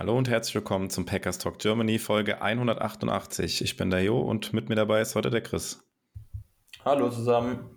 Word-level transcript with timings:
Hallo 0.00 0.16
und 0.16 0.30
herzlich 0.30 0.54
willkommen 0.54 0.88
zum 0.88 1.04
Packers 1.04 1.36
Talk 1.36 1.58
Germany 1.58 1.98
Folge 1.98 2.40
188. 2.40 3.60
Ich 3.60 3.76
bin 3.76 3.90
der 3.90 4.02
Jo 4.02 4.18
und 4.18 4.54
mit 4.54 4.70
mir 4.70 4.74
dabei 4.74 5.02
ist 5.02 5.14
heute 5.14 5.28
der 5.28 5.42
Chris. 5.42 5.86
Hallo 6.86 7.10
zusammen. 7.10 7.68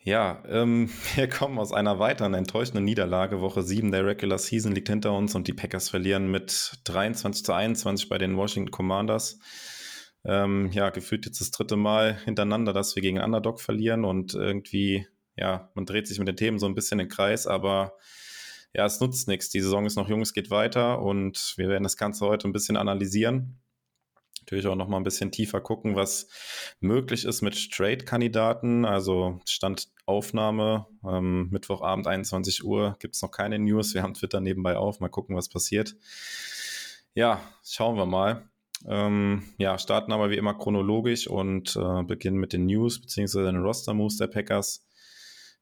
Ja, 0.00 0.42
ähm, 0.48 0.90
wir 1.14 1.28
kommen 1.28 1.56
aus 1.56 1.72
einer 1.72 2.00
weiteren 2.00 2.34
enttäuschenden 2.34 2.84
Niederlage. 2.84 3.40
Woche 3.40 3.62
7 3.62 3.92
der 3.92 4.04
Regular 4.04 4.38
Season 4.40 4.72
liegt 4.72 4.88
hinter 4.88 5.12
uns 5.12 5.36
und 5.36 5.46
die 5.46 5.52
Packers 5.52 5.88
verlieren 5.88 6.32
mit 6.32 6.80
23 6.82 7.44
zu 7.44 7.52
21 7.52 8.08
bei 8.08 8.18
den 8.18 8.36
Washington 8.36 8.72
Commanders. 8.72 9.38
Ähm, 10.24 10.72
ja, 10.72 10.90
gefühlt 10.90 11.26
jetzt 11.26 11.40
das 11.40 11.52
dritte 11.52 11.76
Mal 11.76 12.18
hintereinander, 12.24 12.72
dass 12.72 12.96
wir 12.96 13.02
gegen 13.02 13.20
Underdog 13.20 13.60
verlieren 13.60 14.04
und 14.04 14.34
irgendwie, 14.34 15.06
ja, 15.36 15.70
man 15.74 15.86
dreht 15.86 16.08
sich 16.08 16.18
mit 16.18 16.26
den 16.26 16.36
Themen 16.36 16.58
so 16.58 16.66
ein 16.66 16.74
bisschen 16.74 16.98
im 16.98 17.08
Kreis, 17.08 17.46
aber 17.46 17.92
ja, 18.72 18.84
es 18.86 19.00
nutzt 19.00 19.28
nichts. 19.28 19.50
Die 19.50 19.60
Saison 19.60 19.86
ist 19.86 19.96
noch 19.96 20.08
jung, 20.08 20.22
es 20.22 20.32
geht 20.32 20.50
weiter 20.50 21.02
und 21.02 21.54
wir 21.56 21.68
werden 21.68 21.82
das 21.82 21.96
Ganze 21.96 22.26
heute 22.26 22.48
ein 22.48 22.52
bisschen 22.52 22.76
analysieren. 22.76 23.60
Natürlich 24.40 24.66
auch 24.66 24.76
noch 24.76 24.88
mal 24.88 24.96
ein 24.96 25.04
bisschen 25.04 25.30
tiefer 25.30 25.60
gucken, 25.60 25.96
was 25.96 26.28
möglich 26.80 27.24
ist 27.24 27.42
mit 27.42 27.70
Trade-Kandidaten. 27.70 28.84
Also 28.84 29.40
Stand 29.46 29.88
Aufnahme, 30.06 30.86
ähm, 31.06 31.48
Mittwochabend 31.50 32.06
21 32.06 32.64
Uhr 32.64 32.96
gibt 32.98 33.14
es 33.14 33.22
noch 33.22 33.30
keine 33.30 33.58
News. 33.58 33.94
Wir 33.94 34.02
haben 34.02 34.14
Twitter 34.14 34.40
nebenbei 34.40 34.76
auf. 34.76 35.00
Mal 35.00 35.08
gucken, 35.08 35.36
was 35.36 35.48
passiert. 35.48 35.94
Ja, 37.14 37.40
schauen 37.64 37.96
wir 37.96 38.06
mal. 38.06 38.48
Ähm, 38.86 39.44
ja, 39.58 39.78
starten 39.78 40.12
aber 40.12 40.30
wie 40.30 40.36
immer 40.36 40.54
chronologisch 40.54 41.28
und 41.28 41.76
äh, 41.76 42.02
beginnen 42.02 42.38
mit 42.38 42.52
den 42.52 42.66
News 42.66 43.00
bzw. 43.00 43.44
den 43.44 43.62
Roster-Moves 43.62 44.16
der 44.16 44.28
Packers. 44.28 44.86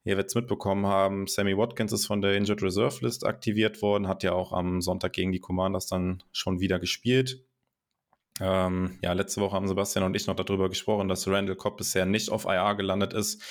Ihr 0.05 0.15
werdet 0.15 0.29
es 0.29 0.35
mitbekommen 0.35 0.85
haben, 0.85 1.27
Sammy 1.27 1.57
Watkins 1.57 1.91
ist 1.91 2.07
von 2.07 2.21
der 2.21 2.35
Injured 2.35 2.63
Reserve 2.63 3.03
List 3.05 3.25
aktiviert 3.25 3.81
worden, 3.81 4.07
hat 4.07 4.23
ja 4.23 4.31
auch 4.31 4.53
am 4.53 4.81
Sonntag 4.81 5.13
gegen 5.13 5.31
die 5.31 5.39
Commanders 5.39 5.87
dann 5.87 6.23
schon 6.31 6.59
wieder 6.59 6.79
gespielt. 6.79 7.43
Ähm, 8.41 8.97
ja, 9.01 9.11
letzte 9.11 9.41
Woche 9.41 9.55
haben 9.55 9.67
Sebastian 9.67 10.05
und 10.05 10.15
ich 10.15 10.25
noch 10.27 10.35
darüber 10.35 10.69
gesprochen, 10.69 11.09
dass 11.09 11.27
Randall 11.27 11.57
Cobb 11.57 11.77
bisher 11.77 12.05
nicht 12.05 12.29
auf 12.29 12.45
IR 12.45 12.75
gelandet 12.75 13.13
ist, 13.13 13.41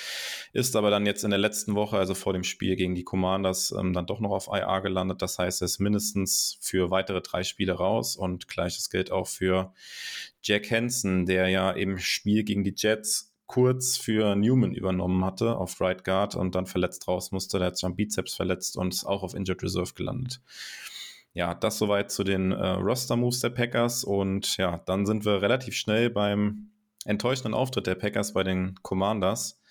ist 0.51 0.75
aber 0.75 0.89
dann 0.89 1.05
jetzt 1.05 1.23
in 1.23 1.29
der 1.29 1.37
letzten 1.37 1.75
Woche, 1.75 1.97
also 1.97 2.15
vor 2.15 2.33
dem 2.33 2.43
Spiel 2.43 2.75
gegen 2.75 2.95
die 2.95 3.03
Commanders, 3.03 3.71
ähm, 3.71 3.93
dann 3.93 4.07
doch 4.07 4.19
noch 4.19 4.31
auf 4.31 4.47
IR 4.47 4.81
gelandet. 4.81 5.21
Das 5.21 5.37
heißt, 5.37 5.61
er 5.61 5.65
ist 5.65 5.79
mindestens 5.79 6.57
für 6.61 6.89
weitere 6.89 7.21
drei 7.21 7.43
Spiele 7.43 7.73
raus 7.73 8.15
und 8.15 8.47
gleiches 8.47 8.89
gilt 8.89 9.11
auch 9.11 9.27
für 9.27 9.73
Jack 10.41 10.71
Hansen, 10.71 11.27
der 11.27 11.49
ja 11.49 11.71
im 11.71 11.99
Spiel 11.99 12.43
gegen 12.43 12.63
die 12.63 12.73
Jets 12.75 13.28
kurz 13.49 13.97
für 13.97 14.35
Newman 14.35 14.73
übernommen 14.73 15.25
hatte 15.25 15.57
auf 15.57 15.81
Right 15.81 16.05
Guard 16.05 16.35
und 16.35 16.55
dann 16.55 16.67
verletzt 16.67 17.07
raus 17.07 17.31
musste. 17.31 17.57
Der 17.57 17.67
hat 17.67 17.77
sich 17.77 17.85
am 17.85 17.95
Bizeps 17.95 18.35
verletzt 18.35 18.77
und 18.77 18.93
ist 18.93 19.05
auch 19.05 19.23
auf 19.23 19.33
Injured 19.33 19.63
Reserve 19.63 19.93
gelandet 19.95 20.39
ja, 21.33 21.53
das 21.53 21.77
soweit 21.77 22.11
zu 22.11 22.23
den 22.23 22.51
äh, 22.51 22.67
Roster-Moves 22.71 23.39
der 23.41 23.49
Packers. 23.49 24.03
Und 24.03 24.57
ja, 24.57 24.79
dann 24.85 25.05
sind 25.05 25.25
wir 25.25 25.41
relativ 25.41 25.75
schnell 25.75 26.09
beim 26.09 26.71
enttäuschenden 27.05 27.53
Auftritt 27.53 27.87
der 27.87 27.95
Packers 27.95 28.33
bei 28.33 28.43
den 28.43 28.75
Commanders. 28.81 29.61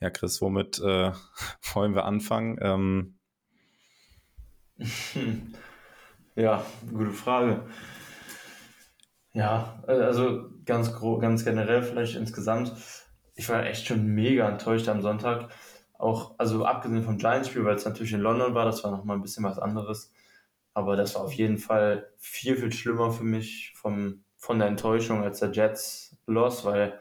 Ja, 0.00 0.10
Chris, 0.10 0.40
womit 0.40 0.78
äh, 0.78 1.12
wollen 1.74 1.94
wir 1.94 2.04
anfangen? 2.04 2.58
Ähm, 2.62 3.18
ja, 6.34 6.64
gute 6.90 7.12
Frage. 7.12 7.64
Ja, 9.32 9.82
also 9.86 10.50
ganz, 10.70 10.94
ganz 11.20 11.44
generell 11.44 11.82
vielleicht 11.82 12.16
insgesamt. 12.16 12.72
Ich 13.34 13.48
war 13.48 13.66
echt 13.66 13.86
schon 13.86 14.06
mega 14.06 14.48
enttäuscht 14.48 14.88
am 14.88 15.02
Sonntag. 15.02 15.50
Auch, 15.98 16.34
also 16.38 16.64
abgesehen 16.64 17.02
vom 17.02 17.18
Giants-Spiel, 17.18 17.64
weil 17.64 17.74
es 17.74 17.84
natürlich 17.84 18.12
in 18.12 18.20
London 18.20 18.54
war, 18.54 18.64
das 18.64 18.82
war 18.84 18.90
nochmal 18.90 19.16
ein 19.16 19.22
bisschen 19.22 19.44
was 19.44 19.58
anderes. 19.58 20.12
Aber 20.72 20.96
das 20.96 21.14
war 21.14 21.22
auf 21.22 21.32
jeden 21.32 21.58
Fall 21.58 22.08
viel, 22.16 22.56
viel 22.56 22.72
schlimmer 22.72 23.10
für 23.10 23.24
mich 23.24 23.72
vom, 23.76 24.24
von 24.36 24.58
der 24.58 24.68
Enttäuschung 24.68 25.22
als 25.22 25.40
der 25.40 25.50
Jets 25.50 26.16
Loss, 26.26 26.64
weil 26.64 26.98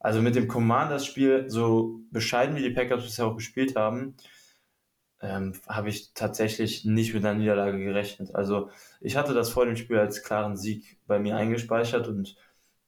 also 0.00 0.20
mit 0.20 0.34
dem 0.34 0.48
Commanders-Spiel, 0.48 1.44
so 1.48 2.00
bescheiden 2.10 2.56
wie 2.56 2.62
die 2.62 2.70
Packers 2.70 3.04
bisher 3.04 3.26
auch 3.26 3.36
gespielt 3.36 3.76
haben, 3.76 4.16
ähm, 5.20 5.52
habe 5.68 5.90
ich 5.90 6.14
tatsächlich 6.14 6.84
nicht 6.84 7.14
mit 7.14 7.24
einer 7.24 7.38
Niederlage 7.38 7.78
gerechnet. 7.78 8.34
Also 8.34 8.70
ich 9.00 9.16
hatte 9.16 9.34
das 9.34 9.50
vor 9.50 9.66
dem 9.66 9.76
Spiel 9.76 9.98
als 9.98 10.24
klaren 10.24 10.56
Sieg 10.56 10.98
bei 11.06 11.20
mir 11.20 11.36
eingespeichert 11.36 12.08
und 12.08 12.36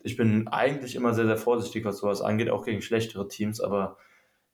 ich 0.04 0.18
bin 0.18 0.46
eigentlich 0.48 0.96
immer 0.96 1.14
sehr, 1.14 1.26
sehr 1.26 1.38
vorsichtig, 1.38 1.84
was 1.86 1.98
sowas 1.98 2.20
angeht, 2.20 2.50
auch 2.50 2.66
gegen 2.66 2.82
schlechtere 2.82 3.26
Teams, 3.26 3.60
aber 3.60 3.96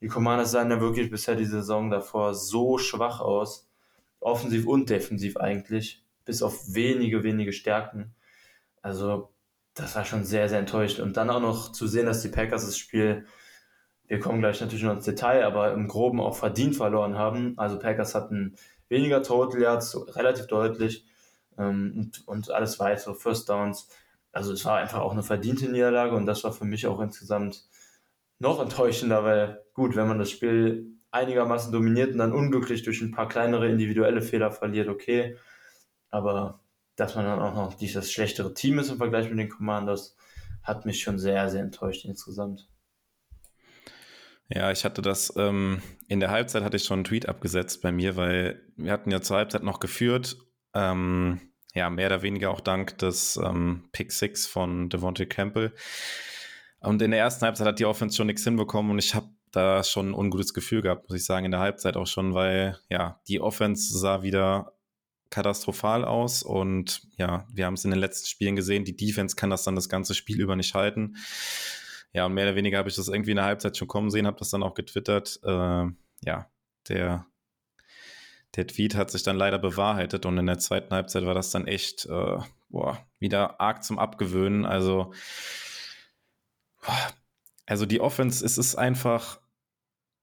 die 0.00 0.06
Commanders 0.06 0.52
sahen 0.52 0.70
ja 0.70 0.80
wirklich 0.80 1.10
bisher 1.10 1.34
die 1.34 1.44
Saison 1.44 1.90
davor 1.90 2.34
so 2.34 2.78
schwach 2.78 3.20
aus, 3.20 3.68
offensiv 4.20 4.66
und 4.66 4.88
defensiv 4.88 5.36
eigentlich, 5.36 6.04
bis 6.24 6.42
auf 6.42 6.72
wenige, 6.72 7.24
wenige 7.24 7.52
Stärken. 7.52 8.14
Also, 8.80 9.30
das 9.74 9.96
war 9.96 10.04
schon 10.04 10.24
sehr, 10.24 10.48
sehr 10.48 10.60
enttäuscht. 10.60 11.00
Und 11.00 11.16
dann 11.16 11.30
auch 11.30 11.40
noch 11.40 11.72
zu 11.72 11.88
sehen, 11.88 12.06
dass 12.06 12.22
die 12.22 12.28
Packers 12.28 12.66
das 12.66 12.78
Spiel, 12.78 13.26
wir 14.06 14.20
kommen 14.20 14.40
gleich 14.40 14.60
natürlich 14.60 14.84
noch 14.84 14.94
ins 14.94 15.04
Detail, 15.04 15.44
aber 15.44 15.72
im 15.72 15.88
Groben 15.88 16.20
auch 16.20 16.36
verdient 16.36 16.76
verloren 16.76 17.18
haben. 17.18 17.54
Also, 17.58 17.76
Packers 17.78 18.14
hatten 18.14 18.54
weniger 18.88 19.22
Total 19.24 19.60
Yards, 19.60 20.16
relativ 20.16 20.46
deutlich, 20.46 21.04
ähm, 21.58 21.92
und, 21.96 22.28
und 22.28 22.50
alles 22.52 22.78
weitere, 22.78 23.14
First 23.14 23.48
Downs. 23.48 23.88
Also, 24.32 24.52
es 24.52 24.64
war 24.64 24.78
einfach 24.78 25.00
auch 25.00 25.12
eine 25.12 25.22
verdiente 25.22 25.70
Niederlage 25.70 26.14
und 26.14 26.26
das 26.26 26.44
war 26.44 26.52
für 26.52 26.64
mich 26.64 26.86
auch 26.86 27.00
insgesamt 27.00 27.68
noch 28.38 28.60
enttäuschender, 28.60 29.24
weil 29.24 29.62
gut, 29.74 29.96
wenn 29.96 30.08
man 30.08 30.18
das 30.18 30.30
Spiel 30.30 30.86
einigermaßen 31.10 31.72
dominiert 31.72 32.12
und 32.12 32.18
dann 32.18 32.32
unglücklich 32.32 32.82
durch 32.82 33.00
ein 33.00 33.10
paar 33.10 33.28
kleinere 33.28 33.68
individuelle 33.68 34.22
Fehler 34.22 34.50
verliert, 34.50 34.88
okay. 34.88 35.36
Aber 36.10 36.60
dass 36.96 37.14
man 37.14 37.24
dann 37.24 37.40
auch 37.40 37.54
noch 37.54 37.74
dieses 37.74 38.12
schlechtere 38.12 38.54
Team 38.54 38.78
ist 38.78 38.90
im 38.90 38.98
Vergleich 38.98 39.28
mit 39.28 39.38
den 39.38 39.48
Commanders, 39.48 40.16
hat 40.62 40.86
mich 40.86 41.02
schon 41.02 41.18
sehr, 41.18 41.48
sehr 41.48 41.62
enttäuscht 41.62 42.04
insgesamt. 42.04 42.68
Ja, 44.48 44.70
ich 44.72 44.84
hatte 44.84 45.00
das, 45.00 45.32
ähm, 45.36 45.80
in 46.08 46.20
der 46.20 46.30
Halbzeit 46.30 46.64
hatte 46.64 46.76
ich 46.76 46.84
schon 46.84 46.98
einen 46.98 47.04
Tweet 47.04 47.28
abgesetzt 47.28 47.82
bei 47.82 47.92
mir, 47.92 48.16
weil 48.16 48.60
wir 48.76 48.92
hatten 48.92 49.10
ja 49.10 49.20
zur 49.20 49.36
Halbzeit 49.36 49.62
noch 49.62 49.78
geführt. 49.78 50.36
Ähm, 50.74 51.40
ja, 51.74 51.90
mehr 51.90 52.06
oder 52.06 52.22
weniger 52.22 52.50
auch 52.50 52.60
dank 52.60 52.98
des 52.98 53.36
ähm, 53.36 53.88
Pick 53.92 54.12
Six 54.12 54.46
von 54.46 54.88
Devontae 54.88 55.26
Campbell. 55.26 55.72
Und 56.80 57.02
in 57.02 57.10
der 57.10 57.20
ersten 57.20 57.44
Halbzeit 57.44 57.66
hat 57.66 57.78
die 57.78 57.84
Offense 57.84 58.16
schon 58.16 58.26
nichts 58.26 58.44
hinbekommen 58.44 58.90
und 58.90 58.98
ich 58.98 59.14
habe 59.14 59.28
da 59.52 59.82
schon 59.84 60.10
ein 60.10 60.14
ungutes 60.14 60.54
Gefühl 60.54 60.82
gehabt, 60.82 61.08
muss 61.08 61.18
ich 61.18 61.24
sagen, 61.24 61.44
in 61.44 61.50
der 61.50 61.60
Halbzeit 61.60 61.96
auch 61.96 62.06
schon, 62.06 62.34
weil 62.34 62.78
ja, 62.88 63.20
die 63.28 63.40
Offense 63.40 63.98
sah 63.98 64.22
wieder 64.22 64.72
katastrophal 65.30 66.04
aus 66.04 66.42
und 66.42 67.02
ja, 67.16 67.46
wir 67.52 67.66
haben 67.66 67.74
es 67.74 67.84
in 67.84 67.90
den 67.90 68.00
letzten 68.00 68.26
Spielen 68.26 68.56
gesehen, 68.56 68.84
die 68.84 68.96
Defense 68.96 69.36
kann 69.36 69.50
das 69.50 69.62
dann 69.62 69.76
das 69.76 69.88
ganze 69.88 70.14
Spiel 70.14 70.40
über 70.40 70.56
nicht 70.56 70.74
halten. 70.74 71.16
Ja, 72.12 72.26
und 72.26 72.34
mehr 72.34 72.46
oder 72.46 72.56
weniger 72.56 72.78
habe 72.78 72.88
ich 72.88 72.96
das 72.96 73.08
irgendwie 73.08 73.30
in 73.30 73.36
der 73.36 73.44
Halbzeit 73.44 73.76
schon 73.76 73.86
kommen 73.86 74.10
sehen, 74.10 74.26
habe 74.26 74.38
das 74.38 74.50
dann 74.50 74.64
auch 74.64 74.74
getwittert. 74.74 75.38
Äh, 75.44 75.86
ja, 76.24 76.50
der, 76.88 77.26
der 78.56 78.66
Tweet 78.66 78.94
hat 78.94 79.10
sich 79.10 79.22
dann 79.22 79.36
leider 79.36 79.58
bewahrheitet 79.58 80.26
und 80.26 80.38
in 80.38 80.46
der 80.46 80.58
zweiten 80.58 80.94
Halbzeit 80.94 81.24
war 81.24 81.34
das 81.34 81.50
dann 81.50 81.66
echt 81.66 82.06
äh, 82.06 82.38
boah, 82.68 83.04
wieder 83.18 83.60
arg 83.60 83.84
zum 83.84 83.98
Abgewöhnen. 83.98 84.64
Also 84.64 85.12
also 87.66 87.86
die 87.86 88.00
Offense, 88.00 88.44
es 88.44 88.58
ist 88.58 88.74
einfach 88.74 89.40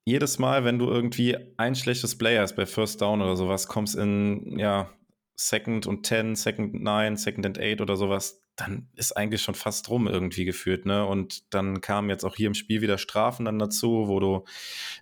jedes 0.06 0.39
Mal, 0.39 0.65
wenn 0.65 0.79
du 0.79 0.89
irgendwie 0.89 1.38
ein 1.57 1.75
schlechtes 1.75 2.18
Play 2.18 2.38
hast 2.38 2.56
bei 2.56 2.65
First 2.65 3.01
Down 3.01 3.21
oder 3.21 3.35
sowas, 3.35 3.68
kommst 3.68 3.95
in, 3.95 4.57
ja, 4.59 4.89
Second 5.35 5.85
und 5.88 6.03
Ten, 6.03 6.35
Second 6.35 6.75
and 6.75 6.83
Nine, 6.83 7.18
Second 7.18 7.45
and 7.45 7.59
Eight 7.59 7.79
oder 7.79 7.95
sowas, 7.95 8.41
dann 8.57 8.89
ist 8.95 9.15
eigentlich 9.15 9.44
schon 9.44 9.56
fast 9.56 9.88
rum 9.89 10.07
irgendwie 10.07 10.44
geführt, 10.44 10.86
ne? 10.86 11.06
Und 11.06 11.54
dann 11.54 11.80
kamen 11.80 12.09
jetzt 12.09 12.25
auch 12.25 12.36
hier 12.36 12.48
im 12.48 12.56
Spiel 12.56 12.81
wieder 12.81 12.98
Strafen 12.98 13.45
dann 13.45 13.59
dazu, 13.59 14.07
wo 14.07 14.19
du 14.19 14.45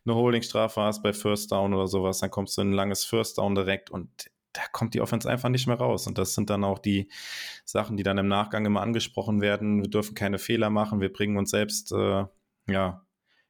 eine 0.05 0.13
Holdingstrafe 0.13 0.81
hast 0.81 1.01
bei 1.01 1.13
First 1.13 1.51
Down 1.51 1.73
oder 1.73 1.87
sowas, 1.87 2.19
dann 2.19 2.29
kommst 2.29 2.57
du 2.57 2.61
in 2.61 2.71
ein 2.71 2.73
langes 2.73 3.05
First 3.05 3.37
Down 3.37 3.55
direkt 3.55 3.89
und 3.89 4.09
da 4.51 4.61
kommt 4.71 4.93
die 4.93 5.01
Offense 5.01 5.29
einfach 5.29 5.49
nicht 5.49 5.67
mehr 5.67 5.77
raus. 5.77 6.05
Und 6.05 6.17
das 6.17 6.33
sind 6.33 6.49
dann 6.49 6.63
auch 6.63 6.79
die 6.79 7.09
Sachen, 7.63 7.97
die 7.97 8.03
dann 8.03 8.17
im 8.17 8.27
Nachgang 8.27 8.65
immer 8.65 8.81
angesprochen 8.81 9.41
werden. 9.41 9.81
Wir 9.81 9.89
dürfen 9.89 10.15
keine 10.15 10.37
Fehler 10.37 10.69
machen, 10.69 11.01
wir 11.01 11.11
bringen 11.11 11.37
uns 11.37 11.51
selbst 11.51 11.91
äh, 11.93 12.25
ja 12.67 13.05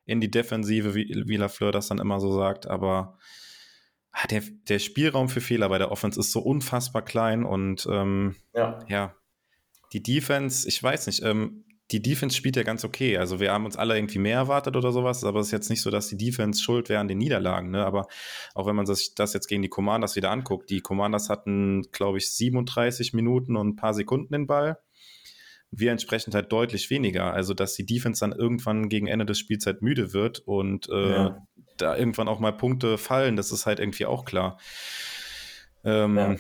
in 0.05 0.21
die 0.21 0.29
Defensive, 0.29 0.93
wie, 0.93 1.23
wie 1.25 1.37
Lafleur 1.37 1.71
das 1.71 1.87
dann 1.87 1.97
immer 1.97 2.19
so 2.19 2.31
sagt. 2.31 2.67
Aber 2.67 3.17
ah, 4.11 4.27
der, 4.27 4.43
der 4.67 4.77
Spielraum 4.77 5.29
für 5.29 5.41
Fehler 5.41 5.69
bei 5.69 5.79
der 5.79 5.91
Offense 5.91 6.19
ist 6.19 6.31
so 6.31 6.41
unfassbar 6.41 7.03
klein 7.03 7.43
und 7.43 7.87
ähm, 7.89 8.35
ja. 8.53 8.79
ja, 8.87 9.15
die 9.93 10.03
Defense, 10.03 10.67
ich 10.67 10.81
weiß 10.81 11.07
nicht, 11.07 11.23
ähm, 11.23 11.65
die 11.91 12.01
Defense 12.01 12.35
spielt 12.35 12.55
ja 12.55 12.63
ganz 12.63 12.83
okay. 12.83 13.17
Also 13.17 13.39
wir 13.39 13.51
haben 13.51 13.65
uns 13.65 13.77
alle 13.77 13.95
irgendwie 13.95 14.17
mehr 14.17 14.37
erwartet 14.37 14.75
oder 14.75 14.91
sowas, 14.91 15.23
aber 15.23 15.39
es 15.39 15.47
ist 15.47 15.51
jetzt 15.51 15.69
nicht 15.69 15.81
so, 15.81 15.91
dass 15.91 16.07
die 16.07 16.17
Defense 16.17 16.61
schuld 16.61 16.89
wäre 16.89 16.99
an 16.99 17.07
den 17.07 17.19
Niederlagen. 17.19 17.69
Ne? 17.69 17.85
Aber 17.85 18.07
auch 18.55 18.65
wenn 18.65 18.75
man 18.75 18.87
sich 18.87 19.13
das 19.13 19.33
jetzt 19.33 19.47
gegen 19.47 19.61
die 19.61 19.69
Commanders 19.69 20.15
wieder 20.15 20.31
anguckt, 20.31 20.69
die 20.71 20.81
Commanders 20.81 21.29
hatten, 21.29 21.83
glaube 21.91 22.17
ich, 22.17 22.31
37 22.31 23.13
Minuten 23.13 23.55
und 23.55 23.67
ein 23.69 23.75
paar 23.75 23.93
Sekunden 23.93 24.33
den 24.33 24.47
Ball. 24.47 24.79
Wir 25.69 25.91
entsprechend 25.91 26.33
halt 26.33 26.51
deutlich 26.51 26.89
weniger. 26.89 27.33
Also 27.33 27.53
dass 27.53 27.75
die 27.75 27.85
Defense 27.85 28.19
dann 28.19 28.31
irgendwann 28.31 28.89
gegen 28.89 29.07
Ende 29.07 29.25
des 29.25 29.37
Spiels 29.37 29.65
halt 29.67 29.83
müde 29.83 30.11
wird 30.11 30.39
und 30.39 30.89
äh, 30.89 31.11
ja. 31.11 31.47
da 31.77 31.95
irgendwann 31.95 32.27
auch 32.27 32.39
mal 32.39 32.53
Punkte 32.53 32.97
fallen, 32.97 33.35
das 33.35 33.51
ist 33.51 33.67
halt 33.67 33.79
irgendwie 33.79 34.05
auch 34.07 34.25
klar. 34.25 34.57
Ähm, 35.83 36.17
ja 36.17 36.35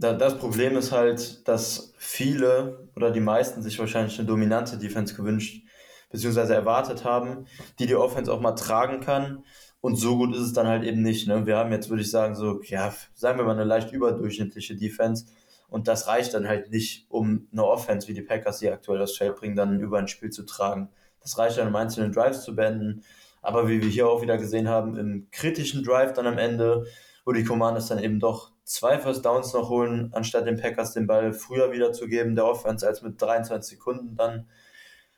das 0.00 0.38
Problem 0.38 0.76
ist 0.76 0.92
halt, 0.92 1.46
dass 1.46 1.92
viele 1.98 2.88
oder 2.96 3.10
die 3.10 3.20
meisten 3.20 3.62
sich 3.62 3.78
wahrscheinlich 3.78 4.18
eine 4.18 4.26
dominante 4.26 4.78
Defense 4.78 5.14
gewünscht 5.14 5.62
bzw. 6.10 6.54
erwartet 6.54 7.04
haben, 7.04 7.46
die 7.78 7.86
die 7.86 7.94
Offense 7.94 8.32
auch 8.32 8.40
mal 8.40 8.52
tragen 8.52 9.00
kann. 9.00 9.44
Und 9.82 9.96
so 9.96 10.16
gut 10.16 10.34
ist 10.34 10.42
es 10.42 10.52
dann 10.52 10.66
halt 10.66 10.84
eben 10.84 11.02
nicht. 11.02 11.28
Ne? 11.28 11.46
Wir 11.46 11.56
haben 11.56 11.70
jetzt, 11.72 11.90
würde 11.90 12.02
ich 12.02 12.10
sagen, 12.10 12.34
so, 12.34 12.62
ja, 12.62 12.94
sagen 13.14 13.38
wir 13.38 13.44
mal 13.44 13.52
eine 13.52 13.64
leicht 13.64 13.92
überdurchschnittliche 13.92 14.74
Defense. 14.74 15.26
Und 15.68 15.86
das 15.86 16.06
reicht 16.06 16.34
dann 16.34 16.48
halt 16.48 16.70
nicht, 16.70 17.06
um 17.10 17.48
eine 17.52 17.64
Offense, 17.64 18.08
wie 18.08 18.14
die 18.14 18.22
Packers 18.22 18.58
sie 18.58 18.70
aktuell 18.70 19.02
aufs 19.02 19.16
Feld 19.16 19.36
bringen, 19.36 19.54
dann 19.54 19.80
über 19.80 19.98
ein 19.98 20.08
Spiel 20.08 20.30
zu 20.30 20.44
tragen. 20.44 20.88
Das 21.20 21.38
reicht 21.38 21.58
dann, 21.58 21.68
um 21.68 21.76
einzelne 21.76 22.10
Drives 22.10 22.42
zu 22.42 22.56
beenden. 22.56 23.04
Aber 23.42 23.68
wie 23.68 23.82
wir 23.82 23.88
hier 23.88 24.08
auch 24.08 24.22
wieder 24.22 24.38
gesehen 24.38 24.68
haben, 24.68 24.96
im 24.96 25.28
kritischen 25.30 25.84
Drive 25.84 26.12
dann 26.14 26.26
am 26.26 26.38
Ende, 26.38 26.86
wo 27.24 27.32
die 27.32 27.44
Commanders 27.44 27.88
dann 27.88 27.98
eben 27.98 28.18
doch 28.18 28.52
zwei 28.70 29.00
First 29.00 29.24
Downs 29.24 29.52
noch 29.52 29.68
holen, 29.68 30.10
anstatt 30.12 30.46
den 30.46 30.56
Packers 30.56 30.92
den 30.92 31.08
Ball 31.08 31.32
früher 31.32 31.72
wiederzugeben, 31.72 32.36
der 32.36 32.46
Offense, 32.46 32.86
als 32.86 33.02
mit 33.02 33.20
23 33.20 33.78
Sekunden 33.78 34.16
dann 34.16 34.48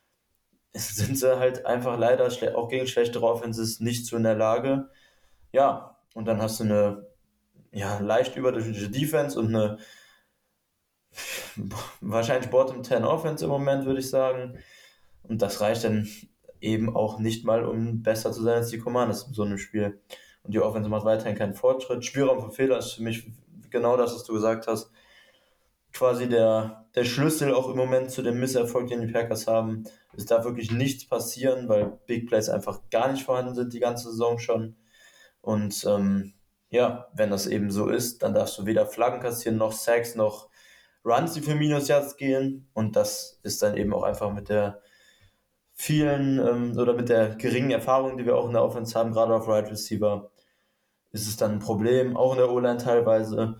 sind 0.73 1.19
sie 1.19 1.37
halt 1.37 1.65
einfach 1.67 1.99
leider 1.99 2.27
auch 2.55 2.67
gegen 2.67 2.87
schlechtere 2.87 3.27
Offenses 3.27 3.79
nicht 3.79 4.07
so 4.07 4.17
in 4.17 4.23
der 4.23 4.35
Lage. 4.35 4.89
Ja, 5.51 5.99
und 6.15 6.25
dann 6.25 6.41
hast 6.41 6.59
du 6.59 6.63
eine 6.63 7.05
ja, 7.71 7.99
leicht 7.99 8.35
überdurchschnittliche 8.35 8.89
Defense 8.89 9.39
und 9.39 9.49
eine 9.49 9.77
wahrscheinlich 12.01 12.49
Bottom 12.49 12.83
10 12.83 13.03
Offense 13.03 13.45
im 13.45 13.51
Moment, 13.51 13.85
würde 13.85 13.99
ich 13.99 14.09
sagen. 14.09 14.57
Und 15.21 15.43
das 15.43 15.61
reicht 15.61 15.83
dann 15.83 16.09
eben 16.59 16.95
auch 16.95 17.19
nicht 17.19 17.45
mal, 17.45 17.65
um 17.65 18.01
besser 18.01 18.31
zu 18.31 18.41
sein 18.41 18.55
als 18.55 18.69
die 18.69 18.79
Commanders 18.79 19.27
in 19.27 19.33
so 19.33 19.43
einem 19.43 19.59
Spiel. 19.59 20.01
Und 20.41 20.55
die 20.55 20.59
Offense 20.59 20.89
macht 20.89 21.05
weiterhin 21.05 21.37
keinen 21.37 21.53
Fortschritt. 21.53 22.03
Spielraum 22.03 22.41
für 22.41 22.51
Fehler 22.51 22.79
ist 22.79 22.93
für 22.93 23.03
mich 23.03 23.31
genau 23.73 23.97
das, 23.97 24.15
was 24.15 24.23
du 24.23 24.33
gesagt 24.33 24.67
hast. 24.67 24.89
Quasi 25.91 26.29
der, 26.29 26.87
der 26.95 27.03
Schlüssel 27.03 27.53
auch 27.53 27.69
im 27.69 27.75
Moment 27.75 28.09
zu 28.09 28.21
dem 28.21 28.39
Misserfolg, 28.39 28.87
den 28.87 29.01
die 29.01 29.11
Packers 29.11 29.47
haben. 29.47 29.83
Es 30.15 30.25
darf 30.25 30.45
wirklich 30.45 30.71
nichts 30.71 31.05
passieren, 31.05 31.67
weil 31.67 31.99
Big 32.07 32.27
Plays 32.27 32.47
einfach 32.47 32.79
gar 32.89 33.11
nicht 33.11 33.25
vorhanden 33.25 33.53
sind 33.53 33.73
die 33.73 33.81
ganze 33.81 34.09
Saison 34.11 34.39
schon. 34.39 34.77
Und 35.41 35.83
ähm, 35.85 36.33
ja, 36.69 37.09
wenn 37.13 37.29
das 37.29 37.47
eben 37.47 37.69
so 37.69 37.89
ist, 37.89 38.23
dann 38.23 38.33
darfst 38.33 38.57
du 38.57 38.65
weder 38.65 38.87
Flaggen 38.87 39.19
kassieren, 39.19 39.57
noch 39.57 39.73
Sacks, 39.73 40.15
noch 40.15 40.49
Runs, 41.05 41.33
die 41.33 41.41
für 41.41 41.55
Minus 41.55 41.89
Yards 41.89 42.15
gehen. 42.15 42.69
Und 42.73 42.95
das 42.95 43.39
ist 43.43 43.61
dann 43.61 43.75
eben 43.75 43.93
auch 43.93 44.03
einfach 44.03 44.31
mit 44.33 44.49
der 44.49 44.81
vielen 45.73 46.39
ähm, 46.39 46.77
oder 46.77 46.93
mit 46.93 47.09
der 47.09 47.35
geringen 47.35 47.71
Erfahrung, 47.71 48.17
die 48.17 48.25
wir 48.25 48.37
auch 48.37 48.47
in 48.47 48.53
der 48.53 48.63
Offense 48.63 48.97
haben, 48.97 49.11
gerade 49.11 49.35
auf 49.35 49.47
Right 49.47 49.69
Receiver, 49.69 50.31
ist 51.13 51.27
es 51.27 51.37
dann 51.37 51.53
ein 51.53 51.59
Problem, 51.59 52.17
auch 52.17 52.33
in 52.33 52.39
der 52.39 52.51
O-Line 52.51 52.77
teilweise, 52.77 53.57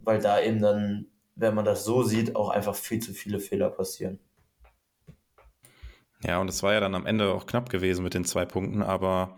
weil 0.00 0.20
da 0.20 0.40
eben 0.40 0.60
dann, 0.60 1.06
wenn 1.36 1.54
man 1.54 1.64
das 1.64 1.84
so 1.84 2.02
sieht, 2.02 2.34
auch 2.34 2.48
einfach 2.48 2.74
viel 2.74 3.00
zu 3.00 3.12
viele 3.12 3.38
Fehler 3.38 3.70
passieren. 3.70 4.18
Ja, 6.24 6.40
und 6.40 6.48
es 6.48 6.62
war 6.62 6.72
ja 6.72 6.80
dann 6.80 6.94
am 6.94 7.06
Ende 7.06 7.32
auch 7.32 7.46
knapp 7.46 7.68
gewesen 7.68 8.02
mit 8.02 8.14
den 8.14 8.24
zwei 8.24 8.46
Punkten, 8.46 8.82
aber 8.82 9.36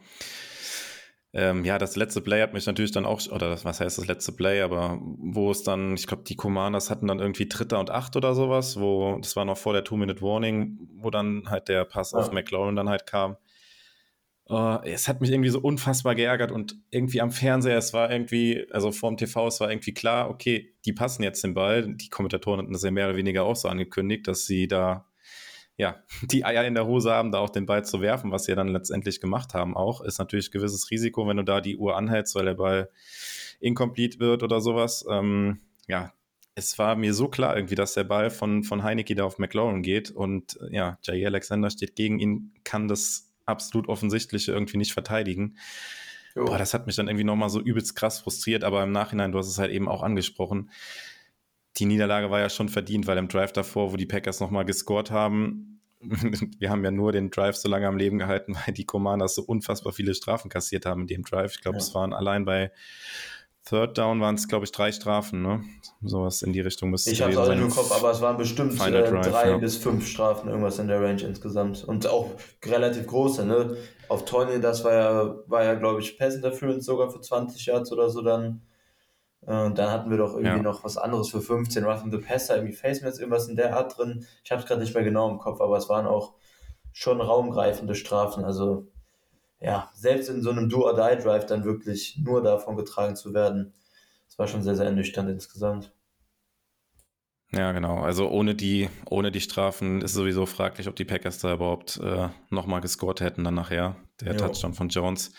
ähm, 1.32 1.64
ja, 1.64 1.76
das 1.76 1.96
letzte 1.96 2.20
Play 2.20 2.40
hat 2.40 2.54
mich 2.54 2.66
natürlich 2.66 2.92
dann 2.92 3.04
auch, 3.04 3.20
oder 3.30 3.50
das, 3.50 3.64
was 3.64 3.80
heißt 3.80 3.98
das 3.98 4.06
letzte 4.06 4.32
Play, 4.32 4.62
aber 4.62 4.98
wo 5.02 5.50
es 5.50 5.64
dann, 5.64 5.94
ich 5.94 6.06
glaube, 6.06 6.22
die 6.22 6.36
Commanders 6.36 6.88
hatten 6.88 7.08
dann 7.08 7.18
irgendwie 7.18 7.48
Dritter 7.48 7.80
und 7.80 7.90
Acht 7.90 8.14
oder 8.14 8.34
sowas, 8.34 8.78
wo, 8.80 9.18
das 9.20 9.34
war 9.34 9.44
noch 9.44 9.58
vor 9.58 9.72
der 9.72 9.82
Two-Minute-Warning, 9.82 10.78
wo 10.94 11.10
dann 11.10 11.50
halt 11.50 11.68
der 11.68 11.84
Pass 11.84 12.12
ja. 12.12 12.20
auf 12.20 12.30
McLaurin 12.30 12.76
dann 12.76 12.88
halt 12.88 13.06
kam. 13.06 13.36
Uh, 14.48 14.78
es 14.84 15.08
hat 15.08 15.20
mich 15.20 15.32
irgendwie 15.32 15.50
so 15.50 15.58
unfassbar 15.58 16.14
geärgert 16.14 16.52
und 16.52 16.76
irgendwie 16.90 17.20
am 17.20 17.32
Fernseher, 17.32 17.76
es 17.76 17.92
war 17.92 18.12
irgendwie, 18.12 18.64
also 18.70 18.92
vorm 18.92 19.16
TV, 19.16 19.48
es 19.48 19.58
war 19.58 19.70
irgendwie 19.70 19.92
klar, 19.92 20.30
okay, 20.30 20.72
die 20.84 20.92
passen 20.92 21.24
jetzt 21.24 21.42
den 21.42 21.52
Ball. 21.52 21.96
Die 21.96 22.10
Kommentatoren 22.10 22.60
hatten 22.60 22.72
das 22.72 22.84
ja 22.84 22.92
mehr 22.92 23.08
oder 23.08 23.16
weniger 23.16 23.42
auch 23.42 23.56
so 23.56 23.68
angekündigt, 23.68 24.28
dass 24.28 24.46
sie 24.46 24.68
da, 24.68 25.06
ja, 25.76 25.96
die 26.22 26.44
Eier 26.44 26.64
in 26.64 26.74
der 26.74 26.86
Hose 26.86 27.10
haben, 27.10 27.32
da 27.32 27.40
auch 27.40 27.50
den 27.50 27.66
Ball 27.66 27.84
zu 27.84 28.00
werfen, 28.00 28.30
was 28.30 28.44
sie 28.44 28.54
dann 28.54 28.68
letztendlich 28.68 29.20
gemacht 29.20 29.52
haben 29.52 29.76
auch. 29.76 30.00
Ist 30.00 30.18
natürlich 30.18 30.48
ein 30.50 30.52
gewisses 30.52 30.92
Risiko, 30.92 31.26
wenn 31.26 31.38
du 31.38 31.42
da 31.42 31.60
die 31.60 31.76
Uhr 31.76 31.96
anhältst, 31.96 32.36
weil 32.36 32.44
der 32.44 32.54
Ball 32.54 32.88
incomplete 33.58 34.20
wird 34.20 34.44
oder 34.44 34.60
sowas. 34.60 35.04
Ähm, 35.10 35.60
ja, 35.88 36.12
es 36.54 36.78
war 36.78 36.94
mir 36.94 37.14
so 37.14 37.26
klar 37.26 37.56
irgendwie, 37.56 37.74
dass 37.74 37.94
der 37.94 38.04
Ball 38.04 38.30
von, 38.30 38.62
von 38.62 38.84
Heineke 38.84 39.16
da 39.16 39.24
auf 39.24 39.38
McLaurin 39.38 39.82
geht 39.82 40.12
und 40.12 40.56
ja, 40.70 40.98
Jair 41.02 41.26
Alexander 41.26 41.68
steht 41.68 41.96
gegen 41.96 42.20
ihn, 42.20 42.52
kann 42.62 42.86
das 42.86 43.26
absolut 43.46 43.88
offensichtliche 43.88 44.52
irgendwie 44.52 44.76
nicht 44.76 44.92
verteidigen. 44.92 45.56
Jo. 46.34 46.44
Boah, 46.44 46.58
das 46.58 46.74
hat 46.74 46.86
mich 46.86 46.96
dann 46.96 47.08
irgendwie 47.08 47.24
nochmal 47.24 47.48
so 47.48 47.60
übelst 47.60 47.96
krass 47.96 48.20
frustriert, 48.20 48.62
aber 48.62 48.82
im 48.82 48.92
Nachhinein, 48.92 49.32
du 49.32 49.38
hast 49.38 49.48
es 49.48 49.58
halt 49.58 49.72
eben 49.72 49.88
auch 49.88 50.02
angesprochen, 50.02 50.70
die 51.78 51.86
Niederlage 51.86 52.30
war 52.30 52.40
ja 52.40 52.50
schon 52.50 52.68
verdient, 52.68 53.06
weil 53.06 53.18
im 53.18 53.28
Drive 53.28 53.52
davor, 53.52 53.92
wo 53.92 53.96
die 53.96 54.06
Packers 54.06 54.40
nochmal 54.40 54.64
gescored 54.64 55.10
haben, 55.10 55.80
wir 56.00 56.70
haben 56.70 56.84
ja 56.84 56.90
nur 56.90 57.12
den 57.12 57.30
Drive 57.30 57.56
so 57.56 57.68
lange 57.68 57.86
am 57.86 57.96
Leben 57.96 58.18
gehalten, 58.18 58.54
weil 58.54 58.74
die 58.74 58.84
Commanders 58.84 59.34
so 59.34 59.42
unfassbar 59.42 59.92
viele 59.92 60.14
Strafen 60.14 60.50
kassiert 60.50 60.86
haben 60.86 61.02
in 61.02 61.06
dem 61.06 61.22
Drive. 61.22 61.54
Ich 61.54 61.60
glaube, 61.62 61.78
ja. 61.78 61.82
es 61.82 61.94
waren 61.94 62.12
allein 62.12 62.44
bei 62.44 62.70
Third 63.68 63.98
Down 63.98 64.20
waren 64.20 64.36
es, 64.36 64.46
glaube 64.46 64.64
ich, 64.64 64.70
drei 64.70 64.92
Strafen, 64.92 65.42
ne? 65.42 65.64
Sowas 66.00 66.42
in 66.42 66.52
die 66.52 66.60
Richtung 66.60 66.90
müsste 66.90 67.10
Ich 67.10 67.20
habe 67.20 67.32
es 67.32 67.38
auch 67.38 67.48
nicht 67.48 67.60
im 67.60 67.68
Kopf, 67.68 67.90
aber 67.90 68.12
es 68.12 68.20
waren 68.20 68.36
bestimmt 68.36 68.74
äh, 68.74 68.90
Drive, 68.90 69.26
drei 69.26 69.50
ja. 69.50 69.56
bis 69.58 69.76
fünf 69.76 70.06
Strafen, 70.06 70.48
irgendwas 70.48 70.78
in 70.78 70.86
der 70.86 71.02
Range 71.02 71.20
insgesamt. 71.22 71.82
Und 71.82 72.06
auch 72.06 72.30
relativ 72.64 73.08
große, 73.08 73.44
ne? 73.44 73.76
Auf 74.08 74.24
Tony, 74.24 74.60
das 74.60 74.84
war 74.84 74.92
ja, 74.92 75.34
war 75.48 75.64
ja, 75.64 75.74
glaube 75.74 76.00
ich, 76.00 76.16
Pass 76.16 76.36
Interference 76.36 76.86
sogar 76.86 77.10
für 77.10 77.20
20 77.20 77.66
Yards 77.66 77.90
oder 77.90 78.08
so 78.08 78.22
dann. 78.22 78.62
Äh, 79.44 79.64
und 79.64 79.76
dann 79.76 79.90
hatten 79.90 80.10
wir 80.10 80.18
doch 80.18 80.34
irgendwie 80.34 80.58
ja. 80.58 80.62
noch 80.62 80.84
was 80.84 80.96
anderes 80.96 81.30
für 81.30 81.40
15, 81.40 81.82
Roughing 81.82 82.12
the 82.12 82.18
Passer, 82.18 82.54
irgendwie 82.54 82.74
Face 82.74 83.02
Mask, 83.02 83.18
irgendwas 83.18 83.48
in 83.48 83.56
der 83.56 83.76
Art 83.76 83.98
drin. 83.98 84.24
Ich 84.44 84.52
habe 84.52 84.62
es 84.62 84.68
gerade 84.68 84.80
nicht 84.80 84.94
mehr 84.94 85.02
genau 85.02 85.28
im 85.28 85.38
Kopf, 85.38 85.60
aber 85.60 85.76
es 85.76 85.88
waren 85.88 86.06
auch 86.06 86.34
schon 86.92 87.20
raumgreifende 87.20 87.96
Strafen. 87.96 88.44
Also 88.44 88.86
ja, 89.60 89.90
selbst 89.94 90.28
in 90.28 90.42
so 90.42 90.50
einem 90.50 90.68
Do-or-Die-Drive 90.68 91.46
dann 91.46 91.64
wirklich 91.64 92.18
nur 92.18 92.42
davon 92.42 92.76
getragen 92.76 93.16
zu 93.16 93.34
werden, 93.34 93.72
das 94.26 94.38
war 94.38 94.48
schon 94.48 94.62
sehr, 94.62 94.76
sehr 94.76 94.86
ernüchternd 94.86 95.30
insgesamt. 95.30 95.92
Ja, 97.52 97.70
genau. 97.72 98.00
Also 98.00 98.28
ohne 98.28 98.54
die, 98.54 98.90
ohne 99.08 99.30
die 99.30 99.40
Strafen 99.40 100.02
ist 100.02 100.14
sowieso 100.14 100.46
fraglich, 100.46 100.88
ob 100.88 100.96
die 100.96 101.04
Packers 101.04 101.38
da 101.38 101.54
überhaupt 101.54 101.98
äh, 101.98 102.28
nochmal 102.50 102.80
gescored 102.80 103.20
hätten 103.20 103.44
dann 103.44 103.54
nachher. 103.54 103.96
Der 104.20 104.32
jo. 104.32 104.38
Touchdown 104.38 104.74
von 104.74 104.88
Jones. 104.88 105.32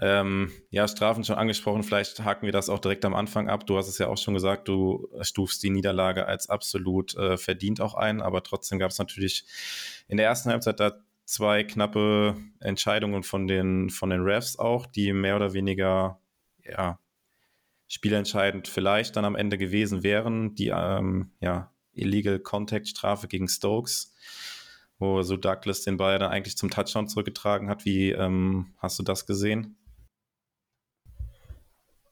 Ähm, 0.00 0.50
ja, 0.70 0.88
Strafen 0.88 1.24
schon 1.24 1.36
angesprochen. 1.36 1.84
Vielleicht 1.84 2.24
haken 2.24 2.46
wir 2.46 2.52
das 2.52 2.70
auch 2.70 2.80
direkt 2.80 3.04
am 3.04 3.14
Anfang 3.14 3.48
ab. 3.48 3.66
Du 3.66 3.76
hast 3.76 3.88
es 3.88 3.98
ja 3.98 4.08
auch 4.08 4.16
schon 4.16 4.34
gesagt, 4.34 4.66
du 4.66 5.08
stufst 5.20 5.62
die 5.62 5.70
Niederlage 5.70 6.26
als 6.26 6.48
absolut 6.48 7.14
äh, 7.16 7.36
verdient 7.36 7.80
auch 7.80 7.94
ein, 7.94 8.20
aber 8.20 8.42
trotzdem 8.42 8.78
gab 8.78 8.90
es 8.90 8.98
natürlich 8.98 9.44
in 10.08 10.16
der 10.16 10.26
ersten 10.26 10.50
Halbzeit 10.50 10.80
da 10.80 10.92
zwei 11.28 11.62
knappe 11.62 12.36
Entscheidungen 12.58 13.22
von 13.22 13.46
den, 13.46 13.90
von 13.90 14.08
den 14.08 14.22
Refs 14.22 14.58
auch, 14.58 14.86
die 14.86 15.12
mehr 15.12 15.36
oder 15.36 15.52
weniger, 15.52 16.20
ja, 16.64 16.98
spielentscheidend 17.86 18.66
vielleicht 18.66 19.14
dann 19.14 19.26
am 19.26 19.36
Ende 19.36 19.58
gewesen 19.58 20.02
wären. 20.02 20.54
Die, 20.54 20.68
ähm, 20.68 21.32
ja, 21.40 21.70
Illegal 21.92 22.38
Contact 22.38 22.88
Strafe 22.88 23.28
gegen 23.28 23.46
Stokes, 23.46 24.14
wo 24.98 25.22
so 25.22 25.36
Douglas 25.36 25.82
den 25.82 25.98
Ball 25.98 26.18
dann 26.18 26.30
eigentlich 26.30 26.56
zum 26.56 26.70
Touchdown 26.70 27.08
zurückgetragen 27.08 27.68
hat. 27.68 27.84
Wie 27.84 28.10
ähm, 28.10 28.72
hast 28.78 28.98
du 28.98 29.02
das 29.02 29.26
gesehen? 29.26 29.76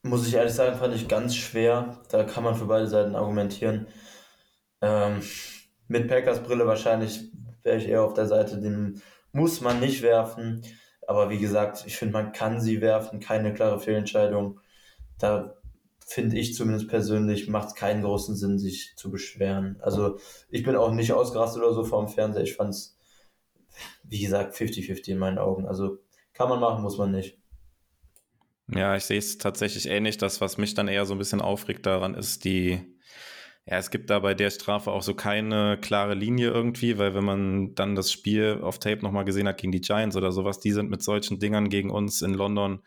Muss 0.03 0.29
ich 0.29 0.35
ehrlich 0.35 0.53
sagen, 0.53 0.79
fand 0.79 0.95
ich 0.95 1.09
ganz 1.09 1.35
schwer. 1.35 2.03
Da 2.11 2.25
kann 2.25 2.45
man 2.45 2.55
für 2.55 2.67
beide 2.67 2.87
Seiten 2.87 3.17
argumentieren. 3.17 3.87
Ähm, 4.83 5.23
mit 5.89 6.07
Packers 6.07 6.43
Brille 6.43 6.67
wahrscheinlich 6.67 7.31
wäre 7.67 7.77
ich 7.77 7.89
eher 7.89 8.03
auf 8.03 8.15
der 8.15 8.27
Seite, 8.27 8.59
den 8.59 9.03
muss 9.33 9.61
man 9.61 9.81
nicht 9.81 10.01
werfen. 10.01 10.63
Aber 11.07 11.29
wie 11.29 11.39
gesagt, 11.39 11.85
ich 11.87 11.97
finde, 11.97 12.15
man 12.15 12.33
kann 12.33 12.61
sie 12.61 12.81
werfen, 12.81 13.21
keine 13.21 13.53
klare 13.53 13.79
Fehlentscheidung. 13.79 14.61
Da 15.19 15.55
finde 16.07 16.39
ich 16.39 16.55
zumindest 16.55 16.89
persönlich, 16.89 17.49
macht 17.49 17.69
es 17.69 17.75
keinen 17.75 18.03
großen 18.03 18.37
Sinn, 18.37 18.59
sich 18.59 18.95
zu 18.97 19.11
beschweren. 19.11 19.77
Also 19.81 20.19
ich 20.49 20.63
bin 20.63 20.77
auch 20.77 20.93
nicht 20.93 21.13
ausgerastet 21.13 21.63
oder 21.63 21.75
so 21.75 21.85
vor 21.85 22.05
dem 22.05 22.13
Fernseher. 22.13 22.45
Ich 22.45 22.55
fand 22.55 22.71
es, 22.71 22.97
wie 24.05 24.21
gesagt, 24.21 24.55
50-50 24.55 25.11
in 25.11 25.19
meinen 25.19 25.39
Augen. 25.39 25.67
Also 25.67 25.99
kann 26.33 26.49
man 26.49 26.61
machen, 26.61 26.83
muss 26.83 26.99
man 26.99 27.11
nicht. 27.11 27.39
Ja, 28.69 28.97
ich 28.97 29.05
sehe 29.05 29.19
es 29.19 29.39
tatsächlich 29.39 29.87
ähnlich. 29.87 30.19
Das, 30.19 30.41
was 30.41 30.59
mich 30.59 30.75
dann 30.75 30.89
eher 30.89 31.07
so 31.07 31.15
ein 31.15 31.19
bisschen 31.19 31.41
aufregt 31.41 31.87
daran, 31.87 32.15
ist 32.15 32.45
die, 32.45 32.96
ja, 33.69 33.79
es 33.79 33.91
gibt 33.91 34.11
da 34.11 34.21
bei 34.21 34.35
der 34.35 34.51
Strafe 34.51 34.93
auch 34.93 35.03
so 35.03 35.15
keine 35.15 35.77
klare 35.81 36.15
Linie 36.15 36.51
irgendwie, 36.51 36.99
weil 36.99 37.15
wenn 37.17 37.25
man 37.25 37.75
dann 37.75 37.97
das 37.97 38.13
Spiel 38.13 38.61
auf 38.63 38.79
Tape 38.79 39.03
nochmal 39.03 39.25
gesehen 39.25 39.49
hat 39.49 39.59
gegen 39.59 39.73
die 39.73 39.81
Giants 39.81 40.17
oder 40.17 40.31
sowas, 40.31 40.61
die 40.61 40.71
sind 40.71 40.89
mit 40.89 41.03
solchen 41.03 41.41
Dingern 41.41 41.69
gegen 41.69 41.91
uns 41.91 42.23
in 42.23 42.33
London, 42.35 42.83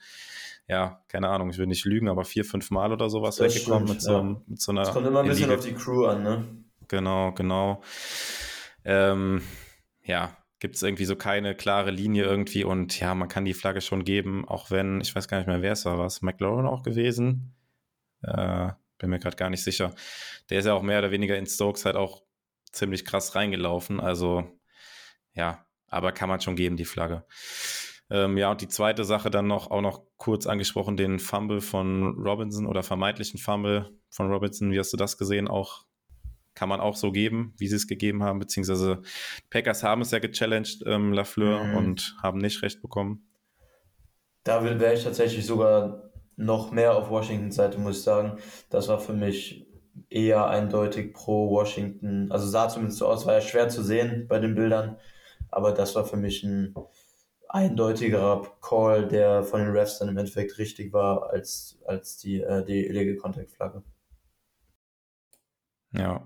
ja, 0.69 1.03
keine 1.09 1.27
Ahnung, 1.27 1.50
ich 1.50 1.57
will 1.57 1.67
nicht 1.67 1.83
lügen, 1.83 2.07
aber 2.07 2.24
vier, 2.24 2.45
fünf 2.45 2.71
Mal 2.71 2.93
oder 2.93 3.09
sowas 3.09 3.36
das 3.36 3.53
weggekommen 3.55 3.88
stimmt, 3.88 3.98
mit, 3.98 4.01
so, 4.01 4.12
ja. 4.12 4.41
mit 4.48 4.62
so 4.62 4.71
einer. 4.71 4.81
Es 4.83 4.91
kommt 4.91 5.07
immer 5.07 5.19
ein 5.19 5.27
bisschen 5.27 5.51
auf 5.51 5.65
die 5.65 5.74
Crew 5.74 6.05
an, 6.05 6.24
ne? 6.24 6.48
Genau, 6.88 7.33
genau. 7.33 7.81
Ähm, 8.86 9.41
ja, 10.03 10.38
gibt 10.59 10.75
es 10.75 10.83
irgendwie 10.83 11.05
so 11.05 11.17
keine 11.17 11.55
klare 11.55 11.91
Linie 11.91 12.24
irgendwie 12.24 12.63
und 12.63 12.98
ja, 13.00 13.13
man 13.15 13.27
kann 13.27 13.43
die 13.43 13.53
Flagge 13.53 13.81
schon 13.81 14.05
geben, 14.05 14.48
auch 14.48 14.71
wenn, 14.71 15.01
ich 15.01 15.13
weiß 15.13 15.27
gar 15.27 15.39
nicht 15.39 15.48
mehr, 15.48 15.62
wer 15.62 15.74
es 15.74 15.83
war, 15.83 15.98
was 15.98 16.21
McLaurin 16.21 16.67
auch 16.67 16.83
gewesen? 16.83 17.53
Äh, 18.21 18.69
bin 18.99 19.09
mir 19.09 19.19
gerade 19.19 19.35
gar 19.35 19.49
nicht 19.49 19.63
sicher. 19.63 19.95
Der 20.49 20.59
ist 20.59 20.65
ja 20.65 20.73
auch 20.73 20.83
mehr 20.83 20.99
oder 20.99 21.11
weniger 21.11 21.37
in 21.37 21.47
Stokes 21.47 21.85
halt 21.85 21.95
auch 21.95 22.21
ziemlich 22.71 23.03
krass 23.05 23.33
reingelaufen, 23.33 23.99
also 23.99 24.43
ja, 25.33 25.65
aber 25.87 26.11
kann 26.11 26.29
man 26.29 26.41
schon 26.41 26.55
geben, 26.55 26.77
die 26.77 26.85
Flagge. 26.85 27.25
Ähm, 28.11 28.37
ja, 28.37 28.51
und 28.51 28.61
die 28.61 28.67
zweite 28.67 29.03
Sache 29.03 29.29
dann 29.29 29.47
noch, 29.47 29.69
auch 29.71 29.81
noch 29.81 30.03
kurz 30.17 30.47
angesprochen, 30.47 30.97
den 30.97 31.19
Fumble 31.19 31.61
von 31.61 32.15
Robinson 32.17 32.65
oder 32.65 32.83
vermeintlichen 32.83 33.39
Fumble 33.39 33.89
von 34.09 34.31
Robinson. 34.31 34.71
Wie 34.71 34.79
hast 34.79 34.93
du 34.93 34.97
das 34.97 35.17
gesehen? 35.17 35.47
Auch 35.47 35.85
kann 36.55 36.69
man 36.69 36.81
auch 36.81 36.95
so 36.95 37.11
geben, 37.11 37.53
wie 37.57 37.67
sie 37.67 37.75
es 37.75 37.87
gegeben 37.87 38.23
haben, 38.23 38.39
beziehungsweise 38.39 39.01
Packers 39.49 39.83
haben 39.83 40.01
es 40.01 40.11
ja 40.11 40.19
gechallenged, 40.19 40.83
ähm, 40.85 41.13
Lafleur, 41.13 41.63
mhm. 41.63 41.75
und 41.77 42.15
haben 42.21 42.39
nicht 42.39 42.61
recht 42.63 42.81
bekommen. 42.81 43.29
Da 44.43 44.63
wäre 44.63 44.93
ich 44.93 45.03
tatsächlich 45.03 45.45
sogar 45.45 46.08
noch 46.39 46.72
mehr 46.72 46.96
auf 46.96 47.10
Washington 47.10 47.51
Seite, 47.51 47.77
muss 47.77 47.98
ich 47.98 48.03
sagen. 48.03 48.39
Das 48.69 48.88
war 48.88 49.00
für 49.00 49.13
mich 49.13 49.67
eher 50.10 50.48
eindeutig 50.48 51.13
pro 51.13 51.50
Washington. 51.50 52.31
Also 52.31 52.48
sah 52.48 52.69
zumindest 52.69 53.00
so 53.00 53.08
aus, 53.08 53.25
war 53.25 53.34
ja 53.34 53.41
schwer 53.41 53.69
zu 53.69 53.84
sehen 53.84 54.27
bei 54.27 54.39
den 54.39 54.55
Bildern, 54.55 54.98
aber 55.50 55.74
das 55.74 55.96
war 55.96 56.05
für 56.05 56.17
mich 56.17 56.43
ein 56.43 56.74
eindeutigerer 57.50 58.48
Call, 58.62 59.08
der 59.08 59.43
von 59.43 59.60
den 59.60 59.72
Refs 59.72 60.00
dann 60.00 60.08
im 60.08 60.17
Endeffekt 60.17 60.58
richtig 60.58 60.93
war, 60.93 61.29
als, 61.29 61.79
als 61.86 62.17
die, 62.17 62.41
äh, 62.41 62.63
die 62.63 62.86
Illegal 62.86 63.17
Contact 63.17 63.51
Flagge. 63.51 63.84
Ja, 65.91 66.24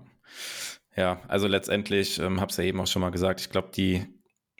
ja, 0.96 1.20
also 1.26 1.48
letztendlich, 1.48 2.20
ähm, 2.20 2.40
habe 2.40 2.50
es 2.50 2.56
ja 2.56 2.64
eben 2.64 2.80
auch 2.80 2.86
schon 2.86 3.02
mal 3.02 3.10
gesagt, 3.10 3.40
ich 3.40 3.50
glaube, 3.50 3.70
die 3.74 4.06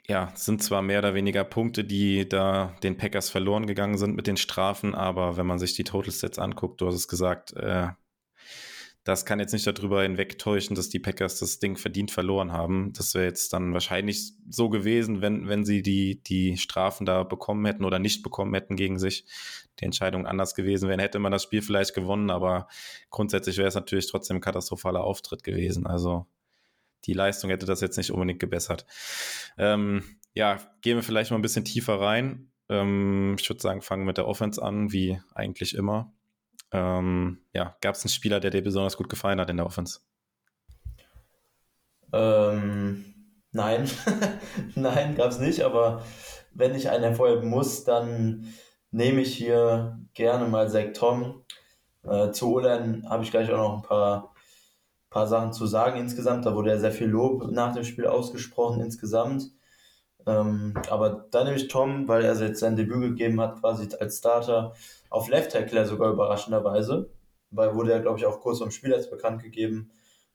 ja, 0.07 0.31
sind 0.35 0.61
zwar 0.61 0.81
mehr 0.81 0.99
oder 0.99 1.13
weniger 1.15 1.43
Punkte, 1.43 1.83
die 1.83 2.27
da 2.29 2.75
den 2.83 2.97
Packers 2.97 3.29
verloren 3.29 3.65
gegangen 3.65 3.97
sind 3.97 4.15
mit 4.15 4.27
den 4.27 4.37
Strafen, 4.37 4.93
aber 4.93 5.37
wenn 5.37 5.47
man 5.47 5.59
sich 5.59 5.73
die 5.73 5.83
Total 5.83 6.11
Sets 6.11 6.39
anguckt, 6.39 6.81
du 6.81 6.87
hast 6.87 6.95
es 6.95 7.07
gesagt, 7.07 7.53
äh, 7.53 7.89
das 9.05 9.23
kann 9.23 9.39
jetzt 9.39 9.53
nicht 9.53 9.67
darüber 9.67 10.01
hinwegtäuschen, 10.01 10.75
dass 10.75 10.89
die 10.89 10.99
Packers 10.99 11.39
das 11.39 11.59
Ding 11.59 11.77
verdient 11.77 12.09
verloren 12.09 12.51
haben. 12.51 12.91
Das 12.93 13.13
wäre 13.13 13.25
jetzt 13.25 13.53
dann 13.53 13.71
wahrscheinlich 13.71 14.33
so 14.49 14.67
gewesen, 14.67 15.21
wenn, 15.21 15.47
wenn 15.47 15.63
sie 15.63 15.83
die, 15.83 16.23
die 16.23 16.57
Strafen 16.57 17.05
da 17.05 17.21
bekommen 17.21 17.65
hätten 17.65 17.85
oder 17.85 17.99
nicht 17.99 18.23
bekommen 18.23 18.55
hätten 18.55 18.75
gegen 18.75 18.97
sich. 18.97 19.25
Die 19.79 19.85
Entscheidung 19.85 20.25
anders 20.25 20.55
gewesen 20.55 20.89
wäre, 20.89 20.99
hätte 20.99 21.19
man 21.19 21.31
das 21.31 21.43
Spiel 21.43 21.61
vielleicht 21.61 21.93
gewonnen, 21.93 22.31
aber 22.31 22.67
grundsätzlich 23.11 23.57
wäre 23.57 23.67
es 23.67 23.75
natürlich 23.75 24.09
trotzdem 24.09 24.37
ein 24.37 24.41
katastrophaler 24.41 25.03
Auftritt 25.03 25.43
gewesen. 25.43 25.85
Also 25.85 26.25
die 27.05 27.13
Leistung 27.13 27.49
hätte 27.49 27.65
das 27.65 27.81
jetzt 27.81 27.97
nicht 27.97 28.11
unbedingt 28.11 28.39
gebessert. 28.39 28.85
Ähm, 29.57 30.03
ja, 30.33 30.59
gehen 30.81 30.97
wir 30.97 31.03
vielleicht 31.03 31.31
mal 31.31 31.37
ein 31.37 31.43
bisschen 31.43 31.65
tiefer 31.65 31.99
rein. 31.99 32.51
Ähm, 32.69 33.35
ich 33.39 33.49
würde 33.49 33.61
sagen, 33.61 33.81
fangen 33.81 34.05
mit 34.05 34.17
der 34.17 34.27
Offense 34.27 34.61
an, 34.61 34.91
wie 34.91 35.21
eigentlich 35.33 35.75
immer. 35.75 36.11
Ähm, 36.71 37.39
ja, 37.53 37.75
gab 37.81 37.95
es 37.95 38.03
einen 38.03 38.09
Spieler, 38.09 38.39
der 38.39 38.51
dir 38.51 38.63
besonders 38.63 38.97
gut 38.97 39.09
gefallen 39.09 39.39
hat 39.39 39.49
in 39.49 39.57
der 39.57 39.65
Offense? 39.65 39.99
Ähm, 42.11 43.05
nein, 43.51 43.89
nein, 44.75 45.15
gab 45.15 45.31
es 45.31 45.39
nicht, 45.39 45.61
aber 45.61 46.03
wenn 46.53 46.75
ich 46.75 46.89
einen 46.89 47.03
hervorheben 47.03 47.49
muss, 47.49 47.83
dann 47.83 48.53
nehme 48.91 49.21
ich 49.21 49.35
hier 49.35 49.99
gerne 50.13 50.47
mal 50.47 50.69
Zach 50.69 50.93
Tom. 50.93 51.43
Äh, 52.03 52.31
zu 52.31 52.53
Olan 52.53 53.09
habe 53.09 53.23
ich 53.23 53.31
gleich 53.31 53.51
auch 53.51 53.57
noch 53.57 53.77
ein 53.77 53.83
paar, 53.83 54.34
paar 55.15 55.27
Sachen 55.27 55.53
zu 55.53 55.65
sagen 55.65 55.97
insgesamt. 55.97 56.45
Da 56.45 56.53
wurde 56.55 56.71
ja 56.71 56.77
sehr 56.77 56.91
viel 56.91 57.07
Lob 57.07 57.49
nach 57.49 57.73
dem 57.73 57.85
Spiel 57.85 58.05
ausgesprochen 58.05 58.81
insgesamt. 58.81 59.49
Ähm, 60.27 60.73
aber 60.89 61.27
dann 61.31 61.45
nehme 61.45 61.55
ich 61.55 61.69
Tom, 61.69 62.09
weil 62.09 62.25
er 62.25 62.35
jetzt 62.35 62.59
sein 62.59 62.75
Debüt 62.75 63.01
gegeben 63.01 63.39
hat, 63.39 63.61
quasi 63.61 63.87
als 63.97 64.17
Starter 64.17 64.73
auf 65.09 65.29
Left 65.29 65.53
Tackle 65.53 65.85
sogar 65.85 66.11
überraschenderweise, 66.11 67.09
weil 67.49 67.73
wurde 67.75 67.91
ja, 67.91 67.99
glaube 67.99 68.19
ich, 68.19 68.25
auch 68.25 68.41
kurz 68.41 68.59
vom 68.59 68.71
Spiel 68.71 68.93
als 68.93 69.09
bekannt 69.09 69.41
gegeben. 69.41 69.89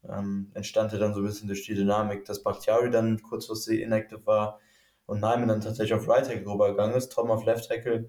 Ähm, 0.08 0.50
entstand 0.54 0.92
ja 0.92 0.98
dann 0.98 1.12
so 1.12 1.20
ein 1.20 1.26
bisschen 1.26 1.48
durch 1.48 1.66
die 1.66 1.74
Dynamik, 1.74 2.24
dass 2.24 2.42
Bakhtiari 2.42 2.90
dann 2.90 3.20
kurzfristig 3.20 3.82
inactive 3.82 4.24
war 4.24 4.60
und 5.04 5.20
Neiman 5.20 5.48
dann 5.48 5.60
tatsächlich 5.60 5.92
auf 5.92 6.08
Right 6.08 6.26
Tackle 6.26 6.50
rübergegangen 6.50 6.96
ist, 6.96 7.12
Tom 7.12 7.30
auf 7.30 7.44
Left 7.44 7.68
Tackle. 7.68 8.08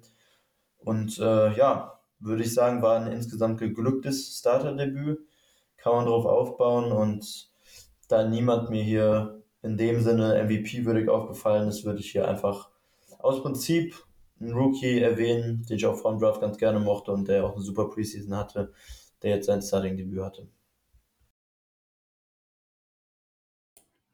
Und 0.77 1.19
äh, 1.19 1.53
ja, 1.53 1.99
würde 2.19 2.43
ich 2.43 2.53
sagen, 2.53 2.81
war 2.81 2.97
ein 2.97 3.11
insgesamt 3.11 3.59
geglücktes 3.59 4.37
Starter-Debüt. 4.39 5.19
Kann 5.81 5.95
man 5.95 6.05
drauf 6.05 6.25
aufbauen 6.25 6.91
und 6.91 7.49
da 8.07 8.27
niemand 8.27 8.69
mir 8.69 8.83
hier 8.83 9.41
in 9.63 9.77
dem 9.77 10.01
Sinne 10.01 10.43
MVP-würdig 10.43 11.09
aufgefallen 11.09 11.67
ist, 11.67 11.85
würde 11.85 11.99
ich 11.99 12.11
hier 12.11 12.27
einfach 12.27 12.69
aus 13.19 13.41
Prinzip 13.41 13.95
einen 14.39 14.53
Rookie 14.53 14.99
erwähnen, 14.99 15.65
den 15.67 15.77
ich 15.77 15.85
auch 15.85 15.97
vor 15.97 16.11
dem 16.11 16.19
Draft 16.19 16.41
ganz 16.41 16.57
gerne 16.57 16.79
mochte 16.79 17.11
und 17.11 17.27
der 17.27 17.45
auch 17.45 17.53
eine 17.53 17.63
super 17.63 17.89
Preseason 17.89 18.35
hatte, 18.35 18.73
der 19.21 19.35
jetzt 19.35 19.45
sein 19.45 19.61
Starting-Debüt 19.61 20.21
hatte. 20.21 20.47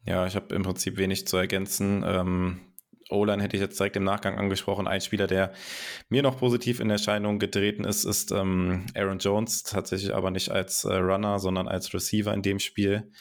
Ja, 0.06 0.26
ich 0.26 0.36
habe 0.36 0.56
im 0.56 0.64
Prinzip 0.64 0.98
wenig 0.98 1.28
zu 1.28 1.36
ergänzen. 1.36 2.04
Ähm, 2.06 2.62
O-Line 3.10 3.42
hätte 3.42 3.56
ich 3.56 3.62
jetzt 3.62 3.80
direkt 3.80 3.96
im 3.96 4.04
Nachgang 4.04 4.38
angesprochen. 4.38 4.88
Ein 4.88 5.02
Spieler, 5.02 5.28
der 5.28 5.54
mir 6.10 6.22
noch 6.22 6.38
positiv 6.38 6.80
in 6.80 6.90
Erscheinung 6.90 7.40
getreten 7.40 7.86
ist, 7.86 8.04
ist 8.04 8.32
ähm, 8.32 8.86
Aaron 8.96 9.20
Jones. 9.20 9.64
Tatsächlich 9.64 10.14
aber 10.14 10.32
nicht 10.32 10.50
als 10.50 10.84
äh, 10.84 10.96
Runner, 10.96 11.40
sondern 11.40 11.68
als 11.68 11.94
Receiver 11.94 12.34
in 12.34 12.42
dem 12.42 12.60
Spiel 12.60 13.12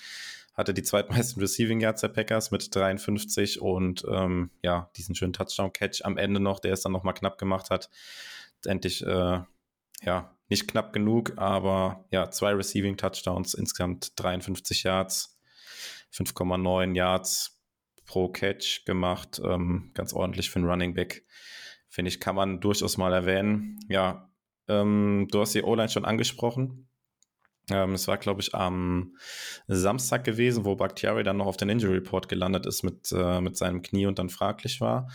hatte 0.56 0.72
die 0.72 0.82
zweitmeisten 0.82 1.40
Receiving 1.40 1.80
Yards 1.80 2.00
der 2.00 2.08
Packers 2.08 2.50
mit 2.50 2.74
53 2.74 3.60
und 3.60 4.04
ähm, 4.10 4.50
ja, 4.62 4.90
diesen 4.96 5.14
schönen 5.14 5.34
Touchdown-Catch 5.34 6.02
am 6.04 6.16
Ende 6.16 6.40
noch, 6.40 6.60
der 6.60 6.72
es 6.72 6.80
dann 6.80 6.92
nochmal 6.92 7.14
knapp 7.14 7.38
gemacht 7.38 7.70
hat. 7.70 7.90
Endlich, 8.64 9.04
äh, 9.04 9.40
ja, 10.02 10.36
nicht 10.48 10.68
knapp 10.68 10.92
genug, 10.92 11.34
aber 11.36 12.06
ja, 12.10 12.30
zwei 12.30 12.52
Receiving 12.52 12.96
Touchdowns, 12.96 13.52
insgesamt 13.52 14.18
53 14.18 14.84
Yards, 14.84 15.38
5,9 16.12 16.94
Yards 16.94 17.55
pro 18.06 18.28
Catch 18.28 18.84
gemacht. 18.84 19.40
Ähm, 19.44 19.90
ganz 19.94 20.12
ordentlich 20.12 20.50
für 20.50 20.58
einen 20.58 20.68
Running 20.68 20.94
Back. 20.94 21.25
Finde 21.88 22.08
ich, 22.08 22.20
kann 22.20 22.36
man 22.36 22.60
durchaus 22.60 22.96
mal 22.96 23.12
erwähnen. 23.12 23.78
Ja, 23.88 24.30
ähm, 24.68 25.28
du 25.30 25.40
hast 25.40 25.54
die 25.54 25.62
O-Line 25.62 25.88
schon 25.88 26.04
angesprochen. 26.04 26.88
Ähm, 27.70 27.94
es 27.94 28.06
war, 28.06 28.16
glaube 28.18 28.40
ich, 28.40 28.54
am 28.54 29.16
Samstag 29.66 30.25
gewesen, 30.25 30.64
wo 30.64 30.76
Bakhtiari 30.76 31.25
dann 31.25 31.38
noch 31.38 31.46
auf 31.46 31.56
den 31.56 31.68
Injury 31.68 31.94
Report 31.94 32.28
gelandet 32.28 32.66
ist 32.66 32.82
mit, 32.82 33.10
äh, 33.12 33.40
mit 33.40 33.56
seinem 33.56 33.82
Knie 33.82 34.06
und 34.06 34.18
dann 34.18 34.28
fraglich 34.28 34.80
war. 34.80 35.08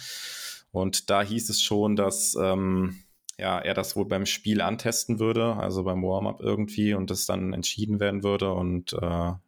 Und 0.71 1.10
da 1.10 1.21
hieß 1.21 1.50
es 1.50 1.62
schon, 1.62 1.95
dass 1.95 2.36
ähm, 2.36 3.03
ja, 3.38 3.60
er 3.60 3.74
das 3.74 3.95
wohl 3.95 4.05
beim 4.05 4.25
Spiel 4.25 4.62
antesten 4.62 5.19
würde, 5.19 5.55
also 5.55 5.83
beim 5.83 6.03
Warm-up 6.03 6.41
irgendwie 6.41 6.93
und 6.93 7.10
das 7.10 7.25
dann 7.25 7.53
entschieden 7.53 8.00
werden 8.00 8.24
würde. 8.24 8.53
Und 8.53 8.93
äh, 8.93 8.98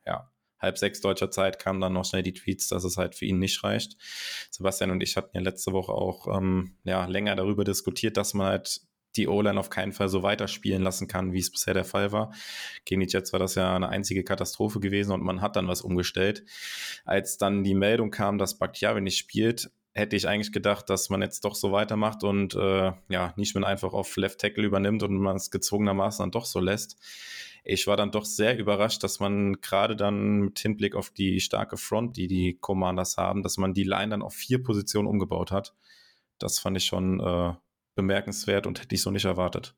ja, 0.06 0.32
halb 0.64 0.78
sechs 0.78 1.02
deutscher 1.02 1.30
Zeit 1.30 1.60
kamen 1.60 1.80
dann 1.80 1.94
noch 1.94 2.06
schnell 2.06 2.24
die 2.24 2.34
Tweets, 2.34 2.68
dass 2.68 2.84
es 2.84 2.98
halt 2.98 3.16
für 3.16 3.26
ihn 3.26 3.38
nicht 3.38 3.64
reicht. 3.64 3.98
Sebastian 4.50 4.92
und 4.92 5.04
ich 5.04 5.18
hatten 5.18 5.38
ja 5.38 5.42
letzte 5.42 5.74
Woche 5.74 5.92
auch 5.92 6.28
ähm, 6.36 6.78
ja, 6.84 7.06
länger 7.06 7.36
darüber 7.36 7.64
diskutiert, 7.64 8.18
dass 8.18 8.34
man 8.34 8.48
halt 8.48 8.82
die 9.16 9.28
O-Line 9.28 9.60
auf 9.60 9.70
keinen 9.70 9.92
Fall 9.92 10.10
so 10.10 10.24
weiterspielen 10.24 10.82
lassen 10.82 11.08
kann, 11.08 11.34
wie 11.34 11.40
es 11.40 11.52
bisher 11.52 11.74
der 11.74 11.86
Fall 11.86 12.12
war. 12.12 12.34
Gegen 12.86 13.02
die 13.02 13.08
Jets 13.08 13.32
war 13.32 13.40
das 13.40 13.56
ja 13.56 13.76
eine 13.76 13.90
einzige 13.90 14.24
Katastrophe 14.24 14.80
gewesen 14.80 15.12
und 15.12 15.24
man 15.24 15.42
hat 15.42 15.56
dann 15.56 15.68
was 15.68 15.82
umgestellt. 15.82 16.44
Als 17.06 17.38
dann 17.38 17.64
die 17.64 17.76
Meldung 17.76 18.10
kam, 18.10 18.38
dass 18.38 18.58
Bakhtiari 18.58 19.02
nicht 19.02 19.18
spielt, 19.18 19.70
hätte 19.94 20.16
ich 20.16 20.28
eigentlich 20.28 20.52
gedacht, 20.52 20.90
dass 20.90 21.10
man 21.10 21.22
jetzt 21.22 21.46
doch 21.46 21.54
so 21.54 21.72
weitermacht 21.72 22.24
und 22.24 22.56
äh, 22.56 22.92
ja, 23.10 23.34
Nischman 23.36 23.64
einfach 23.64 23.94
auf 23.94 24.16
Left 24.16 24.40
Tackle 24.40 24.64
übernimmt 24.64 25.04
und 25.04 25.18
man 25.18 25.36
es 25.36 25.52
gezwungenermaßen 25.52 26.24
dann 26.24 26.32
doch 26.32 26.46
so 26.46 26.60
lässt. 26.60 26.98
Ich 27.64 27.88
war 27.88 27.96
dann 27.96 28.12
doch 28.12 28.26
sehr 28.26 28.58
überrascht, 28.58 29.04
dass 29.04 29.20
man 29.20 29.62
gerade 29.62 29.96
dann 29.96 30.42
mit 30.42 30.60
Hinblick 30.60 30.96
auf 30.96 31.12
die 31.12 31.40
starke 31.40 31.78
Front, 31.78 32.18
die 32.18 32.28
die 32.28 32.58
Commanders 32.60 33.18
haben, 33.18 33.42
dass 33.42 33.58
man 33.58 33.74
die 33.74 33.84
Line 33.84 34.10
dann 34.10 34.22
auf 34.22 34.34
vier 34.34 34.62
Positionen 34.62 35.08
umgebaut 35.08 35.52
hat. 35.52 35.74
Das 36.40 36.60
fand 36.60 36.76
ich 36.78 36.86
schon 36.86 37.22
äh, 37.22 37.54
bemerkenswert 37.96 38.68
und 38.68 38.82
hätte 38.82 38.96
ich 38.96 39.02
so 39.02 39.12
nicht 39.12 39.26
erwartet. 39.26 39.76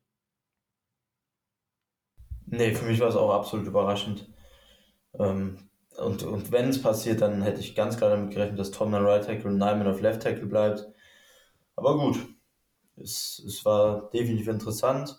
Nee, 2.46 2.74
für 2.74 2.86
mich 2.86 3.00
war 3.00 3.08
es 3.08 3.16
auch 3.16 3.32
absolut 3.32 3.66
überraschend. 3.66 4.28
Ähm, 5.18 5.58
und, 5.96 6.22
und 6.24 6.52
wenn 6.52 6.68
es 6.68 6.82
passiert, 6.82 7.20
dann 7.20 7.42
hätte 7.42 7.60
ich 7.60 7.74
ganz 7.74 7.96
klar 7.96 8.10
damit 8.10 8.32
gerechnet, 8.32 8.58
dass 8.58 8.70
Tom 8.70 8.92
dann 8.92 9.04
Right 9.04 9.24
Tackle 9.24 9.50
und 9.50 9.58
Nyman 9.58 9.86
auf 9.86 10.00
Left 10.00 10.22
Tackle 10.22 10.46
bleibt. 10.46 10.86
Aber 11.76 11.96
gut, 11.98 12.18
es, 12.96 13.42
es 13.46 13.64
war 13.64 14.10
definitiv 14.10 14.48
interessant. 14.48 15.18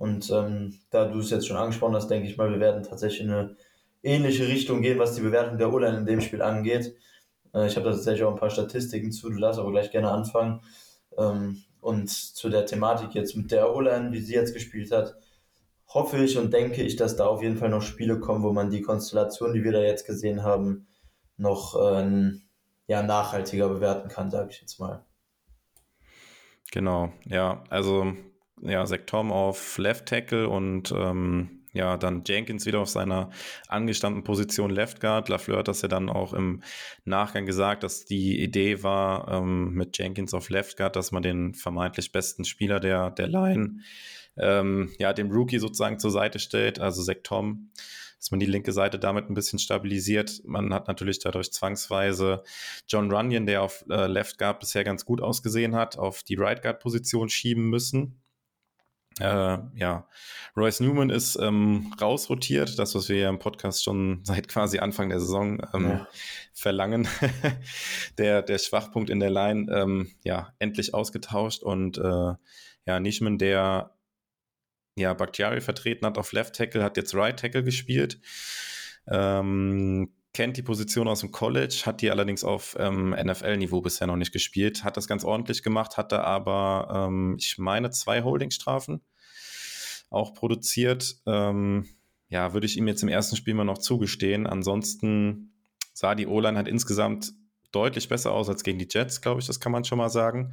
Und 0.00 0.30
ähm, 0.30 0.78
da 0.88 1.04
du 1.04 1.18
es 1.18 1.28
jetzt 1.28 1.46
schon 1.46 1.58
angesprochen 1.58 1.94
hast, 1.94 2.08
denke 2.08 2.26
ich 2.26 2.38
mal, 2.38 2.50
wir 2.50 2.58
werden 2.58 2.84
tatsächlich 2.84 3.20
in 3.20 3.30
eine 3.30 3.56
ähnliche 4.02 4.48
Richtung 4.48 4.80
gehen, 4.80 4.98
was 4.98 5.14
die 5.14 5.20
Bewertung 5.20 5.58
der 5.58 5.70
O-Line 5.70 5.98
in 5.98 6.06
dem 6.06 6.22
Spiel 6.22 6.40
angeht. 6.40 6.96
Äh, 7.52 7.66
ich 7.66 7.76
habe 7.76 7.84
da 7.84 7.92
tatsächlich 7.92 8.24
auch 8.24 8.32
ein 8.32 8.40
paar 8.40 8.48
Statistiken 8.48 9.12
zu, 9.12 9.28
du 9.28 9.38
darfst 9.38 9.60
aber 9.60 9.70
gleich 9.72 9.90
gerne 9.90 10.10
anfangen. 10.10 10.62
Ähm, 11.18 11.64
und 11.82 12.08
zu 12.08 12.48
der 12.48 12.64
Thematik 12.64 13.14
jetzt 13.14 13.36
mit 13.36 13.50
der 13.50 13.76
O-Line, 13.76 14.10
wie 14.12 14.20
sie 14.20 14.32
jetzt 14.32 14.54
gespielt 14.54 14.90
hat, 14.90 15.16
hoffe 15.86 16.16
ich 16.24 16.38
und 16.38 16.50
denke 16.54 16.82
ich, 16.82 16.96
dass 16.96 17.16
da 17.16 17.26
auf 17.26 17.42
jeden 17.42 17.58
Fall 17.58 17.68
noch 17.68 17.82
Spiele 17.82 18.20
kommen, 18.20 18.42
wo 18.42 18.54
man 18.54 18.70
die 18.70 18.80
Konstellation, 18.80 19.52
die 19.52 19.64
wir 19.64 19.72
da 19.72 19.82
jetzt 19.82 20.06
gesehen 20.06 20.42
haben, 20.42 20.86
noch 21.36 21.76
äh, 21.78 22.30
ja, 22.86 23.02
nachhaltiger 23.02 23.68
bewerten 23.68 24.08
kann, 24.08 24.30
sage 24.30 24.48
ich 24.50 24.62
jetzt 24.62 24.80
mal. 24.80 25.04
Genau, 26.72 27.12
ja, 27.26 27.62
also 27.68 28.14
ja, 28.62 28.84
Zach 28.84 29.00
Tom 29.06 29.32
auf 29.32 29.78
Left 29.78 30.06
Tackle 30.06 30.48
und 30.48 30.92
ähm, 30.92 31.60
ja, 31.72 31.96
dann 31.96 32.24
Jenkins 32.26 32.66
wieder 32.66 32.80
auf 32.80 32.88
seiner 32.88 33.30
angestammten 33.68 34.24
Position 34.24 34.70
Left 34.70 35.00
Guard. 35.00 35.28
Lafleur 35.28 35.58
hat 35.58 35.68
das 35.68 35.82
ja 35.82 35.88
dann 35.88 36.08
auch 36.08 36.32
im 36.32 36.62
Nachgang 37.04 37.46
gesagt, 37.46 37.84
dass 37.84 38.04
die 38.04 38.42
Idee 38.42 38.82
war 38.82 39.28
ähm, 39.28 39.72
mit 39.74 39.96
Jenkins 39.96 40.34
auf 40.34 40.50
Left 40.50 40.76
Guard, 40.76 40.96
dass 40.96 41.12
man 41.12 41.22
den 41.22 41.54
vermeintlich 41.54 42.10
besten 42.10 42.44
Spieler 42.44 42.80
der, 42.80 43.10
der 43.10 43.28
Line, 43.28 43.80
ähm, 44.36 44.92
ja, 44.98 45.12
dem 45.12 45.30
Rookie 45.30 45.58
sozusagen 45.58 45.98
zur 45.98 46.10
Seite 46.10 46.40
stellt, 46.40 46.80
also 46.80 47.02
Zach 47.02 47.18
Tom, 47.22 47.70
dass 48.18 48.32
man 48.32 48.40
die 48.40 48.46
linke 48.46 48.72
Seite 48.72 48.98
damit 48.98 49.30
ein 49.30 49.34
bisschen 49.34 49.58
stabilisiert. 49.60 50.42
Man 50.44 50.74
hat 50.74 50.88
natürlich 50.88 51.20
dadurch 51.20 51.52
zwangsweise 51.52 52.42
John 52.88 53.12
Runyon, 53.12 53.46
der 53.46 53.62
auf 53.62 53.84
äh, 53.88 54.06
Left 54.06 54.38
Guard 54.38 54.58
bisher 54.58 54.82
ganz 54.82 55.04
gut 55.04 55.22
ausgesehen 55.22 55.76
hat, 55.76 55.98
auf 55.98 56.24
die 56.24 56.34
Right 56.34 56.62
Guard 56.62 56.80
Position 56.80 57.28
schieben 57.28 57.70
müssen 57.70 58.19
äh, 59.18 59.58
ja, 59.74 60.06
Royce 60.56 60.80
Newman 60.80 61.10
ist 61.10 61.36
ähm, 61.36 61.92
rausrotiert, 62.00 62.78
das, 62.78 62.94
was 62.94 63.08
wir 63.08 63.16
ja 63.16 63.28
im 63.28 63.38
Podcast 63.38 63.84
schon 63.84 64.20
seit 64.24 64.48
quasi 64.48 64.78
Anfang 64.78 65.08
der 65.08 65.20
Saison 65.20 65.60
ähm, 65.74 65.88
ja. 65.88 66.08
verlangen. 66.52 67.08
der, 68.18 68.42
der 68.42 68.58
Schwachpunkt 68.58 69.10
in 69.10 69.20
der 69.20 69.30
Line, 69.30 69.70
ähm, 69.74 70.12
ja, 70.24 70.52
endlich 70.58 70.94
ausgetauscht 70.94 71.62
und 71.62 71.98
äh, 71.98 72.34
ja, 72.86 73.00
Nishman, 73.00 73.38
der 73.38 73.94
ja 74.96 75.14
Bakhtiari 75.14 75.60
vertreten 75.60 76.06
hat 76.06 76.18
auf 76.18 76.32
Left 76.32 76.54
Tackle, 76.54 76.82
hat 76.82 76.96
jetzt 76.96 77.14
Right 77.14 77.38
Tackle 77.38 77.64
gespielt. 77.64 78.20
Ähm, 79.06 80.12
kennt 80.32 80.56
die 80.56 80.62
Position 80.62 81.08
aus 81.08 81.20
dem 81.20 81.32
College, 81.32 81.82
hat 81.84 82.02
die 82.02 82.10
allerdings 82.10 82.44
auf 82.44 82.76
ähm, 82.78 83.10
NFL-Niveau 83.10 83.80
bisher 83.80 84.06
noch 84.06 84.16
nicht 84.16 84.32
gespielt, 84.32 84.84
hat 84.84 84.96
das 84.96 85.08
ganz 85.08 85.24
ordentlich 85.24 85.62
gemacht, 85.62 85.96
hatte 85.96 86.22
aber, 86.22 87.08
ähm, 87.08 87.36
ich 87.38 87.58
meine, 87.58 87.90
zwei 87.90 88.22
Holdingstrafen 88.22 89.02
auch 90.08 90.34
produziert. 90.34 91.16
Ähm, 91.26 91.88
ja, 92.28 92.52
würde 92.52 92.66
ich 92.66 92.76
ihm 92.76 92.86
jetzt 92.86 93.02
im 93.02 93.08
ersten 93.08 93.36
Spiel 93.36 93.54
mal 93.54 93.64
noch 93.64 93.78
zugestehen. 93.78 94.46
Ansonsten 94.46 95.52
sah 95.92 96.14
die 96.14 96.26
O-Line 96.26 96.56
halt 96.56 96.68
insgesamt 96.68 97.32
deutlich 97.72 98.08
besser 98.08 98.32
aus 98.32 98.48
als 98.48 98.62
gegen 98.62 98.78
die 98.78 98.88
Jets, 98.90 99.20
glaube 99.20 99.40
ich, 99.40 99.46
das 99.46 99.60
kann 99.60 99.72
man 99.72 99.84
schon 99.84 99.98
mal 99.98 100.10
sagen. 100.10 100.52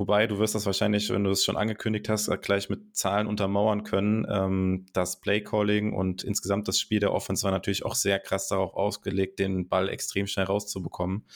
Wobei 0.00 0.26
du 0.26 0.38
wirst 0.38 0.54
das 0.54 0.64
wahrscheinlich, 0.64 1.10
wenn 1.10 1.24
du 1.24 1.30
es 1.30 1.44
schon 1.44 1.58
angekündigt 1.58 2.08
hast, 2.08 2.30
gleich 2.40 2.70
mit 2.70 2.96
Zahlen 2.96 3.26
untermauern 3.26 3.84
können. 3.84 4.26
Ähm, 4.30 4.86
das 4.94 5.20
Playcalling 5.20 5.92
und 5.92 6.24
insgesamt 6.24 6.68
das 6.68 6.80
Spiel 6.80 7.00
der 7.00 7.12
Offense 7.12 7.42
war 7.44 7.50
natürlich 7.50 7.84
auch 7.84 7.94
sehr 7.94 8.18
krass 8.18 8.48
darauf 8.48 8.72
ausgelegt, 8.72 9.38
den 9.38 9.68
Ball 9.68 9.90
extrem 9.90 10.26
schnell 10.26 10.46
rauszubekommen, 10.46 11.26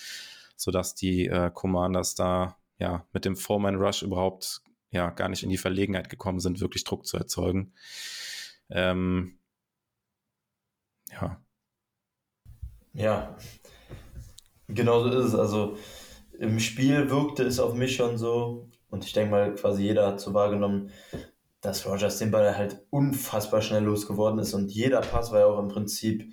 sodass 0.57 0.95
die 0.95 1.27
äh, 1.27 1.51
Commanders 1.53 2.15
da 2.15 2.57
ja 2.79 3.07
mit 3.13 3.27
dem 3.27 3.37
Foreman 3.37 3.77
Rush 3.77 4.01
überhaupt 4.01 4.63
ja 4.91 5.11
gar 5.11 5.29
nicht 5.29 5.43
in 5.43 5.51
die 5.51 5.59
Verlegenheit 5.59 6.09
gekommen 6.09 6.41
sind, 6.41 6.63
wirklich 6.63 6.85
Druck 6.85 7.07
zu 7.07 7.19
erzeugen. 7.19 7.75
Ähm, 8.71 9.41
ja. 11.13 11.39
Ja, 12.95 13.37
genau 14.69 15.03
so 15.03 15.11
ist 15.11 15.27
es. 15.27 15.35
Also 15.35 15.77
im 16.39 16.59
Spiel 16.61 17.11
wirkte 17.11 17.45
es 17.45 17.61
auf 17.61 17.75
mich 17.75 17.97
schon 17.97 18.19
so, 18.19 18.69
und 18.91 19.05
ich 19.05 19.13
denke 19.13 19.31
mal, 19.31 19.55
quasi 19.55 19.83
jeder 19.83 20.07
hat 20.07 20.21
so 20.21 20.35
wahrgenommen, 20.35 20.91
dass 21.61 21.87
Rogers 21.87 22.19
den 22.19 22.31
Ball 22.31 22.57
halt 22.57 22.85
unfassbar 22.91 23.63
schnell 23.63 23.85
losgeworden 23.85 24.39
ist. 24.39 24.53
Und 24.55 24.71
jeder 24.71 25.01
Pass 25.01 25.33
war 25.33 25.41
ja 25.41 25.47
auch 25.47 25.59
im 25.59 25.69
Prinzip 25.69 26.31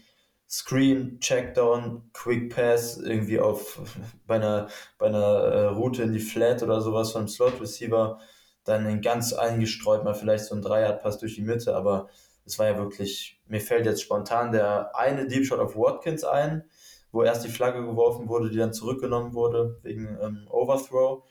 Screen, 0.50 1.20
Checkdown, 1.22 2.10
Quick 2.12 2.54
Pass, 2.54 2.98
irgendwie 2.98 3.40
auf 3.40 3.80
bei 4.28 4.36
einer, 4.36 4.68
bei 4.98 5.08
einer 5.08 5.20
äh, 5.20 5.66
Route 5.68 6.04
in 6.04 6.12
die 6.12 6.20
Flat 6.20 6.62
oder 6.62 6.82
sowas 6.82 7.14
vom 7.14 7.28
Slot 7.28 7.62
Receiver, 7.62 8.20
dann 8.66 9.02
ganz 9.02 9.34
eingestreut, 9.34 10.04
mal 10.04 10.14
vielleicht 10.14 10.46
so 10.46 10.56
ein 10.56 10.62
Dreierpass 10.62 11.18
durch 11.18 11.36
die 11.36 11.42
Mitte, 11.42 11.76
aber 11.76 12.10
es 12.46 12.60
war 12.60 12.68
ja 12.68 12.78
wirklich, 12.78 13.42
mir 13.48 13.62
fällt 13.62 13.86
jetzt 13.86 14.02
spontan 14.02 14.52
der 14.52 14.96
eine 14.96 15.28
Deep 15.28 15.46
Shot 15.46 15.60
auf 15.60 15.76
Watkins 15.76 16.24
ein, 16.24 16.70
wo 17.12 17.24
erst 17.24 17.46
die 17.46 17.50
Flagge 17.50 17.86
geworfen 17.86 18.28
wurde, 18.28 18.50
die 18.50 18.58
dann 18.58 18.74
zurückgenommen 18.74 19.34
wurde 19.34 19.80
wegen 19.84 20.18
ähm, 20.22 20.48
Overthrow. 20.50 21.24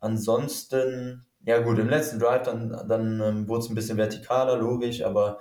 Ansonsten, 0.00 1.26
ja 1.44 1.60
gut, 1.60 1.78
im 1.78 1.88
letzten 1.88 2.18
Drive 2.18 2.42
dann, 2.42 2.70
dann 2.88 3.20
ähm, 3.20 3.48
wurde 3.48 3.64
es 3.64 3.68
ein 3.68 3.74
bisschen 3.74 3.96
vertikaler, 3.96 4.56
logisch, 4.56 5.02
aber 5.02 5.40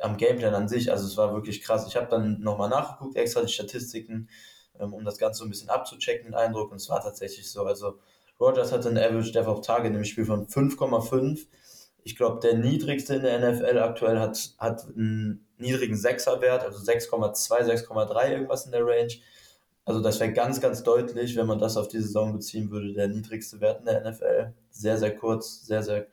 am 0.00 0.16
Gameplan 0.16 0.54
an 0.54 0.68
sich, 0.68 0.90
also 0.90 1.06
es 1.06 1.16
war 1.16 1.32
wirklich 1.32 1.62
krass. 1.62 1.86
Ich 1.86 1.96
habe 1.96 2.08
dann 2.08 2.40
nochmal 2.40 2.68
nachgeguckt, 2.68 3.16
extra 3.16 3.42
die 3.42 3.52
Statistiken, 3.52 4.28
ähm, 4.78 4.92
um 4.92 5.04
das 5.04 5.18
Ganze 5.18 5.38
so 5.38 5.44
ein 5.44 5.50
bisschen 5.50 5.68
abzuchecken, 5.68 6.32
den 6.32 6.34
Eindruck, 6.34 6.70
und 6.70 6.78
es 6.78 6.88
war 6.88 7.00
tatsächlich 7.00 7.50
so. 7.50 7.62
Also 7.62 7.98
Rogers 8.40 8.72
hatte 8.72 8.88
einen 8.88 8.98
Average 8.98 9.32
Death 9.32 9.46
of 9.46 9.60
Target 9.60 9.94
im 9.94 10.04
Spiel 10.04 10.24
von 10.24 10.46
5,5. 10.46 11.46
Ich 12.02 12.16
glaube, 12.16 12.40
der 12.40 12.58
niedrigste 12.58 13.14
in 13.14 13.22
der 13.22 13.52
NFL 13.52 13.78
aktuell 13.78 14.18
hat, 14.18 14.54
hat 14.58 14.84
einen 14.88 15.46
niedrigen 15.62 15.96
Sechserwert, 15.96 16.62
also 16.62 16.78
6,2, 16.78 17.86
6,3 17.86 18.30
irgendwas 18.30 18.66
in 18.66 18.72
der 18.72 18.84
Range. 18.84 19.12
Also 19.84 20.00
das 20.00 20.20
wäre 20.20 20.32
ganz, 20.32 20.60
ganz 20.60 20.82
deutlich, 20.82 21.34
wenn 21.36 21.46
man 21.46 21.58
das 21.58 21.76
auf 21.76 21.88
die 21.88 22.00
Saison 22.00 22.32
beziehen 22.32 22.70
würde, 22.70 22.92
der 22.92 23.08
niedrigste 23.08 23.60
Wert 23.60 23.80
in 23.80 23.86
der 23.86 24.08
NFL. 24.08 24.52
Sehr, 24.70 24.98
sehr 24.98 25.16
kurz, 25.16 25.66
sehr, 25.66 25.82
sehr 25.82 26.06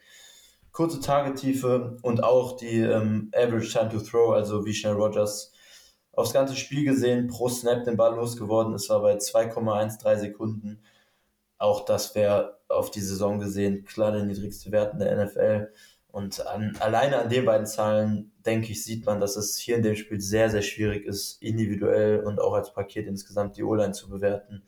kurze 0.72 1.00
Tagetiefe 1.00 1.98
und 2.02 2.24
auch 2.24 2.58
die 2.58 2.80
ähm, 2.80 3.32
Average 3.36 3.70
Time 3.70 3.90
to 3.90 4.00
Throw, 4.00 4.34
also 4.34 4.66
wie 4.66 4.74
schnell 4.74 4.94
Rogers 4.94 5.52
aufs 6.14 6.34
ganze 6.34 6.56
Spiel 6.56 6.84
gesehen 6.84 7.28
pro 7.28 7.48
Snap 7.48 7.86
den 7.86 7.96
Ball 7.96 8.16
losgeworden 8.16 8.74
ist, 8.74 8.90
war 8.90 9.02
bei 9.02 9.16
2,13 9.16 10.18
Sekunden. 10.18 10.82
Auch 11.58 11.86
das 11.86 12.14
wäre 12.16 12.60
auf 12.68 12.92
die 12.92 13.02
Saison 13.02 13.40
gesehen 13.40 13.86
klar 13.86 14.12
der 14.12 14.24
niedrigste 14.24 14.72
Wert 14.72 14.94
in 14.94 15.00
der 15.00 15.26
NFL. 15.26 15.72
Und 16.12 16.46
an, 16.48 16.76
alleine 16.80 17.20
an 17.20 17.30
den 17.30 17.46
beiden 17.46 17.68
Zahlen, 17.68 18.32
denke 18.46 18.72
ich, 18.72 18.84
sieht 18.84 19.06
man, 19.06 19.20
dass 19.20 19.36
es 19.36 19.58
hier 19.58 19.76
in 19.76 19.84
dem 19.84 19.96
Spiel 19.96 20.20
sehr, 20.20 20.50
sehr 20.50 20.64
schwierig 20.64 21.06
ist, 21.06 21.42
individuell 21.42 22.22
und 22.22 22.40
auch 22.40 22.54
als 22.54 22.74
Paket 22.74 23.08
insgesamt 23.08 23.58
die 23.58 23.64
O-Line 23.64 23.94
zu 23.94 24.10
bewerten, 24.10 24.64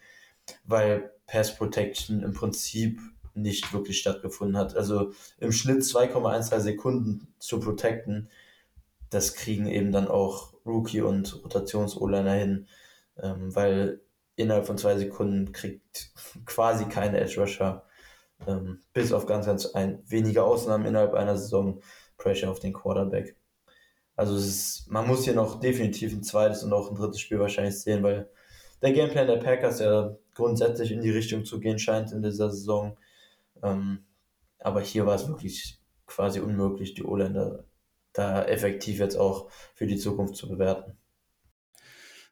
weil 0.66 1.12
Pass 1.26 1.56
Protection 1.56 2.22
im 2.22 2.34
Prinzip 2.34 3.00
nicht 3.34 3.74
wirklich 3.74 4.00
stattgefunden 4.00 4.58
hat. 4.58 4.76
Also 4.76 5.14
im 5.40 5.52
Schnitt 5.52 5.82
2,13 5.82 6.60
Sekunden 6.60 7.34
zu 7.40 7.60
protecten, 7.60 8.30
das 9.10 9.34
kriegen 9.34 9.68
eben 9.68 9.92
dann 9.92 10.08
auch 10.08 10.54
Rookie 10.66 11.02
und 11.02 11.44
Rotations-O-Liner 11.44 12.34
hin, 12.34 12.68
ähm, 13.18 13.56
weil 13.56 14.02
innerhalb 14.36 14.68
von 14.68 14.78
zwei 14.78 14.98
Sekunden 14.98 15.52
kriegt 15.54 16.12
quasi 16.46 16.86
keine 16.86 17.20
Edge 17.20 17.42
Rusher 17.42 17.84
ähm, 18.48 18.82
bis 18.94 19.14
auf 19.14 19.26
ganz, 19.26 19.46
ganz 19.46 19.66
ein, 19.68 20.04
wenige 20.08 20.44
Ausnahmen 20.44 20.86
innerhalb 20.86 21.14
einer 21.14 21.38
Saison 21.38 21.82
Pressure 22.18 22.50
auf 22.50 22.60
den 22.60 22.74
Quarterback. 22.74 23.36
Also 24.16 24.36
ist, 24.36 24.90
man 24.90 25.08
muss 25.08 25.24
hier 25.24 25.34
noch 25.34 25.60
definitiv 25.60 26.14
ein 26.14 26.24
zweites 26.24 26.64
und 26.64 26.74
auch 26.74 26.90
ein 26.90 26.96
drittes 26.96 27.20
Spiel 27.20 27.40
wahrscheinlich 27.40 27.80
sehen, 27.80 28.04
weil 28.04 28.30
der 28.82 28.94
Gameplan 28.94 29.28
der 29.28 29.38
Packers 29.38 29.80
ja 29.80 30.16
grundsätzlich 30.36 30.92
in 30.92 31.02
die 31.02 31.12
Richtung 31.12 31.46
zu 31.46 31.60
gehen 31.60 31.80
scheint 31.80 32.12
in 32.12 32.22
dieser 32.22 32.52
Saison. 32.52 32.98
Ähm, 33.64 34.06
aber 34.60 34.82
hier 34.82 35.06
war 35.06 35.16
es 35.16 35.28
wirklich 35.28 35.80
quasi 36.06 36.40
unmöglich, 36.40 36.94
die 36.94 37.04
O-Länder 37.04 37.66
da 38.14 38.44
effektiv 38.44 39.00
jetzt 39.00 39.16
auch 39.16 39.50
für 39.74 39.88
die 39.88 39.98
Zukunft 39.98 40.36
zu 40.36 40.50
bewerten. 40.50 40.98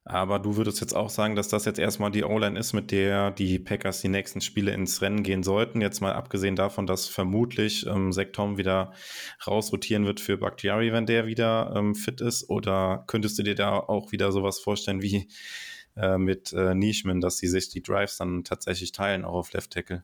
Aber 0.10 0.40
du 0.40 0.58
würdest 0.58 0.82
jetzt 0.82 0.96
auch 0.96 1.12
sagen, 1.12 1.36
dass 1.36 1.50
das 1.50 1.66
jetzt 1.66 1.78
erstmal 1.78 2.10
die 2.10 2.24
O-Line 2.24 2.58
ist, 2.58 2.74
mit 2.74 2.90
der 2.90 3.30
die 3.30 3.60
Packers 3.60 4.02
die 4.02 4.08
nächsten 4.08 4.42
Spiele 4.42 4.72
ins 4.72 5.04
Rennen 5.04 5.22
gehen 5.22 5.44
sollten. 5.44 5.82
Jetzt 5.82 6.02
mal 6.02 6.14
abgesehen 6.14 6.56
davon, 6.56 6.88
dass 6.88 7.06
vermutlich 7.06 7.86
ähm, 7.86 8.12
Sektom 8.12 8.58
wieder 8.58 8.92
rausrotieren 9.46 10.08
wird 10.08 10.20
für 10.20 10.38
Bakhtiari, 10.38 10.92
wenn 10.92 11.06
der 11.06 11.28
wieder 11.28 11.74
ähm, 11.76 11.94
fit 11.94 12.22
ist. 12.22 12.50
Oder 12.50 13.04
könntest 13.06 13.38
du 13.38 13.44
dir 13.44 13.54
da 13.54 13.78
auch 13.78 14.12
wieder 14.12 14.32
sowas 14.32 14.58
vorstellen 14.58 15.04
wie 15.04 15.28
äh, 15.96 16.18
mit 16.18 16.54
äh, 16.54 16.74
Nishman, 16.74 17.22
dass 17.22 17.38
sie 17.38 17.48
sich 17.48 17.70
die 17.70 17.84
Drives 17.84 18.18
dann 18.18 18.44
tatsächlich 18.44 18.92
teilen, 18.92 19.24
auch 19.24 19.36
auf 19.36 19.54
Left 19.54 19.70
Tackle? 19.70 20.04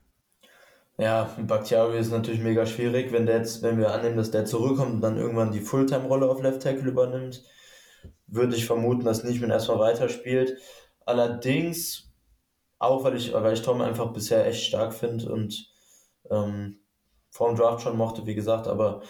Ja, 1.00 1.36
Bakhtiari 1.48 1.98
ist 1.98 2.12
natürlich 2.12 2.42
mega 2.42 2.68
schwierig, 2.68 3.12
wenn 3.12 3.26
der 3.26 3.38
jetzt, 3.38 3.64
wenn 3.64 3.80
wir 3.80 3.92
annehmen, 3.92 4.18
dass 4.18 4.30
der 4.30 4.46
zurückkommt 4.46 4.94
und 4.94 5.02
dann 5.02 5.18
irgendwann 5.18 5.52
die 5.52 5.62
Fulltime-Rolle 5.62 6.30
auf 6.30 6.44
Left 6.44 6.62
Tackle 6.62 6.92
übernimmt 6.92 7.42
würde 8.28 8.56
ich 8.56 8.66
vermuten, 8.66 9.06
dass 9.06 9.24
Nischman 9.24 9.52
erstmal 9.52 9.80
weiterspielt. 9.80 10.58
Allerdings, 11.06 12.12
auch 12.80 13.04
weil 13.04 13.16
ich, 13.16 13.34
weil 13.34 13.54
ich 13.54 13.62
Tom 13.62 13.82
einfach 13.82 14.12
bisher 14.14 14.46
echt 14.46 14.66
stark 14.66 14.94
finde 14.94 15.32
und 15.32 15.72
ähm, 16.30 16.80
vorm 17.30 17.56
Draft 17.56 17.84
schon 17.84 17.98
mochte, 17.98 18.26
wie 18.26 18.36
gesagt, 18.36 18.68
aber 18.68 19.02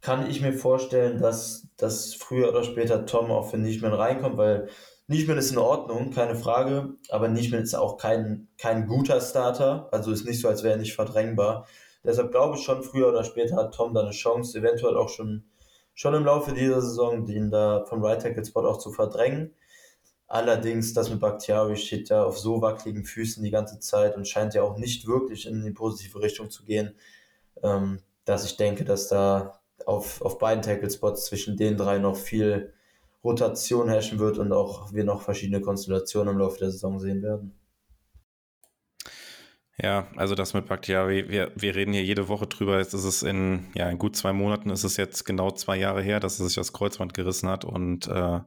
kann 0.00 0.30
ich 0.30 0.40
mir 0.40 0.52
vorstellen, 0.52 1.20
dass, 1.20 1.68
dass 1.76 2.14
früher 2.14 2.48
oder 2.48 2.64
später 2.64 3.06
Tom 3.06 3.30
auch 3.30 3.50
für 3.50 3.58
Nischman 3.58 3.92
reinkommt, 3.92 4.36
weil 4.36 4.68
Nischman 5.08 5.38
ist 5.38 5.50
in 5.50 5.58
Ordnung, 5.58 6.10
keine 6.10 6.36
Frage, 6.36 6.94
aber 7.08 7.28
Nischman 7.28 7.62
ist 7.62 7.74
auch 7.74 7.96
kein, 7.96 8.48
kein 8.58 8.86
guter 8.86 9.20
Starter, 9.20 9.88
also 9.90 10.12
ist 10.12 10.26
nicht 10.26 10.40
so, 10.40 10.48
als 10.48 10.62
wäre 10.62 10.74
er 10.74 10.78
nicht 10.78 10.94
verdrängbar. 10.94 11.66
Deshalb 12.04 12.30
glaube 12.30 12.56
ich 12.56 12.62
schon, 12.62 12.82
früher 12.82 13.08
oder 13.08 13.24
später 13.24 13.56
hat 13.56 13.74
Tom 13.74 13.94
da 13.94 14.02
eine 14.02 14.10
Chance, 14.10 14.58
eventuell 14.58 14.96
auch 14.96 15.08
schon, 15.08 15.47
schon 15.98 16.14
im 16.14 16.24
Laufe 16.24 16.52
dieser 16.52 16.80
Saison, 16.80 17.26
den 17.26 17.50
da 17.50 17.84
vom 17.84 18.04
Right 18.04 18.22
Tackle 18.22 18.44
Spot 18.44 18.64
auch 18.64 18.78
zu 18.78 18.92
verdrängen. 18.92 19.52
Allerdings, 20.28 20.92
das 20.94 21.10
mit 21.10 21.18
Bakhtiari 21.18 21.76
steht 21.76 22.08
da 22.12 22.22
auf 22.22 22.38
so 22.38 22.62
wackeligen 22.62 23.04
Füßen 23.04 23.42
die 23.42 23.50
ganze 23.50 23.80
Zeit 23.80 24.16
und 24.16 24.28
scheint 24.28 24.54
ja 24.54 24.62
auch 24.62 24.78
nicht 24.78 25.08
wirklich 25.08 25.44
in 25.48 25.64
die 25.64 25.72
positive 25.72 26.22
Richtung 26.22 26.50
zu 26.50 26.64
gehen, 26.64 26.94
ähm, 27.64 27.98
dass 28.24 28.44
ich 28.44 28.56
denke, 28.56 28.84
dass 28.84 29.08
da 29.08 29.60
auf, 29.86 30.22
auf 30.22 30.38
beiden 30.38 30.62
Tackle-Spots 30.62 31.26
zwischen 31.26 31.56
den 31.56 31.76
drei 31.76 31.98
noch 31.98 32.16
viel 32.16 32.72
Rotation 33.24 33.88
herrschen 33.88 34.20
wird 34.20 34.38
und 34.38 34.52
auch 34.52 34.92
wir 34.92 35.02
noch 35.02 35.22
verschiedene 35.22 35.60
Konstellationen 35.60 36.34
im 36.34 36.38
Laufe 36.38 36.60
der 36.60 36.70
Saison 36.70 37.00
sehen 37.00 37.22
werden. 37.22 37.57
Ja, 39.80 40.08
also 40.16 40.34
das 40.34 40.54
mit 40.54 40.66
Bakhtiari, 40.66 41.28
wir, 41.28 41.52
wir 41.54 41.76
reden 41.76 41.92
hier 41.92 42.02
jede 42.02 42.26
Woche 42.28 42.48
drüber. 42.48 42.78
Jetzt 42.78 42.94
ist 42.94 43.04
es 43.04 43.22
in, 43.22 43.68
ja, 43.74 43.88
in 43.88 43.98
gut 43.98 44.16
zwei 44.16 44.32
Monaten 44.32 44.70
ist 44.70 44.82
es 44.82 44.96
jetzt 44.96 45.24
genau 45.24 45.52
zwei 45.52 45.76
Jahre 45.76 46.02
her, 46.02 46.18
dass 46.18 46.40
er 46.40 46.46
sich 46.46 46.56
das 46.56 46.72
Kreuzband 46.72 47.14
gerissen 47.14 47.48
hat 47.48 47.64
und 47.64 48.08
äh, 48.08 48.40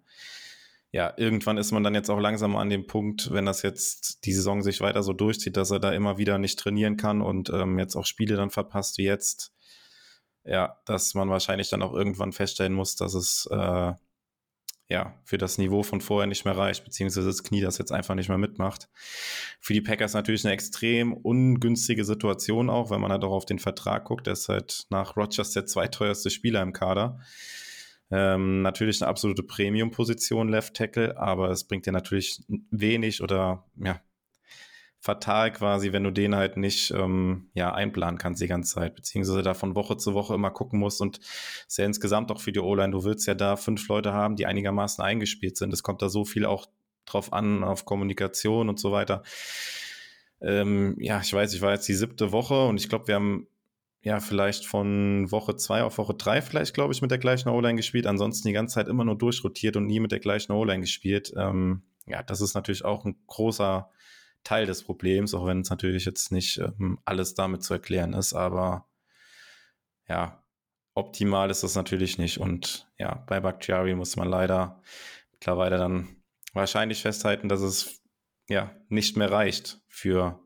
ja, 0.93 1.13
irgendwann 1.15 1.57
ist 1.57 1.71
man 1.71 1.83
dann 1.83 1.95
jetzt 1.95 2.09
auch 2.09 2.19
langsam 2.19 2.57
an 2.57 2.69
dem 2.69 2.85
Punkt, 2.85 3.31
wenn 3.31 3.45
das 3.45 3.61
jetzt 3.61 4.25
die 4.25 4.33
Saison 4.33 4.61
sich 4.61 4.81
weiter 4.81 5.03
so 5.03 5.13
durchzieht, 5.13 5.55
dass 5.55 5.71
er 5.71 5.79
da 5.79 5.93
immer 5.93 6.17
wieder 6.17 6.37
nicht 6.37 6.59
trainieren 6.59 6.97
kann 6.97 7.21
und 7.21 7.49
ähm, 7.49 7.79
jetzt 7.79 7.95
auch 7.95 8.05
Spiele 8.05 8.35
dann 8.35 8.49
verpasst 8.49 8.97
wie 8.97 9.05
jetzt. 9.05 9.53
Ja, 10.43 10.79
dass 10.85 11.13
man 11.13 11.29
wahrscheinlich 11.29 11.69
dann 11.69 11.81
auch 11.81 11.93
irgendwann 11.93 12.33
feststellen 12.33 12.73
muss, 12.73 12.95
dass 12.97 13.13
es 13.13 13.47
äh, 13.51 13.93
ja 14.91 15.15
für 15.23 15.38
das 15.38 15.58
Niveau 15.58 15.84
von 15.84 16.01
vorher 16.01 16.27
nicht 16.27 16.45
mehr 16.45 16.56
reicht, 16.56 16.84
beziehungsweise 16.84 17.27
das 17.27 17.43
Knie 17.43 17.62
das 17.62 17.77
jetzt 17.77 17.91
einfach 17.91 18.15
nicht 18.15 18.30
mehr 18.30 18.38
mitmacht. 18.38 18.89
Für 19.60 19.73
die 19.73 19.82
Packers 19.82 20.13
natürlich 20.13 20.45
eine 20.45 20.54
extrem 20.54 21.13
ungünstige 21.13 22.06
Situation 22.06 22.69
auch, 22.69 22.91
wenn 22.91 23.01
man 23.01 23.12
halt 23.12 23.23
auch 23.23 23.32
auf 23.32 23.45
den 23.45 23.60
Vertrag 23.60 24.06
guckt. 24.06 24.27
Er 24.27 24.34
ist 24.34 24.49
halt 24.49 24.86
nach 24.89 25.17
Rogers 25.17 25.51
der 25.51 25.65
zweiteuerste 25.65 26.30
Spieler 26.30 26.62
im 26.62 26.73
Kader. 26.73 27.19
Ähm, 28.12 28.62
natürlich 28.62 29.01
eine 29.01 29.10
absolute 29.10 29.41
Premium-Position 29.41 30.49
Left 30.49 30.75
Tackle, 30.75 31.17
aber 31.17 31.49
es 31.49 31.63
bringt 31.63 31.86
dir 31.86 31.93
natürlich 31.93 32.43
wenig 32.69 33.23
oder 33.23 33.63
ja, 33.77 34.01
fatal 35.01 35.51
quasi, 35.51 35.93
wenn 35.93 36.03
du 36.03 36.11
den 36.11 36.35
halt 36.35 36.57
nicht 36.57 36.91
ähm, 36.91 37.49
ja, 37.55 37.73
einplanen 37.73 38.19
kannst 38.19 38.39
die 38.39 38.47
ganze 38.47 38.75
Zeit, 38.75 38.95
beziehungsweise 38.95 39.41
da 39.41 39.55
von 39.55 39.75
Woche 39.75 39.97
zu 39.97 40.13
Woche 40.13 40.35
immer 40.35 40.51
gucken 40.51 40.79
musst 40.79 41.01
und 41.01 41.17
ist 41.17 41.77
ja 41.79 41.85
insgesamt 41.85 42.31
auch 42.31 42.39
für 42.39 42.51
die 42.51 42.59
O-Line, 42.59 42.91
du 42.91 43.03
willst 43.03 43.25
ja 43.25 43.33
da 43.33 43.55
fünf 43.55 43.87
Leute 43.87 44.13
haben, 44.13 44.35
die 44.35 44.45
einigermaßen 44.45 45.03
eingespielt 45.03 45.57
sind. 45.57 45.73
Es 45.73 45.81
kommt 45.81 46.03
da 46.03 46.09
so 46.09 46.23
viel 46.23 46.45
auch 46.45 46.67
drauf 47.07 47.33
an, 47.33 47.63
auf 47.63 47.83
Kommunikation 47.83 48.69
und 48.69 48.79
so 48.79 48.91
weiter. 48.91 49.23
Ähm, 50.39 50.95
ja, 50.99 51.19
ich 51.19 51.33
weiß, 51.33 51.51
ich 51.55 51.61
war 51.61 51.73
jetzt 51.73 51.87
die 51.87 51.95
siebte 51.95 52.31
Woche 52.31 52.67
und 52.67 52.77
ich 52.77 52.87
glaube, 52.87 53.07
wir 53.07 53.15
haben 53.15 53.47
ja, 54.03 54.19
vielleicht 54.19 54.65
von 54.65 55.31
Woche 55.31 55.55
zwei 55.55 55.83
auf 55.83 55.97
Woche 55.97 56.15
drei 56.15 56.41
vielleicht, 56.41 56.73
glaube 56.73 56.93
ich, 56.93 57.01
mit 57.01 57.11
der 57.11 57.19
gleichen 57.19 57.49
O-Line 57.49 57.75
gespielt. 57.75 58.07
Ansonsten 58.07 58.47
die 58.47 58.53
ganze 58.53 58.75
Zeit 58.75 58.87
immer 58.87 59.03
nur 59.03 59.17
durchrotiert 59.17 59.77
und 59.77 59.85
nie 59.85 59.99
mit 59.99 60.11
der 60.11 60.19
gleichen 60.19 60.51
O-Line 60.53 60.81
gespielt. 60.81 61.33
Ähm, 61.37 61.83
ja, 62.07 62.23
das 62.23 62.41
ist 62.41 62.55
natürlich 62.55 62.83
auch 62.83 63.05
ein 63.05 63.15
großer 63.27 63.91
Teil 64.43 64.65
des 64.65 64.84
Problems, 64.84 65.34
auch 65.34 65.45
wenn 65.45 65.62
es 65.62 65.69
natürlich 65.69 66.06
jetzt 66.06 66.32
nicht 66.32 66.58
ähm, 66.58 66.99
alles 67.06 67.36
damit 67.36 67.63
zu 67.63 67.73
erklären 67.73 68.13
ist. 68.13 68.34
Aber 68.34 68.88
ja, 70.08 70.43
optimal 70.93 71.49
ist 71.49 71.63
das 71.63 71.75
natürlich 71.75 72.17
nicht. 72.17 72.39
Und 72.39 72.91
ja, 72.97 73.23
bei 73.27 73.39
Bakhtiari 73.39 73.95
muss 73.95 74.15
man 74.15 74.30
leider 74.30 74.82
mittlerweile 75.32 75.77
dann 75.77 76.23
wahrscheinlich 76.54 77.01
festhalten, 77.01 77.49
dass 77.49 77.62
es 77.62 78.01
ja 78.49 78.75
nicht 78.89 79.17
mehr 79.17 79.32
reicht 79.32 79.80
für, 79.88 80.39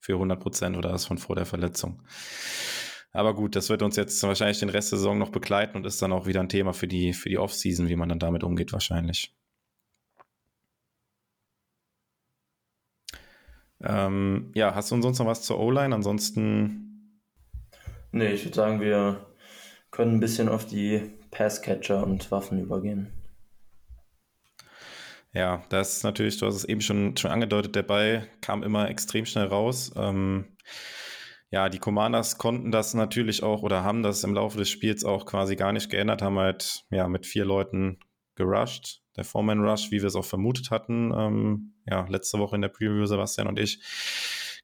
für 0.00 0.14
100 0.14 0.40
Prozent 0.40 0.76
oder 0.76 0.90
das 0.90 1.06
von 1.06 1.18
vor 1.18 1.36
der 1.36 1.46
Verletzung. 1.46 2.02
Aber 3.12 3.34
gut, 3.34 3.54
das 3.54 3.68
wird 3.68 3.82
uns 3.82 3.96
jetzt 3.96 4.22
wahrscheinlich 4.24 4.58
den 4.58 4.70
Rest 4.70 4.90
der 4.90 4.98
Saison 4.98 5.18
noch 5.18 5.30
begleiten 5.30 5.76
und 5.76 5.86
ist 5.86 6.02
dann 6.02 6.12
auch 6.12 6.26
wieder 6.26 6.40
ein 6.40 6.48
Thema 6.48 6.72
für 6.72 6.88
die, 6.88 7.12
für 7.12 7.28
die 7.28 7.38
Offseason, 7.38 7.88
wie 7.88 7.96
man 7.96 8.08
dann 8.08 8.18
damit 8.18 8.42
umgeht, 8.42 8.72
wahrscheinlich. 8.72 9.32
Ähm, 13.84 14.50
ja, 14.54 14.74
hast 14.74 14.90
du 14.90 15.00
sonst 15.00 15.18
noch 15.18 15.26
was 15.26 15.42
zur 15.42 15.60
O-Line? 15.60 15.94
Ansonsten. 15.94 17.20
Nee, 18.12 18.32
ich 18.32 18.44
würde 18.44 18.56
sagen, 18.56 18.80
wir 18.80 19.26
können 19.90 20.14
ein 20.16 20.20
bisschen 20.20 20.48
auf 20.48 20.66
die 20.66 21.12
Passcatcher 21.30 22.04
und 22.04 22.30
Waffen 22.30 22.60
übergehen. 22.60 23.12
Ja, 25.32 25.64
das 25.68 25.96
ist 25.96 26.04
natürlich, 26.04 26.38
du 26.38 26.46
hast 26.46 26.54
es 26.54 26.64
eben 26.64 26.80
schon, 26.80 27.16
schon 27.16 27.32
angedeutet, 27.32 27.74
der 27.74 27.82
Ball 27.82 28.28
kam 28.40 28.62
immer 28.62 28.88
extrem 28.88 29.26
schnell 29.26 29.46
raus. 29.46 29.92
Ähm, 29.96 30.56
ja, 31.50 31.68
die 31.68 31.78
Commanders 31.78 32.38
konnten 32.38 32.70
das 32.70 32.94
natürlich 32.94 33.42
auch 33.42 33.62
oder 33.62 33.84
haben 33.84 34.02
das 34.02 34.24
im 34.24 34.34
Laufe 34.34 34.58
des 34.58 34.70
Spiels 34.70 35.04
auch 35.04 35.26
quasi 35.26 35.56
gar 35.56 35.72
nicht 35.72 35.90
geändert, 35.90 36.22
haben 36.22 36.38
halt 36.38 36.84
ja 36.90 37.08
mit 37.08 37.26
vier 37.26 37.44
Leuten 37.44 37.98
gerusht. 38.36 39.03
Der 39.16 39.24
Foreman 39.24 39.60
Rush, 39.60 39.90
wie 39.90 40.00
wir 40.00 40.08
es 40.08 40.16
auch 40.16 40.24
vermutet 40.24 40.70
hatten, 40.70 41.12
ähm, 41.16 41.72
ja, 41.86 42.06
letzte 42.08 42.38
Woche 42.38 42.56
in 42.56 42.62
der 42.62 42.68
Preview, 42.68 43.06
Sebastian 43.06 43.46
und 43.46 43.58
ich, 43.58 43.80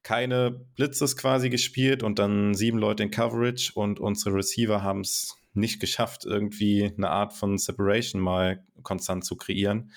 keine 0.03 0.51
Blitzes 0.51 1.17
quasi 1.17 1.51
gespielt 1.51 2.03
und 2.03 2.19
dann 2.19 2.55
sieben 2.55 2.79
Leute 2.79 3.03
in 3.03 3.11
Coverage 3.11 3.73
und 3.75 4.01
unsere 4.01 4.37
Receiver 4.37 4.83
haben 4.83 5.01
es 5.01 5.37
nicht 5.53 5.81
geschafft, 5.81 6.25
irgendwie 6.25 6.93
eine 6.97 7.11
Art 7.11 7.33
von 7.33 7.59
Separation 7.59 8.21
mal 8.21 8.65
konstant 8.83 9.25
zu 9.25 9.37
kreieren. 9.37 9.93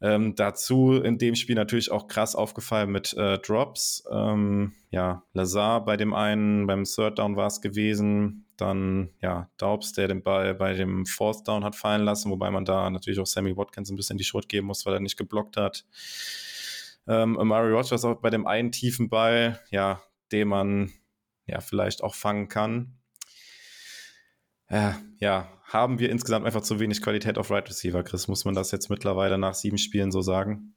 Ähm, 0.00 0.34
dazu 0.34 0.92
in 0.92 1.18
dem 1.18 1.34
Spiel 1.34 1.54
natürlich 1.54 1.90
auch 1.90 2.06
krass 2.06 2.36
aufgefallen 2.36 2.90
mit 2.90 3.14
äh, 3.14 3.38
Drops. 3.38 4.04
Ähm, 4.10 4.72
ja, 4.90 5.24
Lazar 5.32 5.84
bei 5.84 5.96
dem 5.96 6.12
einen, 6.12 6.66
beim 6.66 6.84
Third 6.84 7.18
Down 7.18 7.36
war 7.36 7.46
es 7.46 7.62
gewesen. 7.62 8.45
Dann, 8.56 9.10
ja, 9.20 9.50
Daubs, 9.58 9.92
der 9.92 10.08
den 10.08 10.22
Ball 10.22 10.54
bei 10.54 10.72
dem 10.72 11.04
Fourth 11.06 11.46
Down 11.46 11.64
hat 11.64 11.76
fallen 11.76 12.04
lassen, 12.04 12.30
wobei 12.30 12.50
man 12.50 12.64
da 12.64 12.88
natürlich 12.88 13.20
auch 13.20 13.26
Sammy 13.26 13.56
Watkins 13.56 13.90
ein 13.90 13.96
bisschen 13.96 14.18
die 14.18 14.24
Schuld 14.24 14.48
geben 14.48 14.66
muss, 14.66 14.86
weil 14.86 14.94
er 14.94 15.00
nicht 15.00 15.16
geblockt 15.16 15.56
hat. 15.56 15.84
Ähm, 17.06 17.38
Amari 17.38 17.70
Rogers 17.70 18.04
auch 18.04 18.20
bei 18.20 18.30
dem 18.30 18.46
einen 18.46 18.72
tiefen 18.72 19.08
Ball, 19.08 19.60
ja, 19.70 20.02
den 20.32 20.48
man 20.48 20.92
ja 21.46 21.60
vielleicht 21.60 22.02
auch 22.02 22.14
fangen 22.14 22.48
kann. 22.48 22.96
Äh, 24.68 24.92
ja, 25.20 25.48
haben 25.64 25.98
wir 25.98 26.10
insgesamt 26.10 26.46
einfach 26.46 26.62
zu 26.62 26.80
wenig 26.80 27.02
Qualität 27.02 27.38
auf 27.38 27.50
Right 27.50 27.68
Receiver, 27.68 28.02
Chris. 28.02 28.28
Muss 28.28 28.44
man 28.44 28.54
das 28.54 28.72
jetzt 28.72 28.88
mittlerweile 28.88 29.38
nach 29.38 29.54
sieben 29.54 29.78
Spielen 29.78 30.10
so 30.10 30.22
sagen? 30.22 30.74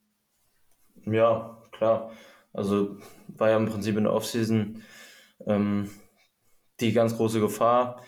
Ja, 1.06 1.62
klar. 1.72 2.12
Also 2.52 2.98
war 3.28 3.50
ja 3.50 3.56
im 3.56 3.66
Prinzip 3.66 3.96
in 3.96 4.04
der 4.04 4.12
Offseason 4.12 4.82
ähm, 5.46 5.90
die 6.80 6.92
ganz 6.92 7.16
große 7.16 7.40
Gefahr. 7.40 8.02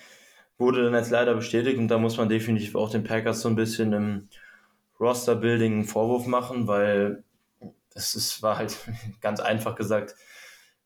Wurde 0.59 0.85
dann 0.85 0.95
jetzt 0.95 1.11
leider 1.11 1.35
bestätigt 1.35 1.79
und 1.79 1.89
da 1.89 1.99
muss 1.99 2.17
man 2.17 2.29
definitiv 2.29 2.75
auch 2.75 2.91
den 2.91 3.05
Packers 3.05 3.41
so 3.41 3.49
ein 3.49 3.57
bisschen 3.57 3.93
im 3.93 4.29
Roster-Building 5.01 5.73
einen 5.73 5.85
Vorwurf 5.85 6.27
machen, 6.27 6.69
weil 6.69 7.25
es 7.95 8.15
ist, 8.15 8.43
war 8.43 8.59
halt 8.59 8.77
ganz 9.21 9.41
einfach 9.41 9.75
gesagt 9.75 10.15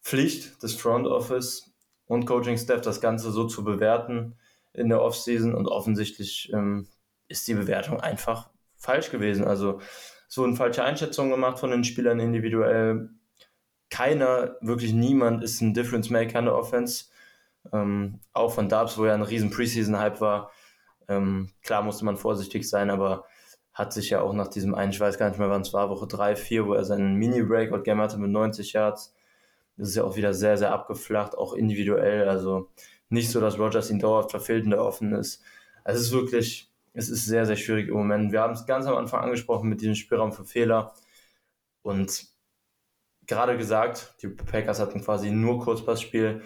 Pflicht 0.02 0.62
des 0.62 0.74
Front 0.74 1.06
Office 1.06 1.72
und 2.06 2.26
Coaching 2.26 2.56
Staff, 2.56 2.80
das 2.80 3.00
Ganze 3.00 3.30
so 3.30 3.46
zu 3.46 3.64
bewerten 3.64 4.36
in 4.72 4.88
der 4.88 5.02
Offseason 5.02 5.54
und 5.54 5.66
offensichtlich 5.66 6.50
ähm, 6.52 6.86
ist 7.28 7.48
die 7.48 7.54
Bewertung 7.54 8.00
einfach 8.00 8.50
falsch 8.76 9.10
gewesen. 9.10 9.44
Also 9.44 9.80
es 10.28 10.38
wurden 10.38 10.56
falsche 10.56 10.84
Einschätzungen 10.84 11.30
gemacht 11.30 11.58
von 11.58 11.70
den 11.70 11.84
Spielern 11.84 12.20
individuell. 12.20 13.10
Keiner, 13.90 14.56
wirklich 14.60 14.92
niemand 14.92 15.42
ist 15.42 15.60
ein 15.60 15.74
Difference 15.74 16.10
Maker 16.10 16.38
in 16.40 16.44
der 16.46 16.54
Offense. 16.54 17.06
Ähm, 17.72 18.20
auch 18.32 18.52
von 18.52 18.68
Dubs, 18.68 18.98
wo 18.98 19.06
ja 19.06 19.14
ein 19.14 19.22
riesen 19.22 19.50
Preseason-Hype 19.50 20.20
war. 20.20 20.50
Ähm, 21.08 21.50
klar 21.62 21.82
musste 21.82 22.04
man 22.04 22.16
vorsichtig 22.16 22.68
sein, 22.68 22.90
aber 22.90 23.24
hat 23.72 23.92
sich 23.92 24.10
ja 24.10 24.22
auch 24.22 24.32
nach 24.32 24.48
diesem 24.48 24.74
einen, 24.74 24.92
ich 24.92 25.00
weiß 25.00 25.18
gar 25.18 25.28
nicht 25.28 25.38
mehr 25.38 25.50
wann 25.50 25.60
es 25.60 25.74
war, 25.74 25.90
Woche 25.90 26.06
3, 26.06 26.34
4, 26.36 26.66
wo 26.66 26.74
er 26.74 26.84
seinen 26.84 27.16
Mini-Breakout-Game 27.16 28.00
hatte 28.00 28.18
mit 28.18 28.30
90 28.30 28.72
Yards. 28.72 29.14
Das 29.76 29.88
ist 29.88 29.96
ja 29.96 30.04
auch 30.04 30.16
wieder 30.16 30.32
sehr, 30.32 30.56
sehr 30.56 30.72
abgeflacht, 30.72 31.36
auch 31.36 31.52
individuell. 31.52 32.28
Also 32.28 32.70
nicht 33.10 33.30
so, 33.30 33.40
dass 33.40 33.58
Rogers 33.58 33.90
ihn 33.90 33.98
dauerhaft 33.98 34.30
verfehlt 34.30 34.64
und 34.64 34.70
der 34.70 34.82
offen 34.82 35.12
ist. 35.12 35.42
Also 35.84 36.00
es 36.00 36.06
ist 36.06 36.12
wirklich, 36.12 36.72
es 36.94 37.08
ist 37.10 37.26
sehr, 37.26 37.44
sehr 37.46 37.56
schwierig 37.56 37.88
im 37.88 37.94
Moment. 37.94 38.32
Wir 38.32 38.40
haben 38.40 38.54
es 38.54 38.66
ganz 38.66 38.86
am 38.86 38.96
Anfang 38.96 39.20
angesprochen 39.20 39.68
mit 39.68 39.80
diesem 39.82 39.94
Spielraum 39.94 40.32
für 40.32 40.44
Fehler. 40.44 40.94
Und 41.82 42.26
gerade 43.26 43.58
gesagt, 43.58 44.14
die 44.22 44.28
Packers 44.28 44.80
hatten 44.80 45.02
quasi 45.02 45.30
nur 45.30 45.60
Kurzpassspiel. 45.60 46.42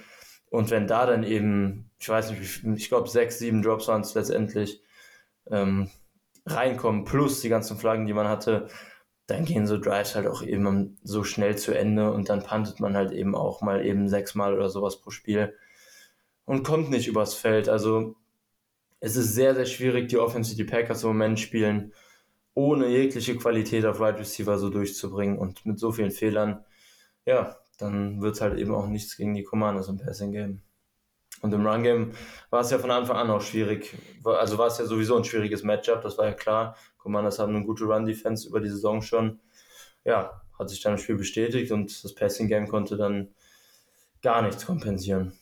Und 0.50 0.70
wenn 0.70 0.86
da 0.86 1.06
dann 1.06 1.22
eben, 1.22 1.90
ich 1.98 2.08
weiß 2.08 2.30
nicht, 2.32 2.64
ich 2.64 2.88
glaube 2.88 3.08
sechs, 3.08 3.38
sieben 3.38 3.62
Drops 3.62 3.88
waren 3.88 4.02
es 4.02 4.14
letztendlich, 4.14 4.82
ähm, 5.50 5.88
reinkommen, 6.46 7.04
plus 7.04 7.40
die 7.40 7.48
ganzen 7.48 7.76
Flaggen, 7.78 8.06
die 8.06 8.12
man 8.12 8.28
hatte, 8.28 8.68
dann 9.26 9.44
gehen 9.44 9.66
so 9.66 9.78
Drives 9.78 10.16
halt 10.16 10.26
auch 10.26 10.42
eben 10.42 10.98
so 11.04 11.22
schnell 11.22 11.56
zu 11.56 11.72
Ende 11.72 12.12
und 12.12 12.28
dann 12.28 12.42
puntet 12.42 12.80
man 12.80 12.96
halt 12.96 13.12
eben 13.12 13.36
auch 13.36 13.62
mal 13.62 13.86
eben 13.86 14.08
sechsmal 14.08 14.54
oder 14.54 14.68
sowas 14.68 15.00
pro 15.00 15.10
Spiel 15.10 15.54
und 16.46 16.64
kommt 16.64 16.90
nicht 16.90 17.06
übers 17.06 17.34
Feld. 17.34 17.68
Also 17.68 18.16
es 18.98 19.14
ist 19.14 19.34
sehr, 19.34 19.54
sehr 19.54 19.66
schwierig, 19.66 20.08
die 20.08 20.18
Offense, 20.18 20.56
die 20.56 20.64
Packers 20.64 21.04
im 21.04 21.10
Moment 21.10 21.38
spielen, 21.38 21.92
ohne 22.54 22.88
jegliche 22.88 23.36
Qualität 23.36 23.86
auf 23.86 24.00
Wide 24.00 24.18
Receiver 24.18 24.58
so 24.58 24.68
durchzubringen 24.68 25.38
und 25.38 25.64
mit 25.64 25.78
so 25.78 25.92
vielen 25.92 26.10
Fehlern, 26.10 26.64
ja, 27.24 27.59
dann 27.80 28.20
wird 28.20 28.34
es 28.34 28.40
halt 28.40 28.58
eben 28.58 28.74
auch 28.74 28.86
nichts 28.86 29.16
gegen 29.16 29.34
die 29.34 29.42
Commanders 29.42 29.88
im 29.88 29.98
Passing 29.98 30.32
Game. 30.32 30.62
Und 31.42 31.52
im 31.54 31.66
Run 31.66 31.82
Game 31.82 32.12
war 32.50 32.60
es 32.60 32.70
ja 32.70 32.78
von 32.78 32.90
Anfang 32.90 33.16
an 33.16 33.30
auch 33.30 33.40
schwierig. 33.40 33.96
Also 34.24 34.58
war 34.58 34.66
es 34.66 34.78
ja 34.78 34.84
sowieso 34.84 35.16
ein 35.16 35.24
schwieriges 35.24 35.62
Matchup, 35.62 36.02
das 36.02 36.18
war 36.18 36.26
ja 36.26 36.34
klar. 36.34 36.76
Commanders 36.98 37.38
haben 37.38 37.54
eine 37.54 37.64
gute 37.64 37.84
Run 37.84 38.04
Defense 38.04 38.46
über 38.48 38.60
die 38.60 38.68
Saison 38.68 39.00
schon. 39.00 39.40
Ja, 40.04 40.42
hat 40.58 40.68
sich 40.68 40.82
dann 40.82 40.92
im 40.92 40.98
Spiel 40.98 41.16
bestätigt 41.16 41.72
und 41.72 42.04
das 42.04 42.14
Passing 42.14 42.48
Game 42.48 42.68
konnte 42.68 42.96
dann 42.96 43.28
gar 44.22 44.42
nichts 44.42 44.66
kompensieren. 44.66 45.32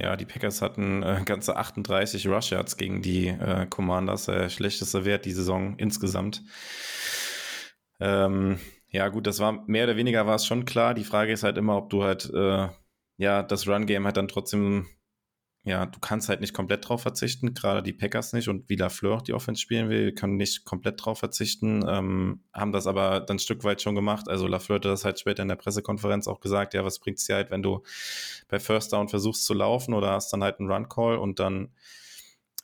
Ja, 0.00 0.16
die 0.16 0.26
Packers 0.26 0.60
hatten 0.60 1.02
äh, 1.02 1.22
ganze 1.24 1.56
38 1.56 2.26
Rush 2.26 2.50
Yards 2.50 2.76
gegen 2.76 3.00
die 3.00 3.28
äh, 3.28 3.66
Commanders, 3.66 4.26
der 4.26 4.48
schlechteste 4.48 5.04
Wert 5.04 5.24
die 5.24 5.32
Saison 5.32 5.76
insgesamt. 5.78 6.42
Ähm, 8.00 8.58
ja, 8.88 9.08
gut, 9.08 9.26
das 9.26 9.40
war 9.40 9.64
mehr 9.66 9.84
oder 9.84 9.96
weniger 9.96 10.26
war 10.26 10.36
es 10.36 10.46
schon 10.46 10.64
klar. 10.64 10.94
Die 10.94 11.04
Frage 11.04 11.32
ist 11.32 11.42
halt 11.42 11.58
immer, 11.58 11.76
ob 11.76 11.90
du 11.90 12.04
halt 12.04 12.30
äh, 12.34 12.68
ja 13.16 13.42
das 13.42 13.68
Run 13.68 13.86
Game 13.86 14.04
halt 14.04 14.16
dann 14.16 14.28
trotzdem 14.28 14.86
ja, 15.66 15.86
du 15.86 15.98
kannst 15.98 16.28
halt 16.28 16.42
nicht 16.42 16.52
komplett 16.52 16.86
drauf 16.86 17.00
verzichten, 17.00 17.54
gerade 17.54 17.82
die 17.82 17.94
Packers 17.94 18.34
nicht 18.34 18.48
und 18.48 18.68
wie 18.68 18.76
Lafleur 18.76 19.22
die 19.22 19.32
Offense 19.32 19.62
spielen 19.62 19.88
will, 19.88 20.12
können 20.12 20.36
nicht 20.36 20.66
komplett 20.66 21.02
drauf 21.02 21.18
verzichten, 21.18 21.82
ähm, 21.88 22.44
haben 22.52 22.72
das 22.72 22.86
aber 22.86 23.20
dann 23.20 23.36
ein 23.36 23.40
Stück 23.40 23.64
weit 23.64 23.80
schon 23.80 23.94
gemacht. 23.94 24.28
Also 24.28 24.46
Lafleur 24.46 24.76
hat 24.76 24.84
das 24.84 25.06
halt 25.06 25.18
später 25.18 25.42
in 25.42 25.48
der 25.48 25.56
Pressekonferenz 25.56 26.28
auch 26.28 26.40
gesagt, 26.40 26.74
ja, 26.74 26.84
was 26.84 26.98
bringt 26.98 27.18
es 27.18 27.24
dir 27.24 27.36
halt, 27.36 27.50
wenn 27.50 27.62
du 27.62 27.82
bei 28.48 28.60
First 28.60 28.92
Down 28.92 29.08
versuchst 29.08 29.46
zu 29.46 29.54
laufen 29.54 29.94
oder 29.94 30.10
hast 30.10 30.30
dann 30.34 30.42
halt 30.42 30.60
einen 30.60 30.70
Run-Call 30.70 31.16
und 31.16 31.40
dann 31.40 31.72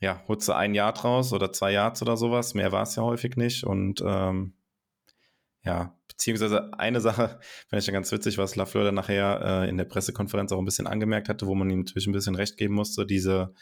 ja, 0.02 0.22
holst 0.28 0.48
du 0.48 0.52
ein 0.52 0.74
Jahr 0.74 0.92
draus 0.92 1.32
oder 1.32 1.52
zwei 1.52 1.72
Yards 1.72 2.02
oder 2.02 2.18
sowas, 2.18 2.52
mehr 2.52 2.70
war 2.70 2.82
es 2.82 2.96
ja 2.96 3.02
häufig 3.02 3.36
nicht 3.36 3.64
und 3.64 4.02
ähm, 4.06 4.52
ja, 5.64 5.96
beziehungsweise 6.08 6.72
eine 6.74 7.00
Sache, 7.00 7.38
finde 7.68 7.80
ich 7.80 7.86
ja 7.86 7.92
ganz 7.92 8.12
witzig, 8.12 8.38
was 8.38 8.56
Lafleur 8.56 8.84
dann 8.84 8.94
nachher 8.94 9.40
äh, 9.64 9.68
in 9.68 9.76
der 9.76 9.84
Pressekonferenz 9.84 10.52
auch 10.52 10.58
ein 10.58 10.64
bisschen 10.64 10.86
angemerkt 10.86 11.28
hatte, 11.28 11.46
wo 11.46 11.54
man 11.54 11.70
ihm 11.70 11.80
natürlich 11.80 12.06
ein 12.06 12.12
bisschen 12.12 12.34
recht 12.34 12.56
geben 12.56 12.74
musste, 12.74 13.06
diese, 13.06 13.54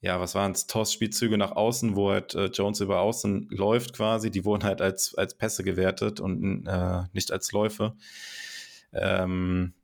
ja, 0.00 0.20
was 0.20 0.34
waren 0.34 0.52
es, 0.52 0.66
Toss-Spielzüge 0.66 1.38
nach 1.38 1.52
außen, 1.52 1.96
wo 1.96 2.10
halt 2.10 2.34
äh, 2.34 2.46
Jones 2.46 2.80
über 2.80 3.00
außen 3.00 3.48
läuft 3.50 3.94
quasi, 3.94 4.30
die 4.30 4.44
wurden 4.44 4.64
halt 4.64 4.80
als, 4.80 5.14
als 5.16 5.36
Pässe 5.36 5.64
gewertet 5.64 6.20
und 6.20 6.66
äh, 6.66 7.02
nicht 7.12 7.32
als 7.32 7.52
Läufe. 7.52 7.96
Ähm, 8.92 9.74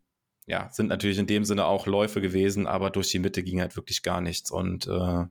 ja, 0.46 0.68
sind 0.70 0.88
natürlich 0.88 1.18
in 1.18 1.26
dem 1.26 1.44
Sinne 1.44 1.64
auch 1.64 1.86
Läufe 1.86 2.20
gewesen, 2.20 2.66
aber 2.66 2.90
durch 2.90 3.10
die 3.10 3.18
Mitte 3.18 3.42
ging 3.42 3.60
halt 3.60 3.76
wirklich 3.76 4.02
gar 4.02 4.20
nichts. 4.20 4.50
Und 4.50 4.86
äh, 4.86 5.24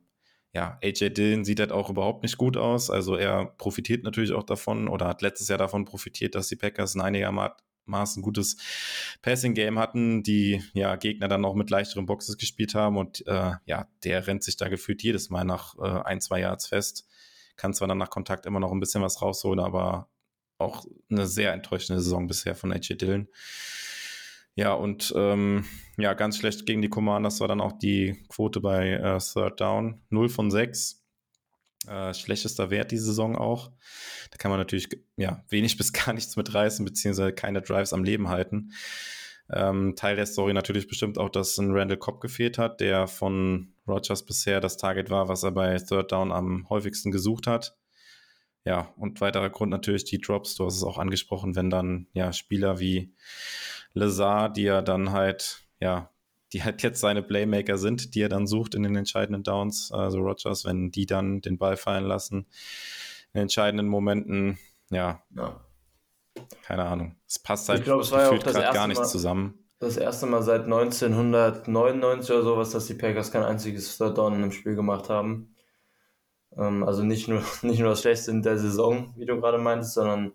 ja, 0.53 0.77
AJ 0.83 1.09
Dillon 1.15 1.45
sieht 1.45 1.59
halt 1.59 1.71
auch 1.71 1.89
überhaupt 1.89 2.21
nicht 2.21 2.37
gut 2.37 2.57
aus. 2.57 2.91
Also 2.91 3.15
er 3.15 3.45
profitiert 3.57 4.03
natürlich 4.03 4.33
auch 4.33 4.43
davon 4.43 4.87
oder 4.87 5.07
hat 5.07 5.23
letztes 5.23 5.47
Jahr 5.47 5.57
davon 5.57 5.83
profitiert, 5.85 6.35
dass 6.35 6.47
die 6.47 6.55
Packers 6.55 6.93
ein 6.93 7.01
einigermaßen 7.01 8.21
gutes 8.21 8.57
Passing-Game 9.23 9.79
hatten, 9.79 10.21
die 10.21 10.61
ja 10.73 10.95
Gegner 10.95 11.27
dann 11.27 11.43
auch 11.43 11.55
mit 11.55 11.71
leichteren 11.71 12.05
Boxes 12.05 12.37
gespielt 12.37 12.75
haben 12.75 12.97
und 12.97 13.25
äh, 13.25 13.53
ja, 13.65 13.87
der 14.03 14.27
rennt 14.27 14.43
sich 14.43 14.55
da 14.55 14.69
gefühlt 14.69 15.01
jedes 15.01 15.31
Mal 15.31 15.43
nach 15.43 15.75
äh, 15.79 16.03
ein, 16.05 16.21
zwei 16.21 16.41
Yards 16.41 16.67
fest. 16.67 17.07
Kann 17.55 17.73
zwar 17.73 17.87
dann 17.87 17.97
nach 17.97 18.11
Kontakt 18.11 18.45
immer 18.45 18.59
noch 18.59 18.71
ein 18.71 18.79
bisschen 18.79 19.01
was 19.01 19.23
rausholen, 19.23 19.59
aber 19.59 20.07
auch 20.59 20.85
eine 21.09 21.25
sehr 21.25 21.51
enttäuschende 21.53 22.01
Saison 22.01 22.27
bisher 22.27 22.55
von 22.55 22.71
AJ 22.71 22.95
Dillon. 22.97 23.27
Ja, 24.55 24.73
und 24.73 25.11
ähm, 25.15 25.65
ja, 25.97 26.13
ganz 26.13 26.37
schlecht 26.37 26.65
gegen 26.65 26.81
die 26.81 26.89
Commanders 26.89 27.39
war 27.39 27.47
dann 27.47 27.61
auch 27.61 27.73
die 27.73 28.23
Quote 28.29 28.61
bei 28.61 28.91
äh, 28.91 29.19
Third 29.19 29.59
Down. 29.59 30.01
0 30.09 30.29
von 30.29 30.51
6. 30.51 31.03
Äh, 31.87 32.13
schlechtester 32.13 32.69
Wert 32.69 32.91
die 32.91 32.97
Saison 32.97 33.35
auch. 33.35 33.71
Da 34.31 34.37
kann 34.37 34.51
man 34.51 34.59
natürlich 34.59 34.89
ja, 35.17 35.43
wenig 35.49 35.77
bis 35.77 35.91
gar 35.91 36.13
nichts 36.13 36.35
mitreißen, 36.35 36.85
beziehungsweise 36.85 37.33
keine 37.33 37.61
Drives 37.61 37.93
am 37.93 38.03
Leben 38.03 38.29
halten. 38.29 38.71
Ähm, 39.51 39.95
Teil 39.95 40.15
der 40.15 40.25
Story 40.25 40.53
natürlich 40.53 40.87
bestimmt 40.87 41.17
auch, 41.17 41.29
dass 41.29 41.57
ein 41.57 41.71
Randall 41.71 41.97
Cobb 41.97 42.21
gefehlt 42.21 42.57
hat, 42.57 42.79
der 42.79 43.07
von 43.07 43.73
Rogers 43.87 44.25
bisher 44.25 44.61
das 44.61 44.77
Target 44.77 45.09
war, 45.09 45.27
was 45.27 45.43
er 45.43 45.51
bei 45.51 45.77
Third 45.77 46.11
Down 46.11 46.31
am 46.31 46.69
häufigsten 46.69 47.11
gesucht 47.11 47.47
hat. 47.47 47.75
Ja, 48.65 48.93
und 48.95 49.19
weiterer 49.19 49.49
Grund 49.49 49.71
natürlich 49.71 50.05
die 50.05 50.21
Drops. 50.21 50.55
Du 50.55 50.65
hast 50.65 50.77
es 50.77 50.83
auch 50.83 50.97
angesprochen, 50.97 51.55
wenn 51.55 51.69
dann 51.69 52.07
ja 52.13 52.31
Spieler 52.31 52.79
wie 52.79 53.13
Lazar, 53.93 54.51
die 54.51 54.63
ja 54.63 54.82
dann 54.82 55.12
halt, 55.12 55.63
ja, 55.79 56.10
die 56.51 56.63
halt 56.63 56.84
jetzt 56.84 56.99
seine 56.99 57.23
Playmaker 57.23 57.77
sind, 57.77 58.15
die 58.15 58.21
er 58.21 58.29
dann 58.29 58.47
sucht 58.47 58.75
in 58.75 58.84
den 58.84 58.95
entscheidenden 58.95 59.43
Downs, 59.43 59.91
also 59.91 60.19
Rogers, 60.19 60.65
wenn 60.65 60.91
die 60.91 61.06
dann 61.06 61.41
den 61.41 61.58
Ball 61.58 61.77
fallen 61.77 62.06
lassen, 62.06 62.47
in 63.34 63.41
entscheidenden 63.41 63.88
Momenten, 63.88 64.60
ja, 64.91 65.23
ja. 65.36 65.60
keine 66.63 66.86
Ahnung. 66.86 67.15
Es 67.27 67.39
passt 67.39 67.69
halt 67.69 67.84
glaub, 67.84 68.01
gefühlt 68.01 68.43
gerade 68.43 68.73
gar 68.73 68.88
nicht 68.88 68.99
Mal, 68.99 69.08
zusammen. 69.08 69.60
Das 69.79 69.97
erste 69.97 70.27
Mal 70.27 70.43
seit 70.43 70.63
1999 70.63 72.32
oder 72.32 72.43
sowas, 72.43 72.71
dass 72.71 72.86
die 72.86 72.93
Packers 72.93 73.32
kein 73.32 73.43
einziges 73.43 73.97
Third 73.97 74.17
Down 74.17 74.41
im 74.41 74.51
Spiel 74.51 74.75
gemacht 74.75 75.10
haben. 75.10 75.56
Ähm, 76.56 76.84
also 76.84 77.03
nicht 77.03 77.27
nur, 77.27 77.41
nicht 77.63 77.79
nur 77.79 77.89
das 77.89 78.01
Schlechteste 78.01 78.32
in 78.32 78.43
der 78.43 78.58
Saison, 78.58 79.13
wie 79.17 79.25
du 79.25 79.39
gerade 79.39 79.58
meintest, 79.58 79.95
sondern 79.95 80.34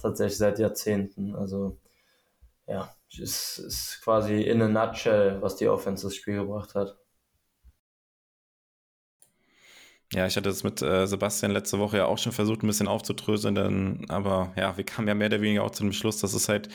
tatsächlich 0.00 0.38
seit 0.38 0.58
Jahrzehnten. 0.58 1.34
Also 1.34 1.78
ja, 2.68 2.94
ist, 3.16 3.58
ist 3.58 4.00
quasi 4.02 4.42
in 4.42 4.62
a 4.62 4.68
nutshell, 4.68 5.40
was 5.40 5.56
die 5.56 5.68
Offense 5.68 6.06
das 6.06 6.14
Spiel 6.14 6.36
gebracht 6.36 6.74
hat. 6.74 6.98
Ja, 10.14 10.26
ich 10.26 10.36
hatte 10.38 10.48
es 10.48 10.64
mit 10.64 10.80
äh, 10.80 11.06
Sebastian 11.06 11.52
letzte 11.52 11.78
Woche 11.78 11.98
ja 11.98 12.06
auch 12.06 12.16
schon 12.16 12.32
versucht, 12.32 12.62
ein 12.62 12.66
bisschen 12.66 12.88
aufzudröseln, 12.88 13.54
denn, 13.54 14.06
aber 14.08 14.54
ja, 14.56 14.74
wir 14.78 14.84
kamen 14.84 15.06
ja 15.06 15.14
mehr 15.14 15.26
oder 15.26 15.42
weniger 15.42 15.64
auch 15.64 15.70
zu 15.70 15.82
dem 15.82 15.92
Schluss, 15.92 16.18
dass 16.18 16.32
es 16.32 16.48
halt 16.48 16.70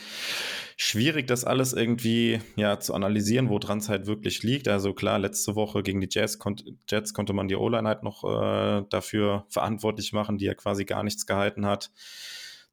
schwierig, 0.76 1.26
das 1.26 1.44
alles 1.44 1.72
irgendwie 1.72 2.40
ja 2.54 2.78
zu 2.78 2.94
analysieren, 2.94 3.48
woran 3.48 3.78
es 3.78 3.88
halt 3.88 4.06
wirklich 4.06 4.44
liegt. 4.44 4.68
Also 4.68 4.94
klar, 4.94 5.18
letzte 5.18 5.56
Woche 5.56 5.82
gegen 5.82 6.00
die 6.00 6.08
Jets, 6.08 6.38
kon 6.38 6.56
Jets 6.88 7.12
konnte 7.12 7.32
man 7.32 7.48
die 7.48 7.56
O-Line 7.56 7.88
halt 7.88 8.04
noch 8.04 8.22
äh, 8.22 8.84
dafür 8.88 9.46
verantwortlich 9.48 10.12
machen, 10.12 10.38
die 10.38 10.44
ja 10.44 10.54
quasi 10.54 10.84
gar 10.84 11.02
nichts 11.02 11.26
gehalten 11.26 11.66
hat. 11.66 11.90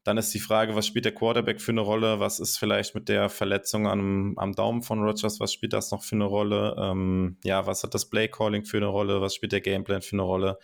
Dann 0.04 0.18
ist 0.18 0.34
die 0.34 0.40
Frage, 0.40 0.74
was 0.74 0.86
spielt 0.86 1.04
der 1.04 1.14
Quarterback 1.14 1.60
für 1.60 1.70
eine 1.70 1.80
Rolle? 1.80 2.18
Was 2.18 2.40
ist 2.40 2.58
vielleicht 2.58 2.94
mit 2.94 3.08
der 3.08 3.28
Verletzung 3.28 3.86
am, 3.86 4.36
am 4.36 4.52
Daumen 4.52 4.82
von 4.82 5.00
Rogers? 5.00 5.38
Was 5.38 5.52
spielt 5.52 5.72
das 5.72 5.92
noch 5.92 6.02
für 6.02 6.16
eine 6.16 6.24
Rolle? 6.24 6.74
Ähm, 6.76 7.36
ja, 7.44 7.66
was 7.66 7.84
hat 7.84 7.94
das 7.94 8.08
Play 8.10 8.26
Calling 8.28 8.64
für 8.64 8.78
eine 8.78 8.86
Rolle? 8.86 9.20
Was 9.20 9.34
spielt 9.34 9.52
der 9.52 9.60
Gameplan 9.60 10.02
für 10.02 10.16
eine 10.16 10.22
Rolle? 10.22 10.58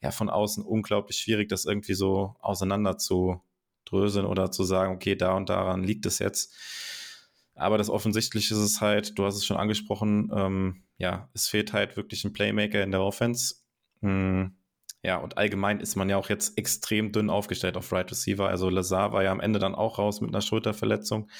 Ja, 0.00 0.12
von 0.12 0.30
außen 0.30 0.64
unglaublich 0.64 1.18
schwierig, 1.18 1.48
das 1.48 1.64
irgendwie 1.64 1.94
so 1.94 2.36
auseinander 2.40 2.96
zu 2.96 3.42
dröseln 3.86 4.24
oder 4.24 4.52
zu 4.52 4.62
sagen, 4.62 4.94
okay, 4.94 5.16
da 5.16 5.34
und 5.34 5.48
daran 5.48 5.82
liegt 5.82 6.06
es 6.06 6.20
jetzt. 6.20 6.54
Aber 7.56 7.76
das 7.76 7.90
Offensichtliche 7.90 8.54
ist 8.54 8.60
es 8.60 8.80
halt, 8.80 9.18
du 9.18 9.24
hast 9.24 9.34
es 9.36 9.44
schon 9.44 9.56
angesprochen, 9.56 10.30
ähm, 10.32 10.84
ja, 10.96 11.28
es 11.34 11.48
fehlt 11.48 11.72
halt 11.72 11.96
wirklich 11.96 12.24
ein 12.24 12.32
Playmaker 12.32 12.82
in 12.82 12.92
der 12.92 13.02
Offense. 13.02 13.56
Hm 14.00 14.54
ja, 15.02 15.16
und 15.16 15.38
allgemein 15.38 15.80
ist 15.80 15.96
man 15.96 16.10
ja 16.10 16.18
auch 16.18 16.28
jetzt 16.28 16.58
extrem 16.58 17.10
dünn 17.12 17.30
aufgestellt 17.30 17.76
auf 17.76 17.90
Right 17.92 18.10
Receiver. 18.10 18.48
Also 18.48 18.68
Lazar 18.68 19.12
war 19.12 19.22
ja 19.22 19.32
am 19.32 19.40
Ende 19.40 19.58
dann 19.58 19.74
auch 19.74 19.98
raus 19.98 20.20
mit 20.20 20.30
einer 20.30 20.42
Schulterverletzung. 20.42 21.30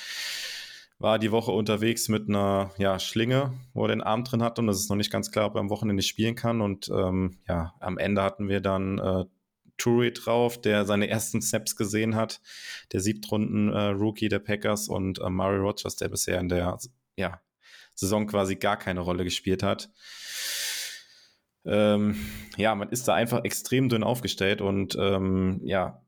War 0.99 1.19
die 1.19 1.31
Woche 1.31 1.53
unterwegs 1.53 2.09
mit 2.09 2.29
einer 2.29 2.71
ja, 2.79 2.99
Schlinge, 2.99 3.53
wo 3.75 3.85
er 3.85 3.89
den 3.89 4.03
Arm 4.03 4.25
drin 4.25 4.43
hat 4.43 4.59
und 4.59 4.69
es 4.69 4.81
ist 4.81 4.91
noch 4.91 4.97
nicht 4.97 5.11
ganz 5.11 5.31
klar, 5.31 5.47
ob 5.47 5.57
er 5.57 5.61
am 5.61 5.71
Wochenende 5.71 6.03
spielen 6.03 6.35
kann. 6.35 6.61
Und 6.63 6.89
ähm, 6.89 7.39
ja, 7.49 7.75
am 7.81 7.99
Ende 7.99 8.23
hatten 8.23 8.49
wir 8.49 8.61
dann 8.61 8.99
äh, 8.99 9.25
Turi 9.77 10.13
drauf, 10.13 10.61
der 10.61 10.85
seine 10.87 11.09
ersten 11.09 11.43
Snaps 11.43 11.77
gesehen 11.77 12.17
hat, 12.17 12.41
der 12.93 13.01
Siebtrunden-Rookie 13.01 14.27
äh, 14.27 14.31
der 14.31 14.39
Packers 14.39 14.89
und 14.89 15.19
äh, 15.21 15.29
Murray 15.29 15.59
Rogers, 15.59 15.97
der 15.97 16.09
bisher 16.09 16.39
in 16.39 16.49
der 16.49 16.79
ja, 17.17 17.41
Saison 17.95 18.27
quasi 18.27 18.57
gar 18.57 18.79
keine 18.79 19.01
Rolle 19.01 19.25
gespielt 19.25 19.63
hat 19.63 19.91
ähm, 21.65 22.17
ja, 22.57 22.75
man 22.75 22.89
ist 22.89 23.07
da 23.09 23.15
einfach 23.15 23.45
extrem 23.45 23.89
dünn 23.89 24.03
aufgestellt 24.03 24.61
und 24.61 24.97
ähm, 24.99 25.61
ja, 25.65 26.03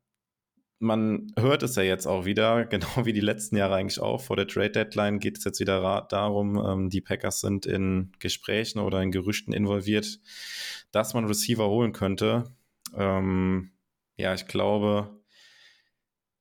man 0.79 1.33
hört 1.38 1.62
es 1.62 1.77
ja 1.77 1.83
jetzt 1.83 2.07
auch 2.07 2.25
wieder, 2.25 2.65
genau 2.67 3.05
wie 3.05 3.12
die 3.12 3.21
letzten 3.21 3.57
Jahre 3.57 3.77
eigentlich 3.77 4.01
auch. 4.01 4.21
Vor 4.21 4.37
der 4.37 4.49
Trade 4.49 4.71
Deadline 4.71 5.21
geht 5.21 5.38
es 5.38 5.45
jetzt 5.45 5.61
wieder 5.61 6.07
darum, 6.11 6.57
ähm, 6.57 6.91
die 6.91 7.01
Packers 7.01 7.41
sind 7.41 7.67
in 7.67 8.12
Gesprächen 8.19 8.81
oder 8.81 9.01
in 9.03 9.12
Gerüchten 9.12 9.55
involviert, 9.55 10.21
dass 10.91 11.15
man 11.15 11.27
Receiver 11.27 11.69
holen 11.69 11.93
könnte. 11.93 12.45
Ähm, 12.95 13.73
ja, 14.17 14.35
ich 14.35 14.47
glaube, 14.47 15.23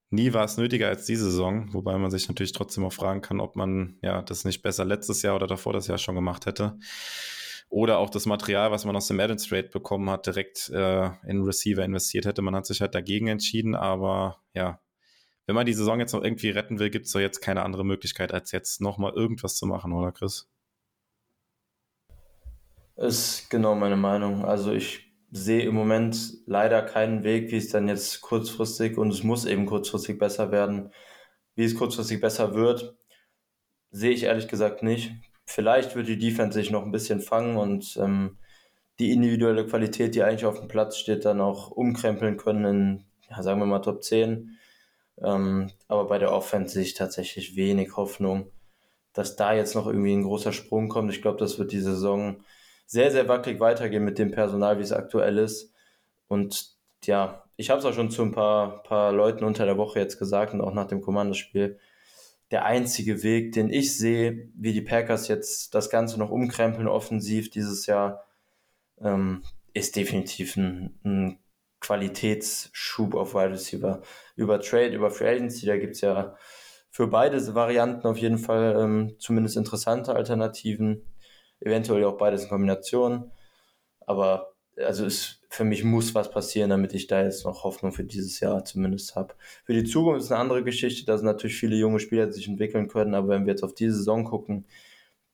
nie 0.10 0.34
war 0.34 0.44
es 0.46 0.58
nötiger 0.58 0.88
als 0.88 1.06
diese 1.06 1.26
Saison, 1.26 1.74
wobei 1.74 1.98
man 1.98 2.12
sich 2.12 2.28
natürlich 2.28 2.52
trotzdem 2.52 2.84
auch 2.84 2.94
fragen 2.94 3.22
kann, 3.22 3.40
ob 3.40 3.56
man 3.56 3.98
ja 4.02 4.22
das 4.22 4.44
nicht 4.44 4.62
besser 4.62 4.86
letztes 4.86 5.22
Jahr 5.22 5.36
oder 5.36 5.48
davor 5.48 5.74
das 5.74 5.88
Jahr 5.88 5.98
schon 5.98 6.16
gemacht 6.16 6.46
hätte. 6.46 6.78
Oder 7.72 8.00
auch 8.00 8.10
das 8.10 8.26
Material, 8.26 8.70
was 8.70 8.84
man 8.84 8.98
aus 8.98 9.08
dem 9.08 9.20
Adams 9.20 9.48
Trade 9.48 9.70
bekommen 9.70 10.10
hat, 10.10 10.28
direkt 10.28 10.70
äh, 10.70 11.10
in 11.26 11.42
Receiver 11.42 11.84
investiert 11.84 12.26
hätte. 12.26 12.42
Man 12.42 12.54
hat 12.54 12.66
sich 12.66 12.82
halt 12.82 12.94
dagegen 12.94 13.28
entschieden, 13.28 13.76
aber 13.76 14.44
ja, 14.54 14.82
wenn 15.46 15.56
man 15.56 15.66
die 15.66 15.74
Saison 15.74 16.00
jetzt 16.00 16.12
noch 16.12 16.22
irgendwie 16.22 16.50
retten 16.50 16.80
will, 16.80 16.90
gibt 16.90 17.06
es 17.06 17.14
doch 17.14 17.22
jetzt 17.22 17.40
keine 17.40 17.64
andere 17.64 17.86
Möglichkeit, 17.86 18.34
als 18.34 18.52
jetzt 18.52 18.82
nochmal 18.82 19.14
irgendwas 19.14 19.56
zu 19.56 19.66
machen, 19.66 19.94
oder 19.94 20.12
Chris? 20.12 20.50
Ist 22.98 23.50
genau 23.50 23.74
meine 23.74 23.96
Meinung. 23.96 24.44
Also 24.44 24.74
ich 24.74 25.10
sehe 25.32 25.64
im 25.64 25.74
Moment 25.74 26.40
leider 26.46 26.82
keinen 26.82 27.24
Weg, 27.24 27.52
wie 27.52 27.58
es 27.58 27.70
dann 27.70 27.88
jetzt 27.88 28.20
kurzfristig 28.20 28.98
und 28.98 29.12
es 29.12 29.24
muss 29.24 29.46
eben 29.46 29.66
kurzfristig 29.66 30.20
besser 30.20 30.52
werden. 30.52 30.92
Wie 31.56 31.64
es 31.64 31.76
kurzfristig 31.76 32.20
besser 32.20 32.54
wird, 32.54 32.98
sehe 33.92 34.12
ich 34.12 34.24
ehrlich 34.24 34.50
gesagt 34.50 34.84
nicht. 34.84 35.14
Vielleicht 35.52 35.96
wird 35.96 36.08
die 36.08 36.18
Defense 36.18 36.58
sich 36.58 36.72
noch 36.72 36.84
ein 36.84 36.92
bisschen 36.92 37.20
fangen 37.20 37.58
und 37.58 37.98
ähm, 38.02 38.38
die 39.00 39.12
individuelle 39.12 39.66
Qualität, 39.66 40.16
die 40.16 40.24
eigentlich 40.24 40.46
auf 40.46 40.60
dem 40.60 40.68
Platz 40.68 40.98
steht, 40.98 41.26
dann 41.26 41.42
auch 41.42 41.72
umkrempeln 41.72 42.38
können 42.38 42.66
in, 42.66 43.06
ja, 43.30 43.44
sagen 43.44 43.60
wir 43.60 43.66
mal, 43.66 43.80
Top 43.80 44.04
10. 44.04 44.58
Ähm, 45.22 45.72
aber 45.88 46.08
bei 46.08 46.20
der 46.20 46.32
Offense 46.32 46.76
sehe 46.76 46.84
ich 46.84 46.94
tatsächlich 46.94 47.56
wenig 47.56 47.98
Hoffnung, 47.98 48.52
dass 49.14 49.36
da 49.36 49.54
jetzt 49.54 49.76
noch 49.76 49.88
irgendwie 49.88 50.14
ein 50.14 50.24
großer 50.24 50.54
Sprung 50.54 50.88
kommt. 50.88 51.12
Ich 51.12 51.22
glaube, 51.22 51.38
das 51.38 51.60
wird 51.60 51.72
die 51.74 51.82
Saison 51.82 52.44
sehr, 52.86 53.12
sehr 53.12 53.28
wackelig 53.28 53.60
weitergehen 53.60 54.06
mit 54.06 54.20
dem 54.20 54.32
Personal, 54.32 54.78
wie 54.78 54.84
es 54.84 54.94
aktuell 54.94 55.38
ist. 55.38 55.74
Und 56.28 56.76
ja, 57.04 57.44
ich 57.58 57.70
habe 57.70 57.80
es 57.80 57.86
auch 57.86 57.94
schon 57.94 58.10
zu 58.10 58.22
ein 58.22 58.32
paar, 58.32 58.84
paar 58.84 59.12
Leuten 59.12 59.44
unter 59.44 59.66
der 59.66 59.78
Woche 59.78 60.00
jetzt 60.00 60.18
gesagt 60.18 60.54
und 60.54 60.62
auch 60.62 60.74
nach 60.74 60.88
dem 60.88 61.02
Kommandospiel. 61.02 61.78
Der 62.52 62.66
einzige 62.66 63.24
Weg, 63.24 63.54
den 63.54 63.70
ich 63.70 63.98
sehe, 63.98 64.50
wie 64.56 64.74
die 64.74 64.82
Packers 64.82 65.28
jetzt 65.30 65.74
das 65.74 65.90
Ganze 65.90 66.20
noch 66.20 66.30
umkrempeln 66.30 66.88
offensiv 66.88 67.50
dieses 67.50 67.86
Jahr, 67.86 68.26
ähm, 69.00 69.44
ist 69.74 69.96
definitiv 69.96 70.58
ein, 70.58 71.00
ein 71.04 71.40
Qualitätsschub 71.80 73.16
auf 73.16 73.34
Wide 73.34 73.52
Receiver. 73.52 74.02
Über 74.36 74.60
Trade, 74.60 74.94
über 74.94 75.10
Free 75.10 75.30
Agency, 75.30 75.66
da 75.66 75.78
gibt 75.78 75.96
es 75.96 76.02
ja 76.02 76.36
für 76.92 77.08
beide 77.08 77.56
Varianten 77.56 78.06
auf 78.06 78.18
jeden 78.18 78.38
Fall 78.38 78.76
ähm, 78.78 79.16
zumindest 79.18 79.56
interessante 79.56 80.14
Alternativen. 80.14 81.06
Eventuell 81.62 82.04
auch 82.04 82.18
beides 82.18 82.44
in 82.44 82.50
Kombination. 82.50 83.32
Aber 84.02 84.51
also 84.78 85.06
es, 85.06 85.42
für 85.50 85.64
mich 85.64 85.84
muss 85.84 86.16
was 86.16 86.32
passieren, 86.32 86.70
damit 86.70 86.94
ich 86.94 87.08
da 87.08 87.24
jetzt 87.24 87.46
noch 87.46 87.64
Hoffnung 87.64 87.92
für 87.92 88.04
dieses 88.04 88.40
Jahr 88.40 88.64
zumindest 88.66 89.16
habe. 89.16 89.36
Für 89.66 89.74
die 89.74 89.84
Zukunft 89.84 90.22
ist 90.22 90.32
eine 90.32 90.42
andere 90.42 90.64
Geschichte. 90.64 91.06
Da 91.06 91.18
sind 91.18 91.26
natürlich 91.26 91.58
viele 91.58 91.76
junge 91.76 92.00
Spieler, 92.00 92.32
sich 92.32 92.48
entwickeln 92.48 92.88
können. 92.88 93.14
Aber 93.14 93.30
wenn 93.30 93.46
wir 93.46 93.54
jetzt 93.54 93.64
auf 93.64 93.74
diese 93.74 93.96
Saison 93.96 94.24
gucken, 94.24 94.66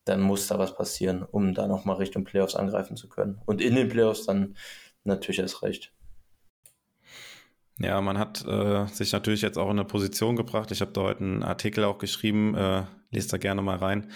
dann 0.06 0.22
muss 0.22 0.48
da 0.48 0.58
was 0.58 0.76
passieren, 0.76 1.24
um 1.24 1.54
da 1.54 1.68
nochmal 1.68 1.98
Richtung 1.98 2.24
Playoffs 2.24 2.56
angreifen 2.56 2.96
zu 2.98 3.10
können. 3.10 3.42
Und 3.46 3.62
in 3.62 3.76
den 3.76 3.90
Playoffs 3.90 4.26
dann 4.26 4.56
natürlich 5.04 5.40
erst 5.40 5.64
recht. 5.64 5.94
Ja, 7.80 8.02
man 8.02 8.18
hat 8.18 8.44
äh, 8.48 8.88
sich 8.88 9.12
natürlich 9.12 9.42
jetzt 9.42 9.58
auch 9.58 9.70
in 9.70 9.78
eine 9.78 9.86
Position 9.86 10.36
gebracht. 10.36 10.72
Ich 10.72 10.82
habe 10.82 10.94
da 10.94 11.02
heute 11.02 11.24
einen 11.24 11.44
Artikel 11.44 11.84
auch 11.84 12.00
geschrieben, 12.00 12.56
äh, 12.56 12.84
lest 13.12 13.32
da 13.32 13.38
gerne 13.38 13.62
mal 13.62 13.78
rein, 13.78 14.12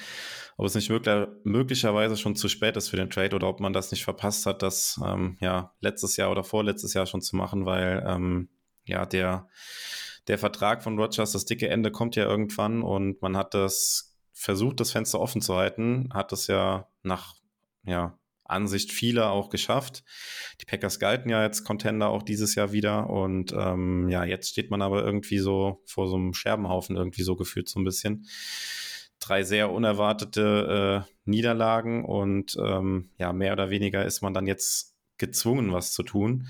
ob 0.62 0.68
es 0.68 0.76
nicht 0.76 0.92
möglich, 0.92 1.28
möglicherweise 1.44 2.16
schon 2.18 2.36
zu 2.36 2.48
spät 2.48 2.78
ist 2.78 2.90
für 2.90 2.96
den 2.96 3.10
Trade 3.10 3.36
oder 3.36 3.48
ob 3.48 3.60
man 3.60 3.74
das 3.74 3.90
nicht 3.90 4.04
verpasst 4.04 4.46
hat, 4.46 4.62
das 4.62 5.02
ähm, 5.04 5.36
ja 5.42 5.74
letztes 5.80 6.18
Jahr 6.18 6.30
oder 6.30 6.44
vorletztes 6.44 6.94
Jahr 6.94 7.08
schon 7.08 7.22
zu 7.22 7.36
machen, 7.36 7.66
weil 7.66 8.04
ähm, 8.06 8.48
ja 8.86 9.08
der 9.08 9.48
der 10.28 10.38
Vertrag 10.38 10.84
von 10.84 11.00
Rogers, 11.00 11.32
das 11.32 11.46
dicke 11.46 11.68
Ende 11.68 11.90
kommt 11.90 12.16
ja 12.16 12.26
irgendwann 12.26 12.84
und 12.84 13.24
man 13.24 13.38
hat 13.38 13.56
das 13.56 14.16
versucht, 14.34 14.80
das 14.80 14.92
Fenster 14.92 15.20
offen 15.20 15.42
zu 15.42 15.56
halten, 15.56 16.10
hat 16.14 16.32
das 16.32 16.46
ja 16.46 16.88
nach 17.02 17.34
ja 17.84 18.20
Ansicht 18.44 18.92
vieler 18.92 19.32
auch 19.32 19.50
geschafft. 19.50 20.04
Die 20.62 20.66
Packers 20.66 21.00
galten 21.00 21.32
ja 21.32 21.40
als 21.40 21.64
Contender 21.64 22.10
auch 22.10 22.22
dieses 22.22 22.54
Jahr 22.54 22.72
wieder 22.72 23.10
und 23.10 23.52
ähm, 23.52 24.10
ja, 24.10 24.26
jetzt 24.26 24.50
steht 24.50 24.70
man 24.70 24.84
aber 24.84 25.04
irgendwie 25.04 25.40
so 25.40 25.82
vor 25.88 26.08
so 26.08 26.18
einem 26.18 26.36
Scherbenhaufen 26.36 26.98
irgendwie 26.98 27.24
so 27.24 27.36
gefühlt 27.36 27.68
so 27.68 27.80
ein 27.80 27.84
bisschen. 27.84 28.28
Drei 29.22 29.44
sehr 29.44 29.72
unerwartete 29.72 31.06
äh, 31.08 31.12
Niederlagen 31.24 32.04
und 32.04 32.58
ähm, 32.60 33.12
ja, 33.18 33.32
mehr 33.32 33.54
oder 33.54 33.70
weniger 33.70 34.06
ist 34.06 34.22
man 34.22 34.34
dann 34.34 34.48
jetzt 34.48 34.96
gezwungen, 35.18 35.72
was 35.72 35.94
zu 35.94 36.04
tun. 36.04 36.48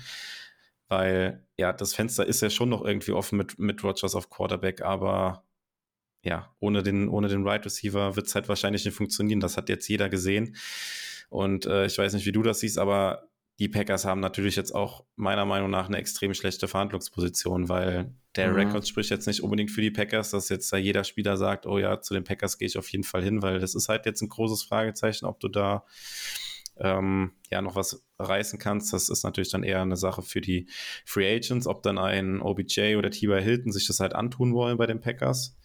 Weil 0.88 1.46
ja, 1.56 1.72
das 1.72 1.94
Fenster 1.94 2.26
ist 2.26 2.42
ja 2.42 2.50
schon 2.50 2.70
noch 2.70 2.84
irgendwie 2.84 3.12
offen 3.12 3.38
mit, 3.38 3.58
mit 3.58 3.84
Rogers 3.84 4.14
auf 4.14 4.30
Quarterback, 4.30 4.82
aber 4.82 5.44
ja, 6.24 6.54
ohne 6.60 6.82
den, 6.82 7.08
ohne 7.08 7.28
den 7.28 7.46
Right 7.46 7.64
Receiver 7.64 8.16
wird 8.16 8.26
es 8.26 8.34
halt 8.34 8.48
wahrscheinlich 8.48 8.84
nicht 8.84 8.96
funktionieren. 8.96 9.40
Das 9.40 9.56
hat 9.56 9.68
jetzt 9.68 9.88
jeder 9.88 10.08
gesehen. 10.08 10.56
Und 11.28 11.66
äh, 11.66 11.86
ich 11.86 11.98
weiß 11.98 12.12
nicht, 12.14 12.26
wie 12.26 12.32
du 12.32 12.42
das 12.42 12.60
siehst, 12.60 12.78
aber 12.78 13.28
die 13.62 13.68
Packers 13.68 14.04
haben 14.04 14.18
natürlich 14.18 14.56
jetzt 14.56 14.74
auch 14.74 15.04
meiner 15.14 15.44
Meinung 15.44 15.70
nach 15.70 15.86
eine 15.86 15.98
extrem 15.98 16.34
schlechte 16.34 16.66
Verhandlungsposition, 16.66 17.68
weil 17.68 18.12
der 18.34 18.48
mhm. 18.48 18.56
Rekord 18.56 18.88
spricht 18.88 19.10
jetzt 19.10 19.28
nicht 19.28 19.40
unbedingt 19.40 19.70
für 19.70 19.80
die 19.80 19.92
Packers, 19.92 20.32
dass 20.32 20.48
jetzt 20.48 20.72
da 20.72 20.76
jeder 20.76 21.04
Spieler 21.04 21.36
sagt, 21.36 21.64
oh 21.64 21.78
ja, 21.78 22.00
zu 22.00 22.12
den 22.12 22.24
Packers 22.24 22.58
gehe 22.58 22.66
ich 22.66 22.76
auf 22.76 22.90
jeden 22.90 23.04
Fall 23.04 23.22
hin, 23.22 23.40
weil 23.40 23.60
das 23.60 23.76
ist 23.76 23.88
halt 23.88 24.04
jetzt 24.04 24.20
ein 24.20 24.28
großes 24.28 24.64
Fragezeichen, 24.64 25.26
ob 25.26 25.38
du 25.38 25.46
da 25.46 25.84
ähm, 26.76 27.34
ja 27.52 27.62
noch 27.62 27.76
was 27.76 28.04
reißen 28.18 28.58
kannst. 28.58 28.92
Das 28.92 29.08
ist 29.08 29.22
natürlich 29.22 29.52
dann 29.52 29.62
eher 29.62 29.80
eine 29.80 29.96
Sache 29.96 30.22
für 30.22 30.40
die 30.40 30.68
Free 31.04 31.32
Agents, 31.32 31.68
ob 31.68 31.84
dann 31.84 31.98
ein 31.98 32.42
OBJ 32.42 32.96
oder 32.96 33.12
T.Y. 33.12 33.40
Hilton 33.40 33.70
sich 33.70 33.86
das 33.86 34.00
halt 34.00 34.12
antun 34.12 34.54
wollen 34.54 34.76
bei 34.76 34.88
den 34.88 34.98
Packers. 34.98 35.56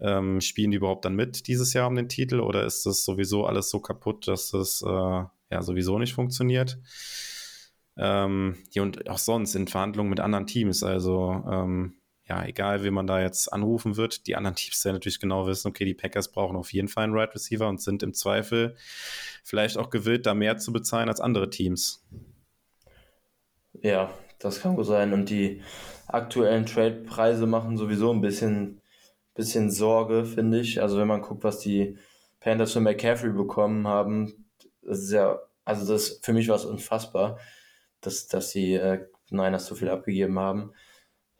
Ähm, 0.00 0.40
spielen 0.40 0.70
die 0.70 0.78
überhaupt 0.78 1.04
dann 1.04 1.16
mit 1.16 1.48
dieses 1.48 1.74
Jahr 1.74 1.86
um 1.86 1.96
den 1.96 2.08
Titel 2.08 2.40
oder 2.40 2.64
ist 2.64 2.86
das 2.86 3.04
sowieso 3.04 3.44
alles 3.44 3.68
so 3.68 3.78
kaputt, 3.78 4.26
dass 4.26 4.52
das 4.52 4.80
äh, 4.80 5.24
ja 5.50 5.62
sowieso 5.62 5.98
nicht 5.98 6.14
funktioniert? 6.14 6.78
Ähm, 7.96 8.56
ja, 8.70 8.82
und 8.82 9.08
auch 9.10 9.18
sonst 9.18 9.54
in 9.54 9.68
Verhandlungen 9.68 10.10
mit 10.10 10.20
anderen 10.20 10.46
Teams. 10.46 10.82
Also 10.82 11.44
ähm, 11.50 11.94
ja, 12.24 12.44
egal, 12.44 12.84
wie 12.84 12.90
man 12.90 13.06
da 13.06 13.20
jetzt 13.20 13.52
anrufen 13.52 13.96
wird, 13.96 14.26
die 14.26 14.36
anderen 14.36 14.54
Teams 14.54 14.84
werden 14.84 14.96
natürlich 14.96 15.20
genau 15.20 15.46
wissen, 15.46 15.68
okay, 15.68 15.84
die 15.84 15.94
Packers 15.94 16.30
brauchen 16.30 16.56
auf 16.56 16.72
jeden 16.72 16.88
Fall 16.88 17.04
einen 17.04 17.14
Right 17.14 17.34
Receiver 17.34 17.68
und 17.68 17.80
sind 17.82 18.02
im 18.02 18.14
Zweifel 18.14 18.76
vielleicht 19.42 19.76
auch 19.76 19.90
gewillt, 19.90 20.26
da 20.26 20.34
mehr 20.34 20.56
zu 20.56 20.72
bezahlen 20.72 21.08
als 21.08 21.20
andere 21.20 21.50
Teams. 21.50 22.06
Ja, 23.82 24.10
das 24.38 24.60
kann 24.60 24.76
gut 24.76 24.86
sein. 24.86 25.12
Und 25.12 25.28
die 25.28 25.62
aktuellen 26.06 26.66
Trade-Preise 26.66 27.46
machen 27.46 27.76
sowieso 27.76 28.12
ein 28.12 28.20
bisschen 28.20 28.80
bisschen 29.34 29.70
Sorge, 29.70 30.24
finde 30.24 30.60
ich. 30.60 30.82
Also 30.82 30.98
wenn 30.98 31.08
man 31.08 31.22
guckt, 31.22 31.44
was 31.44 31.60
die 31.60 31.96
Panthers 32.40 32.72
für 32.72 32.80
McCaffrey 32.80 33.30
bekommen 33.30 33.86
haben, 33.86 34.49
das 34.90 35.00
ist 35.00 35.12
ja, 35.12 35.38
also 35.64 35.92
das 35.92 36.20
für 36.22 36.32
mich 36.32 36.48
war 36.48 36.56
es 36.56 36.64
unfassbar, 36.64 37.38
dass, 38.00 38.28
dass 38.28 38.50
die 38.50 38.74
äh, 38.74 39.06
Niners 39.30 39.66
so 39.66 39.74
viel 39.74 39.88
abgegeben 39.88 40.38
haben. 40.38 40.72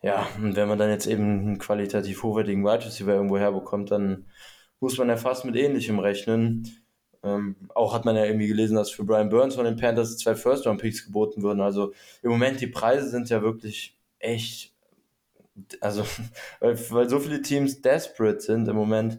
Ja, 0.03 0.27
und 0.39 0.57
wenn 0.57 0.69
man 0.69 0.79
dann 0.79 0.91
jetzt 0.91 1.07
eben 1.07 1.23
einen 1.25 1.59
qualitativ 1.59 2.23
hochwertigen 2.23 2.65
Wide 2.65 2.87
Receiver 2.87 3.13
irgendwo 3.15 3.39
herbekommt, 3.39 3.91
dann 3.91 4.27
muss 4.81 4.97
man 4.99 5.09
ja 5.09 5.17
fast 5.17 5.45
mit 5.45 5.57
ähnlichem 5.57 5.99
rechnen. 5.99 6.69
Ähm, 7.23 7.57
auch 7.75 7.93
hat 7.93 8.07
man 8.07 8.17
ja 8.17 8.25
irgendwie 8.25 8.47
gelesen, 8.47 8.77
dass 8.77 8.91
für 8.91 9.05
Brian 9.05 9.29
Burns 9.29 9.57
von 9.57 9.67
den 9.67 9.77
Panthers 9.77 10.17
zwei 10.17 10.35
First-Round-Picks 10.35 11.05
geboten 11.05 11.43
würden. 11.43 11.61
Also 11.61 11.93
im 12.23 12.31
Moment, 12.31 12.61
die 12.61 12.67
Preise 12.67 13.11
sind 13.11 13.29
ja 13.29 13.43
wirklich 13.43 13.99
echt 14.21 14.75
also, 15.81 16.05
weil, 16.61 16.79
weil 16.91 17.09
so 17.09 17.19
viele 17.19 17.43
Teams 17.43 17.83
desperate 17.83 18.41
sind 18.41 18.69
im 18.69 18.77
Moment, 18.77 19.19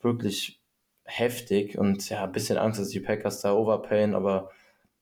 wirklich 0.00 0.60
heftig 1.04 1.78
und 1.78 2.08
ja, 2.08 2.24
ein 2.24 2.32
bisschen 2.32 2.58
Angst, 2.58 2.80
dass 2.80 2.88
die 2.88 3.00
Packers 3.00 3.40
da 3.40 3.52
overpayen, 3.54 4.14
aber 4.14 4.50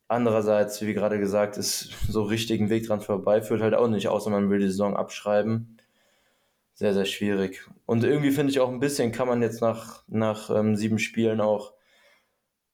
andererseits, 0.08 0.82
wie 0.82 0.94
gerade 0.94 1.18
gesagt, 1.18 1.56
ist 1.56 1.90
so 2.08 2.22
richtigen 2.22 2.70
Weg 2.70 2.86
dran 2.86 3.00
vorbei, 3.00 3.42
führt 3.42 3.62
halt 3.62 3.74
auch 3.74 3.88
nicht, 3.88 4.08
außer 4.08 4.30
man 4.30 4.50
will 4.50 4.58
die 4.58 4.66
Saison 4.66 4.96
abschreiben. 4.96 5.78
Sehr, 6.74 6.94
sehr 6.94 7.04
schwierig. 7.04 7.68
Und 7.86 8.02
irgendwie 8.02 8.30
finde 8.30 8.50
ich 8.50 8.60
auch 8.60 8.70
ein 8.70 8.80
bisschen, 8.80 9.12
kann 9.12 9.28
man 9.28 9.42
jetzt 9.42 9.60
nach, 9.60 10.02
nach 10.08 10.50
ähm, 10.50 10.74
sieben 10.76 10.98
Spielen 10.98 11.40
auch 11.40 11.74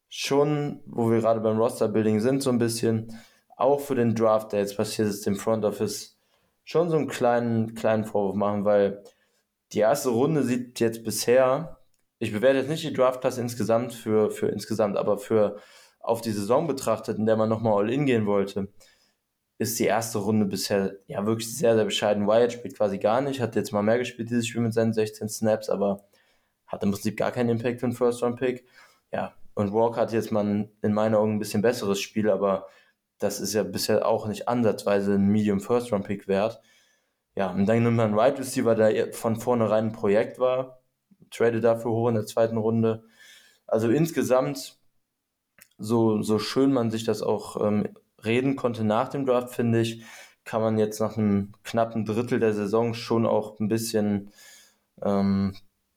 schon, 0.08 0.80
wo 0.86 1.10
wir 1.10 1.20
gerade 1.20 1.40
beim 1.40 1.58
Roster-Building 1.58 2.20
sind, 2.20 2.42
so 2.42 2.50
ein 2.50 2.58
bisschen, 2.58 3.18
auch 3.56 3.80
für 3.80 3.94
den 3.94 4.14
Draft, 4.14 4.52
der 4.52 4.60
jetzt 4.60 4.76
passiert 4.76 5.08
ist, 5.08 5.26
im 5.26 5.36
Front 5.36 5.64
Office, 5.64 6.18
schon 6.64 6.90
so 6.90 6.96
einen 6.96 7.08
kleinen, 7.08 7.74
kleinen 7.74 8.04
Vorwurf 8.04 8.36
machen, 8.36 8.64
weil 8.64 9.02
die 9.72 9.80
erste 9.80 10.10
Runde 10.10 10.44
sieht 10.44 10.80
jetzt 10.80 11.04
bisher, 11.04 11.78
ich 12.18 12.32
bewerte 12.32 12.58
jetzt 12.58 12.68
nicht 12.68 12.84
die 12.84 12.92
Draftklasse 12.92 13.40
insgesamt 13.40 13.94
für, 13.94 14.30
für 14.30 14.48
insgesamt, 14.48 14.96
aber 14.96 15.18
für 15.18 15.58
auf 16.00 16.20
die 16.20 16.32
Saison 16.32 16.66
betrachtet, 16.66 17.18
in 17.18 17.26
der 17.26 17.36
man 17.36 17.48
nochmal 17.48 17.74
all 17.74 17.90
in 17.92 18.06
gehen 18.06 18.26
wollte, 18.26 18.68
ist 19.58 19.78
die 19.78 19.84
erste 19.84 20.18
Runde 20.18 20.46
bisher 20.46 20.96
ja 21.06 21.26
wirklich 21.26 21.56
sehr, 21.56 21.74
sehr 21.74 21.84
bescheiden. 21.84 22.26
Wyatt 22.26 22.52
spielt 22.52 22.76
quasi 22.76 22.98
gar 22.98 23.20
nicht, 23.20 23.40
hat 23.40 23.56
jetzt 23.56 23.72
mal 23.72 23.82
mehr 23.82 23.98
gespielt 23.98 24.30
dieses 24.30 24.46
Spiel 24.46 24.62
mit 24.62 24.72
seinen 24.72 24.92
16 24.92 25.28
Snaps, 25.28 25.68
aber 25.68 26.04
hat 26.66 26.82
im 26.82 26.92
Prinzip 26.92 27.16
gar 27.16 27.32
keinen 27.32 27.50
Impact 27.50 27.80
für 27.80 27.86
einen 27.86 27.94
First-Round-Pick. 27.94 28.64
Ja, 29.12 29.34
und 29.54 29.72
Walker 29.72 30.02
hat 30.02 30.12
jetzt 30.12 30.30
mal 30.30 30.68
in 30.82 30.92
meinen 30.92 31.14
Augen 31.14 31.34
ein 31.34 31.38
bisschen 31.40 31.62
besseres 31.62 32.00
Spiel, 32.00 32.30
aber 32.30 32.68
das 33.18 33.40
ist 33.40 33.54
ja 33.54 33.64
bisher 33.64 34.06
auch 34.06 34.28
nicht 34.28 34.48
ansatzweise 34.48 35.14
ein 35.14 35.26
Medium 35.26 35.60
First 35.60 35.92
Round 35.92 36.06
Pick 36.06 36.28
wert. 36.28 36.60
Ja, 37.34 37.50
und 37.50 37.66
dann 37.66 37.82
nimmt 37.82 37.96
man 37.96 38.10
einen 38.10 38.16
Wide 38.16 38.38
Receiver, 38.38 38.74
der 38.74 39.12
von 39.12 39.36
vornherein 39.36 39.86
ein 39.86 39.92
Projekt 39.92 40.38
war, 40.38 40.78
trade 41.31 41.61
dafür 41.61 41.91
hoch 41.91 42.09
in 42.09 42.14
der 42.14 42.26
zweiten 42.26 42.57
Runde. 42.57 43.05
Also 43.66 43.89
insgesamt 43.91 44.79
so, 45.79 46.22
so 46.22 46.39
schön 46.39 46.72
man 46.72 46.91
sich 46.91 47.05
das 47.05 47.22
auch 47.22 47.64
ähm, 47.64 47.89
reden 48.24 48.57
konnte 48.57 48.85
nach 48.85 49.09
dem 49.09 49.26
Draft, 49.26 49.55
finde 49.55 49.81
ich, 49.81 50.05
kann 50.45 50.62
man 50.62 50.79
jetzt 50.79 51.01
nach 51.01 51.16
einem 51.16 51.53
knappen 51.62 52.05
Drittel 52.05 52.41
der 52.41 52.55
Saison 52.55 52.95
schon 52.95 53.26
auch 53.26 53.61
ein 53.61 53.68
bisschen, 53.68 54.33
ähm, 55.03 55.55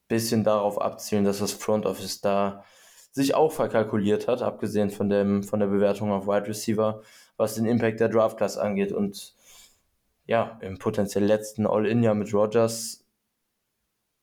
bisschen 0.08 0.44
darauf 0.44 0.82
abzielen, 0.82 1.24
dass 1.24 1.40
das 1.40 1.54
Front 1.54 1.86
Office 1.86 2.22
da 2.22 2.64
sich 3.12 3.34
auch 3.34 3.52
verkalkuliert 3.52 4.28
hat, 4.28 4.42
abgesehen 4.42 4.90
von, 4.90 5.10
dem, 5.10 5.44
von 5.44 5.60
der 5.60 5.68
Bewertung 5.68 6.12
auf 6.12 6.28
Wide 6.28 6.48
Receiver, 6.48 7.02
was 7.38 7.56
den 7.56 7.66
Impact 7.66 8.00
der 8.00 8.10
Draft 8.10 8.38
Class 8.38 8.58
angeht. 8.58 8.92
Und 8.92 9.34
ja, 10.26 10.60
im 10.62 10.78
potenziell 10.78 11.26
letzten 11.26 11.66
All-In-Jahr 11.66 12.16
mit 12.16 12.34
Rogers 12.34 13.01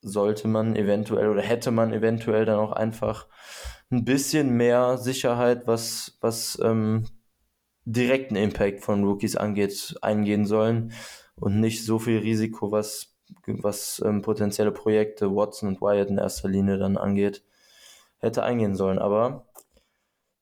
sollte 0.08 0.48
man 0.48 0.76
eventuell 0.76 1.28
oder 1.28 1.42
hätte 1.42 1.70
man 1.70 1.92
eventuell 1.92 2.44
dann 2.44 2.58
auch 2.58 2.72
einfach 2.72 3.26
ein 3.90 4.04
bisschen 4.04 4.50
mehr 4.50 4.98
Sicherheit, 4.98 5.66
was, 5.66 6.18
was 6.20 6.58
ähm, 6.62 7.04
direkten 7.84 8.36
Impact 8.36 8.82
von 8.82 9.04
Rookies 9.04 9.36
angeht, 9.36 9.96
eingehen 10.02 10.44
sollen 10.44 10.92
und 11.36 11.60
nicht 11.60 11.84
so 11.84 11.98
viel 11.98 12.18
Risiko, 12.18 12.70
was, 12.70 13.16
was 13.46 14.02
ähm, 14.04 14.22
potenzielle 14.22 14.72
Projekte 14.72 15.34
Watson 15.34 15.68
und 15.68 15.80
Wyatt 15.80 16.10
in 16.10 16.18
erster 16.18 16.48
Linie 16.48 16.78
dann 16.78 16.96
angeht, 16.96 17.42
hätte 18.18 18.42
eingehen 18.42 18.74
sollen. 18.74 18.98
Aber 18.98 19.46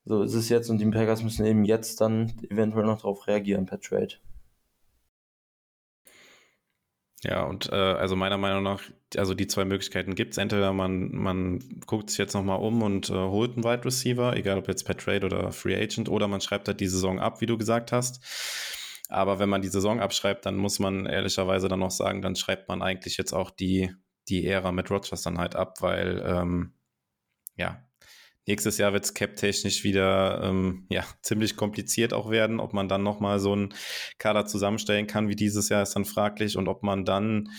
so 0.05 0.23
ist 0.23 0.35
es 0.35 0.49
jetzt 0.49 0.71
und 0.71 0.79
die 0.79 0.87
Packers 0.87 1.23
müssen 1.23 1.47
eben 1.47 1.65
jetzt 1.65 2.01
dann 2.01 2.33
eventuell 2.49 2.85
noch 2.85 2.99
darauf 2.99 3.27
reagieren 3.27 3.67
per 3.67 3.81
Trade. 3.81 4.15
Ja, 7.23 7.45
und 7.45 7.73
äh, 7.73 7.75
also 7.75 8.15
meiner 8.15 8.37
Meinung 8.37 8.63
nach, 8.63 8.83
also 9.17 9.35
die 9.35 9.47
zwei 9.47 9.65
Möglichkeiten 9.65 10.15
gibt 10.15 10.33
es. 10.33 10.39
Entweder 10.39 10.73
man, 10.73 11.11
man 11.15 11.61
guckt 11.87 12.11
sich 12.11 12.19
jetzt 12.19 12.35
nochmal 12.35 12.61
um 12.61 12.83
und 12.83 13.09
äh, 13.09 13.15
holt 13.15 13.55
einen 13.55 13.65
Wide 13.65 13.85
Receiver, 13.85 14.37
egal 14.37 14.59
ob 14.59 14.69
jetzt 14.69 14.85
per 14.85 14.97
Trade 14.97 15.25
oder 15.25 15.51
Free 15.51 15.77
Agent, 15.77 16.09
oder 16.09 16.29
man 16.29 16.41
schreibt 16.41 16.69
halt 16.69 16.81
die 16.81 16.89
Saison 16.89 17.19
ab, 17.19 17.41
wie 17.41 17.47
du 17.47 17.57
gesagt 17.57 17.91
hast. 17.93 18.23
Aber 19.09 19.39
wenn 19.39 19.49
man 19.49 19.63
die 19.63 19.69
Saison 19.69 20.01
abschreibt, 20.01 20.47
dann 20.47 20.57
muss 20.57 20.79
man 20.79 21.07
ehrlicherweise 21.07 21.69
dann 21.69 21.81
noch 21.81 21.91
sagen, 21.91 22.23
dann 22.23 22.37
schreibt 22.37 22.69
man 22.69 22.83
eigentlich 22.83 23.17
jetzt 23.17 23.33
auch 23.33 23.51
die, 23.51 23.95
die 24.29 24.47
Ära 24.47 24.73
mit 24.73 24.91
Rodgers 24.91 25.23
dann 25.23 25.39
halt 25.39 25.57
ab, 25.57 25.81
weil 25.81 26.23
ähm, 26.27 26.75
ja, 27.57 27.86
Nächstes 28.47 28.79
Jahr 28.79 28.93
wird 28.93 29.05
es 29.05 29.15
cap-technisch 29.15 29.83
wieder 29.83 30.41
ähm, 30.45 30.87
ja, 30.89 31.05
ziemlich 31.21 31.57
kompliziert 31.57 32.13
auch 32.13 32.31
werden. 32.31 32.61
Ob 32.61 32.73
man 32.73 32.89
dann 32.89 33.03
nochmal 33.03 33.41
so 33.41 33.53
einen 33.53 33.75
Kader 34.19 34.47
zusammenstellen 34.47 35.09
kann 35.09 35.29
wie 35.29 35.35
dieses 35.35 35.69
Jahr, 35.69 35.83
ist 35.83 35.97
dann 35.97 36.05
fraglich. 36.05 36.57
Und 36.57 36.69
ob 36.69 36.85
man 36.85 37.05
dann 37.05 37.51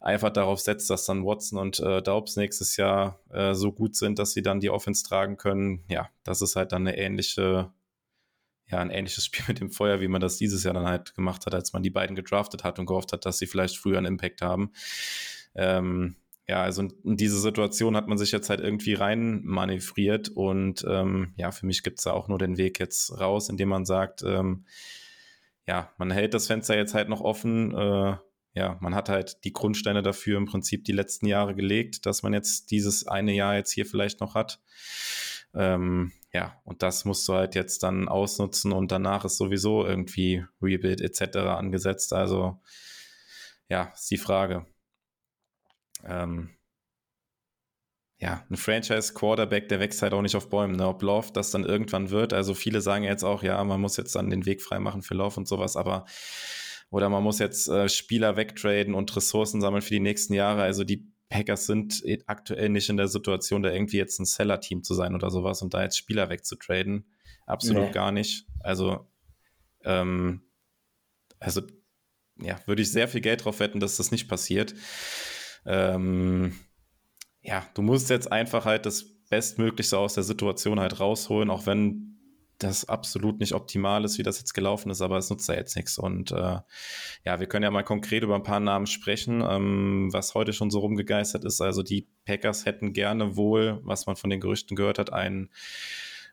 einfach 0.00 0.30
darauf 0.30 0.60
setzt, 0.60 0.90
dass 0.90 1.06
dann 1.06 1.24
Watson 1.24 1.58
und 1.58 1.78
äh, 1.80 2.02
Daubs 2.02 2.36
nächstes 2.36 2.76
Jahr 2.76 3.20
äh, 3.30 3.54
so 3.54 3.72
gut 3.72 3.94
sind, 3.94 4.18
dass 4.18 4.32
sie 4.32 4.42
dann 4.42 4.60
die 4.60 4.70
Offense 4.70 5.04
tragen 5.04 5.36
können. 5.36 5.84
Ja, 5.88 6.08
das 6.24 6.42
ist 6.42 6.56
halt 6.56 6.72
dann 6.72 6.86
eine 6.86 6.98
ähnliche, 6.98 7.72
ja, 8.66 8.78
ein 8.78 8.90
ähnliches 8.90 9.24
Spiel 9.26 9.44
mit 9.46 9.60
dem 9.60 9.70
Feuer, 9.70 10.00
wie 10.00 10.08
man 10.08 10.20
das 10.20 10.36
dieses 10.36 10.64
Jahr 10.64 10.74
dann 10.74 10.86
halt 10.86 11.14
gemacht 11.14 11.46
hat, 11.46 11.54
als 11.54 11.72
man 11.72 11.84
die 11.84 11.90
beiden 11.90 12.16
gedraftet 12.16 12.64
hat 12.64 12.80
und 12.80 12.86
gehofft 12.86 13.12
hat, 13.12 13.24
dass 13.24 13.38
sie 13.38 13.46
vielleicht 13.46 13.76
früher 13.76 13.98
einen 13.98 14.06
Impact 14.06 14.42
haben. 14.42 14.72
Ähm, 15.54 16.16
ja, 16.48 16.62
also 16.62 16.82
in 16.82 17.16
diese 17.18 17.38
Situation 17.38 17.94
hat 17.94 18.08
man 18.08 18.16
sich 18.16 18.32
jetzt 18.32 18.48
halt 18.48 18.60
irgendwie 18.60 18.94
rein 18.94 19.42
manövriert 19.44 20.30
und 20.30 20.84
ähm, 20.88 21.34
ja, 21.36 21.52
für 21.52 21.66
mich 21.66 21.82
gibt 21.82 21.98
es 21.98 22.04
da 22.04 22.12
auch 22.12 22.26
nur 22.26 22.38
den 22.38 22.56
Weg 22.56 22.80
jetzt 22.80 23.20
raus, 23.20 23.50
indem 23.50 23.68
man 23.68 23.84
sagt, 23.84 24.22
ähm, 24.22 24.64
ja, 25.66 25.92
man 25.98 26.10
hält 26.10 26.32
das 26.32 26.46
Fenster 26.46 26.74
jetzt 26.74 26.94
halt 26.94 27.10
noch 27.10 27.20
offen. 27.20 27.74
Äh, 27.76 28.16
ja, 28.54 28.78
man 28.80 28.94
hat 28.94 29.10
halt 29.10 29.44
die 29.44 29.52
Grundsteine 29.52 30.02
dafür 30.02 30.38
im 30.38 30.46
Prinzip 30.46 30.84
die 30.84 30.92
letzten 30.92 31.26
Jahre 31.26 31.54
gelegt, 31.54 32.06
dass 32.06 32.22
man 32.22 32.32
jetzt 32.32 32.70
dieses 32.70 33.06
eine 33.06 33.34
Jahr 33.34 33.54
jetzt 33.54 33.72
hier 33.72 33.84
vielleicht 33.84 34.20
noch 34.20 34.34
hat. 34.34 34.58
Ähm, 35.54 36.12
ja, 36.32 36.58
und 36.64 36.82
das 36.82 37.04
musst 37.04 37.28
du 37.28 37.34
halt 37.34 37.54
jetzt 37.56 37.82
dann 37.82 38.08
ausnutzen 38.08 38.72
und 38.72 38.90
danach 38.90 39.26
ist 39.26 39.36
sowieso 39.36 39.84
irgendwie 39.84 40.46
Rebuild 40.62 41.02
etc. 41.02 41.36
angesetzt. 41.36 42.14
Also 42.14 42.58
ja, 43.68 43.92
ist 43.94 44.10
die 44.10 44.16
Frage. 44.16 44.66
Ähm, 46.04 46.50
ja, 48.20 48.44
ein 48.50 48.56
Franchise-Quarterback, 48.56 49.68
der 49.68 49.78
wächst 49.78 50.02
halt 50.02 50.12
auch 50.12 50.22
nicht 50.22 50.34
auf 50.34 50.48
Bäumen. 50.48 50.76
Ne? 50.76 50.88
Ob 50.88 51.02
Love 51.02 51.28
das 51.32 51.52
dann 51.52 51.64
irgendwann 51.64 52.10
wird. 52.10 52.32
Also 52.32 52.52
viele 52.52 52.80
sagen 52.80 53.04
jetzt 53.04 53.22
auch, 53.22 53.44
ja, 53.44 53.62
man 53.62 53.80
muss 53.80 53.96
jetzt 53.96 54.14
dann 54.16 54.30
den 54.30 54.44
Weg 54.44 54.60
freimachen 54.60 55.02
für 55.02 55.14
Love 55.14 55.36
und 55.38 55.46
sowas, 55.46 55.76
aber 55.76 56.04
oder 56.90 57.10
man 57.10 57.22
muss 57.22 57.38
jetzt 57.38 57.68
äh, 57.68 57.88
Spieler 57.88 58.36
wegtraden 58.36 58.94
und 58.94 59.14
Ressourcen 59.14 59.60
sammeln 59.60 59.82
für 59.82 59.94
die 59.94 60.00
nächsten 60.00 60.32
Jahre. 60.32 60.62
Also 60.62 60.84
die 60.84 61.06
Packers 61.28 61.66
sind 61.66 62.02
aktuell 62.26 62.70
nicht 62.70 62.88
in 62.88 62.96
der 62.96 63.08
Situation, 63.08 63.62
da 63.62 63.70
irgendwie 63.70 63.98
jetzt 63.98 64.18
ein 64.18 64.24
Seller-Team 64.24 64.82
zu 64.82 64.94
sein 64.94 65.14
oder 65.14 65.30
sowas 65.30 65.62
und 65.62 65.74
da 65.74 65.82
jetzt 65.82 65.98
Spieler 65.98 66.30
wegzutraden. 66.30 67.04
Absolut 67.46 67.84
nee. 67.84 67.92
gar 67.92 68.10
nicht. 68.10 68.46
Also, 68.60 69.06
ähm, 69.84 70.42
also 71.38 71.60
ja, 72.40 72.58
würde 72.66 72.82
ich 72.82 72.90
sehr 72.90 73.06
viel 73.06 73.20
Geld 73.20 73.44
drauf 73.44 73.60
wetten, 73.60 73.80
dass 73.80 73.98
das 73.98 74.10
nicht 74.10 74.28
passiert 74.28 74.74
ähm, 75.68 76.58
ja, 77.42 77.64
du 77.74 77.82
musst 77.82 78.10
jetzt 78.10 78.32
einfach 78.32 78.64
halt 78.64 78.86
das 78.86 79.04
Bestmöglichste 79.28 79.98
aus 79.98 80.14
der 80.14 80.24
Situation 80.24 80.80
halt 80.80 80.98
rausholen, 80.98 81.50
auch 81.50 81.66
wenn 81.66 82.08
das 82.58 82.88
absolut 82.88 83.38
nicht 83.38 83.52
optimal 83.52 84.04
ist, 84.04 84.18
wie 84.18 84.24
das 84.24 84.38
jetzt 84.38 84.52
gelaufen 84.52 84.90
ist, 84.90 85.00
aber 85.00 85.16
es 85.16 85.30
nutzt 85.30 85.48
ja 85.48 85.54
jetzt 85.54 85.76
nichts. 85.76 85.96
Und 85.96 86.32
äh, 86.32 86.58
ja, 87.24 87.38
wir 87.38 87.46
können 87.46 87.62
ja 87.62 87.70
mal 87.70 87.84
konkret 87.84 88.24
über 88.24 88.34
ein 88.34 88.42
paar 88.42 88.58
Namen 88.58 88.86
sprechen, 88.86 89.44
ähm, 89.48 90.08
was 90.12 90.34
heute 90.34 90.52
schon 90.52 90.70
so 90.70 90.80
rumgegeistert 90.80 91.44
ist. 91.44 91.60
Also 91.60 91.84
die 91.84 92.08
Packers 92.24 92.66
hätten 92.66 92.92
gerne 92.92 93.36
wohl, 93.36 93.80
was 93.84 94.06
man 94.06 94.16
von 94.16 94.30
den 94.30 94.40
Gerüchten 94.40 94.76
gehört 94.76 94.98
hat, 94.98 95.12
einen 95.12 95.50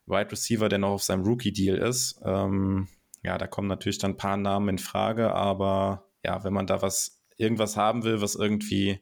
Wide 0.08 0.32
Receiver, 0.32 0.68
der 0.68 0.80
noch 0.80 0.94
auf 0.94 1.04
seinem 1.04 1.26
Rookie-Deal 1.26 1.78
ist. 1.78 2.20
Ähm, 2.26 2.88
ja, 3.24 3.38
da 3.38 3.46
kommen 3.46 3.68
natürlich 3.68 4.00
dann 4.00 4.12
ein 4.12 4.18
paar 4.18 4.38
Namen 4.38 4.70
in 4.70 4.78
Frage, 4.80 5.34
aber 5.34 6.08
ja, 6.24 6.44
wenn 6.44 6.54
man 6.54 6.66
da 6.66 6.82
was 6.82 7.24
irgendwas 7.38 7.78
haben 7.78 8.04
will, 8.04 8.22
was 8.22 8.36
irgendwie 8.36 9.00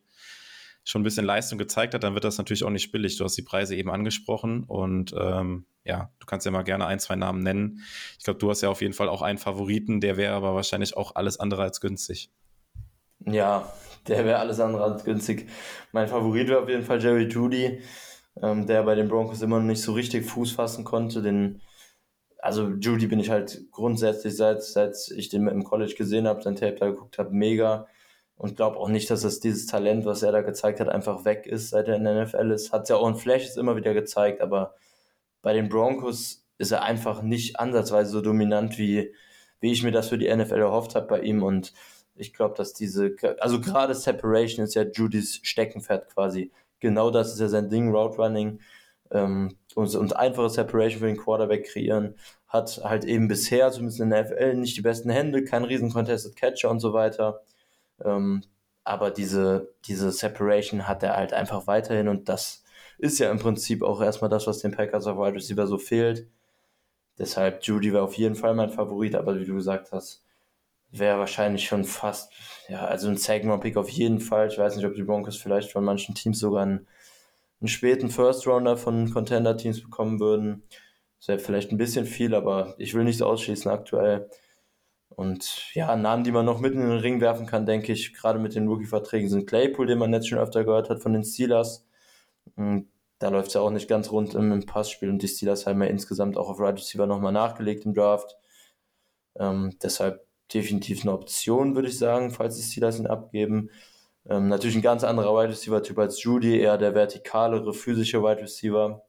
schon 0.83 1.01
ein 1.01 1.03
bisschen 1.03 1.25
Leistung 1.25 1.57
gezeigt 1.57 1.93
hat, 1.93 2.03
dann 2.03 2.13
wird 2.13 2.23
das 2.23 2.37
natürlich 2.37 2.63
auch 2.63 2.69
nicht 2.69 2.91
billig. 2.91 3.17
Du 3.17 3.23
hast 3.23 3.37
die 3.37 3.41
Preise 3.41 3.75
eben 3.75 3.89
angesprochen 3.89 4.63
und 4.63 5.13
ähm, 5.17 5.65
ja, 5.85 6.11
du 6.19 6.25
kannst 6.25 6.45
ja 6.45 6.51
mal 6.51 6.63
gerne 6.63 6.85
ein, 6.85 6.99
zwei 6.99 7.15
Namen 7.15 7.41
nennen. 7.41 7.81
Ich 8.17 8.23
glaube, 8.23 8.39
du 8.39 8.49
hast 8.49 8.61
ja 8.61 8.69
auf 8.69 8.81
jeden 8.81 8.93
Fall 8.93 9.09
auch 9.09 9.21
einen 9.21 9.37
Favoriten, 9.37 10.01
der 10.01 10.17
wäre 10.17 10.33
aber 10.33 10.55
wahrscheinlich 10.55 10.95
auch 10.97 11.15
alles 11.15 11.39
andere 11.39 11.63
als 11.63 11.81
günstig. 11.81 12.31
Ja, 13.25 13.71
der 14.07 14.25
wäre 14.25 14.39
alles 14.39 14.59
andere 14.59 14.83
als 14.83 15.03
günstig. 15.03 15.47
Mein 15.91 16.07
Favorit 16.07 16.49
wäre 16.49 16.61
auf 16.61 16.69
jeden 16.69 16.83
Fall 16.83 17.01
Jerry 17.01 17.27
Judy, 17.27 17.81
ähm, 18.41 18.65
der 18.65 18.83
bei 18.83 18.95
den 18.95 19.07
Broncos 19.07 19.41
immer 19.41 19.59
noch 19.59 19.65
nicht 19.65 19.81
so 19.81 19.93
richtig 19.93 20.25
Fuß 20.25 20.51
fassen 20.51 20.83
konnte. 20.83 21.21
Den, 21.21 21.61
also 22.39 22.69
Judy 22.69 23.07
bin 23.07 23.19
ich 23.19 23.29
halt 23.29 23.71
grundsätzlich, 23.71 24.35
seit, 24.35 24.63
seit 24.63 24.95
ich 25.15 25.29
den 25.29 25.47
im 25.47 25.63
College 25.63 25.95
gesehen 25.97 26.27
habe, 26.27 26.41
sein 26.41 26.57
Tape 26.57 26.75
da 26.75 26.87
geguckt 26.87 27.17
habe, 27.17 27.31
mega 27.31 27.87
und 28.37 28.55
glaube 28.55 28.77
auch 28.77 28.89
nicht, 28.89 29.09
dass 29.09 29.23
es 29.23 29.39
dieses 29.39 29.67
Talent, 29.67 30.05
was 30.05 30.23
er 30.23 30.31
da 30.31 30.41
gezeigt 30.41 30.79
hat, 30.79 30.89
einfach 30.89 31.25
weg 31.25 31.45
ist, 31.45 31.69
seit 31.69 31.87
er 31.87 31.95
in 31.95 32.03
der 32.03 32.25
NFL 32.25 32.51
ist. 32.51 32.73
Hat 32.73 32.83
es 32.83 32.89
ja 32.89 32.95
auch 32.97 33.07
in 33.07 33.15
Flashes 33.15 33.57
immer 33.57 33.75
wieder 33.75 33.93
gezeigt, 33.93 34.41
aber 34.41 34.75
bei 35.41 35.53
den 35.53 35.69
Broncos 35.69 36.45
ist 36.57 36.71
er 36.71 36.83
einfach 36.83 37.21
nicht 37.21 37.59
ansatzweise 37.59 38.11
so 38.11 38.21
dominant, 38.21 38.77
wie, 38.77 39.13
wie 39.59 39.71
ich 39.71 39.83
mir 39.83 39.91
das 39.91 40.09
für 40.09 40.17
die 40.17 40.33
NFL 40.33 40.59
erhofft 40.59 40.95
habe 40.95 41.07
bei 41.07 41.21
ihm. 41.21 41.43
Und 41.43 41.73
ich 42.15 42.33
glaube, 42.33 42.55
dass 42.55 42.73
diese, 42.73 43.15
also 43.39 43.59
gerade 43.61 43.95
Separation 43.95 44.63
ist 44.63 44.75
ja 44.75 44.83
Judys 44.83 45.39
Steckenpferd 45.43 46.13
quasi. 46.13 46.51
Genau 46.79 47.11
das 47.11 47.33
ist 47.33 47.39
ja 47.39 47.47
sein 47.49 47.69
Ding, 47.69 47.91
Route 47.91 48.17
Running 48.17 48.59
ähm, 49.11 49.57
und, 49.75 49.95
und 49.95 50.15
einfache 50.15 50.49
Separation 50.49 50.99
für 50.99 51.07
den 51.07 51.17
Quarterback 51.17 51.65
kreieren. 51.65 52.15
Hat 52.47 52.81
halt 52.83 53.05
eben 53.05 53.27
bisher, 53.27 53.71
zumindest 53.71 53.99
in 53.99 54.09
der 54.09 54.25
NFL, 54.25 54.55
nicht 54.55 54.77
die 54.77 54.81
besten 54.81 55.09
Hände, 55.09 55.43
kein 55.43 55.63
riesen 55.63 55.91
Contested 55.91 56.35
Catcher 56.35 56.69
und 56.69 56.79
so 56.79 56.93
weiter. 56.93 57.41
Ähm, 58.03 58.43
aber 58.83 59.11
diese, 59.11 59.73
diese 59.85 60.11
Separation 60.11 60.87
hat 60.87 61.03
er 61.03 61.15
halt 61.15 61.33
einfach 61.33 61.67
weiterhin 61.67 62.07
und 62.07 62.29
das 62.29 62.63
ist 62.97 63.19
ja 63.19 63.31
im 63.31 63.39
Prinzip 63.39 63.81
auch 63.81 64.01
erstmal 64.01 64.29
das, 64.29 64.47
was 64.47 64.59
den 64.59 64.71
Packers 64.71 65.07
auf 65.07 65.17
Wide 65.17 65.35
Receiver 65.35 65.67
so 65.67 65.77
fehlt. 65.77 66.27
Deshalb 67.17 67.63
Judy 67.63 67.93
war 67.93 68.03
auf 68.03 68.15
jeden 68.15 68.35
Fall 68.35 68.55
mein 68.55 68.69
Favorit, 68.69 69.15
aber 69.15 69.39
wie 69.39 69.45
du 69.45 69.55
gesagt 69.55 69.91
hast, 69.91 70.23
wäre 70.91 71.19
wahrscheinlich 71.19 71.65
schon 71.65 71.83
fast, 71.83 72.31
ja, 72.69 72.85
also 72.85 73.09
ein 73.09 73.17
Segment-Pick 73.17 73.77
auf 73.77 73.89
jeden 73.89 74.19
Fall. 74.19 74.47
Ich 74.47 74.57
weiß 74.57 74.75
nicht, 74.75 74.85
ob 74.85 74.93
die 74.93 75.03
Broncos 75.03 75.37
vielleicht 75.37 75.71
von 75.71 75.83
manchen 75.83 76.15
Teams 76.15 76.39
sogar 76.39 76.63
einen, 76.63 76.87
einen 77.61 77.67
späten 77.67 78.09
First-Rounder 78.09 78.77
von 78.77 79.11
Contender-Teams 79.11 79.81
bekommen 79.83 80.19
würden. 80.19 80.63
Das 81.19 81.29
wäre 81.29 81.39
vielleicht 81.39 81.71
ein 81.71 81.77
bisschen 81.77 82.05
viel, 82.05 82.35
aber 82.35 82.75
ich 82.77 82.93
will 82.93 83.03
nichts 83.03 83.21
ausschließen 83.21 83.71
aktuell. 83.71 84.29
Und 85.15 85.73
ja, 85.73 85.95
Namen, 85.95 86.23
die 86.23 86.31
man 86.31 86.45
noch 86.45 86.59
mitten 86.59 86.81
in 86.81 86.89
den 86.89 86.99
Ring 86.99 87.21
werfen 87.21 87.45
kann, 87.45 87.65
denke 87.65 87.93
ich, 87.93 88.13
gerade 88.13 88.39
mit 88.39 88.55
den 88.55 88.67
Rookie-Verträgen 88.67 89.29
sind 89.29 89.47
Claypool, 89.47 89.85
den 89.85 89.99
man 89.99 90.13
jetzt 90.13 90.27
schon 90.27 90.39
öfter 90.39 90.63
gehört 90.63 90.89
hat 90.89 91.01
von 91.01 91.13
den 91.13 91.23
Steelers. 91.23 91.85
Und 92.55 92.89
da 93.19 93.29
läuft 93.29 93.49
es 93.49 93.53
ja 93.53 93.61
auch 93.61 93.69
nicht 93.69 93.87
ganz 93.87 94.11
rund 94.11 94.33
im, 94.33 94.65
Passspiel 94.65 95.09
und 95.09 95.21
die 95.21 95.27
Steelers 95.27 95.65
haben 95.65 95.81
ja 95.81 95.87
insgesamt 95.87 96.37
auch 96.37 96.49
auf 96.49 96.59
Right 96.59 96.77
Receiver 96.77 97.07
nochmal 97.07 97.31
nachgelegt 97.31 97.85
im 97.85 97.93
Draft. 97.93 98.37
Ähm, 99.39 99.77
deshalb 99.81 100.25
definitiv 100.53 101.03
eine 101.03 101.13
Option, 101.13 101.75
würde 101.75 101.87
ich 101.87 101.97
sagen, 101.97 102.31
falls 102.31 102.57
die 102.57 102.63
Steelers 102.63 102.99
ihn 102.99 103.07
abgeben. 103.07 103.69
Ähm, 104.25 104.47
natürlich 104.47 104.75
ein 104.75 104.81
ganz 104.81 105.03
anderer 105.03 105.33
Wide 105.35 105.49
Receiver-Typ 105.49 105.97
als 105.99 106.21
Judy, 106.23 106.59
eher 106.59 106.77
der 106.77 106.95
vertikalere, 106.95 107.73
physische 107.73 108.21
Wide 108.23 108.41
Receiver. 108.41 109.03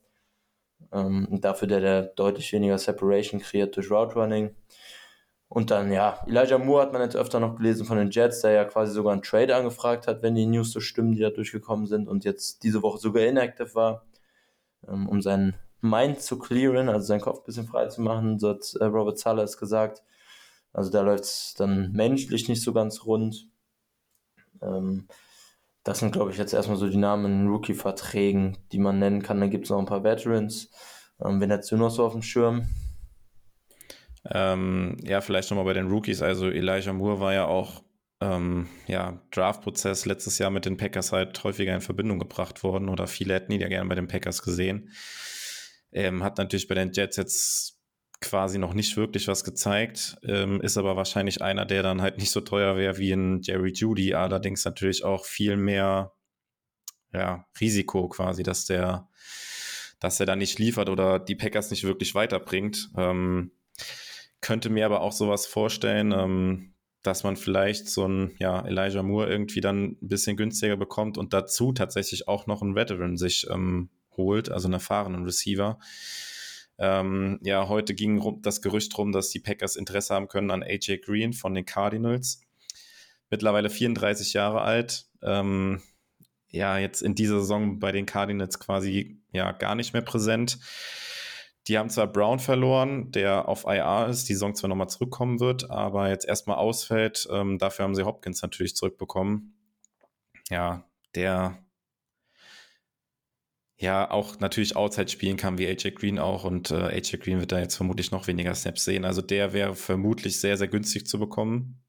Ähm, 0.93 1.27
dafür 1.41 1.69
der, 1.69 1.81
der 1.81 2.03
deutlich 2.03 2.53
weniger 2.53 2.79
Separation 2.79 3.41
kreiert 3.41 3.77
durch 3.77 3.91
Route 3.91 4.15
Running. 4.15 4.55
Und 5.49 5.71
dann, 5.71 5.93
ja, 5.93 6.21
Elijah 6.27 6.59
Moore 6.59 6.83
hat 6.83 6.93
man 6.93 7.03
jetzt 7.03 7.17
öfter 7.17 7.39
noch 7.39 7.57
gelesen 7.57 7.87
von 7.87 7.97
den 7.97 8.11
Jets, 8.11 8.41
der 8.41 8.53
ja 8.53 8.65
quasi 8.65 8.93
sogar 8.93 9.13
einen 9.13 9.23
Trade 9.23 9.55
angefragt 9.55 10.07
hat, 10.07 10.23
wenn 10.23 10.35
die 10.35 10.47
News 10.47 10.73
so 10.73 10.81
stimmen, 10.81 11.13
die 11.13 11.21
da 11.21 11.31
durchgekommen 11.31 11.87
sind 11.87 12.09
und 12.09 12.25
jetzt 12.25 12.63
diese 12.65 12.83
Woche 12.83 12.99
sogar 12.99 13.23
inactive 13.25 13.75
war, 13.75 14.05
ähm, 14.89 15.09
um 15.09 15.23
seinen 15.23 15.55
Mind 15.81 16.21
zu 16.21 16.39
clearen, 16.39 16.89
also 16.89 17.07
seinen 17.07 17.21
Kopf 17.21 17.41
ein 17.41 17.45
bisschen 17.45 17.67
frei 17.67 17.87
zu 17.87 18.01
machen, 18.01 18.39
so 18.39 18.49
hat 18.49 18.75
äh, 18.81 18.85
Robert 18.85 19.19
Salas 19.19 19.59
gesagt. 19.59 20.03
Also 20.73 20.91
da 20.91 21.03
läuft 21.03 21.25
es 21.25 21.55
dann 21.57 21.93
menschlich 21.93 22.49
nicht 22.49 22.63
so 22.63 22.73
ganz 22.73 23.05
rund. 23.05 23.49
Ähm, 24.61 25.07
das 25.85 25.99
sind, 25.99 26.13
glaube 26.13 26.31
ich, 26.31 26.39
jetzt 26.39 26.55
erstmal 26.55 26.79
so 26.79 26.89
die 26.89 26.97
Namen 26.97 27.27
in 27.27 27.49
Rookie-Verträgen, 27.49 28.57
die 28.73 28.79
man 28.79 28.99
nennen 28.99 29.23
kann. 29.23 29.39
Dann 29.39 29.51
gibt 29.51 29.65
es 29.65 29.71
noch 29.71 29.79
ein 29.79 29.85
paar 29.85 30.03
Veterans. 30.03 30.71
Ähm, 31.23 31.41
wen 31.41 31.51
du 31.51 31.77
noch 31.77 31.91
so 31.91 32.05
auf 32.05 32.13
dem 32.13 32.23
Schirm? 32.23 32.67
Ähm, 34.31 34.97
ja, 35.03 35.21
vielleicht 35.21 35.51
nochmal 35.51 35.67
bei 35.67 35.75
den 35.75 35.89
Rookies. 35.89 36.23
Also 36.23 36.49
Elijah 36.51 36.93
Moore 36.93 37.21
war 37.21 37.35
ja 37.35 37.47
auch 37.47 37.83
ähm, 38.21 38.69
ja, 38.87 39.21
Draft-Prozess 39.33 40.07
letztes 40.07 40.39
Jahr 40.39 40.51
mit 40.51 40.65
den 40.65 40.77
Packers 40.77 41.13
halt 41.13 41.43
häufiger 41.45 41.75
in 41.75 41.81
Verbindung 41.81 42.19
gebracht 42.19 42.63
worden 42.63 42.89
oder 42.89 43.07
viele 43.07 43.35
hätten 43.35 43.53
ihn 43.53 43.61
ja 43.61 43.69
gerne 43.69 43.89
bei 43.89 43.95
den 43.95 44.09
Packers 44.09 44.43
gesehen. 44.43 44.91
Ähm, 45.93 46.23
hat 46.23 46.39
natürlich 46.39 46.69
bei 46.69 46.75
den 46.75 46.93
Jets 46.93 47.17
jetzt 47.17 47.81
quasi 48.21 48.59
noch 48.59 48.73
nicht 48.73 48.97
wirklich 48.97 49.29
was 49.29 49.45
gezeigt, 49.45 50.17
ähm, 50.25 50.61
ist 50.63 50.79
aber 50.79 50.97
wahrscheinlich 50.97 51.43
einer, 51.43 51.67
der 51.67 51.83
dann 51.83 52.01
halt 52.01 52.19
nicht 52.19 52.31
so 52.31 52.41
teuer 52.41 52.77
wäre 52.77 52.97
wie 52.97 53.13
ein 53.13 53.43
Jerry 53.43 53.73
Judy, 53.73 54.15
allerdings 54.15 54.65
natürlich 54.65 55.05
auch 55.05 55.27
viel 55.27 55.57
mehr 55.57 56.13
ja, 57.13 57.47
Risiko 57.61 58.09
quasi, 58.09 58.43
dass 58.43 58.65
der, 58.65 59.09
dass 60.01 60.19
er 60.21 60.27
da 60.27 60.37
nicht 60.37 60.59
liefert 60.59 60.89
oder 60.89 61.19
die 61.19 61.37
Packers 61.37 61.71
nicht 61.71 61.85
wirklich 61.85 62.15
weiterbringt. 62.15 62.91
Ähm, 62.97 63.53
könnte 64.45 64.69
mir 64.69 64.85
aber 64.85 65.01
auch 65.01 65.13
sowas 65.13 65.47
vorstellen, 65.47 66.13
ähm, 66.13 66.75
dass 67.03 67.25
man 67.25 67.37
vielleicht 67.37 67.89
so 67.89 68.07
ein 68.07 68.37
ja, 68.39 68.61
Elijah 68.67 69.03
Moore 69.03 69.31
irgendwie 69.31 69.63
dann 69.63 69.97
ein 70.03 70.09
bisschen 70.09 70.37
günstiger 70.37 70.77
bekommt 70.77 71.17
und 71.17 71.33
dazu 71.33 71.73
tatsächlich 71.73 72.29
auch 72.29 72.47
noch 72.47 72.61
einen 72.61 72.75
Veteran 72.75 73.17
sich 73.17 73.47
ähm, 73.51 73.89
holt, 74.19 74.51
also 74.51 74.67
einen 74.67 74.75
erfahrenen 74.75 75.25
Receiver. 75.25 75.79
Ähm, 76.77 77.41
ja, 77.43 77.69
heute 77.69 77.95
ging 77.95 78.43
das 78.43 78.61
Gerücht 78.61 78.97
rum, 78.99 79.13
dass 79.13 79.31
die 79.31 79.41
Packers 79.41 79.77
Interesse 79.77 80.15
haben 80.15 80.29
können 80.29 80.51
an 80.51 80.63
AJ 80.63 80.99
Green 80.99 81.33
von 81.33 81.55
den 81.55 81.65
Cardinals. 81.65 82.43
Mittlerweile 83.31 83.71
34 83.71 84.35
Jahre 84.35 84.61
alt. 84.61 85.07
Ähm, 85.23 85.81
ja, 86.51 86.77
jetzt 86.77 87.01
in 87.01 87.15
dieser 87.15 87.41
Saison 87.41 87.79
bei 87.79 87.93
den 87.93 88.05
Cardinals 88.05 88.59
quasi 88.59 89.23
ja 89.33 89.53
gar 89.53 89.75
nicht 89.75 89.95
mehr 89.95 90.03
präsent. 90.03 90.59
Die 91.67 91.79
haben 91.79 91.89
zwar 91.89 92.07
Brown 92.07 92.39
verloren, 92.39 93.11
der 93.11 93.49
auf 93.49 93.65
IR 93.65 94.09
ist, 94.09 94.29
die 94.29 94.35
Saison 94.35 94.55
zwar 94.55 94.69
nochmal 94.69 94.89
zurückkommen 94.89 95.41
wird, 95.41 95.71
aber 95.71 96.11
jetzt 96.11 96.27
erstmal 96.27 96.57
ausfällt. 96.59 97.27
Ähm, 97.31 97.59
dafür 97.59 97.85
haben 97.85 97.95
sie 97.95 98.05
Hopkins 98.05 98.43
natürlich 98.43 98.77
zurückbekommen. 98.77 99.57
Ja, 100.51 100.85
der 101.15 101.59
ja 103.79 104.11
auch 104.11 104.41
natürlich 104.41 104.77
Outside 104.77 105.09
spielen 105.09 105.37
kann, 105.37 105.59
wie 105.59 105.67
AJ 105.67 105.93
Green 105.93 106.19
auch. 106.19 106.45
Und 106.45 106.71
äh, 106.71 106.75
AJ 106.75 107.19
Green 107.19 107.41
wird 107.41 107.53
da 107.53 107.59
jetzt 107.59 107.77
vermutlich 107.77 108.11
noch 108.11 108.27
weniger 108.27 108.55
Snaps 108.55 108.85
sehen. 108.85 109.05
Also 109.05 109.23
der 109.23 109.53
wäre 109.53 109.75
vermutlich 109.75 110.41
sehr, 110.41 110.57
sehr 110.57 110.69
günstig 110.69 111.07
zu 111.07 111.19
bekommen. 111.19 111.83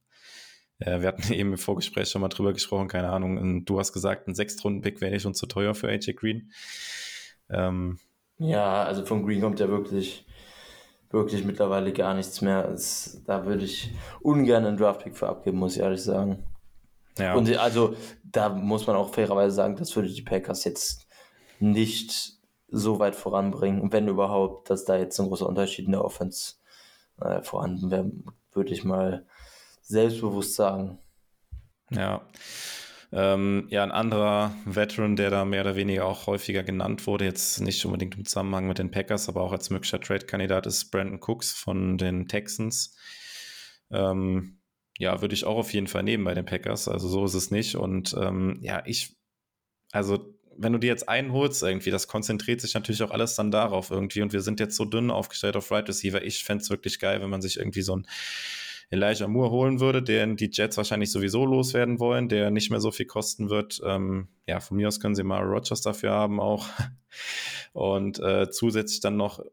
Äh, 0.80 1.01
wir 1.01 1.07
hatten 1.09 1.34
eben 1.34 1.51
im 1.51 1.57
Vorgespräch 1.57 2.09
schon 2.09 2.21
mal 2.21 2.30
drüber 2.30 2.53
gesprochen, 2.53 2.88
keine 2.88 3.09
Ahnung. 3.09 3.65
Du 3.65 3.80
hast 3.80 3.93
gesagt, 3.93 4.28
ein 4.28 4.36
Sechstrunden-Pick 4.36 5.01
wäre 5.01 5.19
schon 5.19 5.34
zu 5.34 5.47
teuer 5.47 5.76
für 5.76 5.89
AJ 5.89 6.13
Green. 6.13 6.51
Ähm, 7.49 7.99
ja, 8.38 8.83
also 8.83 9.05
von 9.05 9.25
Green 9.25 9.41
kommt 9.41 9.59
ja 9.59 9.69
wirklich, 9.69 10.25
wirklich 11.09 11.43
mittlerweile 11.43 11.93
gar 11.93 12.13
nichts 12.13 12.41
mehr. 12.41 12.69
Es, 12.69 13.21
da 13.25 13.45
würde 13.45 13.65
ich 13.65 13.93
ungern 14.21 14.65
einen 14.65 14.77
Draft-Pick 14.77 15.15
für 15.15 15.29
abgeben, 15.29 15.57
muss 15.57 15.75
ich 15.75 15.81
ehrlich 15.81 16.03
sagen. 16.03 16.43
Ja. 17.17 17.36
Und 17.36 17.55
also 17.57 17.95
da 18.23 18.49
muss 18.49 18.88
man 18.88 18.95
auch 18.95 19.13
fairerweise 19.13 19.55
sagen, 19.55 19.77
das 19.77 19.95
würde 19.95 20.09
die 20.09 20.21
Packers 20.21 20.65
jetzt 20.65 21.07
nicht 21.59 22.33
so 22.67 22.99
weit 22.99 23.15
voranbringen. 23.15 23.81
Und 23.81 23.93
wenn 23.93 24.07
überhaupt, 24.07 24.69
dass 24.69 24.83
da 24.83 24.97
jetzt 24.97 25.19
ein 25.19 25.27
großer 25.27 25.47
Unterschied 25.47 25.86
in 25.86 25.93
der 25.93 26.03
Offense 26.03 26.55
äh, 27.21 27.41
vorhanden 27.41 27.91
wäre, 27.91 28.11
würde 28.51 28.73
ich 28.73 28.83
mal 28.83 29.25
selbstbewusst 29.81 30.55
sagen. 30.55 30.99
Ja. 31.91 32.21
Ähm, 33.18 33.68
ja, 33.70 33.82
ein 33.82 33.93
anderer 33.93 34.53
Veteran, 34.66 35.16
der 35.16 35.30
da 35.30 35.45
mehr 35.45 35.61
oder 35.61 35.78
weniger 35.78 36.05
auch 36.05 36.28
häufiger 36.28 36.63
genannt 36.63 37.07
wurde, 37.07 37.24
jetzt 37.24 37.61
nicht 37.61 37.86
unbedingt 37.86 38.18
im 38.18 38.26
Zusammenhang 38.26 38.68
mit 38.68 38.78
den 38.78 38.91
Packers, 38.91 39.30
aber 39.30 39.39
auch 39.41 39.53
als 39.53 39.70
möglicher 39.70 40.01
Trade-Kandidat 40.01 40.68
ist 40.68 40.91
Brandon 40.91 41.22
Cooks 41.22 41.53
von 41.53 41.97
den 41.97 42.28
Texans. 42.28 42.97
Ähm, 43.89 44.59
ja, 44.97 45.22
würde 45.22 45.34
ich 45.34 45.45
auch 45.45 45.55
auf 45.55 45.72
jeden 45.74 45.88
Fall 45.88 46.03
nehmen 46.03 46.26
bei 46.26 46.34
den 46.34 46.45
Packers. 46.45 46.89
Also 46.89 47.07
so 47.07 47.24
ist 47.24 47.36
es 47.36 47.51
nicht. 47.51 47.76
Und 47.76 48.13
ähm, 48.20 48.59
ja, 48.61 48.84
ich, 48.86 49.16
also 49.93 50.36
wenn 50.57 50.74
du 50.74 50.80
dir 50.80 50.88
jetzt 50.88 51.07
einen 51.07 51.32
holst 51.32 51.63
irgendwie, 51.63 51.91
das 51.91 52.09
konzentriert 52.09 52.59
sich 52.59 52.74
natürlich 52.74 53.01
auch 53.01 53.11
alles 53.11 53.36
dann 53.36 53.49
darauf 53.49 53.91
irgendwie. 53.91 54.24
Und 54.24 54.34
wir 54.34 54.41
sind 54.41 54.59
jetzt 54.59 54.76
so 54.76 54.84
dünn 54.84 55.09
aufgestellt 55.09 55.55
auf 55.55 55.72
Right 55.72 55.88
Receiver. 55.88 56.22
Ich 56.22 56.43
fände 56.43 56.63
es 56.63 56.70
wirklich 56.70 56.99
geil, 56.99 57.22
wenn 57.22 57.30
man 57.30 57.41
sich 57.41 57.57
irgendwie 57.57 57.82
so 57.82 57.93
einen 57.93 58.07
Elijah 58.89 59.27
Moore 59.27 59.51
holen 59.51 59.79
würde, 59.79 60.03
den 60.03 60.36
die 60.38 60.49
Jets 60.51 60.77
wahrscheinlich 60.77 61.11
sowieso 61.11 61.45
loswerden 61.45 61.99
wollen, 61.99 62.29
der 62.29 62.51
nicht 62.51 62.69
mehr 62.69 62.79
so 62.79 62.91
viel 62.91 63.05
kosten 63.05 63.49
wird. 63.49 63.81
Ähm, 63.86 64.27
ja, 64.47 64.59
von 64.59 64.77
mir 64.77 64.88
aus 64.88 64.99
können 64.99 65.15
sie 65.15 65.23
mal 65.23 65.41
Rogers 65.41 65.81
dafür 65.81 66.11
haben 66.11 66.39
auch. 66.39 66.67
Und 67.73 68.19
äh, 68.19 68.49
zusätzlich 68.49 69.01
dann 69.01 69.17
noch, 69.17 69.43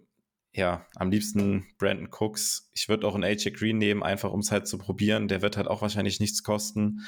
ja, 0.55 0.87
am 0.97 1.11
liebsten 1.11 1.67
Brandon 1.79 2.09
Cooks. 2.11 2.71
Ich 2.75 2.89
würde 2.89 3.07
auch 3.07 3.15
einen 3.15 3.25
AJ 3.25 3.53
Green 3.53 3.79
nehmen, 3.79 4.03
einfach 4.03 4.33
um 4.33 4.41
es 4.41 4.53
halt 4.53 4.67
zu 4.69 4.79
probieren. 4.79 5.29
Der 5.29 5.43
wird 5.43 5.57
halt 5.57 5.67
auch 5.67 5.83
wahrscheinlich 5.83 6.21
nichts 6.21 6.43
kosten. 6.43 7.01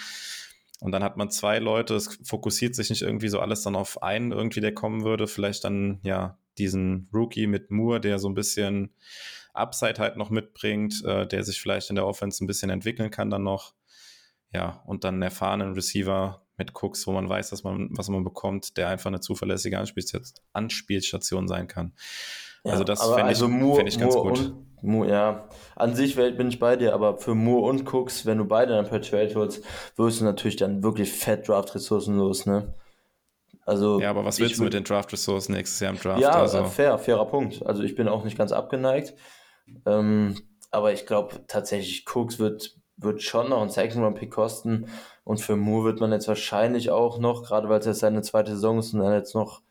Und 0.81 0.93
dann 0.93 1.05
hat 1.05 1.17
man 1.17 1.31
zwei 1.31 1.59
Leute, 1.59 1.95
es 1.95 2.19
fokussiert 2.25 2.75
sich 2.75 2.91
nicht 2.91 3.03
irgendwie 3.03 3.29
so 3.29 3.41
alles 3.41 3.63
dann 3.63 3.77
auf 3.77 4.03
einen 4.03 4.33
irgendwie, 4.33 4.61
der 4.61 4.75
kommen 4.75 5.05
würde. 5.05 5.27
Vielleicht 5.27 5.65
dann, 5.65 6.01
ja, 6.03 6.39
diesen 6.59 7.09
Rookie 7.13 7.47
mit 7.47 7.71
Moore, 7.71 8.01
der 8.01 8.19
so 8.19 8.29
ein 8.29 8.35
bisschen 8.35 8.91
Upside 9.55 9.99
halt 9.99 10.17
noch 10.17 10.31
mitbringt, 10.31 11.05
äh, 11.05 11.27
der 11.27 11.45
sich 11.45 11.61
vielleicht 11.61 11.91
in 11.91 11.97
der 11.97 12.07
Offense 12.07 12.45
ein 12.45 12.47
bisschen 12.47 12.71
entwickeln 12.71 13.11
kann 13.11 13.31
dann 13.31 13.43
noch. 13.43 13.75
Ja, 14.53 14.83
und 14.87 15.05
dann 15.05 15.15
einen 15.15 15.23
erfahrenen 15.23 15.73
Receiver 15.73 16.43
mit 16.57 16.73
Cooks, 16.81 17.07
wo 17.07 17.13
man 17.13 17.29
weiß, 17.29 17.51
dass 17.51 17.65
man, 17.65 17.89
was 17.93 18.09
man 18.09 18.23
bekommt, 18.23 18.77
der 18.77 18.89
einfach 18.89 19.09
eine 19.09 19.21
zuverlässige 19.21 19.79
Anspielstation 20.53 21.49
sein 21.49 21.67
kann. 21.67 21.93
Ja, 22.65 22.73
also 22.73 22.85
das 22.85 23.03
fände 23.03 23.25
also 23.25 23.49
ich, 23.49 23.77
fänd 23.77 23.89
ich 23.89 23.99
ganz 23.99 24.15
Moore 24.15 24.29
gut. 24.29 24.55
Moore, 24.83 25.11
ja, 25.11 25.49
an 25.77 25.95
sich 25.95 26.15
bin 26.17 26.49
ich 26.49 26.59
bei 26.59 26.77
dir, 26.77 26.95
aber 26.95 27.19
für 27.19 27.35
Moore 27.35 27.71
und 27.71 27.93
Cooks, 27.93 28.27
wenn 28.27 28.39
du 28.39 28.45
beide 28.45 28.75
dann 28.75 28.87
per 28.87 29.03
Trade 29.03 29.35
holst, 29.35 29.65
wirst 29.97 30.21
du 30.21 30.25
natürlich 30.25 30.57
dann 30.57 30.83
wirklich 30.83 31.13
fett 31.13 31.49
Draft-Ressourcen 31.49 32.17
los, 32.17 32.47
ne? 32.47 32.75
Also, 33.67 34.01
ja, 34.01 34.11
aber 34.11 34.25
was 34.25 34.39
willst 34.39 34.59
du 34.59 34.65
mit 34.65 34.75
den 34.75 34.85
Draft-Ressourcen 34.85 35.53
nächstes 35.53 35.81
Jahr 35.81 35.93
im 35.93 35.99
Draft? 35.99 36.21
Ja, 36.21 36.33
also. 36.33 36.65
fair, 36.65 36.99
fairer 36.99 37.25
Punkt. 37.25 37.65
Also 37.65 37.83
ich 37.83 37.95
bin 37.95 38.09
auch 38.09 38.25
nicht 38.25 38.37
ganz 38.37 38.53
abgeneigt. 38.53 39.15
Ähm, 39.87 40.37
aber 40.71 40.93
ich 40.93 41.07
glaube 41.07 41.45
tatsächlich, 41.47 42.05
Cooks 42.15 42.39
wird, 42.39 42.77
wird 42.97 43.23
schon 43.23 43.51
noch 43.51 43.61
einen 43.61 43.71
Second-Round-Pick 43.71 44.31
kosten. 44.31 44.89
Und 45.25 45.41
für 45.41 45.57
Moore 45.57 45.85
wird 45.85 46.01
man 46.01 46.13
jetzt 46.13 46.29
wahrscheinlich 46.29 46.91
auch 46.91 47.19
noch, 47.19 47.45
gerade 47.45 47.69
weil 47.69 47.81
es 47.81 47.87
jetzt 47.87 48.01
seine 48.01 48.23
zweite 48.23 48.53
Saison 48.53 48.79
ist 48.79 48.93
und 48.93 49.01
dann 49.01 49.15
jetzt 49.15 49.35
noch 49.35 49.63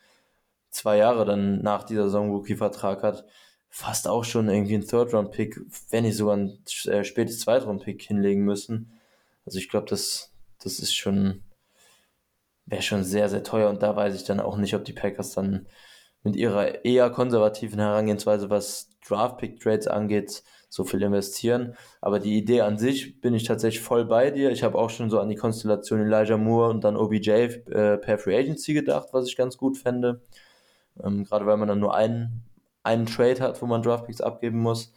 zwei 0.69 0.97
Jahre 0.97 1.25
dann 1.25 1.61
nach 1.61 1.83
dieser 1.83 2.05
Saison 2.05 2.31
Rookie-Vertrag 2.31 3.03
hat, 3.03 3.25
fast 3.69 4.07
auch 4.07 4.23
schon 4.23 4.49
irgendwie 4.49 4.75
einen 4.75 4.87
Third-Round-Pick, 4.87 5.59
wenn 5.89 6.03
nicht 6.03 6.17
sogar 6.17 6.37
ein 6.37 6.59
äh, 6.85 7.03
spätes 7.03 7.39
Zweit-Round-Pick 7.39 8.01
hinlegen 8.01 8.43
müssen. 8.43 8.99
Also 9.45 9.59
ich 9.59 9.69
glaube, 9.69 9.87
das, 9.89 10.31
das 10.59 10.79
ist 10.79 10.95
schon, 10.95 11.43
wäre 12.65 12.81
schon 12.81 13.03
sehr, 13.03 13.29
sehr 13.29 13.43
teuer 13.43 13.69
und 13.69 13.83
da 13.83 13.95
weiß 13.95 14.15
ich 14.15 14.23
dann 14.23 14.39
auch 14.39 14.57
nicht, 14.57 14.75
ob 14.75 14.85
die 14.85 14.93
Packers 14.93 15.31
dann 15.31 15.67
mit 16.23 16.35
ihrer 16.35 16.85
eher 16.85 17.09
konservativen 17.09 17.79
Herangehensweise, 17.79 18.49
was 18.49 18.89
Draft-Pick-Trades 19.07 19.87
angeht, 19.87 20.43
so 20.69 20.83
viel 20.83 21.01
investieren. 21.03 21.75
Aber 22.01 22.19
die 22.19 22.37
Idee 22.37 22.61
an 22.61 22.77
sich 22.77 23.21
bin 23.21 23.33
ich 23.33 23.43
tatsächlich 23.43 23.83
voll 23.83 24.05
bei 24.05 24.31
dir. 24.31 24.51
Ich 24.51 24.63
habe 24.63 24.77
auch 24.77 24.89
schon 24.89 25.09
so 25.09 25.19
an 25.19 25.29
die 25.29 25.35
Konstellation 25.35 26.01
Elijah 26.01 26.37
Moore 26.37 26.69
und 26.69 26.83
dann 26.83 26.97
OBJ 26.97 27.29
äh, 27.29 27.97
per 27.97 28.17
Free 28.17 28.37
Agency 28.37 28.73
gedacht, 28.73 29.09
was 29.11 29.27
ich 29.27 29.35
ganz 29.35 29.57
gut 29.57 29.77
fände. 29.77 30.21
Ähm, 31.03 31.25
Gerade 31.25 31.45
weil 31.45 31.57
man 31.57 31.67
dann 31.67 31.79
nur 31.79 31.93
einen, 31.93 32.43
einen 32.83 33.05
Trade 33.05 33.41
hat, 33.41 33.61
wo 33.61 33.65
man 33.65 33.83
Draftpicks 33.83 34.21
abgeben 34.21 34.59
muss. 34.59 34.93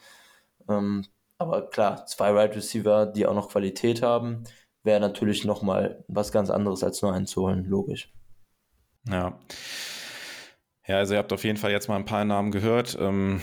Ähm, 0.68 1.05
aber 1.39 1.68
klar, 1.68 2.07
zwei 2.07 2.31
Wide 2.31 2.39
right 2.39 2.57
Receiver, 2.57 3.07
die 3.07 3.27
auch 3.27 3.35
noch 3.35 3.51
Qualität 3.51 4.03
haben, 4.03 4.45
wäre 4.83 5.01
natürlich 5.01 5.45
nochmal 5.45 6.05
was 6.09 6.33
ganz 6.33 6.49
anderes 6.49 6.83
als 6.83 7.03
nur 7.03 7.12
einen 7.12 7.27
zu 7.27 7.43
holen, 7.43 7.64
logisch. 7.66 8.12
Ja. 9.09 9.39
Ja, 10.87 10.99
also 10.99 11.14
ihr 11.14 11.18
habt 11.18 11.32
auf 11.32 11.45
jeden 11.45 11.57
Fall 11.57 11.72
jetzt 11.72 11.89
mal 11.89 11.97
ein 11.97 12.05
paar 12.05 12.24
Namen 12.24 12.53
gehört. 12.53 12.97
Ähm, 13.01 13.41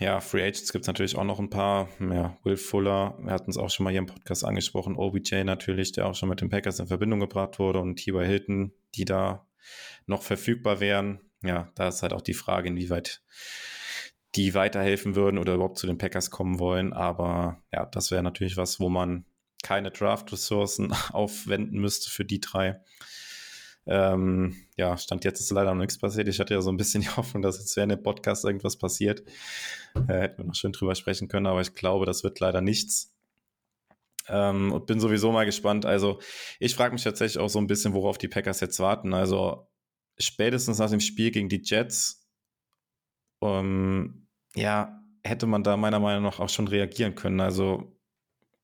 ja, 0.00 0.20
Free 0.20 0.42
Agents 0.42 0.72
gibt 0.72 0.84
es 0.84 0.86
natürlich 0.86 1.16
auch 1.16 1.24
noch 1.24 1.38
ein 1.38 1.50
paar. 1.50 1.88
Ja, 2.00 2.36
Will 2.42 2.56
Fuller, 2.56 3.18
wir 3.20 3.32
hatten 3.32 3.50
es 3.50 3.58
auch 3.58 3.70
schon 3.70 3.84
mal 3.84 3.90
hier 3.90 4.00
im 4.00 4.06
Podcast 4.06 4.44
angesprochen. 4.44 4.96
OBJ 4.96 5.44
natürlich, 5.44 5.92
der 5.92 6.06
auch 6.06 6.14
schon 6.14 6.28
mit 6.28 6.40
den 6.40 6.48
Packers 6.48 6.78
in 6.78 6.86
Verbindung 6.86 7.20
gebracht 7.20 7.58
wurde 7.58 7.80
und 7.80 7.96
T.Y. 7.96 8.24
Hilton, 8.24 8.72
die 8.94 9.04
da 9.04 9.46
noch 10.06 10.22
verfügbar 10.22 10.80
wären. 10.80 11.20
ja, 11.42 11.70
da 11.74 11.88
ist 11.88 12.02
halt 12.02 12.12
auch 12.12 12.22
die 12.22 12.34
Frage, 12.34 12.68
inwieweit 12.68 13.22
die 14.34 14.54
weiterhelfen 14.54 15.16
würden 15.16 15.38
oder 15.38 15.54
überhaupt 15.54 15.78
zu 15.78 15.86
den 15.86 15.98
Packers 15.98 16.30
kommen 16.30 16.58
wollen. 16.58 16.92
Aber 16.92 17.62
ja, 17.72 17.86
das 17.86 18.10
wäre 18.10 18.22
natürlich 18.22 18.56
was, 18.56 18.80
wo 18.80 18.88
man 18.88 19.24
keine 19.62 19.90
Draft-Ressourcen 19.90 20.92
aufwenden 21.12 21.78
müsste 21.80 22.10
für 22.10 22.24
die 22.24 22.40
drei. 22.40 22.80
Ähm, 23.86 24.56
ja, 24.76 24.96
Stand 24.98 25.24
jetzt 25.24 25.40
ist 25.40 25.50
leider 25.52 25.72
noch 25.72 25.80
nichts 25.80 25.98
passiert. 25.98 26.26
Ich 26.28 26.40
hatte 26.40 26.54
ja 26.54 26.60
so 26.60 26.70
ein 26.70 26.76
bisschen 26.76 27.02
die 27.02 27.08
Hoffnung, 27.16 27.42
dass 27.42 27.58
jetzt 27.58 27.76
während 27.76 27.92
dem 27.92 28.02
Podcast 28.02 28.44
irgendwas 28.44 28.76
passiert. 28.76 29.22
Äh, 30.08 30.20
hätten 30.20 30.38
wir 30.38 30.44
noch 30.44 30.54
schön 30.54 30.72
drüber 30.72 30.94
sprechen 30.94 31.28
können, 31.28 31.46
aber 31.46 31.60
ich 31.60 31.74
glaube, 31.74 32.06
das 32.06 32.24
wird 32.24 32.40
leider 32.40 32.60
nichts. 32.60 33.12
Ähm, 34.28 34.72
und 34.72 34.86
bin 34.86 34.98
sowieso 34.98 35.30
mal 35.30 35.46
gespannt. 35.46 35.86
Also, 35.86 36.20
ich 36.58 36.74
frage 36.74 36.92
mich 36.92 37.04
tatsächlich 37.04 37.38
auch 37.38 37.48
so 37.48 37.60
ein 37.60 37.68
bisschen, 37.68 37.94
worauf 37.94 38.18
die 38.18 38.28
Packers 38.28 38.60
jetzt 38.60 38.80
warten. 38.80 39.14
Also, 39.14 39.68
spätestens 40.18 40.78
nach 40.78 40.90
dem 40.90 41.00
Spiel 41.00 41.30
gegen 41.30 41.48
die 41.48 41.62
Jets, 41.64 42.26
ähm, 43.40 44.26
ja, 44.56 45.00
hätte 45.22 45.46
man 45.46 45.62
da 45.62 45.76
meiner 45.76 46.00
Meinung 46.00 46.24
nach 46.24 46.40
auch 46.40 46.48
schon 46.48 46.66
reagieren 46.66 47.14
können. 47.14 47.40
Also, 47.40 47.95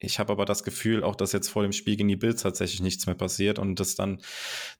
ich 0.02 0.18
habe 0.18 0.32
aber 0.32 0.44
das 0.44 0.64
Gefühl, 0.64 1.04
auch 1.04 1.14
dass 1.14 1.32
jetzt 1.32 1.48
vor 1.48 1.62
dem 1.62 1.72
Spiel 1.72 1.96
gegen 1.96 2.08
die 2.08 2.16
Bills 2.16 2.42
tatsächlich 2.42 2.82
nichts 2.82 3.06
mehr 3.06 3.14
passiert 3.14 3.58
und 3.58 3.78
das 3.78 3.94
dann 3.94 4.20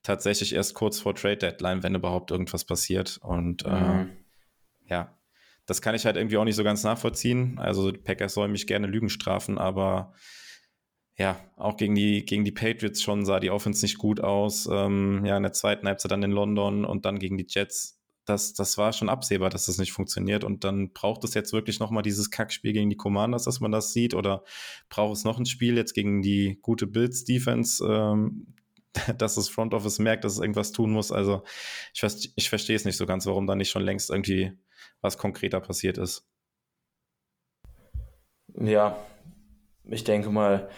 tatsächlich 0.02 0.54
erst 0.54 0.74
kurz 0.74 0.98
vor 0.98 1.14
Trade 1.14 1.36
Deadline, 1.36 1.82
wenn 1.82 1.94
überhaupt 1.94 2.30
irgendwas 2.30 2.64
passiert. 2.64 3.18
Und 3.22 3.64
äh, 3.64 3.70
mhm. 3.70 4.00
äh, 4.00 4.90
ja, 4.90 5.16
das 5.66 5.80
kann 5.80 5.94
ich 5.94 6.04
halt 6.04 6.16
irgendwie 6.16 6.36
auch 6.38 6.44
nicht 6.44 6.56
so 6.56 6.64
ganz 6.64 6.82
nachvollziehen. 6.82 7.58
Also 7.58 7.92
die 7.92 8.00
Packers 8.00 8.34
sollen 8.34 8.52
mich 8.52 8.66
gerne 8.66 8.88
Lügen 8.88 9.08
strafen, 9.08 9.58
aber 9.58 10.12
ja, 11.16 11.38
auch 11.56 11.76
gegen 11.76 11.94
die, 11.94 12.24
gegen 12.24 12.44
die 12.44 12.52
Patriots 12.52 13.02
schon 13.02 13.24
sah 13.24 13.38
die 13.38 13.50
Offense 13.50 13.84
nicht 13.84 13.98
gut 13.98 14.20
aus. 14.20 14.68
Ähm, 14.70 15.24
ja, 15.24 15.36
in 15.36 15.42
der 15.44 15.52
zweiten 15.52 15.86
Halbzeit 15.86 16.10
dann 16.10 16.22
in 16.22 16.32
London 16.32 16.84
und 16.84 17.04
dann 17.04 17.18
gegen 17.18 17.38
die 17.38 17.46
Jets 17.48 18.01
das, 18.24 18.52
das 18.52 18.78
war 18.78 18.92
schon 18.92 19.08
absehbar, 19.08 19.50
dass 19.50 19.66
das 19.66 19.78
nicht 19.78 19.92
funktioniert. 19.92 20.44
Und 20.44 20.64
dann 20.64 20.92
braucht 20.92 21.24
es 21.24 21.34
jetzt 21.34 21.52
wirklich 21.52 21.80
nochmal 21.80 22.02
dieses 22.02 22.30
Kackspiel 22.30 22.72
gegen 22.72 22.90
die 22.90 22.96
Commanders, 22.96 23.44
dass 23.44 23.60
man 23.60 23.72
das 23.72 23.92
sieht. 23.92 24.14
Oder 24.14 24.44
braucht 24.88 25.16
es 25.16 25.24
noch 25.24 25.38
ein 25.38 25.46
Spiel 25.46 25.76
jetzt 25.76 25.94
gegen 25.94 26.22
die 26.22 26.58
gute 26.62 26.86
Bills-Defense, 26.86 27.84
ähm, 27.84 28.54
dass 29.18 29.34
das 29.34 29.48
Front 29.48 29.74
Office 29.74 29.98
merkt, 29.98 30.24
dass 30.24 30.34
es 30.34 30.40
irgendwas 30.40 30.72
tun 30.72 30.92
muss. 30.92 31.10
Also 31.10 31.42
ich, 31.92 32.32
ich 32.36 32.48
verstehe 32.48 32.76
es 32.76 32.84
nicht 32.84 32.96
so 32.96 33.06
ganz, 33.06 33.26
warum 33.26 33.46
da 33.46 33.56
nicht 33.56 33.70
schon 33.70 33.82
längst 33.82 34.10
irgendwie 34.10 34.52
was 35.00 35.18
konkreter 35.18 35.60
passiert 35.60 35.98
ist. 35.98 36.24
Ja, 38.54 38.96
ich 39.84 40.04
denke 40.04 40.30
mal, 40.30 40.68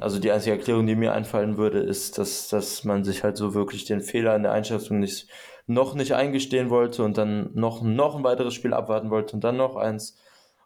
also 0.00 0.18
die 0.18 0.30
einzige 0.30 0.56
Erklärung, 0.56 0.86
die 0.86 0.96
mir 0.96 1.12
einfallen 1.12 1.56
würde, 1.56 1.78
ist, 1.78 2.18
dass, 2.18 2.48
dass 2.48 2.84
man 2.84 3.04
sich 3.04 3.22
halt 3.22 3.36
so 3.36 3.54
wirklich 3.54 3.84
den 3.84 4.02
Fehler 4.02 4.36
in 4.36 4.42
der 4.42 4.52
Einschätzung 4.52 4.98
nicht 4.98 5.28
noch 5.66 5.94
nicht 5.94 6.12
eingestehen 6.12 6.70
wollte 6.70 7.04
und 7.04 7.18
dann 7.18 7.50
noch, 7.54 7.82
noch 7.82 8.16
ein 8.16 8.24
weiteres 8.24 8.54
Spiel 8.54 8.74
abwarten 8.74 9.10
wollte 9.10 9.34
und 9.34 9.44
dann 9.44 9.56
noch 9.56 9.76
eins, 9.76 10.16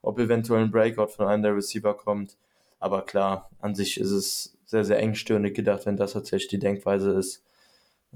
ob 0.02 0.18
eventuell 0.18 0.62
ein 0.62 0.70
Breakout 0.70 1.08
von 1.08 1.26
einem 1.26 1.42
der 1.42 1.56
Receiver 1.56 1.94
kommt. 1.94 2.36
Aber 2.78 3.04
klar, 3.04 3.50
an 3.60 3.74
sich 3.74 3.98
ist 3.98 4.10
es 4.10 4.56
sehr, 4.64 4.84
sehr 4.84 4.98
engstirnig 4.98 5.54
gedacht, 5.54 5.86
wenn 5.86 5.96
das 5.96 6.12
tatsächlich 6.12 6.48
die 6.48 6.58
Denkweise 6.58 7.12
ist. 7.12 7.44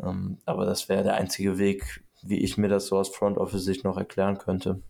Ähm, 0.03 0.39
aber 0.45 0.66
das 0.66 0.89
wäre 0.89 1.03
der 1.03 1.14
einzige 1.14 1.59
Weg, 1.59 2.03
wie 2.22 2.39
ich 2.39 2.57
mir 2.57 2.68
das 2.68 2.87
so 2.87 2.99
aus 2.99 3.14
Front 3.14 3.39
Office 3.39 3.64
Sicht 3.64 3.85
noch 3.85 3.97
erklären 3.97 4.39
könnte. 4.39 4.81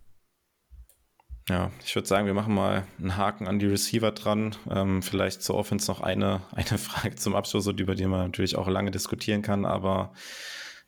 Ja, 1.49 1.71
ich 1.85 1.95
würde 1.97 2.07
sagen, 2.07 2.27
wir 2.27 2.35
machen 2.35 2.55
mal 2.55 2.85
einen 2.99 3.17
Haken 3.17 3.49
an 3.49 3.59
die 3.59 3.67
Receiver 3.67 4.13
dran. 4.13 4.55
Ähm, 4.71 5.03
vielleicht 5.03 5.43
zur 5.43 5.57
Offense 5.57 5.91
noch 5.91 6.01
eine, 6.01 6.43
eine 6.53 6.79
Frage 6.79 7.17
zum 7.17 7.35
Abschluss, 7.35 7.67
über 7.67 7.95
die 7.95 8.07
man 8.07 8.27
natürlich 8.27 8.57
auch 8.57 8.69
lange 8.69 8.91
diskutieren 8.91 9.43
kann, 9.43 9.65
aber 9.65 10.13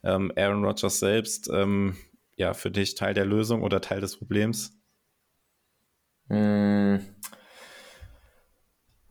ähm, 0.03 0.31
Aaron 0.35 0.65
Rodgers 0.65 0.99
selbst, 0.99 1.49
ähm, 1.51 1.95
ja, 2.35 2.53
für 2.53 2.71
dich 2.71 2.95
Teil 2.95 3.13
der 3.13 3.25
Lösung 3.25 3.63
oder 3.63 3.81
Teil 3.81 4.01
des 4.01 4.17
Problems? 4.17 4.77
Mm. 6.27 6.97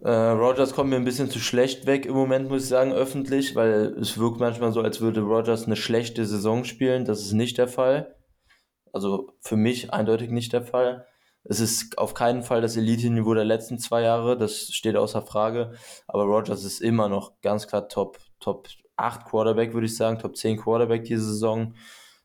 Äh, 0.05 0.11
Rogers 0.11 0.74
kommt 0.74 0.90
mir 0.90 0.97
ein 0.97 1.05
bisschen 1.05 1.30
zu 1.30 1.38
schlecht 1.38 1.86
weg 1.86 2.07
im 2.07 2.14
Moment, 2.14 2.49
muss 2.49 2.64
ich 2.64 2.68
sagen, 2.68 2.93
öffentlich, 2.93 3.55
weil 3.55 3.97
es 4.01 4.18
wirkt 4.18 4.40
manchmal 4.40 4.72
so, 4.72 4.80
als 4.80 5.01
würde 5.01 5.20
Rogers 5.20 5.66
eine 5.66 5.76
schlechte 5.76 6.26
Saison 6.26 6.64
spielen. 6.64 7.05
Das 7.05 7.20
ist 7.20 7.32
nicht 7.32 7.57
der 7.57 7.68
Fall. 7.68 8.16
Also 8.93 9.32
für 9.40 9.57
mich 9.57 9.93
eindeutig 9.93 10.30
nicht 10.30 10.53
der 10.53 10.62
Fall. 10.62 11.07
Es 11.45 11.61
ist 11.61 11.99
auf 11.99 12.14
keinen 12.14 12.43
Fall 12.43 12.61
das 12.61 12.76
Elite-Niveau 12.76 13.34
der 13.34 13.45
letzten 13.45 13.78
zwei 13.78 14.03
Jahre, 14.03 14.36
das 14.36 14.72
steht 14.72 14.97
außer 14.97 15.22
Frage. 15.22 15.72
Aber 16.09 16.24
Rogers 16.24 16.64
ist 16.64 16.80
immer 16.80 17.09
noch 17.09 17.40
ganz 17.40 17.68
klar 17.68 17.88
Top, 17.88 18.18
Top 18.40 18.68
8 19.03 19.24
Quarterback, 19.26 19.74
würde 19.74 19.86
ich 19.86 19.96
sagen, 19.96 20.18
Top 20.18 20.36
10 20.36 20.59
Quarterback 20.59 21.05
diese 21.05 21.24
Saison. 21.24 21.74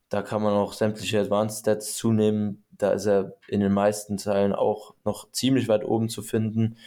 Da 0.10 0.22
kann 0.22 0.42
man 0.42 0.54
auch 0.54 0.74
sämtliche 0.74 1.20
Advanced 1.20 1.60
Stats 1.60 1.96
zunehmen. 1.96 2.64
Da 2.72 2.92
ist 2.92 3.06
er 3.06 3.34
in 3.48 3.60
den 3.60 3.74
meisten 3.74 4.18
Teilen 4.18 4.54
auch 4.54 4.94
noch 5.04 5.32
ziemlich 5.32 5.68
weit 5.68 5.84
oben 5.84 6.10
zu 6.10 6.22
finden. 6.22 6.78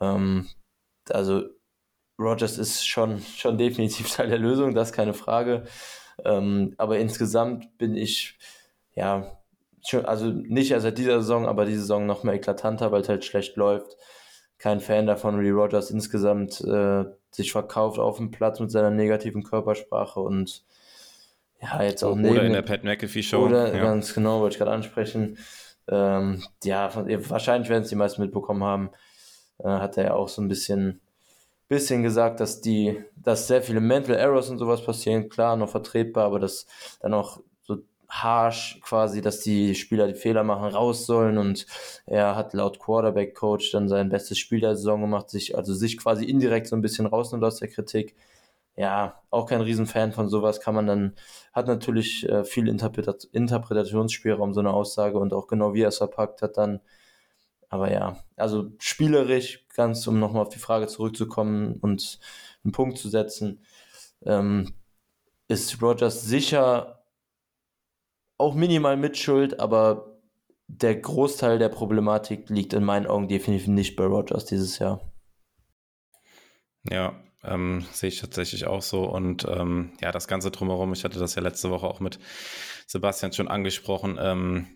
Ähm, 0.00 0.48
also 1.08 1.44
Rogers 2.18 2.58
ist 2.58 2.86
schon, 2.86 3.20
schon 3.20 3.58
definitiv 3.58 4.10
Teil 4.14 4.28
der 4.28 4.38
Lösung, 4.38 4.74
das 4.74 4.90
ist 4.90 4.96
keine 4.96 5.14
Frage. 5.14 5.64
Ähm, 6.24 6.74
aber 6.76 6.98
insgesamt 6.98 7.78
bin 7.78 7.96
ich, 7.96 8.38
ja, 8.94 9.38
schon, 9.86 10.04
also 10.04 10.26
nicht 10.26 10.70
erst 10.70 10.82
seit 10.82 10.98
dieser 10.98 11.20
Saison, 11.20 11.46
aber 11.46 11.64
diese 11.64 11.80
Saison 11.80 12.06
noch 12.06 12.22
mehr 12.22 12.34
eklatanter, 12.34 12.92
weil 12.92 13.02
es 13.02 13.08
halt 13.08 13.24
schlecht 13.24 13.56
läuft. 13.56 13.96
Kein 14.60 14.80
Fan 14.80 15.06
davon, 15.06 15.40
wie 15.40 15.48
Rogers 15.48 15.90
insgesamt 15.90 16.60
äh, 16.60 17.04
sich 17.30 17.50
verkauft 17.50 17.98
auf 17.98 18.18
dem 18.18 18.30
Platz 18.30 18.60
mit 18.60 18.70
seiner 18.70 18.90
negativen 18.90 19.42
Körpersprache 19.42 20.20
und 20.20 20.64
ja, 21.62 21.82
jetzt 21.82 22.04
auch 22.04 22.12
Oder 22.12 22.42
in 22.42 22.52
der 22.52 22.62
Pat 22.62 22.84
McAfee 22.84 23.22
Show. 23.22 23.46
Oder 23.46 23.74
ja. 23.74 23.82
ganz 23.82 24.14
genau, 24.14 24.40
wollte 24.40 24.54
ich 24.54 24.58
gerade 24.58 24.72
ansprechen. 24.72 25.38
Ähm, 25.88 26.42
ja, 26.62 26.90
wahrscheinlich 26.94 27.70
werden 27.70 27.84
es 27.84 27.88
die 27.88 27.96
meisten 27.96 28.20
mitbekommen 28.20 28.62
haben, 28.62 28.90
äh, 29.58 29.68
hat 29.68 29.96
er 29.96 30.04
ja 30.04 30.14
auch 30.14 30.28
so 30.28 30.42
ein 30.42 30.48
bisschen, 30.48 31.00
bisschen 31.68 32.02
gesagt, 32.02 32.40
dass 32.40 32.60
die, 32.60 33.02
dass 33.16 33.48
sehr 33.48 33.62
viele 33.62 33.80
Mental 33.80 34.14
Errors 34.14 34.50
und 34.50 34.58
sowas 34.58 34.84
passieren, 34.84 35.30
klar, 35.30 35.56
noch 35.56 35.70
vertretbar, 35.70 36.26
aber 36.26 36.38
dass 36.38 36.66
dann 37.00 37.14
auch 37.14 37.40
harsh 38.10 38.80
quasi, 38.82 39.22
dass 39.22 39.40
die 39.40 39.74
Spieler 39.74 40.08
die 40.08 40.14
Fehler 40.14 40.44
machen, 40.44 40.74
raus 40.74 41.06
sollen 41.06 41.38
und 41.38 41.66
er 42.06 42.36
hat 42.36 42.52
laut 42.54 42.80
Quarterback 42.80 43.34
Coach 43.34 43.70
dann 43.72 43.88
sein 43.88 44.08
bestes 44.10 44.38
Spiel 44.38 44.60
der 44.60 44.76
Saison 44.76 45.00
gemacht, 45.00 45.30
sich, 45.30 45.56
also 45.56 45.72
sich 45.74 45.96
quasi 45.96 46.24
indirekt 46.24 46.66
so 46.66 46.76
ein 46.76 46.82
bisschen 46.82 47.06
rausnimmt 47.06 47.44
aus 47.44 47.56
der 47.58 47.68
Kritik. 47.68 48.16
Ja, 48.76 49.22
auch 49.30 49.46
kein 49.46 49.60
Riesenfan 49.60 50.12
von 50.12 50.28
sowas 50.28 50.60
kann 50.60 50.74
man 50.74 50.86
dann, 50.86 51.14
hat 51.52 51.66
natürlich 51.66 52.28
äh, 52.28 52.44
viel 52.44 52.68
Interpretat 52.68 53.24
Interpretationsspielraum, 53.32 54.54
so 54.54 54.60
eine 54.60 54.72
Aussage 54.72 55.18
und 55.18 55.32
auch 55.32 55.46
genau 55.46 55.74
wie 55.74 55.82
er 55.82 55.88
es 55.88 55.98
verpackt 55.98 56.42
hat 56.42 56.56
dann. 56.56 56.80
Aber 57.68 57.92
ja, 57.92 58.16
also 58.36 58.72
spielerisch, 58.78 59.66
ganz 59.74 60.06
um 60.06 60.18
nochmal 60.18 60.42
auf 60.42 60.48
die 60.48 60.58
Frage 60.58 60.88
zurückzukommen 60.88 61.78
und 61.80 62.18
einen 62.64 62.72
Punkt 62.72 62.98
zu 62.98 63.08
setzen, 63.08 63.64
ähm, 64.24 64.74
ist 65.48 65.80
Rogers 65.82 66.22
sicher 66.24 66.99
auch 68.40 68.54
minimal 68.54 68.96
Mitschuld, 68.96 69.60
aber 69.60 70.18
der 70.66 70.96
Großteil 70.96 71.58
der 71.58 71.68
Problematik 71.68 72.48
liegt 72.48 72.72
in 72.72 72.84
meinen 72.84 73.06
Augen 73.06 73.28
definitiv 73.28 73.66
nicht 73.66 73.96
bei 73.96 74.04
Rogers 74.04 74.44
dieses 74.44 74.78
Jahr. 74.78 75.00
Ja, 76.88 77.20
ähm, 77.42 77.84
sehe 77.92 78.08
ich 78.08 78.20
tatsächlich 78.20 78.66
auch 78.66 78.82
so. 78.82 79.04
Und 79.04 79.46
ähm, 79.48 79.92
ja, 80.00 80.12
das 80.12 80.28
Ganze 80.28 80.50
drumherum, 80.50 80.92
ich 80.92 81.04
hatte 81.04 81.18
das 81.18 81.34
ja 81.34 81.42
letzte 81.42 81.70
Woche 81.70 81.86
auch 81.86 82.00
mit 82.00 82.18
Sebastian 82.86 83.32
schon 83.32 83.48
angesprochen. 83.48 84.18
Ähm, 84.20 84.66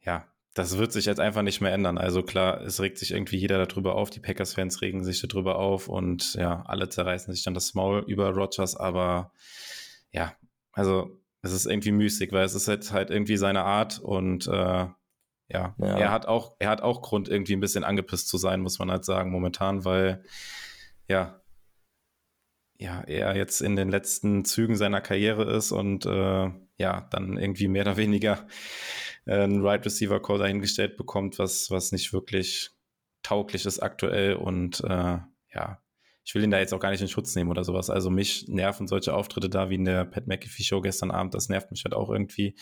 ja, 0.00 0.26
das 0.54 0.76
wird 0.78 0.92
sich 0.92 1.06
jetzt 1.06 1.20
einfach 1.20 1.42
nicht 1.42 1.60
mehr 1.60 1.72
ändern. 1.72 1.98
Also 1.98 2.22
klar, 2.22 2.60
es 2.62 2.80
regt 2.80 2.98
sich 2.98 3.12
irgendwie 3.12 3.38
jeder 3.38 3.64
darüber 3.64 3.94
auf, 3.94 4.10
die 4.10 4.20
Packers-Fans 4.20 4.82
regen 4.82 5.04
sich 5.04 5.20
darüber 5.26 5.56
auf 5.56 5.88
und 5.88 6.34
ja, 6.34 6.62
alle 6.66 6.88
zerreißen 6.88 7.32
sich 7.32 7.44
dann 7.44 7.54
das 7.54 7.74
Maul 7.74 8.04
über 8.06 8.30
Rogers, 8.30 8.76
aber 8.76 9.32
ja, 10.10 10.36
also 10.72 11.21
es 11.42 11.52
ist 11.52 11.66
irgendwie 11.66 11.92
müßig, 11.92 12.32
weil 12.32 12.44
es 12.44 12.54
ist 12.54 12.68
jetzt 12.68 12.92
halt 12.92 13.10
irgendwie 13.10 13.36
seine 13.36 13.64
Art 13.64 13.98
und 13.98 14.46
äh, 14.46 14.86
ja, 15.48 15.74
ja, 15.76 15.98
er 15.98 16.10
hat 16.10 16.26
auch, 16.26 16.56
er 16.60 16.70
hat 16.70 16.80
auch 16.80 17.02
Grund, 17.02 17.28
irgendwie 17.28 17.54
ein 17.54 17.60
bisschen 17.60 17.84
angepisst 17.84 18.28
zu 18.28 18.38
sein, 18.38 18.60
muss 18.60 18.78
man 18.78 18.90
halt 18.90 19.04
sagen, 19.04 19.30
momentan, 19.30 19.84
weil 19.84 20.24
ja, 21.08 21.42
ja, 22.78 23.02
er 23.02 23.36
jetzt 23.36 23.60
in 23.60 23.76
den 23.76 23.90
letzten 23.90 24.44
Zügen 24.44 24.76
seiner 24.76 25.00
Karriere 25.00 25.52
ist 25.54 25.72
und 25.72 26.06
äh, 26.06 26.50
ja, 26.78 27.08
dann 27.10 27.36
irgendwie 27.36 27.68
mehr 27.68 27.82
oder 27.82 27.96
weniger 27.96 28.46
äh, 29.26 29.42
einen 29.42 29.64
Right 29.64 29.84
Receiver 29.84 30.22
Call 30.22 30.38
dahingestellt 30.38 30.96
bekommt, 30.96 31.38
was, 31.38 31.70
was 31.70 31.92
nicht 31.92 32.12
wirklich 32.12 32.70
tauglich 33.22 33.66
ist 33.66 33.80
aktuell 33.80 34.34
und 34.34 34.80
äh, 34.80 35.18
ja, 35.54 35.82
ich 36.24 36.34
will 36.34 36.44
ihn 36.44 36.50
da 36.50 36.58
jetzt 36.58 36.72
auch 36.72 36.80
gar 36.80 36.90
nicht 36.90 37.00
in 37.00 37.08
Schutz 37.08 37.34
nehmen 37.34 37.50
oder 37.50 37.64
sowas. 37.64 37.90
Also 37.90 38.10
mich 38.10 38.46
nerven 38.48 38.86
solche 38.86 39.14
Auftritte 39.14 39.50
da 39.50 39.70
wie 39.70 39.74
in 39.74 39.84
der 39.84 40.04
Pat 40.04 40.26
McAfee 40.26 40.62
Show 40.62 40.80
gestern 40.80 41.10
Abend. 41.10 41.34
Das 41.34 41.48
nervt 41.48 41.70
mich 41.70 41.84
halt 41.84 41.94
auch 41.94 42.10
irgendwie. 42.10 42.54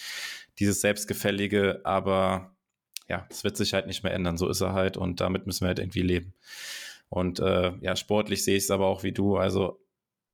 Dieses 0.58 0.80
Selbstgefällige, 0.80 1.80
aber 1.84 2.56
ja, 3.08 3.26
es 3.28 3.44
wird 3.44 3.56
sich 3.56 3.74
halt 3.74 3.86
nicht 3.86 4.02
mehr 4.02 4.14
ändern. 4.14 4.38
So 4.38 4.48
ist 4.48 4.60
er 4.60 4.72
halt 4.72 4.96
und 4.96 5.20
damit 5.20 5.46
müssen 5.46 5.62
wir 5.62 5.68
halt 5.68 5.78
irgendwie 5.78 6.02
leben. 6.02 6.34
Und 7.08 7.40
äh, 7.40 7.72
ja, 7.80 7.96
sportlich 7.96 8.44
sehe 8.44 8.56
ich 8.56 8.64
es 8.64 8.70
aber 8.70 8.86
auch 8.86 9.02
wie 9.02 9.12
du. 9.12 9.36
Also 9.36 9.84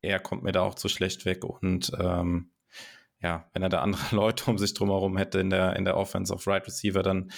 er 0.02 0.20
kommt 0.20 0.42
mir 0.44 0.52
da 0.52 0.62
auch 0.62 0.74
zu 0.74 0.88
schlecht 0.88 1.24
weg 1.24 1.44
und 1.44 1.90
ähm, 1.98 2.50
ja, 3.22 3.48
wenn 3.52 3.62
er 3.62 3.68
da 3.68 3.80
andere 3.80 4.04
Leute 4.14 4.50
um 4.50 4.58
sich 4.58 4.74
drumherum 4.74 5.16
hätte 5.16 5.40
in 5.40 5.50
der, 5.50 5.74
in 5.76 5.84
der 5.84 5.96
Offense 5.96 6.32
of 6.32 6.46
Right 6.46 6.66
Receiver, 6.66 7.02
dann 7.02 7.32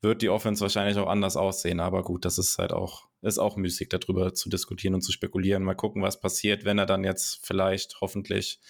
wird 0.00 0.22
die 0.22 0.30
Offense 0.30 0.62
wahrscheinlich 0.62 0.96
auch 0.98 1.08
anders 1.08 1.36
aussehen. 1.36 1.80
Aber 1.80 2.02
gut, 2.02 2.24
das 2.24 2.38
ist 2.38 2.58
halt 2.58 2.72
auch, 2.72 3.08
ist 3.22 3.38
auch 3.38 3.56
müßig, 3.56 3.88
darüber 3.88 4.34
zu 4.34 4.48
diskutieren 4.48 4.94
und 4.94 5.02
zu 5.02 5.12
spekulieren. 5.12 5.62
Mal 5.62 5.74
gucken, 5.74 6.02
was 6.02 6.20
passiert, 6.20 6.64
wenn 6.64 6.78
er 6.78 6.86
dann 6.86 7.04
jetzt 7.04 7.46
vielleicht 7.46 8.00
hoffentlich 8.00 8.60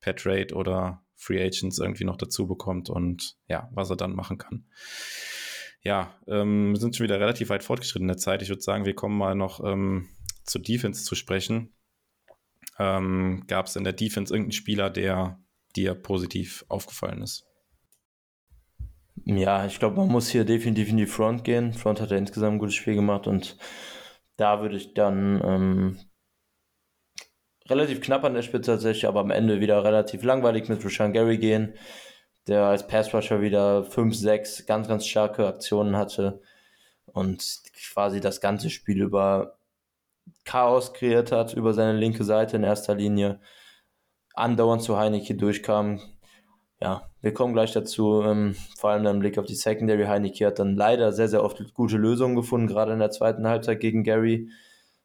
per 0.00 0.16
Trade 0.16 0.54
oder 0.54 1.04
Free 1.16 1.42
Agents 1.42 1.78
irgendwie 1.78 2.04
noch 2.04 2.16
dazu 2.16 2.46
bekommt 2.46 2.90
und 2.90 3.36
ja, 3.46 3.68
was 3.72 3.90
er 3.90 3.96
dann 3.96 4.14
machen 4.14 4.38
kann. 4.38 4.64
Ja, 5.82 6.14
ähm, 6.26 6.72
wir 6.72 6.80
sind 6.80 6.96
schon 6.96 7.04
wieder 7.04 7.20
relativ 7.20 7.48
weit 7.50 7.62
fortgeschritten 7.62 8.04
in 8.04 8.08
der 8.08 8.16
Zeit. 8.18 8.42
Ich 8.42 8.48
würde 8.48 8.62
sagen, 8.62 8.84
wir 8.84 8.94
kommen 8.94 9.16
mal 9.16 9.34
noch 9.34 9.64
ähm, 9.64 10.08
zur 10.44 10.60
Defense 10.62 11.04
zu 11.04 11.14
sprechen. 11.14 11.72
Ähm, 12.78 13.44
Gab 13.46 13.66
es 13.66 13.76
in 13.76 13.84
der 13.84 13.92
Defense 13.92 14.32
irgendeinen 14.32 14.52
Spieler, 14.52 14.90
der 14.90 15.38
dir 15.76 15.94
positiv 15.94 16.64
aufgefallen 16.68 17.22
ist? 17.22 17.46
Ja, 19.24 19.66
ich 19.66 19.78
glaube, 19.78 19.96
man 19.96 20.08
muss 20.08 20.28
hier 20.28 20.44
definitiv 20.44 20.88
in 20.88 20.96
die 20.96 21.06
Front 21.06 21.44
gehen. 21.44 21.72
Front 21.72 22.00
hat 22.00 22.10
ja 22.10 22.16
insgesamt 22.16 22.54
ein 22.54 22.58
gutes 22.58 22.74
Spiel 22.74 22.94
gemacht 22.94 23.26
und 23.26 23.56
da 24.40 24.62
würde 24.62 24.76
ich 24.76 24.94
dann 24.94 25.40
ähm, 25.44 25.98
relativ 27.68 28.00
knapp 28.00 28.24
an 28.24 28.34
der 28.34 28.42
Spitze 28.42 28.72
tatsächlich, 28.72 29.06
aber 29.06 29.20
am 29.20 29.30
Ende 29.30 29.60
wieder 29.60 29.84
relativ 29.84 30.22
langweilig 30.22 30.68
mit 30.68 30.84
Rashan 30.84 31.12
Gary 31.12 31.38
gehen, 31.38 31.74
der 32.48 32.64
als 32.64 32.86
Passrusher 32.86 33.42
wieder 33.42 33.84
5, 33.84 34.14
6 34.16 34.66
ganz, 34.66 34.88
ganz 34.88 35.06
starke 35.06 35.46
Aktionen 35.46 35.96
hatte 35.96 36.40
und 37.04 37.60
quasi 37.92 38.20
das 38.20 38.40
ganze 38.40 38.70
Spiel 38.70 39.02
über 39.02 39.58
Chaos 40.44 40.94
kreiert 40.94 41.32
hat, 41.32 41.52
über 41.52 41.74
seine 41.74 41.98
linke 41.98 42.24
Seite 42.24 42.56
in 42.56 42.64
erster 42.64 42.94
Linie, 42.94 43.40
andauernd 44.34 44.82
zu 44.82 44.98
Heineke 44.98 45.34
durchkam, 45.34 46.00
ja, 46.82 47.10
wir 47.20 47.34
kommen 47.34 47.52
gleich 47.52 47.72
dazu, 47.72 48.22
ähm, 48.22 48.56
vor 48.78 48.90
allem 48.90 49.04
dann 49.04 49.18
Blick 49.20 49.38
auf 49.38 49.44
die 49.44 49.54
Secondary. 49.54 50.04
Heineke 50.04 50.46
hat 50.46 50.58
dann 50.58 50.76
leider 50.76 51.12
sehr, 51.12 51.28
sehr 51.28 51.44
oft 51.44 51.74
gute 51.74 51.98
Lösungen 51.98 52.36
gefunden, 52.36 52.68
gerade 52.68 52.92
in 52.92 52.98
der 52.98 53.10
zweiten 53.10 53.46
Halbzeit 53.46 53.80
gegen 53.80 54.02
Gary, 54.02 54.50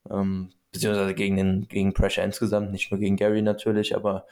ähm, 0.10 0.52
beziehungsweise 0.72 1.14
gegen, 1.14 1.36
den, 1.36 1.68
gegen 1.68 1.94
Pressure 1.94 2.24
insgesamt, 2.24 2.72
nicht 2.72 2.92
nur 2.92 3.00
gegen 3.00 3.18
Gary 3.18 3.42
natürlich, 3.42 3.96
aber 3.96 4.26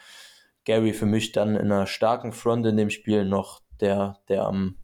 Gary 0.64 0.94
für 0.94 1.06
mich 1.06 1.32
dann 1.32 1.56
in 1.56 1.70
einer 1.70 1.86
starken 1.86 2.32
Front 2.32 2.66
in 2.66 2.78
dem 2.78 2.90
Spiel 2.90 3.26
noch 3.26 3.60
der, 3.80 4.18
der 4.28 4.46
am 4.46 4.76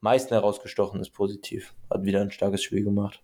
meisten 0.00 0.34
herausgestochen 0.34 1.00
ist, 1.00 1.10
positiv. 1.10 1.74
Hat 1.90 2.04
wieder 2.04 2.20
ein 2.20 2.32
starkes 2.32 2.62
Spiel 2.62 2.82
gemacht. 2.82 3.22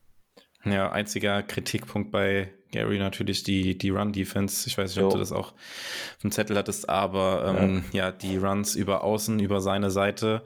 Ja, 0.65 0.91
einziger 0.93 1.43
Kritikpunkt 1.43 2.11
bei 2.11 2.53
Gary 2.75 2.99
natürlich 2.99 3.45
die, 3.45 3.79
die 3.79 3.91
Run-Defense. 3.91 4.69
Ich 4.69 4.77
weiß 4.77 4.95
nicht, 4.95 5.05
ob 5.05 5.13
jo. 5.13 5.17
du 5.17 5.21
das 5.21 5.33
auch 5.33 5.53
auf 5.53 6.21
dem 6.23 6.33
Zettel 6.33 6.57
hattest, 6.57 6.89
aber 6.89 7.55
ähm, 7.57 7.85
ja. 7.93 8.07
ja. 8.07 8.13
die 8.13 8.37
Runs 8.37 8.75
über 8.75 9.05
außen, 9.05 9.39
über 9.39 9.61
seine 9.61 9.91
Seite, 9.91 10.43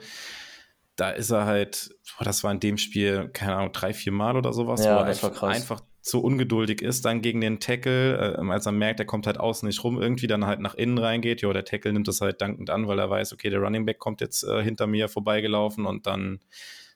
da 0.97 1.11
ist 1.11 1.31
er 1.31 1.47
halt, 1.47 1.91
boah, 2.17 2.25
das 2.25 2.45
war 2.45 2.53
in 2.53 2.61
dem 2.61 2.77
Spiel, 2.77 3.31
keine 3.33 3.57
Ahnung, 3.57 3.73
drei, 3.73 3.95
vier 3.95 4.13
Mal 4.13 4.37
oder 4.37 4.53
sowas, 4.53 4.85
ja, 4.85 4.97
wo 4.97 5.27
er 5.27 5.43
war 5.43 5.49
einfach 5.49 5.83
zu 6.03 6.23
ungeduldig 6.23 6.83
ist, 6.83 7.05
dann 7.05 7.23
gegen 7.23 7.41
den 7.41 7.61
Tackle, 7.61 8.37
äh, 8.39 8.51
als 8.51 8.67
er 8.67 8.73
merkt, 8.73 9.01
er 9.01 9.07
kommt 9.07 9.27
halt 9.27 9.39
außen 9.39 9.67
nicht 9.67 9.83
rum, 9.85 10.01
irgendwie 10.01 10.27
dann 10.27 10.47
halt 10.47 10.61
nach 10.61 10.75
innen 10.75 10.99
reingeht. 10.99 11.43
Ja, 11.43 11.53
der 11.53 11.65
Tackle 11.65 11.93
nimmt 11.93 12.09
das 12.09 12.21
halt 12.21 12.41
dankend 12.41 12.71
an, 12.71 12.89
weil 12.89 12.99
er 12.99 13.11
weiß, 13.11 13.33
okay, 13.33 13.51
der 13.51 13.61
Running 13.61 13.85
Back 13.85 13.99
kommt 13.99 14.21
jetzt 14.21 14.43
äh, 14.45 14.63
hinter 14.63 14.87
mir 14.87 15.09
vorbeigelaufen 15.09 15.87
und 15.87 16.07
dann 16.07 16.41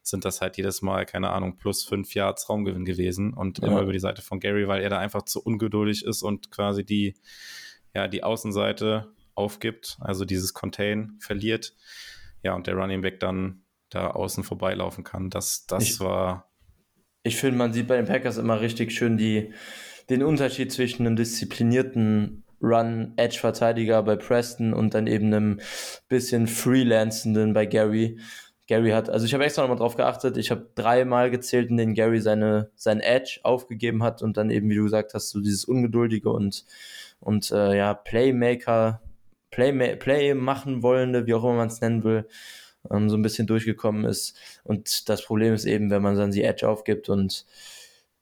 sind 0.03 0.25
das 0.25 0.41
halt 0.41 0.57
jedes 0.57 0.83
Mal, 0.83 1.07
keine 1.07 1.31
Ahnung, 1.31 1.57
plus 1.57 1.85
fünf 1.85 2.15
Yards 2.15 2.49
Raumgewinn 2.49 2.85
gewesen 2.85 3.35
und 3.35 3.59
ja. 3.59 3.69
immer 3.69 3.83
über 3.83 3.93
die 3.93 3.99
Seite 3.99 4.23
von 4.23 4.41
Gary, 4.41 4.67
weil 4.69 4.83
er 4.83 4.91
da 4.91 4.99
einfach 4.99 5.23
zu 5.23 5.43
ungeduldig 5.43 6.05
ist 6.05 6.23
und 6.23 6.51
quasi 6.51 6.85
die, 6.85 7.15
ja, 7.95 8.09
die 8.09 8.23
Außenseite 8.23 9.13
aufgibt, 9.35 9.97
also 10.01 10.25
dieses 10.25 10.55
Contain 10.55 11.17
verliert. 11.21 11.75
Ja, 12.43 12.55
und 12.55 12.67
der 12.67 12.75
Running 12.75 13.03
Back 13.03 13.21
dann 13.21 13.63
da 13.91 14.11
außen 14.11 14.43
vorbeilaufen 14.45 15.05
kann. 15.05 15.31
Das, 15.31 15.67
das 15.67 15.85
ich, 15.85 16.01
war. 16.01 16.51
Ich 17.23 17.37
finde, 17.37 17.59
man 17.59 17.73
sieht 17.73 17.87
bei 17.87 17.97
den 17.97 18.07
Packers 18.07 18.39
immer 18.39 18.61
richtig 18.61 18.93
schön 18.93 19.17
die, 19.17 19.53
den 20.11 20.23
Unterschied 20.23 20.73
zwischen 20.73 21.07
einem 21.07 21.17
disziplinierten 21.17 22.45
Run-Edge-Verteidiger 22.61 24.03
bei 24.03 24.17
Preston 24.17 24.73
und 24.73 24.95
dann 24.95 25.07
eben 25.07 25.27
einem 25.27 25.61
bisschen 26.09 26.47
freelancenden 26.47 27.53
bei 27.53 27.67
Gary. 27.67 28.19
Gary 28.69 28.91
hat, 28.91 29.11
also 29.11 29.27
ich 29.27 29.35
habe 29.35 29.45
extra 29.45 29.63
nochmal 29.63 29.79
drauf 29.79 29.97
geachtet, 29.97 30.37
ich 30.37 30.51
habe 30.51 30.69
dreimal 30.75 31.31
gezählt, 31.31 31.71
in 31.71 31.77
denen 31.77 31.95
Gary 31.95 32.21
seine, 32.21 32.71
sein 32.77 33.01
Edge 33.01 33.41
aufgegeben 33.43 34.03
hat 34.03 34.23
und 34.23 34.37
dann 34.37 34.51
eben, 34.51 34.71
wie 34.71 34.77
du 34.77 34.85
gesagt 34.85 35.15
hast, 35.15 35.31
so 35.31 35.41
dieses 35.41 35.65
Ungeduldige 35.65 36.31
und, 36.31 36.65
und 37.21 37.51
äh, 37.51 37.77
ja, 37.77 37.95
Playmaker, 37.95 39.03
Play, 39.51 39.97
Play 39.97 40.35
machen 40.35 40.83
wollende, 40.83 41.27
wie 41.27 41.35
auch 41.35 41.45
immer 41.45 41.55
man 41.55 41.69
es 41.69 41.81
nennen 41.81 42.05
will, 42.05 42.27
ähm, 42.91 43.11
so 43.11 43.17
ein 43.17 43.23
bisschen 43.23 43.47
durchgekommen 43.47 44.05
ist. 44.05 44.37
Und 44.65 45.09
das 45.09 45.25
Problem 45.25 45.55
ist 45.55 45.65
eben, 45.65 45.91
wenn 45.91 46.03
man 46.03 46.17
dann 46.17 46.31
die 46.31 46.45
Edge 46.45 46.69
aufgibt 46.69 47.09
und 47.09 47.47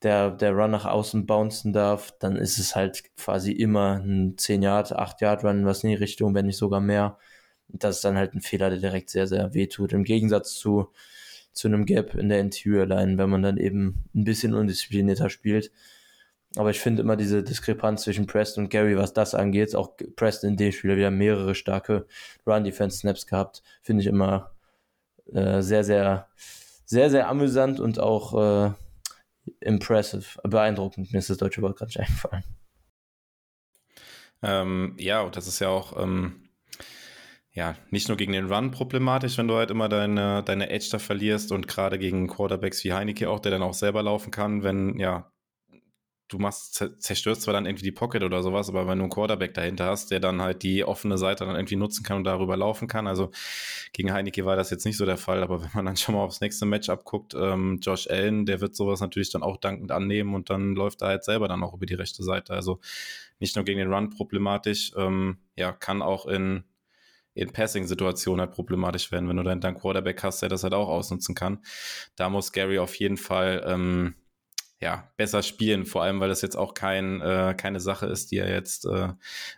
der, 0.03 0.31
der 0.31 0.53
Run 0.53 0.71
nach 0.71 0.87
außen 0.87 1.27
bouncen 1.27 1.73
darf, 1.73 2.13
dann 2.19 2.37
ist 2.37 2.59
es 2.59 2.75
halt 2.75 3.05
quasi 3.17 3.53
immer 3.53 4.01
ein 4.03 4.37
10 4.39 4.63
Yard, 4.63 4.93
8 4.93 5.21
Yard 5.21 5.45
Run, 5.45 5.67
was 5.67 5.85
in 5.85 5.91
die 5.91 5.97
Richtung, 5.97 6.35
wenn 6.35 6.47
nicht 6.47 6.57
sogar 6.57 6.81
mehr 6.81 7.19
das 7.73 7.97
ist 7.97 8.05
dann 8.05 8.17
halt 8.17 8.35
ein 8.35 8.41
Fehler, 8.41 8.71
der 8.71 8.79
direkt 8.79 9.11
sehr, 9.11 9.27
sehr 9.27 9.55
weh 9.55 9.67
tut. 9.67 9.93
Im 9.93 10.05
Gegensatz 10.05 10.55
zu, 10.55 10.89
zu 11.53 11.69
einem 11.69 11.87
Gap 11.87 12.15
in 12.15 12.29
der 12.29 12.41
Interior 12.41 12.87
Line, 12.87 13.19
wenn 13.19 13.31
man 13.31 13.43
dann 13.43 13.57
eben 13.57 14.05
ein 14.15 14.25
bisschen 14.25 14.55
undisziplinierter 14.55 15.31
spielt. 15.31 15.71
Aber 16.57 16.71
ich 16.71 16.81
finde 16.81 17.03
immer 17.03 17.17
diese 17.17 17.45
Diskrepanz 17.45 18.03
zwischen 18.03 18.27
Preston 18.27 18.65
und 18.65 18.71
Gary, 18.71 18.97
was 18.97 19.13
das 19.13 19.35
angeht, 19.35 19.77
auch 19.77 19.97
Preston 20.17 20.51
in 20.51 20.57
dem 20.57 20.73
Spiel 20.73 20.97
wieder 20.97 21.11
mehrere 21.13 21.55
starke 21.55 22.07
Run-Defense-Snaps 22.45 23.27
gehabt, 23.27 23.63
finde 23.83 24.03
ich 24.03 24.09
immer 24.09 24.51
äh, 25.33 25.63
sehr, 25.63 25.85
sehr, 25.85 26.29
sehr, 26.85 27.09
sehr 27.09 27.29
amüsant 27.29 27.79
und 27.79 28.01
auch 28.01 28.67
äh, 28.67 28.73
impressive, 29.61 30.41
beeindruckend. 30.43 31.13
Mir 31.13 31.21
ist 31.21 31.31
das 31.31 31.39
deutsche 31.39 31.63
Wort 31.63 31.79
gerade 31.79 31.91
nicht 31.91 32.01
eingefallen. 32.01 32.45
Ähm, 34.43 34.97
ja, 34.99 35.21
und 35.21 35.37
das 35.37 35.47
ist 35.47 35.61
ja 35.61 35.69
auch 35.69 36.03
ähm, 36.03 36.50
ja, 37.53 37.75
nicht 37.91 38.09
nur 38.09 38.17
gegen 38.17 38.33
den 38.33 38.53
Run 38.53 38.71
problematisch, 38.71 39.37
wenn 39.37 39.49
du 39.49 39.57
halt 39.57 39.71
immer 39.71 39.89
deine, 39.89 40.43
deine 40.45 40.71
Edge 40.71 40.89
da 40.93 40.99
verlierst 40.99 41.51
und 41.51 41.67
gerade 41.67 41.99
gegen 41.99 42.29
Quarterbacks 42.29 42.85
wie 42.85 42.93
Heineke 42.93 43.29
auch, 43.29 43.41
der 43.41 43.51
dann 43.51 43.63
auch 43.63 43.75
selber 43.75 44.03
laufen 44.03 44.31
kann, 44.31 44.63
wenn, 44.63 44.99
ja, 44.99 45.33
du 46.31 46.39
machst, 46.39 46.85
zerstörst 46.99 47.43
zwar 47.43 47.55
dann 47.55 47.67
irgendwie 47.67 47.85
die 47.85 47.93
Pocket 47.93 48.23
oder 48.23 48.43
sowas, 48.43 48.69
aber 48.69 48.87
wenn 48.87 48.99
du 48.99 49.05
einen 49.05 49.11
Quarterback 49.11 49.53
dahinter 49.53 49.87
hast, 49.87 50.13
der 50.13 50.21
dann 50.21 50.41
halt 50.41 50.63
die 50.63 50.85
offene 50.85 51.19
Seite 51.19 51.45
dann 51.45 51.57
irgendwie 51.57 51.75
nutzen 51.75 52.05
kann 52.05 52.19
und 52.19 52.25
darüber 52.25 52.57
laufen 52.57 52.87
kann, 52.87 53.09
also 53.09 53.31
gegen 53.93 54.13
Heineke 54.13 54.45
war 54.45 54.55
das 54.55 54.71
jetzt 54.71 54.85
nicht 54.85 54.97
so 54.97 55.05
der 55.05 55.17
Fall, 55.17 55.43
aber 55.43 55.61
wenn 55.63 55.71
man 55.75 55.87
dann 55.87 55.97
schon 55.97 56.15
mal 56.15 56.23
aufs 56.23 56.41
nächste 56.41 56.67
Matchup 56.67 57.05
guckt, 57.05 57.35
ähm, 57.35 57.81
Josh 57.83 58.09
Allen, 58.09 58.47
der 58.47 58.61
wird 58.61 58.77
sowas 58.77 59.01
natürlich 59.01 59.31
dann 59.33 59.43
auch 59.43 59.57
dankend 59.57 59.91
annehmen 59.91 60.35
und 60.35 60.51
dann 60.51 60.75
läuft 60.77 61.03
er 61.03 61.09
halt 61.09 61.25
selber 61.25 61.49
dann 61.49 61.65
auch 61.65 61.75
über 61.75 61.87
die 61.87 61.95
rechte 61.95 62.23
Seite, 62.23 62.55
also 62.55 62.79
nicht 63.41 63.57
nur 63.57 63.65
gegen 63.65 63.81
den 63.81 63.93
Run 63.93 64.11
problematisch, 64.11 64.93
ähm, 64.97 65.39
ja, 65.57 65.73
kann 65.73 66.01
auch 66.01 66.27
in 66.27 66.65
in 67.35 67.53
Passing-Situationen 67.53 68.41
halt 68.41 68.53
problematisch 68.53 69.13
werden, 69.13 69.29
wenn 69.29 69.37
du 69.37 69.43
dann 69.43 69.61
deinen 69.61 69.77
Quarterback 69.77 70.23
hast, 70.23 70.43
der 70.43 70.49
das 70.49 70.63
halt 70.63 70.75
auch 70.75 70.89
ausnutzen 70.89 71.35
kann. 71.35 71.65
Da 72.17 72.29
muss 72.29 72.53
Gary 72.53 72.79
auf 72.79 72.95
jeden 72.97 73.17
Fall 73.17 73.65
ähm, 73.67 74.15
ja, 74.81 75.13
besser 75.19 75.43
spielen, 75.43 75.85
vor 75.85 76.03
allem, 76.03 76.21
weil 76.21 76.31
das 76.31 76.41
jetzt 76.41 76.57
auch 76.57 76.73
kein, 76.73 77.21
äh, 77.21 77.55
keine 77.57 77.81
Sache 77.81 78.07
ist, 78.07 78.31
die 78.31 78.39
er 78.39 78.51
jetzt 78.51 78.87
äh, 78.87 79.13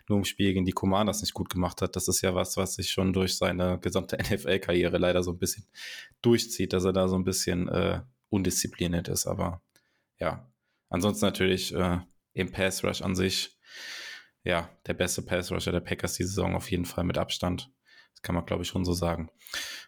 nur 0.09 0.17
im 0.17 0.25
Spiel 0.25 0.53
gegen 0.53 0.65
die 0.65 0.73
Commanders 0.73 1.21
nicht 1.21 1.33
gut 1.33 1.49
gemacht 1.49 1.81
hat. 1.81 1.95
Das 1.95 2.09
ist 2.09 2.21
ja 2.21 2.35
was, 2.35 2.57
was 2.57 2.75
sich 2.75 2.91
schon 2.91 3.13
durch 3.13 3.37
seine 3.37 3.79
gesamte 3.79 4.17
NFL-Karriere 4.21 4.97
leider 4.97 5.23
so 5.23 5.31
ein 5.31 5.39
bisschen 5.39 5.65
durchzieht, 6.21 6.73
dass 6.73 6.83
er 6.83 6.91
da 6.91 7.07
so 7.07 7.15
ein 7.15 7.23
bisschen 7.23 7.69
äh, 7.69 8.01
undiszipliniert 8.29 9.07
ist. 9.07 9.25
Aber 9.25 9.61
ja, 10.19 10.51
ansonsten 10.89 11.25
natürlich 11.25 11.73
äh, 11.73 11.99
im 12.33 12.51
Pass 12.51 12.83
Rush 12.83 13.01
an 13.01 13.15
sich 13.15 13.57
ja, 14.43 14.69
der 14.87 14.93
beste 14.93 15.21
Pass-Rusher 15.21 15.71
der 15.71 15.79
Packers 15.79 16.13
die 16.13 16.23
Saison 16.23 16.55
auf 16.55 16.69
jeden 16.71 16.85
Fall 16.85 17.03
mit 17.03 17.17
Abstand. 17.17 17.71
Das 18.13 18.21
kann 18.21 18.35
man, 18.35 18.45
glaube 18.45 18.63
ich, 18.63 18.69
schon 18.69 18.85
so 18.85 18.93
sagen. 18.93 19.29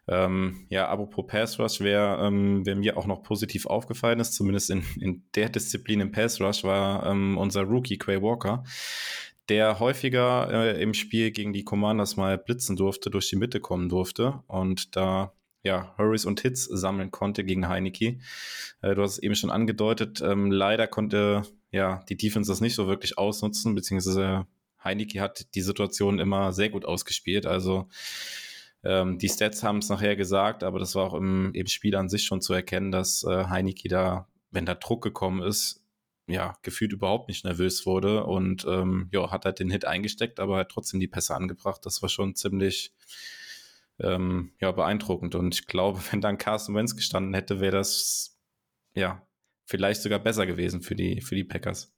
Ähm, 0.08 0.68
ja, 0.70 0.88
apropos 0.88 1.26
Pass-Rush, 1.28 1.82
wer, 1.82 2.20
ähm, 2.22 2.66
wer 2.66 2.76
mir 2.76 2.97
auch 2.97 3.06
noch 3.06 3.24
positiv 3.24 3.66
aufgefallen 3.66 4.20
ist, 4.20 4.34
zumindest 4.34 4.70
in, 4.70 4.84
in 4.99 5.24
der 5.36 5.49
Disziplin 5.49 5.99
im 5.99 6.12
Pass-Rush, 6.12 6.64
war 6.64 7.06
ähm, 7.06 7.38
unser 7.38 7.64
Rookie 7.64 7.97
Quay 7.97 8.22
Walker, 8.22 8.64
der 9.49 9.80
häufiger 9.80 10.49
äh, 10.51 10.82
im 10.82 10.93
Spiel 10.93 11.32
gegen 11.32 11.53
die 11.53 11.64
Commanders 11.64 12.18
mal 12.18 12.38
blitzen 12.38 12.76
durfte, 12.76 13.10
durch 13.10 13.30
die 13.30 13.36
Mitte 13.36 13.60
kommen 13.60 13.89
durfte 13.89 14.43
und 14.47 14.95
da 14.95 15.34
ja, 15.66 15.95
Hurries 15.97 16.26
und 16.26 16.39
Hits 16.41 16.66
sammeln 16.66 17.09
konnte 17.09 17.43
gegen 17.43 17.68
Heineke. 17.68 18.20
Äh, 18.82 18.93
du 18.93 19.01
hast 19.01 19.13
es 19.13 19.20
eben 19.20 19.36
schon 19.36 19.49
angedeutet. 19.49 20.22
Ähm, 20.22 20.51
leider 20.51 20.88
konnte 20.88 21.41
ja, 21.72 22.03
die 22.07 22.16
Defense 22.16 22.49
das 22.49 22.61
nicht 22.61 22.76
so 22.76 22.88
wirklich 22.88 23.18
ausnutzen, 23.18 23.74
beziehungsweise 23.74 24.45
Heineke 24.84 25.20
hat 25.20 25.55
die 25.55 25.61
Situation 25.61 26.20
immer 26.20 26.53
sehr 26.53 26.70
gut 26.70 26.86
ausgespielt. 26.86 27.47
Also 27.47 27.89
ähm, 28.84 29.18
die 29.18 29.28
Stats 29.28 29.63
haben 29.63 29.80
es 29.80 29.89
nachher 29.89 30.16
gesagt, 30.16 30.63
aber 30.63 30.78
das 30.78 30.93
war 30.93 31.05
auch 31.05 31.16
im, 31.16 31.51
im 31.55 31.66
Spiel 31.66 31.95
an 31.95 32.09
sich 32.09 32.26
schon 32.26 32.41
zu 32.41 32.53
erkennen, 32.53 32.91
dass 32.91 33.24
äh, 33.24 33.45
Heineke 33.45 33.89
da, 33.89 34.28
wenn 34.51 34.68
da 34.68 34.76
Druck 34.76 35.03
gekommen 35.03 35.41
ist, 35.41 35.84
ja, 36.28 36.55
gefühlt 36.61 36.93
überhaupt 36.93 37.28
nicht 37.28 37.43
nervös 37.43 37.88
wurde 37.88 38.24
und 38.26 38.66
ähm, 38.68 39.09
ja, 39.11 39.32
hat 39.32 39.45
halt 39.45 39.59
den 39.59 39.72
Hit 39.72 39.86
eingesteckt, 39.86 40.39
aber 40.39 40.57
hat 40.57 40.70
trotzdem 40.70 40.99
die 40.99 41.07
Pässe 41.07 41.36
angebracht. 41.36 41.86
Das 41.86 42.03
war 42.03 42.09
schon 42.09 42.36
ziemlich 42.36 42.93
ähm, 44.00 44.52
ja, 44.60 44.72
beeindruckend. 44.72 45.36
Und 45.36 45.54
ich 45.56 45.68
glaube, 45.68 46.00
wenn 46.12 46.22
dann 46.22 46.38
Carson 46.38 46.76
Wentz 46.76 46.96
gestanden 46.96 47.34
hätte, 47.34 47.60
wäre 47.60 47.78
das 47.78 48.39
ja 48.93 49.22
vielleicht 49.66 50.02
sogar 50.02 50.20
besser 50.20 50.46
gewesen 50.46 50.82
für 50.82 50.96
die, 50.96 51.22
für 51.22 51.36
die 51.36 51.43
Packers. 51.43 51.91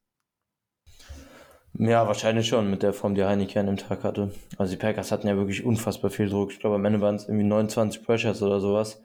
Ja, 1.79 2.07
wahrscheinlich 2.07 2.47
schon 2.47 2.71
mit 2.71 2.81
der 2.81 2.93
Form, 2.93 3.13
die 3.13 3.23
Heineken 3.23 3.59
an 3.59 3.65
dem 3.67 3.77
Tag 3.77 4.03
hatte. 4.03 4.31
Also 4.57 4.71
die 4.71 4.79
Packers 4.79 5.11
hatten 5.11 5.27
ja 5.27 5.35
wirklich 5.35 5.63
unfassbar 5.63 6.09
viel 6.09 6.27
Druck. 6.27 6.51
Ich 6.51 6.59
glaube, 6.59 6.75
am 6.77 6.85
Ende 6.85 7.01
waren 7.01 7.15
es 7.15 7.27
irgendwie 7.27 7.45
29 7.45 8.03
Pressures 8.03 8.41
oder 8.41 8.59
sowas. 8.59 9.03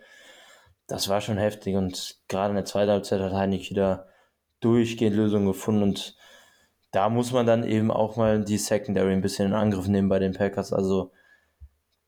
Das 0.87 1.09
war 1.09 1.21
schon 1.21 1.37
heftig 1.37 1.77
und 1.77 2.21
gerade 2.29 2.51
in 2.51 2.57
der 2.57 2.65
zweiten 2.65 2.91
Halbzeit 2.91 3.21
hat 3.21 3.33
Heineken 3.33 3.77
da 3.77 4.07
durchgehend 4.61 5.17
Lösungen 5.17 5.47
gefunden 5.47 5.83
und 5.83 6.17
da 6.93 7.09
muss 7.09 7.33
man 7.33 7.47
dann 7.47 7.65
eben 7.65 7.91
auch 7.91 8.17
mal 8.17 8.45
die 8.45 8.59
Secondary 8.59 9.13
ein 9.13 9.23
bisschen 9.23 9.49
in 9.49 9.55
Angriff 9.55 9.89
nehmen 9.89 10.09
bei 10.09 10.19
den 10.19 10.35
Packers. 10.35 10.73
Also 10.73 11.13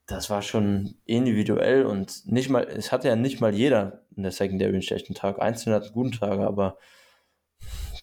das 0.06 0.28
war 0.28 0.42
schon 0.42 0.96
individuell 1.06 1.86
und 1.86 2.26
nicht 2.26 2.50
mal, 2.50 2.64
es 2.64 2.92
hatte 2.92 3.08
ja 3.08 3.16
nicht 3.16 3.40
mal 3.40 3.54
jeder 3.54 4.02
in 4.16 4.22
der 4.22 4.32
Secondary 4.32 4.72
einen 4.72 4.82
schlechten 4.82 5.14
Tag. 5.14 5.40
Einzelne 5.40 5.76
hatten 5.76 5.92
guten 5.92 6.12
Tage, 6.12 6.46
aber 6.46 6.78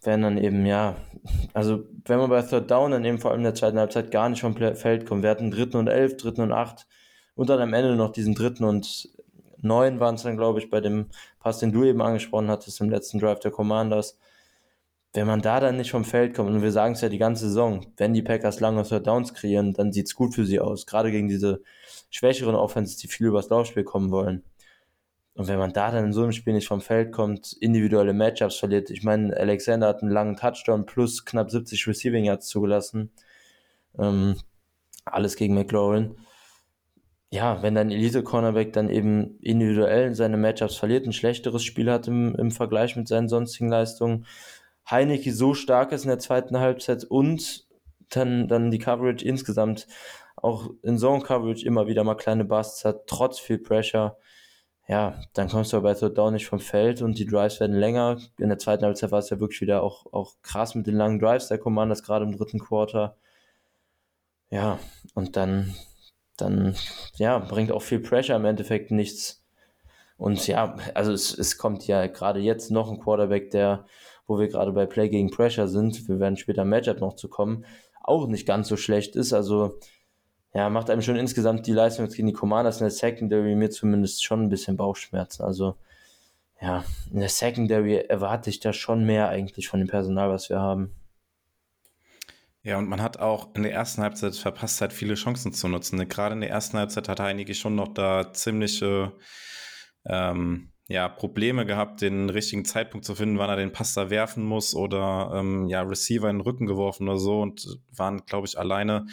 wenn 0.04 0.24
dann 0.24 0.38
eben, 0.40 0.66
ja, 0.66 0.96
also 1.54 1.84
wenn 2.06 2.18
man 2.18 2.30
bei 2.30 2.42
Third 2.42 2.72
Down 2.72 2.92
dann 2.92 3.06
eben 3.06 3.20
vor 3.20 3.32
allem 3.32 3.42
in 3.42 3.46
der 3.46 3.54
zweiten 3.56 3.78
Halbzeit 3.78 4.10
gar 4.10 4.30
nicht 4.30 4.42
vom 4.42 4.56
Feld 4.56 5.06
kommt, 5.06 5.22
wir 5.22 5.30
hatten 5.30 5.52
dritten 5.52 5.78
und 5.78 5.88
elf, 5.88 6.18
dritten 6.18 6.42
und 6.42 6.52
acht 6.52 6.88
und 7.36 7.50
dann 7.50 7.60
am 7.60 7.74
Ende 7.74 7.96
noch 7.96 8.12
diesen 8.12 8.34
dritten 8.34 8.64
und 8.64 9.10
neun 9.62 10.00
waren 10.00 10.16
es 10.16 10.24
dann, 10.24 10.38
glaube 10.38 10.60
ich, 10.60 10.72
bei 10.72 10.82
dem 10.82 11.08
Pass, 11.40 11.60
den 11.60 11.72
du 11.72 11.84
eben 11.84 12.02
angesprochen 12.02 12.50
hattest 12.50 12.82
im 12.82 12.90
letzten 12.90 13.20
Drive 13.20 13.42
der 13.42 13.52
Commanders 13.52 14.18
wenn 15.14 15.28
man 15.28 15.42
da 15.42 15.60
dann 15.60 15.78
nicht 15.78 15.92
vom 15.92 16.06
Feld 16.06 16.36
kommt, 16.36 16.50
und 16.50 16.62
wir 16.62 16.72
sagen 16.72 16.94
es 16.94 17.02
ja 17.02 17.10
die 17.10 17.18
ganze 17.18 17.48
Saison, 17.48 17.86
wenn 17.98 18.14
die 18.14 18.22
Packers 18.22 18.60
lange 18.60 18.84
Third 18.84 19.08
Downs 19.08 19.34
kreieren, 19.34 19.74
dann 19.74 19.92
sieht 19.92 20.08
es 20.08 20.16
gut 20.16 20.34
für 20.34 20.46
sie 20.46 20.60
aus. 20.60 20.86
Gerade 20.86 21.12
gegen 21.12 21.28
diese 21.28 21.62
schwächeren 22.12 22.56
Offenses, 22.56 22.98
die 22.98 23.08
viel 23.08 23.28
übers 23.28 23.50
Laufspiel 23.50 23.84
kommen 23.84 24.12
wollen. 24.12 24.44
Und 25.34 25.48
wenn 25.48 25.58
man 25.58 25.74
da 25.74 25.92
dann 25.92 26.06
in 26.06 26.14
so 26.14 26.24
einem 26.24 26.34
Spiel 26.34 26.54
nicht 26.54 26.68
vom 26.68 26.82
Feld 26.82 27.12
kommt, 27.14 27.54
individuelle 27.54 28.14
Matchups 28.14 28.58
verliert, 28.58 28.90
ich 28.90 29.04
meine, 29.04 29.36
Alexander 29.36 29.88
hat 29.88 30.04
einen 30.04 30.12
langen 30.12 30.36
Touchdown 30.36 30.86
plus 30.86 31.26
knapp 31.26 31.50
70 31.50 31.88
Receiving 31.88 32.26
Yards 32.26 32.48
zugelassen. 32.48 33.12
Ähm, 33.98 34.36
alles 35.06 35.36
gegen 35.38 35.56
McLaurin. 35.56 36.18
Ja, 37.32 37.64
wenn 37.64 37.76
dein 37.76 37.92
Elite-Cornerback 37.92 38.74
dann 38.74 38.90
eben 38.90 39.40
individuell 39.40 40.14
seine 40.16 40.36
Matchups 40.36 40.76
verliert, 40.76 41.06
ein 41.08 41.14
schlechteres 41.14 41.64
Spiel 41.64 41.90
hat 41.90 42.10
im, 42.10 42.36
im 42.36 42.52
Vergleich 42.52 42.98
mit 42.98 43.08
seinen 43.08 43.30
sonstigen 43.30 43.70
Leistungen, 43.70 44.26
Heineke 44.90 45.34
so 45.34 45.54
stark 45.54 45.94
ist 45.94 46.04
in 46.04 46.10
der 46.10 46.20
zweiten 46.20 46.60
Halbzeit 46.60 47.06
und 47.06 47.66
dann, 48.10 48.50
dann 48.50 48.72
die 48.72 48.80
Coverage 48.80 49.26
insgesamt 49.26 49.88
auch 50.42 50.70
in 50.84 50.98
Zone 50.98 51.24
Coverage 51.24 51.66
immer 51.66 51.88
wieder 51.88 52.04
mal 52.04 52.16
kleine 52.16 52.46
Busts 52.46 52.86
hat, 52.86 53.08
trotz 53.08 53.40
viel 53.40 53.60
Pressure. 53.60 54.18
Ja, 54.88 55.22
dann 55.34 55.50
kommst 55.50 55.72
du 55.72 55.78
aber 55.78 55.90
bei 55.90 56.00
Third 56.00 56.18
Down 56.18 56.34
nicht 56.34 56.48
vom 56.48 56.60
Feld 56.60 57.02
und 57.02 57.18
die 57.18 57.26
Drives 57.26 57.60
werden 57.60 57.76
länger. 57.76 58.18
In 58.40 58.50
der 58.50 58.58
zweiten 58.58 58.84
Halbzeit 58.84 59.12
war 59.12 59.20
es 59.20 59.30
ja 59.30 59.40
wirklich 59.40 59.62
wieder 59.62 59.84
auch, 59.84 60.06
auch 60.12 60.36
krass 60.42 60.76
mit 60.76 60.88
den 60.88 60.96
langen 60.98 61.20
Drives 61.20 61.48
der 61.48 61.60
Commanders, 61.60 62.04
gerade 62.04 62.26
im 62.26 62.36
dritten 62.36 62.60
Quarter. 62.60 63.16
Ja, 64.50 64.80
und 65.14 65.38
dann, 65.38 65.76
dann, 66.38 66.76
ja, 67.16 67.40
bringt 67.40 67.72
auch 67.72 67.82
viel 67.82 68.00
Pressure 68.00 68.36
im 68.36 68.46
Endeffekt 68.46 68.92
nichts. 68.92 69.46
Und 70.18 70.46
ja, 70.48 70.76
also 70.94 71.14
es, 71.14 71.38
es 71.38 71.58
kommt 71.58 71.88
ja 71.88 72.08
gerade 72.08 72.40
jetzt 72.40 72.70
noch 72.70 72.92
ein 72.92 73.00
Quarterback, 73.00 73.52
der 73.52 73.86
wo 74.32 74.40
wir 74.40 74.48
gerade 74.48 74.72
bei 74.72 74.86
Play 74.86 75.10
gegen 75.10 75.30
Pressure 75.30 75.68
sind, 75.68 76.08
wir 76.08 76.20
werden 76.20 76.38
später 76.38 76.62
im 76.62 76.70
Matchup 76.70 77.02
noch 77.02 77.16
zu 77.16 77.28
kommen, 77.28 77.66
auch 78.02 78.28
nicht 78.28 78.48
ganz 78.48 78.70
so 78.70 78.78
schlecht 78.78 79.18
ist. 79.18 79.34
Also 79.34 79.78
ja, 80.54 80.70
macht 80.70 80.90
einem 80.90 81.02
schon 81.02 81.16
insgesamt 81.16 81.66
die 81.68 81.74
Leistung 81.74 82.08
gegen 82.10 82.28
die 82.28 82.34
Commanders 82.34 82.82
in 82.82 82.86
der 82.86 82.92
Secondary 82.92 83.56
mir 83.56 83.70
zumindest 83.70 84.24
schon 84.24 84.44
ein 84.44 84.50
bisschen 84.50 84.78
Bauchschmerzen. 84.78 85.44
Also 85.44 85.76
ja, 86.62 86.84
in 87.12 87.20
der 87.20 87.30
Secondary 87.30 87.98
erwarte 87.98 88.50
ich 88.50 88.60
da 88.60 88.74
schon 88.74 89.06
mehr 89.06 89.30
eigentlich 89.30 89.68
von 89.68 89.80
dem 89.80 89.88
Personal, 89.88 90.30
was 90.30 90.50
wir 90.50 90.60
haben. 90.60 90.94
Ja, 92.64 92.78
und 92.78 92.88
man 92.88 93.02
hat 93.02 93.18
auch 93.18 93.56
in 93.56 93.64
der 93.64 93.74
ersten 93.74 94.04
Halbzeit 94.04 94.36
verpasst, 94.36 94.82
halt 94.82 94.94
viele 94.94 95.16
Chancen 95.16 95.52
zu 95.52 95.68
nutzen. 95.68 96.08
Gerade 96.08 96.36
in 96.36 96.42
der 96.42 96.52
ersten 96.52 96.78
Halbzeit 96.78 97.10
hat 97.10 97.20
einige 97.20 97.56
schon 97.56 97.74
noch 97.74 97.88
da 97.88 98.32
ziemliche 98.34 99.14
ähm, 100.06 100.71
ja, 100.92 101.08
Probleme 101.08 101.66
gehabt, 101.66 102.02
den 102.02 102.30
richtigen 102.30 102.66
Zeitpunkt 102.66 103.06
zu 103.06 103.16
finden, 103.16 103.38
wann 103.38 103.50
er 103.50 103.56
den 103.56 103.72
Pass 103.72 103.94
da 103.94 104.10
werfen 104.10 104.44
muss 104.44 104.76
oder 104.76 105.32
ähm, 105.34 105.68
ja, 105.68 105.82
Receiver 105.82 106.30
in 106.30 106.38
den 106.38 106.42
Rücken 106.42 106.68
geworfen 106.68 107.08
oder 107.08 107.18
so 107.18 107.42
und 107.42 107.80
waren, 107.96 108.26
glaube 108.26 108.48
ich, 108.48 108.60
alleine 108.60 109.08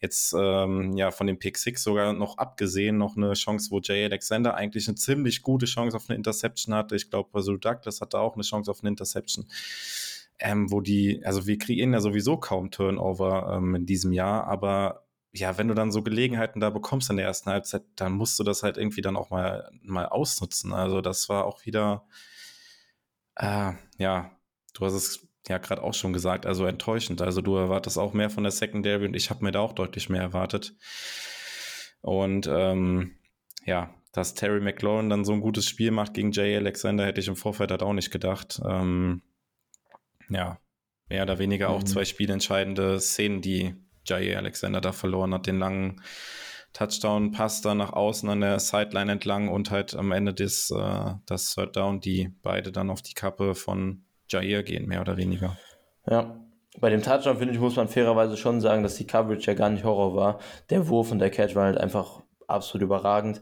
jetzt 0.00 0.34
ähm, 0.38 0.96
ja 0.96 1.10
von 1.10 1.26
dem 1.26 1.38
Pick 1.38 1.58
6 1.58 1.82
sogar 1.82 2.12
noch 2.12 2.38
abgesehen, 2.38 2.96
noch 2.96 3.16
eine 3.16 3.32
Chance, 3.34 3.70
wo 3.70 3.80
Jay 3.80 4.04
Alexander 4.04 4.54
eigentlich 4.54 4.88
eine 4.88 4.94
ziemlich 4.94 5.42
gute 5.42 5.66
Chance 5.66 5.96
auf 5.96 6.08
eine 6.08 6.16
Interception 6.16 6.74
hatte. 6.74 6.96
Ich 6.96 7.10
glaube, 7.10 7.30
Basil 7.32 7.58
Douglas 7.58 8.00
hatte 8.00 8.18
auch 8.18 8.34
eine 8.34 8.44
Chance 8.44 8.70
auf 8.70 8.80
eine 8.80 8.90
Interception. 8.90 9.46
Ähm, 10.40 10.70
wo 10.70 10.80
die, 10.80 11.24
also 11.24 11.46
wir 11.46 11.58
kreieren 11.58 11.92
ja 11.92 12.00
sowieso 12.00 12.36
kaum 12.36 12.72
Turnover 12.72 13.54
ähm, 13.56 13.76
in 13.76 13.86
diesem 13.86 14.12
Jahr, 14.12 14.48
aber 14.48 15.03
ja, 15.34 15.58
wenn 15.58 15.66
du 15.66 15.74
dann 15.74 15.90
so 15.90 16.02
Gelegenheiten 16.02 16.60
da 16.60 16.70
bekommst 16.70 17.10
in 17.10 17.16
der 17.16 17.26
ersten 17.26 17.50
Halbzeit, 17.50 17.82
dann 17.96 18.12
musst 18.12 18.38
du 18.38 18.44
das 18.44 18.62
halt 18.62 18.76
irgendwie 18.76 19.02
dann 19.02 19.16
auch 19.16 19.30
mal, 19.30 19.68
mal 19.82 20.06
ausnutzen. 20.06 20.72
Also 20.72 21.00
das 21.00 21.28
war 21.28 21.44
auch 21.44 21.66
wieder, 21.66 22.06
äh, 23.34 23.72
ja, 23.98 24.30
du 24.74 24.86
hast 24.86 24.94
es 24.94 25.26
ja 25.48 25.58
gerade 25.58 25.82
auch 25.82 25.92
schon 25.92 26.12
gesagt, 26.12 26.46
also 26.46 26.66
enttäuschend. 26.66 27.20
Also 27.20 27.40
du 27.40 27.56
erwartest 27.56 27.98
auch 27.98 28.12
mehr 28.12 28.30
von 28.30 28.44
der 28.44 28.52
Secondary 28.52 29.06
und 29.06 29.14
ich 29.14 29.28
habe 29.28 29.44
mir 29.44 29.50
da 29.50 29.58
auch 29.58 29.72
deutlich 29.72 30.08
mehr 30.08 30.22
erwartet. 30.22 30.76
Und 32.00 32.46
ähm, 32.46 33.16
ja, 33.66 33.92
dass 34.12 34.34
Terry 34.34 34.60
McLaurin 34.60 35.10
dann 35.10 35.24
so 35.24 35.32
ein 35.32 35.40
gutes 35.40 35.66
Spiel 35.68 35.90
macht 35.90 36.14
gegen 36.14 36.30
Jay 36.30 36.56
Alexander, 36.56 37.06
hätte 37.06 37.20
ich 37.20 37.26
im 37.26 37.34
Vorfeld 37.34 37.72
halt 37.72 37.82
auch 37.82 37.92
nicht 37.92 38.12
gedacht. 38.12 38.62
Ähm, 38.64 39.22
ja, 40.30 40.60
mehr 41.08 41.24
oder 41.24 41.40
weniger 41.40 41.70
auch 41.70 41.80
mhm. 41.80 41.86
zwei 41.86 42.04
spielentscheidende 42.04 43.00
Szenen, 43.00 43.42
die 43.42 43.74
Jair 44.06 44.38
Alexander 44.38 44.80
da 44.80 44.92
verloren 44.92 45.34
hat, 45.34 45.46
den 45.46 45.58
langen 45.58 46.02
Touchdown-Pass 46.72 47.62
da 47.62 47.74
nach 47.74 47.92
außen 47.92 48.28
an 48.28 48.40
der 48.40 48.58
Sideline 48.58 49.12
entlang 49.12 49.48
und 49.48 49.70
halt 49.70 49.94
am 49.94 50.12
Ende 50.12 50.34
des 50.34 50.70
äh, 50.70 51.14
das 51.26 51.54
Third 51.54 51.76
Down, 51.76 52.00
die 52.00 52.34
beide 52.42 52.72
dann 52.72 52.90
auf 52.90 53.00
die 53.00 53.14
Kappe 53.14 53.54
von 53.54 54.04
Jair 54.28 54.62
gehen, 54.62 54.86
mehr 54.86 55.00
oder 55.00 55.16
weniger. 55.16 55.56
Ja, 56.06 56.40
bei 56.80 56.90
dem 56.90 57.02
Touchdown, 57.02 57.38
finde 57.38 57.54
ich, 57.54 57.60
muss 57.60 57.76
man 57.76 57.88
fairerweise 57.88 58.36
schon 58.36 58.60
sagen, 58.60 58.82
dass 58.82 58.96
die 58.96 59.06
Coverage 59.06 59.46
ja 59.46 59.54
gar 59.54 59.70
nicht 59.70 59.84
Horror 59.84 60.16
war. 60.16 60.40
Der 60.70 60.88
Wurf 60.88 61.12
und 61.12 61.20
der 61.20 61.30
Catch 61.30 61.54
waren 61.54 61.66
halt 61.66 61.78
einfach 61.78 62.22
absolut 62.48 62.84
überragend. 62.84 63.40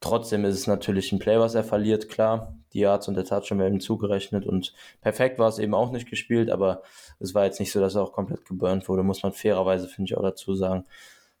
Trotzdem 0.00 0.44
ist 0.44 0.54
es 0.54 0.66
natürlich 0.66 1.10
ein 1.12 1.18
Play, 1.18 1.38
was 1.38 1.54
er 1.54 1.64
verliert, 1.64 2.08
klar. 2.08 2.54
Die 2.72 2.80
Yards 2.80 3.08
und 3.08 3.14
der 3.14 3.24
Touchdown 3.24 3.58
werden 3.58 3.74
ihm 3.74 3.80
zugerechnet 3.80 4.46
und 4.46 4.74
perfekt 5.00 5.38
war 5.38 5.48
es 5.48 5.58
eben 5.58 5.74
auch 5.74 5.90
nicht 5.90 6.08
gespielt, 6.08 6.50
aber 6.50 6.82
es 7.18 7.34
war 7.34 7.44
jetzt 7.46 7.58
nicht 7.58 7.72
so, 7.72 7.80
dass 7.80 7.94
er 7.96 8.02
auch 8.02 8.12
komplett 8.12 8.44
geburnt 8.44 8.88
wurde, 8.88 9.02
muss 9.02 9.22
man 9.22 9.32
fairerweise, 9.32 9.88
finde 9.88 10.10
ich, 10.10 10.16
auch 10.16 10.22
dazu 10.22 10.54
sagen. 10.54 10.84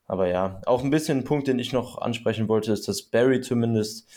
Aber 0.06 0.26
ja, 0.26 0.60
auch 0.66 0.82
ein 0.82 0.90
bisschen 0.90 1.18
ein 1.18 1.24
Punkt, 1.24 1.46
den 1.46 1.58
ich 1.58 1.72
noch 1.72 1.98
ansprechen 1.98 2.48
wollte, 2.48 2.72
ist, 2.72 2.88
dass 2.88 3.02
Barry 3.02 3.40
zumindest 3.42 4.08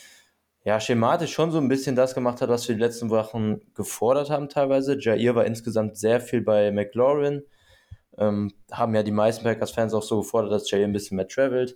ja, 0.64 0.80
schematisch 0.80 1.34
schon 1.34 1.52
so 1.52 1.58
ein 1.58 1.68
bisschen 1.68 1.96
das 1.96 2.14
gemacht 2.14 2.42
hat, 2.42 2.50
was 2.50 2.68
wir 2.68 2.76
die 2.76 2.82
letzten 2.82 3.10
Wochen 3.10 3.62
gefordert 3.74 4.30
haben 4.30 4.48
teilweise. 4.48 4.98
Jair 5.00 5.36
war 5.36 5.46
insgesamt 5.46 5.98
sehr 5.98 6.22
viel 6.22 6.42
bei 6.42 6.72
McLaurin. 6.72 7.44
Ähm, 8.18 8.54
haben 8.72 8.94
ja 8.94 9.04
die 9.04 9.12
meisten 9.12 9.44
Packers-Fans 9.44 9.94
auch 9.94 10.04
so 10.04 10.20
gefordert, 10.20 10.52
dass 10.52 10.70
Jair 10.70 10.86
ein 10.86 10.94
bisschen 10.94 11.18
mehr 11.18 11.28
travelt. 11.28 11.76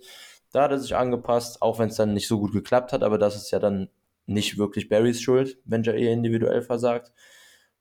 Da 0.52 0.62
hat 0.62 0.70
er 0.70 0.78
sich 0.78 0.96
angepasst, 0.96 1.62
auch 1.62 1.78
wenn 1.78 1.88
es 1.88 1.96
dann 1.96 2.14
nicht 2.14 2.28
so 2.28 2.38
gut 2.38 2.52
geklappt 2.52 2.92
hat, 2.92 3.02
aber 3.02 3.18
das 3.18 3.36
ist 3.36 3.50
ja 3.50 3.58
dann 3.58 3.88
nicht 4.26 4.58
wirklich 4.58 4.88
Barrys 4.88 5.20
Schuld, 5.20 5.58
wenn 5.64 5.82
Jair 5.82 6.12
individuell 6.12 6.62
versagt. 6.62 7.12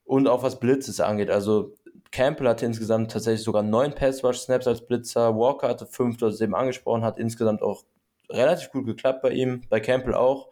Und 0.03 0.27
auch 0.27 0.43
was 0.43 0.59
Blitzes 0.59 0.99
angeht, 0.99 1.29
also 1.31 1.73
Campbell 2.11 2.47
hatte 2.47 2.65
insgesamt 2.65 3.11
tatsächlich 3.11 3.43
sogar 3.43 3.63
neun 3.63 3.93
Pass-Rush-Snaps 3.95 4.67
als 4.67 4.85
Blitzer, 4.85 5.35
Walker 5.35 5.67
hatte 5.67 5.85
fünf, 5.85 6.17
das 6.17 6.39
eben 6.41 6.55
angesprochen 6.55 7.03
hat, 7.03 7.17
insgesamt 7.17 7.61
auch 7.61 7.83
relativ 8.29 8.71
gut 8.71 8.85
geklappt 8.85 9.21
bei 9.21 9.31
ihm, 9.31 9.63
bei 9.69 9.79
Campbell 9.79 10.13
auch. 10.13 10.49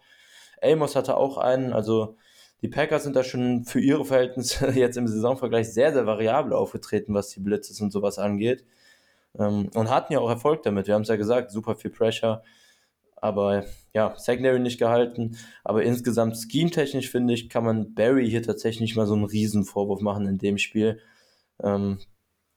Amos 0.61 0.95
hatte 0.95 1.17
auch 1.17 1.37
einen, 1.37 1.73
also 1.73 2.17
die 2.61 2.69
Packers 2.69 3.03
sind 3.03 3.15
da 3.15 3.23
schon 3.23 3.65
für 3.65 3.79
ihre 3.79 4.05
Verhältnisse 4.05 4.71
jetzt 4.75 4.97
im 4.97 5.07
Saisonvergleich 5.07 5.71
sehr, 5.71 5.93
sehr 5.93 6.05
variabel 6.05 6.53
aufgetreten, 6.53 7.13
was 7.13 7.29
die 7.29 7.41
Blitzes 7.41 7.81
und 7.81 7.91
sowas 7.91 8.17
angeht. 8.17 8.65
Ähm, 9.37 9.69
und 9.73 9.89
hatten 9.89 10.13
ja 10.13 10.19
auch 10.19 10.29
Erfolg 10.29 10.63
damit. 10.63 10.87
Wir 10.87 10.95
haben 10.95 11.03
es 11.03 11.09
ja 11.09 11.15
gesagt, 11.15 11.51
super 11.51 11.75
viel 11.75 11.91
Pressure. 11.91 12.43
Aber 13.15 13.63
ja, 13.93 14.15
Secondary 14.17 14.59
nicht 14.59 14.79
gehalten. 14.79 15.37
Aber 15.63 15.83
insgesamt 15.83 16.37
scheme-technisch 16.37 17.09
finde 17.09 17.33
ich, 17.33 17.49
kann 17.49 17.63
man 17.63 17.93
Barry 17.93 18.29
hier 18.29 18.43
tatsächlich 18.43 18.81
nicht 18.81 18.95
mal 18.97 19.07
so 19.07 19.13
einen 19.13 19.23
riesen 19.23 19.63
Vorwurf 19.63 20.01
machen 20.01 20.27
in 20.27 20.37
dem 20.37 20.57
Spiel. 20.57 20.99
Ähm, 21.63 21.99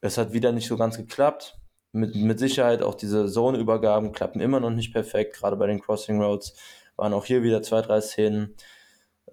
es 0.00 0.18
hat 0.18 0.32
wieder 0.32 0.52
nicht 0.52 0.66
so 0.66 0.76
ganz 0.76 0.96
geklappt. 0.96 1.58
Mit, 1.92 2.14
mit 2.16 2.38
Sicherheit 2.38 2.82
auch 2.82 2.94
diese 2.94 3.26
Zone-Übergaben 3.26 4.12
klappen 4.12 4.40
immer 4.40 4.60
noch 4.60 4.70
nicht 4.70 4.92
perfekt. 4.92 5.36
Gerade 5.36 5.56
bei 5.56 5.66
den 5.66 5.80
Crossing 5.80 6.20
Roads 6.20 6.54
waren 6.96 7.14
auch 7.14 7.24
hier 7.24 7.42
wieder 7.42 7.62
zwei, 7.62 7.80
drei 7.80 8.00
Szenen. 8.00 8.54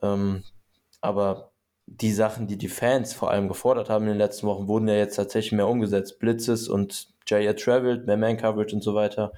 Ähm, 0.02 0.44
aber 1.02 1.52
die 1.86 2.14
Sachen, 2.14 2.48
die 2.48 2.58
die 2.58 2.70
Fans 2.70 3.14
vor 3.14 3.32
allem 3.32 3.48
gefordert 3.48 3.90
haben 3.90 4.04
in 4.04 4.12
den 4.12 4.18
letzten 4.18 4.48
Wochen, 4.48 4.68
wurden 4.68 4.88
ja 4.88 4.96
jetzt 4.96 5.16
tatsächlich 5.16 5.52
mehr 5.54 5.68
umgesetzt. 5.68 6.20
Blitzes 6.20 6.70
und 6.70 7.13
Jay 7.28 7.54
Traveled, 7.56 8.06
mehr 8.06 8.18
Man-Coverage 8.18 8.76
und 8.76 8.84
so 8.84 8.94
weiter. 8.96 9.34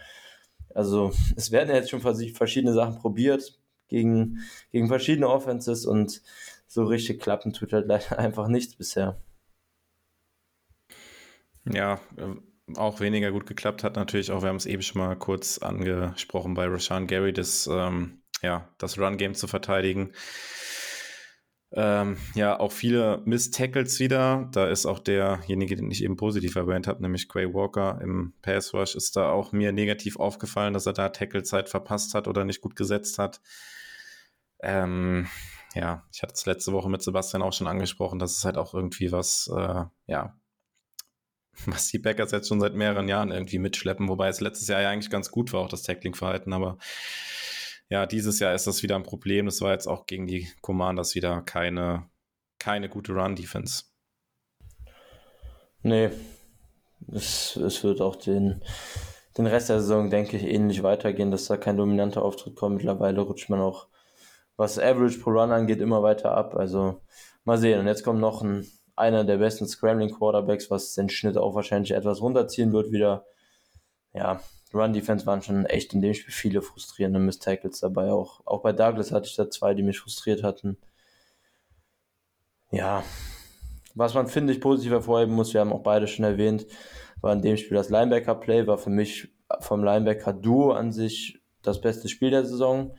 Also 0.73 1.13
es 1.35 1.51
werden 1.51 1.73
jetzt 1.73 1.89
schon 1.89 2.01
verschiedene 2.01 2.73
Sachen 2.73 2.99
probiert 2.99 3.57
gegen, 3.87 4.39
gegen 4.71 4.87
verschiedene 4.87 5.29
Offenses 5.29 5.85
und 5.85 6.21
so 6.67 6.83
richtig 6.83 7.21
klappen 7.21 7.53
tut 7.53 7.73
halt 7.73 7.87
leider 7.87 8.19
einfach 8.19 8.47
nichts 8.47 8.75
bisher. 8.75 9.17
Ja, 11.65 11.99
äh, 12.17 12.35
auch 12.75 12.99
weniger 12.99 13.31
gut 13.31 13.45
geklappt 13.45 13.83
hat 13.83 13.95
natürlich 13.95 14.31
auch, 14.31 14.41
wir 14.41 14.49
haben 14.49 14.55
es 14.55 14.65
eben 14.65 14.81
schon 14.81 15.01
mal 15.01 15.15
kurz 15.15 15.59
angesprochen 15.59 16.55
bei 16.55 16.67
Rashan 16.67 17.07
Gary, 17.07 17.33
das, 17.33 17.67
ähm, 17.71 18.21
ja, 18.41 18.67
das 18.77 18.99
Run-Game 18.99 19.35
zu 19.35 19.47
verteidigen. 19.47 20.11
Ähm, 21.77 22.15
ja, 22.35 22.57
auch 22.57 22.71
viele 22.71 23.21
Miss-Tackles 23.25 23.99
wieder. 23.99 24.47
Da 24.53 24.67
ist 24.67 24.85
auch 24.85 24.99
derjenige, 24.99 25.75
den 25.75 25.91
ich 25.91 26.03
eben 26.03 26.15
positiv 26.15 26.55
erwähnt 26.55 26.87
habe, 26.87 27.01
nämlich 27.01 27.27
Quay 27.27 27.53
Walker 27.53 27.99
im 28.01 28.33
Pass 28.41 28.73
Rush, 28.73 28.95
ist 28.95 29.17
da 29.17 29.29
auch 29.29 29.51
mir 29.51 29.73
negativ 29.73 30.17
aufgefallen, 30.17 30.73
dass 30.73 30.85
er 30.85 30.93
da 30.93 31.09
Tackle-Zeit 31.09 31.67
verpasst 31.67 32.13
hat 32.13 32.29
oder 32.29 32.45
nicht 32.45 32.61
gut 32.61 32.77
gesetzt 32.77 33.19
hat. 33.19 33.41
Ähm, 34.61 35.27
ja, 35.73 36.05
ich 36.13 36.23
hatte 36.23 36.33
es 36.33 36.45
letzte 36.45 36.71
Woche 36.71 36.89
mit 36.89 37.01
Sebastian 37.01 37.43
auch 37.43 37.51
schon 37.51 37.67
angesprochen, 37.67 38.19
das 38.19 38.37
ist 38.37 38.45
halt 38.45 38.57
auch 38.57 38.73
irgendwie 38.73 39.11
was, 39.11 39.51
äh, 39.53 39.83
ja, 40.07 40.39
was 41.65 41.89
die 41.89 41.99
Packers 41.99 42.31
jetzt 42.31 42.47
schon 42.47 42.61
seit 42.61 42.73
mehreren 42.73 43.09
Jahren 43.09 43.31
irgendwie 43.31 43.59
mitschleppen, 43.59 44.07
wobei 44.07 44.29
es 44.29 44.39
letztes 44.39 44.69
Jahr 44.69 44.81
ja 44.81 44.89
eigentlich 44.89 45.09
ganz 45.09 45.29
gut 45.29 45.51
war, 45.51 45.59
auch 45.59 45.69
das 45.69 45.83
Tackling-Verhalten, 45.83 46.53
aber 46.53 46.77
ja, 47.89 48.05
dieses 48.05 48.39
Jahr 48.39 48.53
ist 48.53 48.67
das 48.67 48.83
wieder 48.83 48.95
ein 48.95 49.03
Problem. 49.03 49.45
Das 49.45 49.61
war 49.61 49.71
jetzt 49.71 49.87
auch 49.87 50.05
gegen 50.05 50.27
die 50.27 50.47
Commanders 50.61 51.15
wieder 51.15 51.41
keine, 51.41 52.09
keine 52.59 52.89
gute 52.89 53.13
Run-Defense. 53.13 53.83
Nee, 55.83 56.09
es, 57.11 57.55
es 57.55 57.83
wird 57.83 58.01
auch 58.01 58.15
den, 58.15 58.61
den 59.37 59.45
Rest 59.45 59.69
der 59.69 59.81
Saison, 59.81 60.09
denke 60.09 60.37
ich, 60.37 60.43
ähnlich 60.43 60.81
weitergehen, 60.81 61.29
dass 61.29 61.45
da 61.45 61.57
kein 61.57 61.77
dominanter 61.77 62.23
Auftritt 62.23 62.55
kommt. 62.55 62.77
Mittlerweile 62.77 63.21
rutscht 63.21 63.49
man 63.49 63.61
auch, 63.61 63.87
was 64.57 64.79
Average 64.79 65.19
pro 65.19 65.31
Run 65.31 65.51
angeht, 65.51 65.81
immer 65.81 66.01
weiter 66.01 66.31
ab. 66.35 66.55
Also 66.55 67.01
mal 67.43 67.59
sehen. 67.59 67.79
Und 67.79 67.87
jetzt 67.87 68.03
kommt 68.03 68.19
noch 68.19 68.41
ein, 68.41 68.65
einer 68.95 69.23
der 69.25 69.37
besten 69.37 69.67
Scrambling 69.67 70.11
Quarterbacks, 70.11 70.71
was 70.71 70.93
den 70.93 71.09
Schnitt 71.09 71.37
auch 71.37 71.53
wahrscheinlich 71.53 71.91
etwas 71.91 72.21
runterziehen 72.21 72.73
wird 72.73 72.91
wieder. 72.91 73.25
Ja, 74.13 74.41
Run-Defense 74.75 75.25
waren 75.25 75.41
schon 75.41 75.65
echt 75.65 75.93
in 75.93 76.01
dem 76.01 76.13
Spiel 76.13 76.33
viele 76.33 76.61
frustrierende 76.61 77.19
Miss-Tackles 77.19 77.79
dabei. 77.79 78.11
Auch, 78.11 78.41
auch 78.45 78.61
bei 78.61 78.73
Douglas 78.73 79.11
hatte 79.11 79.27
ich 79.27 79.35
da 79.35 79.49
zwei, 79.49 79.73
die 79.73 79.83
mich 79.83 79.99
frustriert 79.99 80.43
hatten. 80.43 80.77
Ja, 82.71 83.03
was 83.95 84.13
man, 84.13 84.27
finde 84.27 84.51
ich, 84.53 84.59
positiv 84.59 84.91
hervorheben 84.91 85.33
muss, 85.33 85.53
wir 85.53 85.61
haben 85.61 85.71
auch 85.71 85.83
beide 85.83 86.07
schon 86.07 86.25
erwähnt, 86.25 86.65
war 87.21 87.31
in 87.31 87.41
dem 87.41 87.55
Spiel 87.57 87.77
das 87.77 87.89
Linebacker-Play, 87.89 88.67
war 88.67 88.77
für 88.77 88.89
mich 88.89 89.29
vom 89.61 89.83
Linebacker-Duo 89.83 90.71
an 90.71 90.91
sich 90.91 91.41
das 91.61 91.79
beste 91.79 92.09
Spiel 92.09 92.31
der 92.31 92.45
Saison. 92.45 92.97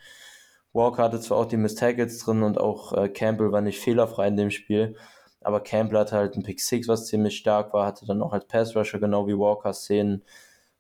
Walker 0.73 1.03
hatte 1.03 1.21
zwar 1.21 1.39
auch 1.39 1.47
die 1.47 1.59
Miss-Tackles 1.59 2.19
drin 2.21 2.43
und 2.43 2.59
auch 2.59 2.93
äh, 2.93 3.09
Campbell 3.09 3.53
war 3.53 3.61
nicht 3.61 3.79
fehlerfrei 3.81 4.29
in 4.29 4.37
dem 4.37 4.51
Spiel, 4.51 4.97
aber 5.41 5.61
Campbell 5.61 5.99
hatte 5.99 6.17
halt 6.17 6.37
ein 6.37 6.43
Pick 6.43 6.61
6, 6.61 6.89
was 6.89 7.07
ziemlich 7.07 7.37
stark 7.37 7.73
war, 7.73 7.87
hatte 7.87 8.07
dann 8.07 8.23
auch 8.23 8.33
als 8.33 8.47
Pass-Rusher 8.47 8.99
genau 8.99 9.27
wie 9.27 9.39
Walker 9.39 9.73
Szenen 9.73 10.23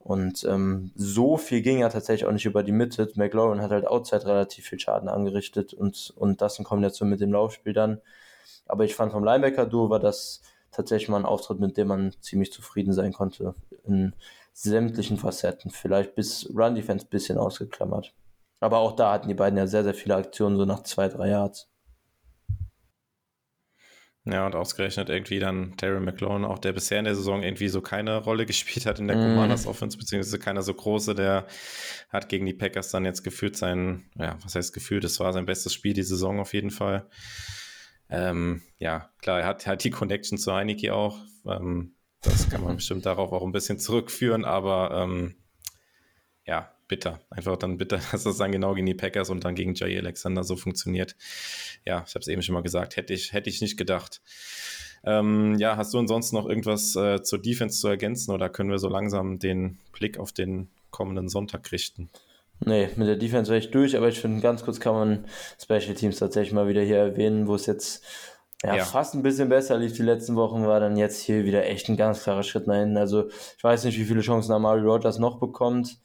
und 0.06 0.44
ähm, 0.44 0.92
so 0.94 1.36
viel 1.36 1.62
ging 1.62 1.80
ja 1.80 1.88
tatsächlich 1.88 2.28
auch 2.28 2.32
nicht 2.32 2.46
über 2.46 2.62
die 2.62 2.70
Mitte. 2.70 3.10
McLaurin 3.16 3.60
hat 3.60 3.72
halt 3.72 3.88
outside 3.88 4.24
relativ 4.24 4.66
viel 4.66 4.78
Schaden 4.78 5.08
angerichtet 5.08 5.74
und, 5.74 6.14
und 6.14 6.40
das 6.40 6.60
in 6.60 6.64
Kombination 6.64 7.08
mit 7.08 7.20
dem 7.20 7.32
Laufspiel 7.32 7.72
dann. 7.72 8.00
Aber 8.68 8.84
ich 8.84 8.94
fand 8.94 9.10
vom 9.10 9.24
Linebacker-Duo 9.24 9.90
war 9.90 9.98
das 9.98 10.42
tatsächlich 10.70 11.08
mal 11.08 11.18
ein 11.18 11.24
Auftritt, 11.24 11.58
mit 11.58 11.76
dem 11.76 11.88
man 11.88 12.12
ziemlich 12.20 12.52
zufrieden 12.52 12.92
sein 12.92 13.12
konnte. 13.12 13.56
In 13.82 14.14
sämtlichen 14.52 15.16
Facetten. 15.16 15.72
Vielleicht 15.72 16.14
bis 16.14 16.48
Run-Defense 16.54 17.06
ein 17.06 17.10
bisschen 17.10 17.36
ausgeklammert. 17.36 18.14
Aber 18.60 18.78
auch 18.78 18.92
da 18.92 19.10
hatten 19.10 19.26
die 19.26 19.34
beiden 19.34 19.58
ja 19.58 19.66
sehr, 19.66 19.82
sehr 19.82 19.94
viele 19.94 20.14
Aktionen, 20.14 20.56
so 20.56 20.64
nach 20.66 20.84
zwei, 20.84 21.08
drei 21.08 21.30
Yards. 21.30 21.68
Ja, 24.28 24.44
und 24.44 24.56
ausgerechnet 24.56 25.08
irgendwie 25.08 25.38
dann 25.38 25.76
Terry 25.76 26.00
McLaurin, 26.00 26.44
auch 26.44 26.58
der 26.58 26.72
bisher 26.72 26.98
in 26.98 27.04
der 27.04 27.14
Saison 27.14 27.44
irgendwie 27.44 27.68
so 27.68 27.80
keine 27.80 28.16
Rolle 28.16 28.44
gespielt 28.44 28.84
hat 28.84 28.98
in 28.98 29.06
der 29.06 29.16
mm. 29.16 29.20
Commanders 29.20 29.68
Offense, 29.68 29.96
beziehungsweise 29.96 30.40
keiner 30.40 30.62
so 30.62 30.74
große, 30.74 31.14
der 31.14 31.46
hat 32.08 32.28
gegen 32.28 32.44
die 32.44 32.52
Packers 32.52 32.90
dann 32.90 33.04
jetzt 33.04 33.22
gefühlt 33.22 33.56
sein, 33.56 34.10
ja, 34.16 34.36
was 34.42 34.56
heißt 34.56 34.74
gefühlt, 34.74 35.04
es 35.04 35.20
war 35.20 35.32
sein 35.32 35.46
bestes 35.46 35.72
Spiel 35.72 35.94
die 35.94 36.02
Saison 36.02 36.40
auf 36.40 36.54
jeden 36.54 36.72
Fall. 36.72 37.08
Ähm, 38.10 38.62
ja, 38.78 39.10
klar, 39.22 39.40
er 39.40 39.46
hat 39.46 39.66
halt 39.68 39.84
die 39.84 39.90
Connection 39.90 40.38
zu 40.38 40.52
Heineke 40.52 40.92
auch. 40.92 41.18
Ähm, 41.46 41.94
das 42.22 42.50
kann 42.50 42.64
man 42.64 42.74
bestimmt 42.76 43.06
darauf 43.06 43.32
auch 43.32 43.44
ein 43.44 43.52
bisschen 43.52 43.78
zurückführen, 43.78 44.44
aber 44.44 44.90
ähm, 45.04 45.36
ja, 46.44 46.75
bitter. 46.88 47.20
Einfach 47.30 47.56
dann 47.56 47.78
bitter, 47.78 48.00
dass 48.12 48.24
das 48.24 48.36
dann 48.38 48.52
genau 48.52 48.74
gegen 48.74 48.86
die 48.86 48.94
Packers 48.94 49.30
und 49.30 49.44
dann 49.44 49.54
gegen 49.54 49.74
Jay 49.74 49.98
Alexander 49.98 50.44
so 50.44 50.56
funktioniert. 50.56 51.16
Ja, 51.84 52.04
ich 52.06 52.14
habe 52.14 52.20
es 52.20 52.28
eben 52.28 52.42
schon 52.42 52.54
mal 52.54 52.62
gesagt, 52.62 52.96
hätte 52.96 53.14
ich, 53.14 53.32
hätte 53.32 53.50
ich 53.50 53.60
nicht 53.60 53.76
gedacht. 53.76 54.20
Ähm, 55.04 55.56
ja, 55.58 55.76
hast 55.76 55.94
du 55.94 55.98
ansonsten 55.98 56.36
noch 56.36 56.48
irgendwas 56.48 56.96
äh, 56.96 57.22
zur 57.22 57.40
Defense 57.40 57.80
zu 57.80 57.88
ergänzen 57.88 58.32
oder 58.32 58.48
können 58.48 58.70
wir 58.70 58.78
so 58.78 58.88
langsam 58.88 59.38
den 59.38 59.78
Blick 59.92 60.18
auf 60.18 60.32
den 60.32 60.68
kommenden 60.90 61.28
Sonntag 61.28 61.70
richten? 61.70 62.10
Nee, 62.64 62.88
mit 62.96 63.06
der 63.06 63.16
Defense 63.16 63.50
wäre 63.50 63.58
ich 63.58 63.70
durch, 63.70 63.96
aber 63.96 64.08
ich 64.08 64.18
finde, 64.18 64.40
ganz 64.40 64.64
kurz 64.64 64.80
kann 64.80 64.94
man 64.94 65.24
Special 65.62 65.94
Teams 65.94 66.18
tatsächlich 66.18 66.54
mal 66.54 66.68
wieder 66.68 66.82
hier 66.82 66.96
erwähnen, 66.96 67.46
wo 67.46 67.54
es 67.54 67.66
jetzt 67.66 68.04
ja, 68.62 68.76
ja, 68.76 68.84
fast 68.84 69.14
ein 69.14 69.22
bisschen 69.22 69.50
besser 69.50 69.76
lief 69.76 69.92
die 69.92 70.02
letzten 70.02 70.34
Wochen, 70.34 70.66
war 70.66 70.80
dann 70.80 70.96
jetzt 70.96 71.20
hier 71.20 71.44
wieder 71.44 71.66
echt 71.66 71.88
ein 71.88 71.96
ganz 71.96 72.22
klarer 72.22 72.42
Schritt 72.42 72.66
nach 72.66 72.76
hinten. 72.76 72.96
Also 72.96 73.28
ich 73.28 73.62
weiß 73.62 73.84
nicht, 73.84 73.98
wie 73.98 74.04
viele 74.04 74.22
Chancen 74.22 74.52
Amari 74.52 74.80
Rogers 74.80 75.18
noch 75.18 75.38
bekommt. 75.38 75.98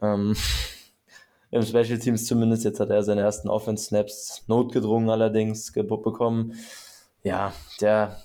Ähm, 0.00 0.36
Im 1.52 1.62
Special 1.62 1.98
Teams 1.98 2.26
zumindest, 2.26 2.64
jetzt 2.64 2.78
hat 2.78 2.90
er 2.90 3.02
seine 3.02 3.22
ersten 3.22 3.48
Offense-Snaps 3.48 4.44
notgedrungen 4.46 5.10
allerdings 5.10 5.72
bekommen. 5.72 6.54
Ja, 7.24 7.52
der 7.80 8.16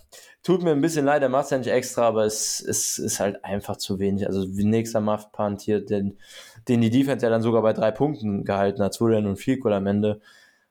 tut 0.43 0.61
mir 0.61 0.72
ein 0.72 0.82
bisschen 0.82 1.05
leid, 1.05 1.24
der 1.24 1.30
macht 1.30 1.45
es 1.45 1.49
ja 1.49 1.57
nicht 1.57 1.72
extra, 1.72 2.03
aber 2.03 2.26
es, 2.26 2.61
es 2.61 2.99
ist 2.99 3.20
halt 3.20 3.43
einfach 3.43 3.78
zu 3.78 3.97
wenig. 3.97 4.28
Also 4.28 4.55
wie 4.55 4.63
nächster 4.63 5.01
Muff-Punt 5.01 5.61
hier, 5.61 5.84
den, 5.84 6.20
den 6.68 6.82
die 6.82 6.91
Defense 6.91 7.26
ja 7.26 7.32
dann 7.32 7.41
sogar 7.41 7.63
bei 7.63 7.74
drei 7.74 7.89
Punkten 7.89 8.45
gehalten 8.45 8.84
hat, 8.84 9.01
wurde 9.01 9.16
ja 9.16 9.22
nun 9.22 9.38
viel 9.38 9.59
cool 9.63 9.74
am 9.74 9.88
Ende. 9.88 10.22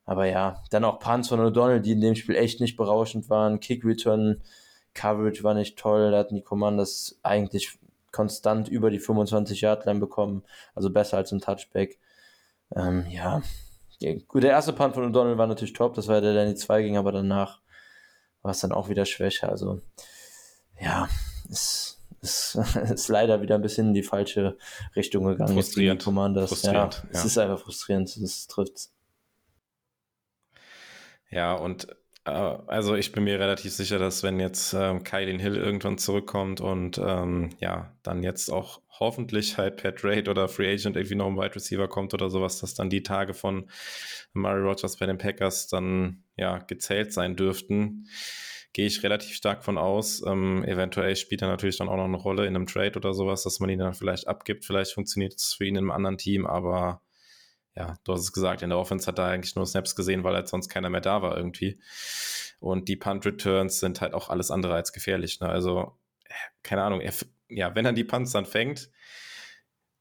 Aber 0.05 0.27
ja, 0.27 0.63
dann 0.71 0.85
auch 0.85 1.01
Punts 1.01 1.29
von 1.29 1.41
O'Donnell, 1.41 1.81
die 1.81 1.93
in 1.93 2.01
dem 2.01 2.15
Spiel 2.15 2.37
echt 2.37 2.61
nicht 2.61 2.77
berauschend 2.77 3.31
waren. 3.31 3.59
Kick-Return, 3.59 4.43
Coverage 4.95 5.43
war 5.43 5.55
nicht 5.55 5.77
toll, 5.77 6.13
da 6.13 6.19
hatten 6.19 6.37
die 6.37 6.43
Commanders 6.43 7.19
eigentlich 7.25 7.79
konstant 8.15 8.69
über 8.69 8.91
die 8.91 9.01
25-Yard-Line 9.01 10.01
bekommen, 10.01 10.45
also 10.75 10.91
besser 10.91 11.17
als 11.17 11.33
ein 11.33 11.41
Touchback. 11.41 11.99
Ähm, 12.75 13.07
ja, 13.11 13.43
gut, 14.29 14.45
der 14.45 14.51
erste 14.51 14.73
Punt 14.73 14.95
von 14.95 15.13
O'Donnell 15.13 15.37
war 15.37 15.47
natürlich 15.47 15.73
top, 15.73 15.95
das 15.95 16.09
war 16.09 16.21
der, 16.21 16.33
der 16.33 16.45
in 16.45 16.51
die 16.51 16.57
2 16.57 16.83
ging, 16.83 16.97
aber 16.97 17.13
danach 17.13 17.61
war 18.43 18.53
es 18.53 18.61
dann 18.61 18.73
auch 18.73 18.89
wieder 18.89 19.05
schwächer. 19.05 19.49
Also, 19.49 19.83
ja, 20.81 21.09
es 21.51 22.01
ist, 22.21 22.55
ist 22.91 23.09
leider 23.09 23.43
wieder 23.43 23.57
ein 23.57 23.63
bisschen 23.63 23.89
in 23.89 23.95
die 23.95 24.03
falsche 24.03 24.57
Richtung 24.95 25.25
gegangen. 25.25 25.55
Frustrierend. 25.55 26.03
Frustrierend. 26.49 26.95
Ja, 26.95 27.11
ja, 27.13 27.19
es 27.19 27.25
ist 27.25 27.39
einfach 27.39 27.59
frustrierend, 27.59 28.17
das 28.23 28.47
trifft 28.47 28.91
Ja, 31.31 31.55
und 31.55 31.89
also 32.25 32.95
ich 32.95 33.13
bin 33.13 33.25
mir 33.25 33.39
relativ 33.39 33.73
sicher, 33.73 33.99
dass 33.99 34.23
wenn 34.23 34.41
jetzt 34.41 34.73
ähm, 34.73 35.05
Kylie 35.05 35.39
Hill 35.39 35.57
irgendwann 35.57 35.99
zurückkommt 35.99 36.61
und 36.61 36.99
ähm, 36.99 37.51
ja, 37.61 37.93
dann 38.03 38.23
jetzt 38.23 38.51
auch 38.51 38.81
hoffentlich 38.99 39.59
halt 39.59 39.77
per 39.77 39.95
Trade 39.95 40.31
oder 40.31 40.49
Free 40.49 40.73
Agent 40.73 40.97
irgendwie 40.97 41.17
noch 41.17 41.27
ein 41.27 41.37
Wide 41.37 41.55
Receiver 41.55 41.87
kommt 41.87 42.15
oder 42.15 42.31
sowas, 42.31 42.61
dass 42.61 42.75
dann 42.75 42.89
die 42.89 43.03
Tage 43.03 43.35
von 43.35 43.69
Murray 44.33 44.63
Rogers 44.63 44.97
bei 44.97 45.07
den 45.07 45.19
Packers 45.19 45.67
dann 45.67 46.23
ja 46.37 46.59
gezählt 46.59 47.13
sein 47.13 47.37
dürften. 47.37 48.09
Gehe 48.73 48.87
ich 48.87 49.03
relativ 49.03 49.37
stark 49.37 49.63
von 49.63 49.77
aus. 49.77 50.23
Ähm, 50.27 50.65
eventuell 50.65 51.15
spielt 51.17 51.43
er 51.43 51.49
natürlich 51.49 51.77
dann 51.77 51.89
auch 51.89 51.97
noch 51.97 52.05
eine 52.05 52.17
Rolle 52.17 52.47
in 52.47 52.57
einem 52.57 52.67
Trade 52.67 52.97
oder 52.97 53.13
sowas, 53.13 53.43
dass 53.43 53.61
man 53.61 53.69
ihn 53.69 53.79
dann 53.79 53.95
vielleicht 53.95 54.29
abgibt. 54.29 54.65
Vielleicht 54.65 54.93
funktioniert 54.93 55.35
es 55.35 55.55
für 55.55 55.67
ihn 55.67 55.77
in 55.77 55.85
einem 55.85 55.91
anderen 55.91 56.19
Team, 56.19 56.47
aber 56.47 57.03
ja, 57.77 57.95
du 58.05 58.13
hast 58.13 58.21
es 58.21 58.33
gesagt, 58.33 58.63
in 58.63 58.71
der 58.71 58.79
Offense 58.79 59.07
hat 59.07 59.19
er 59.19 59.27
eigentlich 59.27 59.57
nur 59.57 59.67
Snaps 59.67 59.97
gesehen, 59.97 60.25
weil 60.25 60.35
halt 60.35 60.49
sonst 60.49 60.69
keiner 60.69 60.91
mehr 60.91 61.01
da 61.01 61.23
war 61.23 61.37
irgendwie. 61.37 61.81
Und 62.61 62.89
die 62.89 62.97
Punt-Returns 62.97 63.81
sind 63.81 64.01
halt 64.01 64.15
auch 64.15 64.29
alles 64.29 64.51
andere 64.51 64.75
als 64.75 64.93
gefährlich. 64.93 65.41
Ne? 65.41 65.49
Also, 65.49 65.99
keine 66.63 66.83
Ahnung, 66.83 67.01
er, 67.01 67.13
ja, 67.49 67.75
wenn 67.75 67.85
er 67.85 67.93
die 67.93 68.05
Punts 68.05 68.33
dann 68.33 68.47
fängt, 68.47 68.91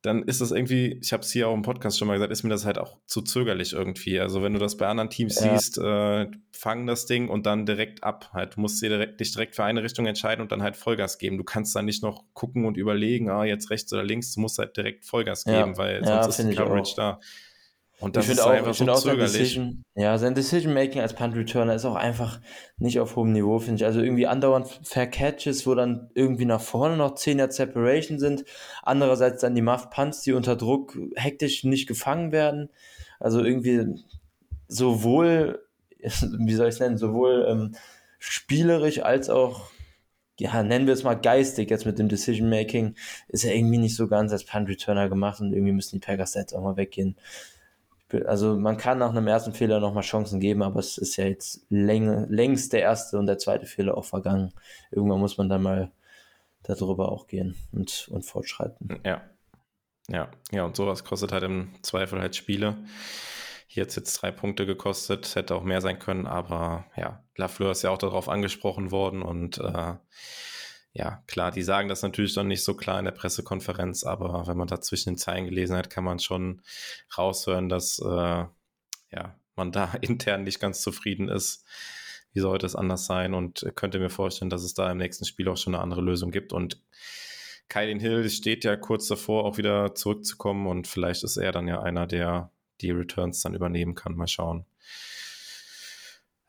dann 0.04 0.24
ist 0.24 0.42
das 0.42 0.52
irgendwie, 0.52 1.00
ich 1.02 1.14
habe 1.14 1.24
es 1.24 1.32
hier 1.32 1.48
auch 1.48 1.54
im 1.54 1.62
Podcast 1.62 1.98
schon 1.98 2.10
mal 2.10 2.16
gesagt, 2.16 2.32
ist 2.32 2.44
mir 2.44 2.50
das 2.50 2.66
halt 2.66 2.78
auch 2.78 2.98
zu 3.06 3.22
zögerlich 3.22 3.72
irgendwie. 3.72 4.20
Also 4.20 4.44
wenn 4.44 4.52
du 4.52 4.60
das 4.60 4.76
bei 4.76 4.86
anderen 4.86 5.10
Teams 5.10 5.40
ja. 5.40 5.58
siehst, 5.58 5.78
äh, 5.78 6.28
fangen 6.52 6.88
das 6.88 7.06
Ding 7.06 7.30
und 7.30 7.46
dann 7.46 7.66
direkt 7.66 8.04
ab. 8.04 8.30
Halt, 8.34 8.58
du 8.58 8.60
musst 8.60 8.82
dir 8.82 8.90
direkt, 8.90 9.22
dich 9.22 9.32
direkt 9.32 9.56
für 9.56 9.64
eine 9.64 9.82
Richtung 9.82 10.06
entscheiden 10.06 10.42
und 10.42 10.52
dann 10.52 10.62
halt 10.62 10.76
Vollgas 10.76 11.20
geben. 11.20 11.38
Du 11.38 11.46
kannst 11.46 11.74
dann 11.74 11.86
nicht 11.86 12.04
noch 12.04 12.26
gucken 12.34 12.66
und 12.66 12.76
überlegen, 12.76 13.30
ah, 13.30 13.46
jetzt 13.46 13.70
rechts 13.70 13.94
oder 13.94 14.04
links, 14.04 14.34
du 14.34 14.42
musst 14.42 14.60
halt 14.60 14.76
direkt 14.76 15.06
Vollgas 15.06 15.46
geben, 15.46 15.72
ja. 15.72 15.78
weil 15.78 16.04
sonst 16.04 16.38
ja, 16.38 16.44
ist 16.44 16.52
die 16.52 16.56
Coverage 16.56 16.96
da. 16.98 17.22
Und 18.00 18.16
das 18.16 18.26
ich 18.26 18.36
finde 18.36 18.46
auch, 18.46 18.68
ich 18.70 18.78
so 18.78 18.86
auch 18.88 18.98
sein 18.98 19.18
Decision, 19.18 19.86
ja, 19.96 20.18
sein 20.18 20.36
Decision 20.36 20.74
Making 20.74 21.02
als 21.02 21.14
Punt 21.14 21.36
Returner 21.36 21.76
ist 21.76 21.86
auch 21.86 21.96
einfach 21.96 22.42
nicht 22.78 23.00
auf 23.00 23.16
hohem 23.16 23.32
Niveau, 23.32 23.60
finde 23.60 23.78
ich. 23.78 23.86
Also 23.86 24.02
irgendwie 24.02 24.28
andauernd 24.28 24.82
Fair 24.84 25.08
Catches, 25.08 25.66
wo 25.66 25.76
dann 25.76 26.10
irgendwie 26.14 26.46
nach 26.46 26.60
vorne 26.60 26.98
noch 26.98 27.16
10 27.16 27.40
Yard 27.40 27.54
Separation 27.54 28.20
sind. 28.20 28.46
Andererseits 28.82 29.42
dann 29.42 29.56
die 29.56 29.62
Muff 29.62 29.90
Punts, 29.90 30.22
die 30.22 30.34
unter 30.34 30.56
Druck 30.56 30.98
hektisch 31.16 31.64
nicht 31.64 31.88
gefangen 31.88 32.32
werden. 32.32 32.70
Also 33.20 33.44
irgendwie 33.44 34.04
sowohl, 34.68 35.64
wie 36.00 36.54
soll 36.56 36.68
ich 36.68 36.76
es 36.76 36.80
nennen, 36.80 36.98
sowohl 36.98 37.46
ähm, 37.48 37.76
spielerisch 38.20 39.02
als 39.02 39.30
auch 39.30 39.70
ja, 40.40 40.64
nennen 40.64 40.88
wir 40.88 40.94
es 40.96 41.04
mal 41.04 41.14
geistig 41.14 41.70
jetzt 41.70 41.86
mit 41.86 42.00
dem 42.00 42.10
Decision 42.10 42.50
Making, 42.50 42.96
ist 43.28 43.46
er 43.46 43.56
irgendwie 43.56 43.78
nicht 43.78 43.96
so 43.96 44.08
ganz 44.08 44.32
als 44.32 44.44
Punt 44.44 44.68
Returner 44.68 45.08
gemacht 45.08 45.40
und 45.40 45.54
irgendwie 45.54 45.74
müssen 45.74 46.00
die 46.00 46.06
Packers 46.06 46.34
jetzt 46.34 46.54
auch 46.54 46.64
mal 46.64 46.76
weggehen 46.76 47.16
also 48.26 48.58
man 48.58 48.78
kann 48.78 49.00
nach 49.00 49.10
einem 49.10 49.28
ersten 49.28 49.54
Fehler 49.54 49.80
nochmal 49.80 50.04
Chancen 50.04 50.40
geben, 50.40 50.64
aber 50.64 50.80
es 50.80 50.98
ist 50.98 51.18
ja 51.18 51.26
jetzt 51.26 51.66
läng, 51.70 52.30
längst 52.30 52.74
der 52.74 52.82
erste 52.82 53.18
und 53.18 53.26
der 53.26 53.38
zweite 53.38 53.66
Fehler 53.66 53.98
auch 53.98 54.06
vergangen. 54.06 54.54
Irgendwann 54.92 55.20
muss 55.20 55.38
man 55.38 55.50
dann 55.50 55.64
mal 55.64 55.92
darüber 56.64 57.12
auch 57.12 57.28
gehen 57.28 57.56
und, 57.72 58.08
und 58.12 58.24
fortschreiten. 58.26 59.02
Ja. 59.06 59.22
Ja, 60.10 60.30
ja, 60.52 60.66
und 60.66 60.76
sowas 60.76 61.06
kostet 61.06 61.32
halt 61.32 61.44
im 61.44 61.76
Zweifel 61.82 62.20
halt 62.20 62.36
Spiele. 62.36 62.76
Hier 63.68 63.84
hat 63.84 63.90
es 63.90 63.96
jetzt 63.96 64.22
drei 64.22 64.32
Punkte 64.32 64.66
gekostet, 64.66 65.36
hätte 65.36 65.56
auch 65.56 65.64
mehr 65.64 65.80
sein 65.80 65.98
können, 65.98 66.28
aber 66.28 66.86
ja, 66.98 67.24
Lafleur 67.38 67.72
ist 67.72 67.84
ja 67.84 67.90
auch 67.90 67.98
darauf 67.98 68.28
angesprochen 68.28 68.92
worden 68.92 69.22
und 69.22 69.60
äh, 69.60 69.94
ja, 70.94 71.24
klar, 71.26 71.52
die 71.52 71.64
sagen 71.64 71.90
das 71.90 72.04
natürlich 72.04 72.36
dann 72.36 72.48
nicht 72.48 72.64
so 72.64 72.76
klar 72.76 73.00
in 73.00 73.06
der 73.06 73.12
Pressekonferenz, 73.12 74.04
aber 74.04 74.46
wenn 74.46 74.58
man 74.58 74.68
da 74.68 74.80
zwischen 74.80 75.10
den 75.10 75.18
Zeilen 75.18 75.46
gelesen 75.46 75.76
hat, 75.76 75.90
kann 75.90 76.04
man 76.04 76.20
schon 76.20 76.62
raushören, 77.18 77.68
dass 77.68 77.98
äh, 78.00 78.06
ja, 78.06 79.40
man 79.56 79.72
da 79.72 79.94
intern 80.02 80.44
nicht 80.44 80.60
ganz 80.60 80.82
zufrieden 80.82 81.30
ist. 81.30 81.66
Wie 82.32 82.40
sollte 82.40 82.66
es 82.68 82.76
anders 82.76 83.06
sein? 83.06 83.34
Und 83.34 83.66
könnte 83.76 84.00
mir 84.00 84.10
vorstellen, 84.10 84.50
dass 84.50 84.64
es 84.64 84.76
da 84.76 84.92
im 84.92 84.98
nächsten 84.98 85.26
Spiel 85.26 85.48
auch 85.50 85.58
schon 85.58 85.74
eine 85.74 85.84
andere 85.84 86.02
Lösung 86.02 86.32
gibt. 86.32 86.54
Und 86.54 86.80
Kylin 87.70 88.00
Hill 88.00 88.30
steht 88.30 88.64
ja 88.64 88.76
kurz 88.76 89.08
davor, 89.08 89.46
auch 89.46 89.58
wieder 89.58 89.96
zurückzukommen 89.96 90.68
und 90.68 90.88
vielleicht 90.88 91.24
ist 91.24 91.38
er 91.38 91.52
dann 91.52 91.68
ja 91.68 91.82
einer, 91.82 92.06
der 92.06 92.52
die 92.82 92.92
Returns 92.92 93.42
dann 93.42 93.56
übernehmen 93.56 93.96
kann. 93.96 94.16
Mal 94.16 94.28
schauen. 94.28 94.66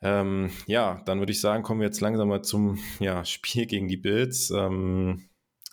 Ähm, 0.04 0.50
ja, 0.66 1.02
dann 1.06 1.18
würde 1.18 1.32
ich 1.32 1.40
sagen, 1.40 1.62
kommen 1.62 1.80
wir 1.80 1.86
jetzt 1.86 2.02
langsam 2.02 2.28
mal 2.28 2.42
zum 2.42 2.78
ja, 3.00 3.24
Spiel 3.24 3.66
gegen 3.66 3.88
die 3.88 3.96
Bills. 3.96 4.50
Ähm, 4.50 5.24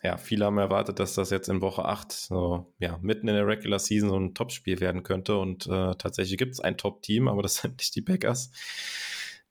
ja, 0.03 0.17
viele 0.17 0.45
haben 0.45 0.57
erwartet, 0.57 0.99
dass 0.99 1.13
das 1.13 1.29
jetzt 1.29 1.49
in 1.49 1.61
Woche 1.61 1.85
8, 1.85 2.11
so, 2.11 2.73
ja, 2.79 2.97
mitten 3.01 3.27
in 3.27 3.35
der 3.35 3.45
Regular 3.45 3.77
Season 3.77 4.09
so 4.09 4.17
ein 4.17 4.33
Topspiel 4.33 4.79
werden 4.79 5.03
könnte. 5.03 5.37
Und 5.37 5.67
äh, 5.67 5.95
tatsächlich 5.95 6.37
gibt 6.37 6.53
es 6.53 6.61
ein 6.61 6.77
Top-Team, 6.77 7.27
aber 7.27 7.43
das 7.43 7.55
sind 7.61 7.77
nicht 7.77 7.93
die 7.93 8.01
Packers. 8.01 8.51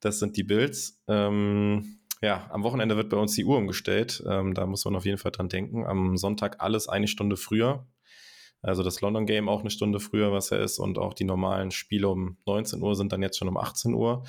Das 0.01 0.19
sind 0.19 0.37
die 0.39 0.45
Bills. 0.45 0.99
Ähm, 1.07 1.99
ja, 2.23 2.49
am 2.51 2.63
Wochenende 2.63 2.97
wird 2.97 3.11
bei 3.11 3.19
uns 3.19 3.35
die 3.35 3.45
Uhr 3.45 3.59
umgestellt. 3.59 4.23
Ähm, 4.27 4.55
da 4.55 4.67
muss 4.67 4.85
man 4.87 4.97
auf 4.97 5.05
jeden 5.05 5.19
Fall 5.19 5.31
dran 5.31 5.51
denken. 5.51 5.85
Am 5.87 6.17
Sonntag 6.17 6.57
alles 6.61 6.89
eine 6.89 7.07
Stunde 7.07 7.37
früher. 7.37 7.87
Also 8.63 8.83
das 8.83 9.01
London 9.01 9.25
Game 9.25 9.49
auch 9.49 9.61
eine 9.61 9.71
Stunde 9.71 10.01
früher, 10.01 10.33
was 10.33 10.51
er 10.51 10.61
ist, 10.61 10.79
und 10.79 10.99
auch 10.99 11.15
die 11.15 11.25
normalen 11.25 11.71
Spiele 11.71 12.09
um 12.09 12.37
19 12.47 12.83
Uhr 12.83 12.95
sind 12.95 13.13
dann 13.13 13.23
jetzt 13.23 13.39
schon 13.39 13.49
um 13.49 13.57
18 13.57 13.95
Uhr. 13.95 14.25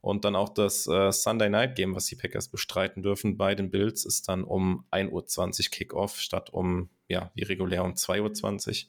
Und 0.00 0.24
dann 0.24 0.36
auch 0.36 0.48
das 0.48 0.86
äh, 0.86 1.12
Sunday 1.12 1.50
Night 1.50 1.76
Game, 1.76 1.94
was 1.94 2.06
die 2.06 2.16
Packers 2.16 2.48
bestreiten 2.48 3.02
dürfen 3.02 3.36
bei 3.36 3.54
den 3.54 3.70
Bills, 3.70 4.04
ist 4.04 4.28
dann 4.28 4.44
um 4.44 4.86
1.20 4.92 5.66
Uhr 5.66 5.70
Kickoff 5.70 6.18
statt 6.20 6.50
um, 6.50 6.88
ja, 7.08 7.30
wie 7.34 7.42
regulär 7.42 7.84
um 7.84 7.92
2.20 7.92 8.86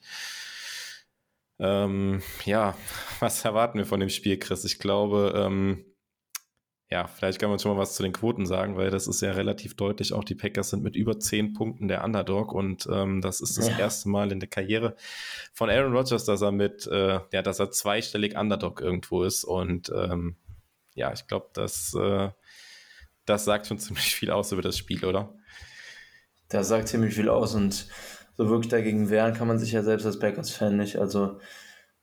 Uhr. 1.59 1.67
Ähm, 1.67 2.21
ja, 2.45 2.77
was 3.19 3.43
erwarten 3.43 3.79
wir 3.79 3.85
von 3.85 3.99
dem 3.99 4.09
Spiel, 4.09 4.37
Chris? 4.37 4.63
Ich 4.63 4.79
glaube, 4.79 5.33
ähm, 5.35 5.85
ja, 6.89 7.05
vielleicht 7.07 7.39
kann 7.39 7.49
man 7.49 7.59
schon 7.59 7.73
mal 7.73 7.81
was 7.81 7.95
zu 7.95 8.03
den 8.03 8.13
Quoten 8.13 8.45
sagen, 8.45 8.77
weil 8.77 8.89
das 8.89 9.07
ist 9.07 9.21
ja 9.21 9.31
relativ 9.31 9.75
deutlich. 9.75 10.13
Auch 10.13 10.23
die 10.23 10.35
Packers 10.35 10.69
sind 10.69 10.83
mit 10.83 10.95
über 10.95 11.19
zehn 11.19 11.53
Punkten 11.53 11.89
der 11.89 12.03
Underdog 12.03 12.53
und 12.53 12.87
ähm, 12.89 13.19
das 13.21 13.41
ist 13.41 13.57
das 13.57 13.67
ja. 13.67 13.77
erste 13.77 14.07
Mal 14.07 14.31
in 14.31 14.39
der 14.39 14.47
Karriere 14.47 14.95
von 15.53 15.69
Aaron 15.69 15.93
Rodgers, 15.93 16.23
dass 16.23 16.41
er 16.41 16.53
mit, 16.53 16.87
äh, 16.87 17.19
ja, 17.31 17.41
dass 17.41 17.59
er 17.59 17.71
zweistellig 17.71 18.37
Underdog 18.37 18.79
irgendwo 18.79 19.23
ist 19.23 19.43
und 19.43 19.91
ähm, 19.93 20.37
ja, 20.95 21.11
ich 21.11 21.27
glaube, 21.27 21.49
das, 21.53 21.93
äh, 21.93 22.29
das 23.25 23.43
sagt 23.43 23.67
schon 23.67 23.79
ziemlich 23.79 24.15
viel 24.15 24.31
aus 24.31 24.53
über 24.53 24.61
das 24.61 24.77
Spiel, 24.77 25.03
oder? 25.03 25.33
Das 26.47 26.69
sagt 26.69 26.87
ziemlich 26.87 27.13
viel 27.15 27.27
aus 27.27 27.53
und 27.53 27.87
so 28.37 28.49
wirklich 28.49 28.69
dagegen 28.69 29.09
wehren 29.09 29.33
kann 29.33 29.47
man 29.47 29.59
sich 29.59 29.73
ja 29.73 29.83
selbst 29.83 30.05
als 30.05 30.19
Packers-Fan 30.19 30.77
nicht. 30.77 30.97
Also 30.97 31.39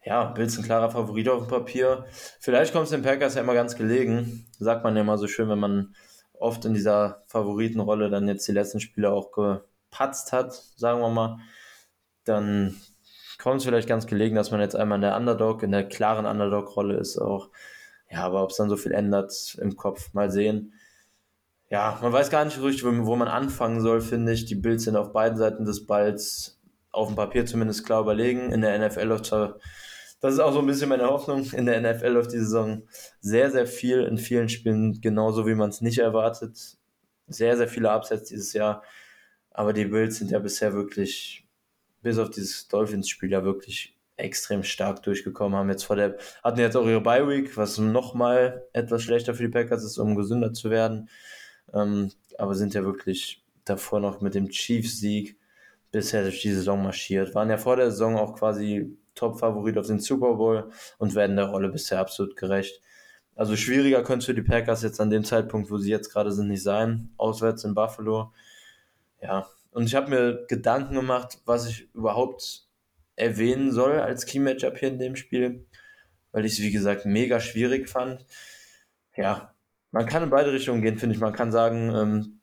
ja, 0.05 0.24
Bills 0.24 0.59
ein 0.59 0.64
klarer 0.64 0.90
Favorit 0.90 1.28
auf 1.28 1.44
dem 1.44 1.48
Papier. 1.48 2.05
Vielleicht 2.38 2.72
kommt 2.72 2.84
es 2.84 2.90
den 2.90 3.02
Packers 3.02 3.34
ja 3.34 3.40
immer 3.40 3.55
ganz 3.55 3.74
gelegen. 3.74 4.46
Sagt 4.59 4.84
man 4.84 4.94
ja 4.94 5.02
immer 5.02 5.16
so 5.16 5.26
schön, 5.26 5.48
wenn 5.48 5.59
man 5.59 5.94
oft 6.34 6.64
in 6.66 6.74
dieser 6.74 7.22
Favoritenrolle 7.26 8.11
dann 8.11 8.28
jetzt 8.28 8.46
die 8.46 8.52
letzten 8.52 8.80
Spiele 8.80 9.11
auch 9.11 9.32
gepatzt 9.32 10.32
hat, 10.32 10.52
sagen 10.76 11.00
wir 11.00 11.09
mal. 11.09 11.38
Dann 12.24 12.76
kommt 13.42 13.59
es 13.59 13.64
vielleicht 13.64 13.88
ganz 13.88 14.07
gelegen, 14.07 14.36
dass 14.36 14.50
man 14.50 14.61
jetzt 14.61 14.76
einmal 14.76 14.96
in 14.96 15.02
der 15.02 15.16
Underdog, 15.16 15.62
in 15.62 15.72
der 15.72 15.88
klaren 15.88 16.26
Underdog-Rolle 16.26 16.96
ist 16.96 17.18
auch. 17.18 17.50
Ja, 18.11 18.24
aber 18.24 18.42
ob 18.42 18.50
es 18.50 18.57
dann 18.57 18.68
so 18.68 18.76
viel 18.76 18.92
ändert 18.92 19.57
im 19.61 19.74
Kopf, 19.76 20.12
mal 20.12 20.30
sehen. 20.30 20.74
Ja, 21.70 21.98
man 22.02 22.12
weiß 22.12 22.30
gar 22.30 22.44
nicht 22.44 22.61
richtig, 22.62 22.84
wo, 22.84 23.16
man 23.16 23.28
anfangen 23.28 23.80
soll, 23.80 24.02
finde 24.02 24.32
ich. 24.32 24.44
Die 24.44 24.55
Bills 24.55 24.84
sind 24.84 24.96
auf 24.96 25.12
beiden 25.12 25.38
Seiten 25.38 25.64
des 25.64 25.86
Balls 25.86 26.61
auf 26.92 27.09
dem 27.09 27.16
Papier 27.16 27.46
zumindest 27.46 27.86
klar 27.86 28.02
überlegen. 28.02 28.52
In 28.52 28.61
der 28.61 28.78
NFL 28.78 29.05
läuft 29.05 29.26
zwar 29.26 29.57
das 30.24 30.34
ist 30.34 30.40
auch 30.40 30.54
so 30.54 30.60
ein 30.60 30.66
bisschen 30.66 30.88
meine 30.88 31.06
Hoffnung. 31.06 31.44
In 31.52 31.66
der 31.66 31.82
NFL 31.82 32.08
läuft 32.08 32.32
die 32.32 32.38
Saison 32.38 32.88
sehr, 33.20 33.50
sehr 33.50 33.66
viel 33.66 34.04
in 34.04 34.16
vielen 34.16 34.48
Spielen, 34.48 35.02
genauso 35.02 35.46
wie 35.46 35.54
man 35.54 35.68
es 35.68 35.82
nicht 35.82 35.98
erwartet. 35.98 36.78
Sehr, 37.26 37.58
sehr 37.58 37.68
viele 37.68 37.94
Upsets 37.94 38.30
dieses 38.30 38.54
Jahr. 38.54 38.82
Aber 39.50 39.74
die 39.74 39.84
Bills 39.84 40.16
sind 40.16 40.30
ja 40.30 40.38
bisher 40.38 40.72
wirklich, 40.72 41.46
bis 42.00 42.16
auf 42.16 42.30
dieses 42.30 42.68
Dolphins-Spiel, 42.68 43.32
ja 43.32 43.44
wirklich 43.44 43.98
extrem 44.16 44.62
stark 44.62 45.02
durchgekommen, 45.02 45.58
haben 45.58 45.68
jetzt 45.68 45.84
vor 45.84 45.96
der, 45.96 46.16
hatten 46.42 46.58
jetzt 46.58 46.76
auch 46.78 46.86
ihre 46.86 47.02
Bye 47.02 47.28
Week, 47.28 47.54
was 47.58 47.76
nochmal 47.76 48.66
etwas 48.72 49.02
schlechter 49.02 49.34
für 49.34 49.42
die 49.42 49.50
Packers 49.50 49.84
ist, 49.84 49.98
um 49.98 50.14
gesünder 50.14 50.54
zu 50.54 50.70
werden. 50.70 51.10
Ähm, 51.74 52.10
aber 52.38 52.54
sind 52.54 52.72
ja 52.72 52.82
wirklich 52.82 53.44
davor 53.66 54.00
noch 54.00 54.22
mit 54.22 54.34
dem 54.34 54.48
Chiefs-Sieg 54.48 55.38
bisher 55.92 56.22
durch 56.22 56.40
die 56.40 56.52
Saison 56.52 56.82
marschiert. 56.82 57.34
Waren 57.34 57.50
ja 57.50 57.58
vor 57.58 57.76
der 57.76 57.90
Saison 57.90 58.16
auch 58.16 58.34
quasi 58.38 58.96
Top-Favorit 59.14 59.78
auf 59.78 59.86
den 59.86 60.00
Super 60.00 60.34
Bowl 60.34 60.70
und 60.98 61.14
werden 61.14 61.36
der 61.36 61.46
Rolle 61.46 61.68
bisher 61.68 62.00
absolut 62.00 62.36
gerecht. 62.36 62.80
Also 63.36 63.56
schwieriger 63.56 64.02
könnte 64.02 64.20
es 64.20 64.26
für 64.26 64.34
die 64.34 64.42
Packers 64.42 64.82
jetzt 64.82 65.00
an 65.00 65.10
dem 65.10 65.24
Zeitpunkt, 65.24 65.70
wo 65.70 65.78
sie 65.78 65.90
jetzt 65.90 66.12
gerade 66.12 66.32
sind, 66.32 66.48
nicht 66.48 66.62
sein. 66.62 67.10
Auswärts 67.16 67.64
in 67.64 67.74
Buffalo. 67.74 68.32
Ja, 69.20 69.48
und 69.72 69.86
ich 69.86 69.94
habe 69.94 70.10
mir 70.10 70.46
Gedanken 70.48 70.94
gemacht, 70.94 71.38
was 71.46 71.68
ich 71.68 71.92
überhaupt 71.94 72.68
erwähnen 73.16 73.72
soll 73.72 73.98
als 74.00 74.26
Key-Matchup 74.26 74.78
hier 74.78 74.88
in 74.88 74.98
dem 74.98 75.16
Spiel, 75.16 75.66
weil 76.32 76.44
ich 76.44 76.54
es, 76.54 76.60
wie 76.60 76.70
gesagt, 76.70 77.06
mega 77.06 77.40
schwierig 77.40 77.88
fand. 77.88 78.24
Ja, 79.16 79.54
man 79.90 80.06
kann 80.06 80.22
in 80.22 80.30
beide 80.30 80.52
Richtungen 80.52 80.82
gehen, 80.82 80.98
finde 80.98 81.14
ich. 81.14 81.20
Man 81.20 81.32
kann 81.32 81.52
sagen, 81.52 81.92
ähm, 81.94 82.40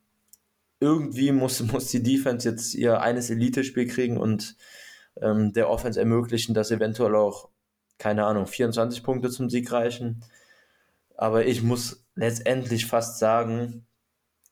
irgendwie 0.80 1.32
muss, 1.32 1.62
muss 1.62 1.88
die 1.88 2.04
Defense 2.04 2.50
jetzt 2.50 2.74
ihr 2.76 3.02
eines 3.02 3.30
Elite-Spiel 3.30 3.88
kriegen 3.88 4.18
und 4.18 4.58
ähm, 5.22 5.54
der 5.54 5.70
Offense 5.70 6.00
ermöglichen, 6.00 6.54
dass 6.54 6.72
eventuell 6.72 7.16
auch, 7.16 7.50
keine 7.98 8.26
Ahnung, 8.26 8.48
24 8.48 9.04
Punkte 9.04 9.30
zum 9.30 9.50
Sieg 9.50 9.72
reichen. 9.72 10.24
Aber 11.16 11.46
ich 11.46 11.62
muss 11.64 12.06
letztendlich 12.16 12.86
fast 12.86 13.20
sagen, 13.20 13.86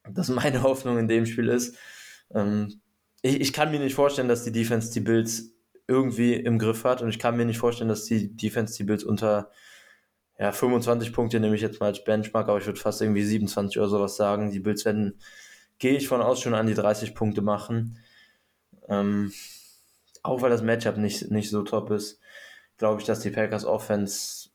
dass 0.10 0.30
meine 0.30 0.62
Hoffnung 0.64 0.98
in 0.98 1.08
dem 1.08 1.26
Spiel 1.26 1.50
ist, 1.50 1.78
ähm, 2.34 2.82
ich, 3.22 3.42
ich 3.42 3.54
kann 3.54 3.72
mir 3.72 3.80
nicht 3.80 3.96
vorstellen, 3.96 4.28
dass 4.28 4.44
die 4.44 4.52
Defense 4.52 4.94
die 4.94 5.02
Bills 5.02 5.54
irgendwie 5.88 6.36
im 6.36 6.60
Griff 6.60 6.84
hat 6.84 7.02
und 7.02 7.10
ich 7.10 7.20
kann 7.20 7.36
mir 7.36 7.46
nicht 7.46 7.58
vorstellen, 7.58 7.90
dass 7.90 8.06
die 8.06 8.36
Defense 8.36 8.78
die 8.78 8.84
Bills 8.84 9.04
unter 9.04 9.52
ja, 10.40 10.54
25 10.54 11.12
Punkte 11.12 11.40
nehme 11.40 11.56
ich 11.56 11.62
jetzt 11.62 11.82
mal 11.82 11.88
als 11.88 12.04
Benchmark, 12.04 12.48
aber 12.48 12.60
ich 12.60 12.66
würde 12.66 12.80
fast 12.80 13.02
irgendwie 13.02 13.24
27 13.24 13.78
oder 13.78 13.90
sowas 13.90 14.16
sagen. 14.16 14.52
Die 14.52 14.60
Bills 14.60 14.86
werden, 14.86 15.20
gehe 15.80 15.98
ich 15.98 16.08
von 16.08 16.22
aus, 16.22 16.40
schon 16.40 16.54
an 16.54 16.68
die 16.68 16.76
30 16.76 17.14
Punkte 17.14 17.42
machen. 17.42 18.00
Ähm, 18.88 19.34
auch 20.24 20.42
weil 20.42 20.50
das 20.50 20.62
Matchup 20.62 20.98
nicht, 20.98 21.32
nicht 21.32 21.50
so 21.50 21.64
top 21.64 21.92
ist, 21.92 22.20
glaube 22.78 23.02
ich, 23.02 23.08
dass 23.08 23.20
die 23.20 23.32
Packers 23.32 23.66
Offense 23.66 24.50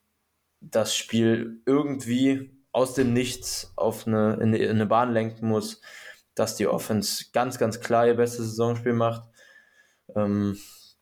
das 0.60 0.96
Spiel 0.96 1.60
irgendwie 1.66 2.50
aus 2.72 2.94
dem 2.94 3.12
Nichts 3.12 3.72
auf 3.76 4.06
eine, 4.06 4.34
in, 4.40 4.54
eine 4.54 4.86
Bahn 4.86 5.12
lenken 5.12 5.48
muss, 5.48 5.80
dass 6.34 6.56
die 6.56 6.66
Offense 6.66 7.26
ganz, 7.32 7.58
ganz 7.58 7.80
klar 7.80 8.06
ihr 8.06 8.14
bestes 8.14 8.46
Saisonspiel 8.46 8.94
macht. 8.94 9.28
Ähm, 10.16 10.58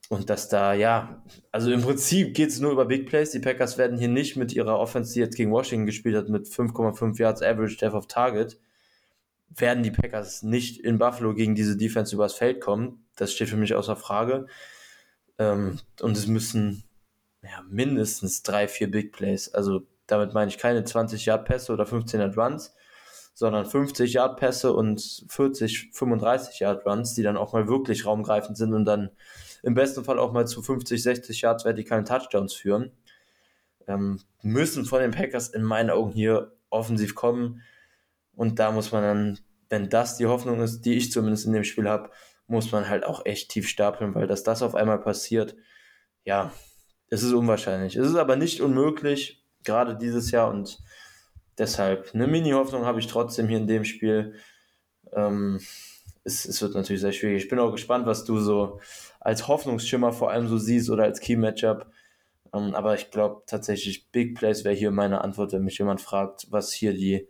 und 0.09 0.29
dass 0.29 0.51
da, 0.51 0.75
ja, 0.75 1.23
also 1.53 1.73
im 1.73 1.81
Prinzip 1.81 2.35
geht 2.35 2.51
es 2.51 2.61
nur 2.61 2.73
über 2.73 2.85
Big 2.85 3.07
Plays. 3.09 3.31
Die 3.31 3.39
Packers 3.39 3.79
werden 3.79 3.97
hier 3.97 4.09
nicht 4.09 4.37
mit 4.37 4.53
ihrer 4.53 4.79
Offense, 4.79 5.15
die 5.15 5.21
jetzt 5.21 5.37
gegen 5.37 5.51
Washington 5.51 5.87
gespielt 5.87 6.17
hat, 6.17 6.29
mit 6.29 6.47
5,5 6.47 7.19
Yards 7.19 7.41
Average 7.41 7.79
Death 7.79 7.95
of 7.95 8.09
Target, 8.09 8.61
werden 9.49 9.83
die 9.83 9.91
Packers 9.91 10.43
nicht 10.43 10.79
in 10.79 10.99
Buffalo 10.99 11.33
gegen 11.33 11.55
diese 11.55 11.79
Defense 11.79 12.15
übers 12.15 12.35
Feld 12.35 12.61
kommen. 12.61 13.02
Das 13.17 13.33
steht 13.33 13.49
für 13.49 13.57
mich 13.57 13.75
außer 13.75 13.97
Frage. 13.97 14.47
Ähm, 15.39 15.79
und 16.01 16.17
es 16.17 16.27
müssen 16.27 16.85
ja, 17.43 17.63
mindestens 17.69 18.43
drei, 18.43 18.69
vier 18.69 18.91
Big 18.91 19.13
Plays. 19.13 19.53
Also 19.53 19.87
damit 20.07 20.35
meine 20.35 20.51
ich 20.51 20.59
keine 20.59 20.85
20 20.85 21.27
Yard 21.27 21.45
Pässe 21.45 21.73
oder 21.73 21.87
15 21.87 22.21
Yard 22.21 22.37
Runs, 22.37 22.75
sondern 23.35 23.67
50 23.67 24.13
Yard 24.13 24.39
Pässe 24.39 24.73
und 24.73 25.25
40, 25.29 25.91
35 25.93 26.61
Yard 26.61 26.87
Runs, 26.87 27.15
die 27.15 27.23
dann 27.23 27.37
auch 27.37 27.53
mal 27.53 27.69
wirklich 27.69 28.07
raumgreifend 28.07 28.57
sind 28.57 28.75
und 28.75 28.85
dann 28.85 29.11
im 29.63 29.75
besten 29.75 30.05
Fall 30.05 30.19
auch 30.19 30.33
mal 30.33 30.47
zu 30.47 30.63
50, 30.63 31.03
60 31.03 31.41
Yards 31.41 31.65
vertikalen 31.65 32.05
Touchdowns 32.05 32.53
führen. 32.55 32.93
Ähm, 33.87 34.21
müssen 34.43 34.85
von 34.85 35.01
den 35.01 35.13
Packers 35.13 35.49
in 35.49 35.63
meinen 35.63 35.91
Augen 35.91 36.13
hier 36.13 36.53
offensiv 36.71 37.15
kommen. 37.15 37.63
Und 38.35 38.59
da 38.59 38.73
muss 38.73 38.93
man 38.93 39.03
dann, 39.03 39.39
wenn 39.69 39.89
das 39.89 40.17
die 40.17 40.27
Hoffnung 40.27 40.61
ist, 40.61 40.83
die 40.83 40.95
ich 40.95 41.13
zumindest 41.13 41.47
in 41.47 41.53
dem 41.53 41.65
Spiel 41.65 41.89
habe, 41.89 42.11
muss 42.47 42.73
man 42.73 42.89
halt 42.89 43.05
auch 43.05 43.25
echt 43.25 43.51
tief 43.51 43.69
stapeln, 43.69 44.15
weil 44.15 44.27
dass 44.27 44.43
das 44.43 44.63
auf 44.63 44.75
einmal 44.75 45.01
passiert, 45.01 45.57
ja, 46.25 46.53
es 47.09 47.23
ist 47.23 47.33
unwahrscheinlich. 47.33 47.97
Es 47.97 48.07
ist 48.09 48.17
aber 48.17 48.37
nicht 48.37 48.61
unmöglich, 48.61 49.45
gerade 49.65 49.97
dieses 49.97 50.31
Jahr 50.31 50.51
und 50.51 50.79
deshalb 51.59 52.11
eine 52.15 52.27
Mini-Hoffnung 52.27 52.85
habe 52.85 53.01
ich 53.01 53.07
trotzdem 53.07 53.49
hier 53.49 53.59
in 53.59 53.67
dem 53.67 53.85
Spiel. 53.85 54.35
Ähm, 55.13 55.61
es, 56.25 56.45
es 56.45 56.63
wird 56.63 56.75
natürlich 56.75 57.03
sehr 57.03 57.13
schwierig. 57.13 57.45
Ich 57.45 57.49
bin 57.49 57.59
auch 57.59 57.73
gespannt, 57.73 58.07
was 58.07 58.25
du 58.25 58.39
so 58.39 58.81
als 59.21 59.49
Hoffnungsschimmer 59.49 60.13
vor 60.13 60.31
allem 60.31 60.49
so 60.49 60.59
siehst 60.59 60.91
oder 60.91 61.05
als 61.05 61.21
Key-Matchup. 61.21 61.91
Ähm, 62.55 62.75
aber 62.75 62.95
ich 62.95 63.11
glaube 63.11 63.43
tatsächlich, 63.47 64.11
Big 64.11 64.37
Plays 64.37 64.65
wäre 64.65 64.75
hier 64.75 64.91
meine 64.91 65.23
Antwort, 65.23 65.53
wenn 65.53 65.65
mich 65.65 65.79
jemand 65.79 66.01
fragt, 66.01 66.47
was 66.51 66.73
hier 66.73 66.93
die, 66.93 67.29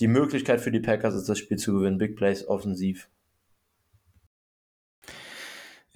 die 0.00 0.08
Möglichkeit 0.08 0.60
für 0.60 0.70
die 0.72 0.80
Packers 0.80 1.14
ist, 1.14 1.28
das 1.28 1.38
Spiel 1.38 1.58
zu 1.58 1.74
gewinnen. 1.74 1.98
Big 1.98 2.16
Plays 2.16 2.46
offensiv. 2.46 3.08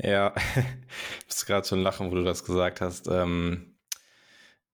Ja, 0.02 0.34
ich 0.56 1.26
muss 1.26 1.46
gerade 1.46 1.66
schon 1.66 1.82
lachen, 1.82 2.10
wo 2.10 2.14
du 2.14 2.24
das 2.24 2.44
gesagt 2.44 2.80
hast. 2.80 3.08
Ähm, 3.08 3.76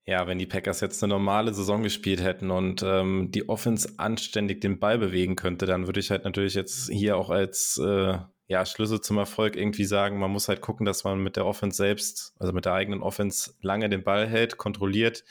ja, 0.04 0.26
wenn 0.28 0.38
die 0.38 0.46
Packers 0.46 0.80
jetzt 0.80 1.02
eine 1.02 1.14
normale 1.14 1.52
Saison 1.52 1.82
gespielt 1.82 2.22
hätten 2.22 2.52
und 2.52 2.82
ähm, 2.84 3.30
die 3.32 3.48
Offense 3.48 3.94
anständig 3.96 4.60
den 4.60 4.78
Ball 4.78 4.98
bewegen 4.98 5.34
könnte, 5.34 5.66
dann 5.66 5.86
würde 5.86 5.98
ich 5.98 6.10
halt 6.12 6.24
natürlich 6.24 6.54
jetzt 6.54 6.88
hier 6.90 7.16
auch 7.16 7.30
als 7.30 7.80
äh, 7.84 8.18
ja, 8.46 8.64
Schlüssel 8.64 9.00
zum 9.00 9.18
Erfolg 9.18 9.56
irgendwie 9.56 9.84
sagen, 9.84 10.20
man 10.20 10.30
muss 10.30 10.48
halt 10.48 10.60
gucken, 10.60 10.86
dass 10.86 11.02
man 11.02 11.20
mit 11.20 11.34
der 11.34 11.44
Offense 11.44 11.76
selbst, 11.76 12.34
also 12.38 12.52
mit 12.52 12.64
der 12.64 12.74
eigenen 12.74 13.02
Offense 13.02 13.54
lange 13.60 13.88
den 13.88 14.04
Ball 14.04 14.28
hält, 14.28 14.56
kontrolliert 14.56 15.24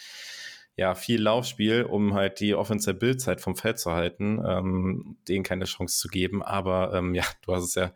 ja, 0.77 0.93
viel 0.93 1.21
Laufspiel, 1.21 1.83
um 1.83 2.13
halt 2.13 2.41
die 2.41 2.53
Offensive 2.53 2.95
Bildzeit 2.95 3.39
vom 3.39 3.55
Feld 3.55 3.79
zu 3.79 3.91
halten, 3.91 4.43
ähm, 4.45 5.17
denen 5.27 5.43
keine 5.43 5.65
Chance 5.65 5.97
zu 5.97 6.09
geben. 6.09 6.43
Aber 6.43 6.93
ähm, 6.93 7.15
ja, 7.15 7.23
du 7.43 7.53
hast 7.53 7.63
es 7.63 7.75
ja 7.75 7.93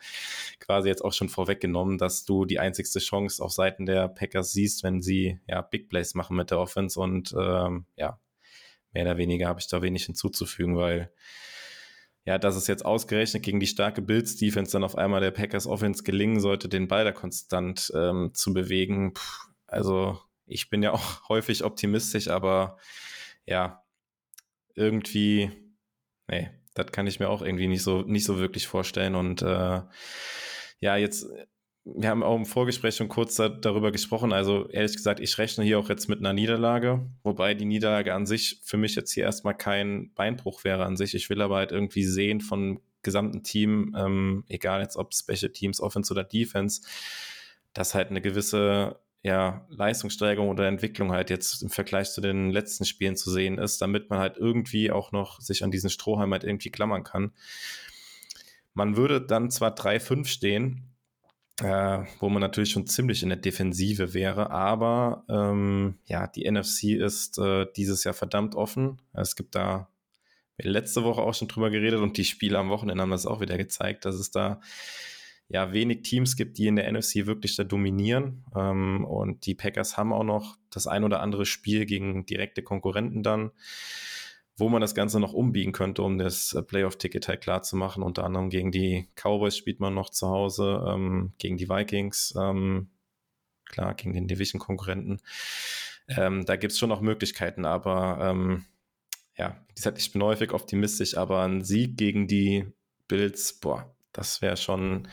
quasi 0.59 0.87
jetzt 0.87 1.03
auch 1.03 1.11
schon 1.11 1.27
vorweggenommen, 1.27 1.97
dass 1.97 2.23
du 2.23 2.45
die 2.45 2.59
einzigste 2.59 2.99
Chance 2.99 3.43
auf 3.43 3.51
Seiten 3.51 3.85
der 3.85 4.07
Packers 4.07 4.53
siehst, 4.53 4.83
wenn 4.83 5.01
sie 5.01 5.39
ja 5.47 5.61
Big 5.61 5.89
Plays 5.89 6.15
machen 6.15 6.37
mit 6.37 6.51
der 6.51 6.59
Offense. 6.59 6.97
Und 6.99 7.35
ähm, 7.37 7.85
ja, 7.97 8.17
mehr 8.93 9.03
oder 9.03 9.17
weniger 9.17 9.47
habe 9.47 9.59
ich 9.59 9.67
da 9.67 9.81
wenig 9.81 10.05
hinzuzufügen, 10.05 10.77
weil 10.77 11.11
ja, 12.25 12.37
dass 12.37 12.55
es 12.55 12.67
jetzt 12.67 12.85
ausgerechnet 12.85 13.43
gegen 13.43 13.59
die 13.59 13.67
starke 13.67 14.01
Bills 14.01 14.37
Defense 14.37 14.71
dann 14.71 14.83
auf 14.83 14.97
einmal 14.97 15.19
der 15.19 15.31
Packers 15.31 15.67
Offense 15.67 16.03
gelingen 16.03 16.39
sollte, 16.39 16.69
den 16.69 16.87
Ball 16.87 17.03
da 17.03 17.11
konstant 17.11 17.91
ähm, 17.95 18.31
zu 18.33 18.53
bewegen. 18.53 19.13
Puh, 19.13 19.21
also 19.67 20.19
ich 20.49 20.69
bin 20.69 20.83
ja 20.83 20.91
auch 20.93 21.29
häufig 21.29 21.63
optimistisch, 21.63 22.27
aber 22.27 22.77
ja, 23.45 23.83
irgendwie, 24.75 25.51
nee, 26.27 26.49
das 26.73 26.91
kann 26.91 27.07
ich 27.07 27.19
mir 27.19 27.29
auch 27.29 27.41
irgendwie 27.41 27.67
nicht 27.67 27.83
so, 27.83 28.01
nicht 28.01 28.25
so 28.25 28.39
wirklich 28.39 28.67
vorstellen. 28.67 29.15
Und 29.15 29.41
äh, 29.41 29.81
ja, 30.79 30.95
jetzt, 30.95 31.27
wir 31.83 32.09
haben 32.09 32.23
auch 32.23 32.35
im 32.35 32.45
Vorgespräch 32.45 32.95
schon 32.95 33.09
kurz 33.09 33.35
da, 33.35 33.49
darüber 33.49 33.91
gesprochen. 33.91 34.31
Also 34.31 34.69
ehrlich 34.69 34.95
gesagt, 34.95 35.19
ich 35.19 35.37
rechne 35.37 35.65
hier 35.65 35.79
auch 35.79 35.89
jetzt 35.89 36.07
mit 36.07 36.19
einer 36.19 36.33
Niederlage, 36.33 37.05
wobei 37.23 37.53
die 37.53 37.65
Niederlage 37.65 38.13
an 38.13 38.25
sich 38.25 38.61
für 38.63 38.77
mich 38.77 38.95
jetzt 38.95 39.11
hier 39.11 39.23
erstmal 39.23 39.57
kein 39.57 40.13
Beinbruch 40.13 40.63
wäre 40.63 40.85
an 40.85 40.95
sich. 40.95 41.15
Ich 41.15 41.29
will 41.29 41.41
aber 41.41 41.57
halt 41.57 41.71
irgendwie 41.71 42.03
sehen 42.03 42.41
von 42.41 42.79
gesamten 43.01 43.43
Team, 43.43 43.95
ähm, 43.97 44.43
egal 44.47 44.81
jetzt 44.81 44.97
ob 44.97 45.13
Special 45.13 45.51
Teams, 45.51 45.81
Offense 45.81 46.13
oder 46.13 46.23
Defense, 46.23 46.81
dass 47.73 47.95
halt 47.95 48.09
eine 48.09 48.21
gewisse 48.21 48.99
ja, 49.21 49.65
Leistungssteigerung 49.69 50.49
oder 50.49 50.67
Entwicklung 50.67 51.11
halt 51.11 51.29
jetzt 51.29 51.61
im 51.61 51.69
Vergleich 51.69 52.11
zu 52.11 52.21
den 52.21 52.51
letzten 52.51 52.85
Spielen 52.85 53.17
zu 53.17 53.31
sehen 53.31 53.57
ist, 53.57 53.81
damit 53.81 54.09
man 54.09 54.19
halt 54.19 54.37
irgendwie 54.37 54.91
auch 54.91 55.11
noch 55.11 55.41
sich 55.41 55.63
an 55.63 55.71
diesen 55.71 55.89
Strohhalm 55.89 56.31
halt 56.31 56.43
irgendwie 56.43 56.71
klammern 56.71 57.03
kann. 57.03 57.33
Man 58.73 58.95
würde 58.95 59.19
dann 59.19 59.51
zwar 59.51 59.75
3-5 59.75 60.25
stehen, 60.25 60.95
äh, 61.61 62.03
wo 62.19 62.29
man 62.29 62.39
natürlich 62.39 62.71
schon 62.71 62.87
ziemlich 62.87 63.21
in 63.21 63.29
der 63.29 63.37
Defensive 63.37 64.13
wäre, 64.13 64.51
aber 64.51 65.25
ähm, 65.27 65.97
ja, 66.05 66.27
die 66.27 66.49
NFC 66.49 66.95
ist 66.95 67.37
äh, 67.39 67.65
dieses 67.75 68.05
Jahr 68.05 68.13
verdammt 68.13 68.55
offen. 68.55 69.01
Es 69.11 69.35
gibt 69.35 69.55
da 69.55 69.89
letzte 70.57 71.03
Woche 71.03 71.21
auch 71.21 71.33
schon 71.33 71.47
drüber 71.49 71.69
geredet 71.69 71.99
und 71.99 72.17
die 72.17 72.25
Spiele 72.25 72.57
am 72.57 72.69
Wochenende 72.69 73.01
haben 73.01 73.11
das 73.11 73.25
auch 73.25 73.41
wieder 73.41 73.57
gezeigt, 73.57 74.05
dass 74.05 74.15
es 74.15 74.31
da 74.31 74.61
ja 75.49 75.73
wenig 75.73 76.03
Teams 76.03 76.35
gibt, 76.35 76.57
die 76.57 76.67
in 76.67 76.75
der 76.75 76.91
NFC 76.91 77.25
wirklich 77.25 77.55
da 77.55 77.63
dominieren. 77.63 78.45
Ähm, 78.55 79.03
und 79.03 79.45
die 79.45 79.55
Packers 79.55 79.97
haben 79.97 80.13
auch 80.13 80.23
noch 80.23 80.57
das 80.69 80.87
ein 80.87 81.03
oder 81.03 81.21
andere 81.21 81.45
Spiel 81.45 81.85
gegen 81.85 82.25
direkte 82.25 82.61
Konkurrenten 82.61 83.23
dann, 83.23 83.51
wo 84.55 84.69
man 84.69 84.81
das 84.81 84.93
Ganze 84.93 85.19
noch 85.19 85.33
umbiegen 85.33 85.71
könnte, 85.71 86.03
um 86.03 86.19
das 86.19 86.53
äh, 86.53 86.61
Playoff-Ticket 86.61 87.27
halt 87.27 87.41
klar 87.41 87.63
zu 87.63 87.75
machen. 87.75 88.03
Unter 88.03 88.23
anderem 88.23 88.49
gegen 88.49 88.71
die 88.71 89.09
Cowboys 89.15 89.57
spielt 89.57 89.79
man 89.79 89.95
noch 89.95 90.11
zu 90.11 90.29
Hause, 90.29 90.85
ähm, 90.87 91.33
gegen 91.39 91.57
die 91.57 91.67
Vikings, 91.67 92.35
ähm, 92.39 92.91
klar, 93.65 93.95
gegen 93.95 94.13
den 94.13 94.27
Division-Konkurrenten. 94.27 95.19
Ähm, 96.07 96.45
da 96.45 96.57
gibt 96.57 96.73
es 96.73 96.79
schon 96.79 96.89
noch 96.89 97.01
Möglichkeiten, 97.01 97.65
aber 97.65 98.19
ähm, 98.21 98.65
ja, 99.35 99.57
wie 99.67 99.73
gesagt, 99.73 99.97
ich 99.97 100.11
bin 100.11 100.21
häufig 100.21 100.51
optimistisch, 100.51 101.17
aber 101.17 101.41
ein 101.43 101.63
Sieg 101.63 101.97
gegen 101.97 102.27
die 102.27 102.65
Bills, 103.07 103.59
boah, 103.59 103.95
das 104.13 104.41
wäre 104.41 104.57
schon, 104.57 105.07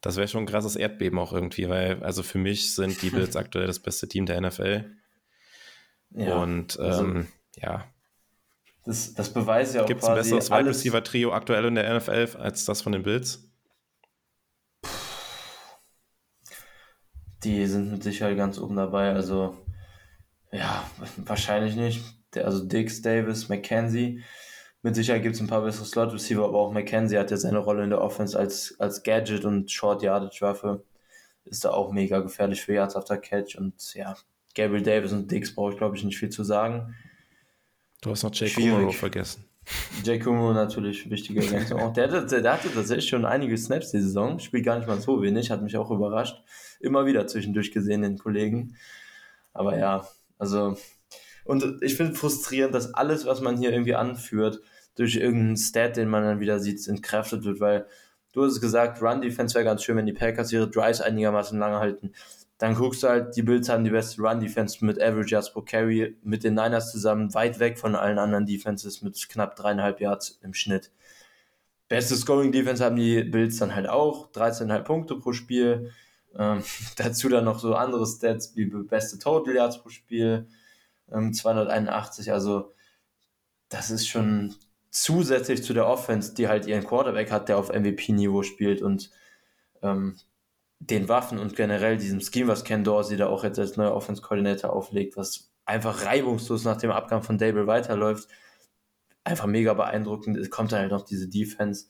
das 0.00 0.16
wäre 0.16 0.28
schon 0.28 0.44
ein 0.44 0.46
krasses 0.46 0.76
Erdbeben 0.76 1.18
auch 1.18 1.32
irgendwie, 1.32 1.68
weil, 1.68 2.02
also 2.02 2.22
für 2.22 2.38
mich 2.38 2.74
sind 2.74 3.00
die 3.02 3.10
Bills 3.10 3.36
aktuell 3.36 3.66
das 3.66 3.80
beste 3.80 4.08
Team 4.08 4.26
der 4.26 4.40
NFL. 4.40 4.90
Ja, 6.10 6.36
und 6.36 6.78
also 6.78 7.04
ähm, 7.04 7.16
also, 7.16 7.28
ja. 7.56 7.84
Das, 8.84 9.14
das 9.14 9.32
beweist 9.32 9.74
ja 9.74 9.82
auch 9.82 9.86
Gibt 9.86 10.02
es 10.02 10.08
ein 10.08 10.14
besseres 10.14 10.50
Wide 10.50 10.66
Receiver 10.66 11.02
Trio 11.02 11.32
aktuell 11.32 11.64
in 11.64 11.74
der 11.74 11.96
NFL 11.96 12.36
als 12.38 12.64
das 12.64 12.82
von 12.82 12.92
den 12.92 13.02
Bills? 13.02 13.50
Die 17.42 17.66
sind 17.66 17.90
mit 17.90 18.02
Sicherheit 18.02 18.36
ganz 18.36 18.58
oben 18.58 18.76
dabei. 18.76 19.12
Also, 19.12 19.56
ja, 20.52 20.88
wahrscheinlich 21.16 21.76
nicht. 21.76 22.02
Also 22.36 22.64
Dix, 22.64 23.00
Davis, 23.00 23.48
McKenzie 23.48 24.22
mit 24.84 24.94
Sicherheit 24.94 25.22
gibt 25.22 25.34
es 25.34 25.40
ein 25.40 25.46
paar 25.46 25.62
bessere 25.62 25.86
Slot-Receiver, 25.86 26.44
aber 26.44 26.58
auch 26.58 26.70
McKenzie 26.70 27.18
hat 27.18 27.30
ja 27.30 27.38
seine 27.38 27.56
Rolle 27.56 27.84
in 27.84 27.90
der 27.90 28.02
Offense 28.02 28.38
als, 28.38 28.76
als 28.78 29.02
Gadget 29.02 29.46
und 29.46 29.70
Short-Yardage-Waffe. 29.70 30.84
Ist 31.46 31.64
da 31.64 31.70
auch 31.70 31.90
mega 31.90 32.20
gefährlich 32.20 32.60
für 32.60 32.74
Yards 32.74 32.94
after 32.94 33.16
Catch. 33.16 33.56
Und 33.56 33.94
ja, 33.94 34.14
Gabriel 34.54 34.82
Davis 34.82 35.12
und 35.12 35.30
Dix 35.30 35.54
brauche 35.54 35.72
ich, 35.72 35.78
glaube 35.78 35.96
ich, 35.96 36.04
nicht 36.04 36.18
viel 36.18 36.28
zu 36.28 36.44
sagen. 36.44 36.94
Du 38.02 38.10
hast 38.10 38.24
noch 38.24 38.34
Jay 38.34 38.50
Kumaro 38.50 38.92
vergessen. 38.92 39.46
Jay 40.04 40.18
Kumaro 40.18 40.52
natürlich, 40.52 41.08
wichtige 41.08 41.42
Ergänzung. 41.42 41.80
Auch 41.80 41.94
der, 41.94 42.08
der, 42.08 42.42
der 42.42 42.52
hatte 42.52 42.70
tatsächlich 42.70 43.08
schon 43.08 43.24
einige 43.24 43.56
Snaps 43.56 43.90
die 43.90 44.00
Saison, 44.00 44.38
spielt 44.38 44.66
gar 44.66 44.76
nicht 44.76 44.86
mal 44.86 45.00
so 45.00 45.22
wenig, 45.22 45.50
hat 45.50 45.62
mich 45.62 45.78
auch 45.78 45.90
überrascht. 45.90 46.44
Immer 46.80 47.06
wieder 47.06 47.26
zwischendurch 47.26 47.72
gesehen, 47.72 48.02
den 48.02 48.18
Kollegen. 48.18 48.76
Aber 49.54 49.78
ja, 49.78 50.06
also, 50.36 50.76
und 51.46 51.82
ich 51.82 51.94
finde 51.94 52.14
frustrierend, 52.14 52.74
dass 52.74 52.92
alles, 52.92 53.24
was 53.24 53.40
man 53.40 53.56
hier 53.56 53.72
irgendwie 53.72 53.94
anführt, 53.94 54.60
durch 54.94 55.16
irgendeinen 55.16 55.56
Stat, 55.56 55.96
den 55.96 56.08
man 56.08 56.24
dann 56.24 56.40
wieder 56.40 56.60
sieht, 56.60 56.86
entkräftet 56.86 57.44
wird, 57.44 57.60
weil 57.60 57.86
du 58.32 58.44
hast 58.44 58.52
es 58.52 58.60
gesagt, 58.60 59.02
Run-Defense 59.02 59.54
wäre 59.54 59.64
ganz 59.64 59.82
schön, 59.82 59.96
wenn 59.96 60.06
die 60.06 60.12
Packers 60.12 60.52
ihre 60.52 60.68
Drives 60.68 61.00
einigermaßen 61.00 61.58
lange 61.58 61.78
halten. 61.78 62.12
Dann 62.58 62.74
guckst 62.74 63.02
du 63.02 63.08
halt, 63.08 63.36
die 63.36 63.42
Bills 63.42 63.68
haben 63.68 63.84
die 63.84 63.90
beste 63.90 64.22
Run-Defense 64.22 64.84
mit 64.84 65.02
Average 65.02 65.32
Yards 65.32 65.52
pro 65.52 65.62
Carry, 65.62 66.16
mit 66.22 66.44
den 66.44 66.54
Niners 66.54 66.92
zusammen, 66.92 67.34
weit 67.34 67.58
weg 67.58 67.78
von 67.78 67.96
allen 67.96 68.18
anderen 68.18 68.46
Defenses 68.46 69.02
mit 69.02 69.28
knapp 69.28 69.56
dreieinhalb 69.56 70.00
Yards 70.00 70.38
im 70.42 70.54
Schnitt. 70.54 70.92
Beste 71.88 72.16
Scoring-Defense 72.16 72.84
haben 72.84 72.96
die 72.96 73.24
Bills 73.24 73.58
dann 73.58 73.74
halt 73.74 73.88
auch, 73.88 74.30
13,5 74.32 74.82
Punkte 74.82 75.16
pro 75.16 75.32
Spiel. 75.32 75.90
Ähm, 76.36 76.62
dazu 76.96 77.28
dann 77.28 77.44
noch 77.44 77.58
so 77.58 77.74
andere 77.74 78.06
Stats 78.06 78.54
wie 78.56 78.66
beste 78.66 79.18
Total 79.18 79.54
Yards 79.54 79.82
pro 79.82 79.88
Spiel, 79.88 80.46
ähm, 81.12 81.32
281. 81.32 82.32
Also 82.32 82.72
das 83.68 83.90
ist 83.90 84.08
schon 84.08 84.54
zusätzlich 84.94 85.64
zu 85.64 85.74
der 85.74 85.88
Offense, 85.88 86.34
die 86.34 86.48
halt 86.48 86.66
ihren 86.66 86.86
Quarterback 86.86 87.30
hat, 87.32 87.48
der 87.48 87.58
auf 87.58 87.72
MVP-Niveau 87.72 88.44
spielt 88.44 88.80
und 88.80 89.10
ähm, 89.82 90.16
den 90.78 91.08
Waffen 91.08 91.38
und 91.38 91.56
generell 91.56 91.98
diesem 91.98 92.20
Scheme, 92.20 92.48
was 92.48 92.62
Ken 92.62 92.84
Dorsey 92.84 93.16
da 93.16 93.26
auch 93.26 93.42
jetzt 93.42 93.58
als 93.58 93.76
neuer 93.76 93.94
Offense-Koordinator 93.94 94.72
auflegt, 94.72 95.16
was 95.16 95.50
einfach 95.64 96.04
reibungslos 96.04 96.64
nach 96.64 96.76
dem 96.76 96.92
Abgang 96.92 97.22
von 97.22 97.38
Dable 97.38 97.66
weiterläuft, 97.66 98.28
einfach 99.24 99.46
mega 99.46 99.74
beeindruckend. 99.74 100.36
Es 100.36 100.50
kommt 100.50 100.70
dann 100.70 100.80
halt 100.80 100.92
noch 100.92 101.04
diese 101.04 101.28
Defense. 101.28 101.86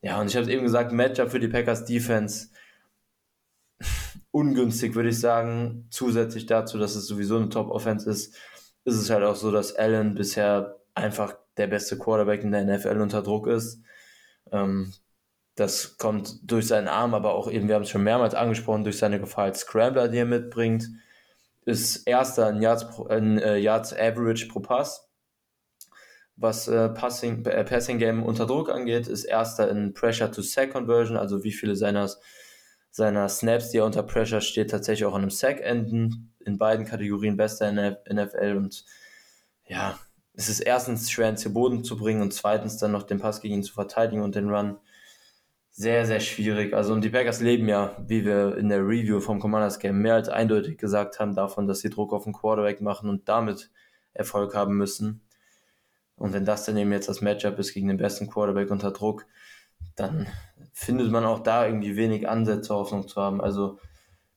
Ja, 0.00 0.20
und 0.20 0.26
ich 0.26 0.34
habe 0.34 0.44
es 0.44 0.50
eben 0.50 0.64
gesagt, 0.64 0.90
Matchup 0.92 1.30
für 1.30 1.38
die 1.38 1.48
Packers 1.48 1.84
Defense. 1.84 2.48
ungünstig, 4.32 4.96
würde 4.96 5.10
ich 5.10 5.20
sagen. 5.20 5.86
Zusätzlich 5.90 6.46
dazu, 6.46 6.78
dass 6.78 6.96
es 6.96 7.06
sowieso 7.06 7.36
eine 7.36 7.50
Top-Offense 7.50 8.10
ist, 8.10 8.34
ist 8.84 8.96
es 8.96 9.10
halt 9.10 9.22
auch 9.22 9.36
so, 9.36 9.52
dass 9.52 9.76
Allen 9.76 10.14
bisher 10.14 10.80
einfach 10.94 11.36
der 11.56 11.66
beste 11.66 11.98
Quarterback 11.98 12.42
in 12.42 12.52
der 12.52 12.64
NFL 12.64 13.00
unter 13.00 13.22
Druck 13.22 13.46
ist. 13.46 13.82
Ähm, 14.50 14.92
das 15.54 15.98
kommt 15.98 16.50
durch 16.50 16.66
seinen 16.66 16.88
Arm, 16.88 17.14
aber 17.14 17.34
auch 17.34 17.50
eben, 17.50 17.68
wir 17.68 17.74
haben 17.74 17.82
es 17.82 17.90
schon 17.90 18.04
mehrmals 18.04 18.34
angesprochen, 18.34 18.84
durch 18.84 18.98
seine 18.98 19.20
Gefahr 19.20 19.44
als 19.44 19.60
Scrambler, 19.60 20.08
die 20.08 20.18
er 20.18 20.24
mitbringt. 20.24 20.88
Ist 21.64 22.08
erster 22.08 22.50
in 22.50 22.62
Yards, 22.62 22.86
in, 23.10 23.38
äh, 23.38 23.58
Yards 23.58 23.92
Average 23.92 24.46
pro 24.46 24.60
Pass. 24.60 25.08
Was 26.36 26.66
äh, 26.66 26.88
Passing, 26.88 27.44
äh, 27.44 27.64
Passing 27.64 27.98
Game 27.98 28.22
unter 28.22 28.46
Druck 28.46 28.70
angeht, 28.70 29.06
ist 29.06 29.24
erster 29.24 29.70
in 29.70 29.92
Pressure 29.92 30.32
to 30.32 30.42
Sack 30.42 30.72
Conversion, 30.72 31.16
also 31.16 31.44
wie 31.44 31.52
viele 31.52 31.76
seiner, 31.76 32.10
seiner 32.90 33.28
Snaps, 33.28 33.70
die 33.70 33.78
er 33.78 33.84
unter 33.84 34.02
Pressure 34.02 34.40
steht, 34.40 34.70
tatsächlich 34.70 35.04
auch 35.04 35.14
an 35.14 35.22
einem 35.22 35.30
Sack 35.30 35.60
enden. 35.60 36.34
In 36.40 36.58
beiden 36.58 36.86
Kategorien 36.86 37.36
bester 37.36 37.68
in 37.68 37.76
der 37.76 38.02
NFL 38.10 38.56
und 38.56 38.84
ja, 39.66 39.98
es 40.34 40.48
ist 40.48 40.60
erstens 40.60 41.10
schwer 41.10 41.28
ins 41.28 41.52
Boden 41.52 41.84
zu 41.84 41.96
bringen 41.96 42.22
und 42.22 42.32
zweitens 42.32 42.78
dann 42.78 42.92
noch 42.92 43.02
den 43.02 43.18
Pass 43.18 43.40
gegen 43.40 43.54
ihn 43.54 43.62
zu 43.62 43.74
verteidigen 43.74 44.22
und 44.22 44.34
den 44.34 44.48
Run 44.48 44.78
sehr, 45.70 46.04
sehr 46.04 46.20
schwierig. 46.20 46.74
Also, 46.74 46.92
und 46.92 47.02
die 47.02 47.10
Packers 47.10 47.40
leben 47.40 47.66
ja, 47.68 47.96
wie 48.06 48.24
wir 48.24 48.56
in 48.56 48.68
der 48.68 48.80
Review 48.80 49.20
vom 49.20 49.40
Commanders 49.40 49.78
Game 49.78 50.00
mehr 50.00 50.14
als 50.14 50.28
eindeutig 50.28 50.76
gesagt 50.78 51.18
haben, 51.18 51.34
davon, 51.34 51.66
dass 51.66 51.80
sie 51.80 51.90
Druck 51.90 52.12
auf 52.12 52.24
den 52.24 52.34
Quarterback 52.34 52.82
machen 52.82 53.08
und 53.08 53.28
damit 53.28 53.70
Erfolg 54.12 54.54
haben 54.54 54.76
müssen. 54.76 55.22
Und 56.16 56.34
wenn 56.34 56.44
das 56.44 56.66
dann 56.66 56.76
eben 56.76 56.92
jetzt 56.92 57.08
das 57.08 57.22
Matchup 57.22 57.58
ist 57.58 57.72
gegen 57.72 57.88
den 57.88 57.96
besten 57.96 58.28
Quarterback 58.28 58.70
unter 58.70 58.90
Druck, 58.90 59.26
dann 59.96 60.26
findet 60.72 61.10
man 61.10 61.24
auch 61.24 61.40
da 61.40 61.66
irgendwie 61.66 61.96
wenig 61.96 62.28
Ansätze, 62.28 62.74
Hoffnung 62.74 63.08
zu 63.08 63.20
haben. 63.20 63.40
Also, 63.40 63.78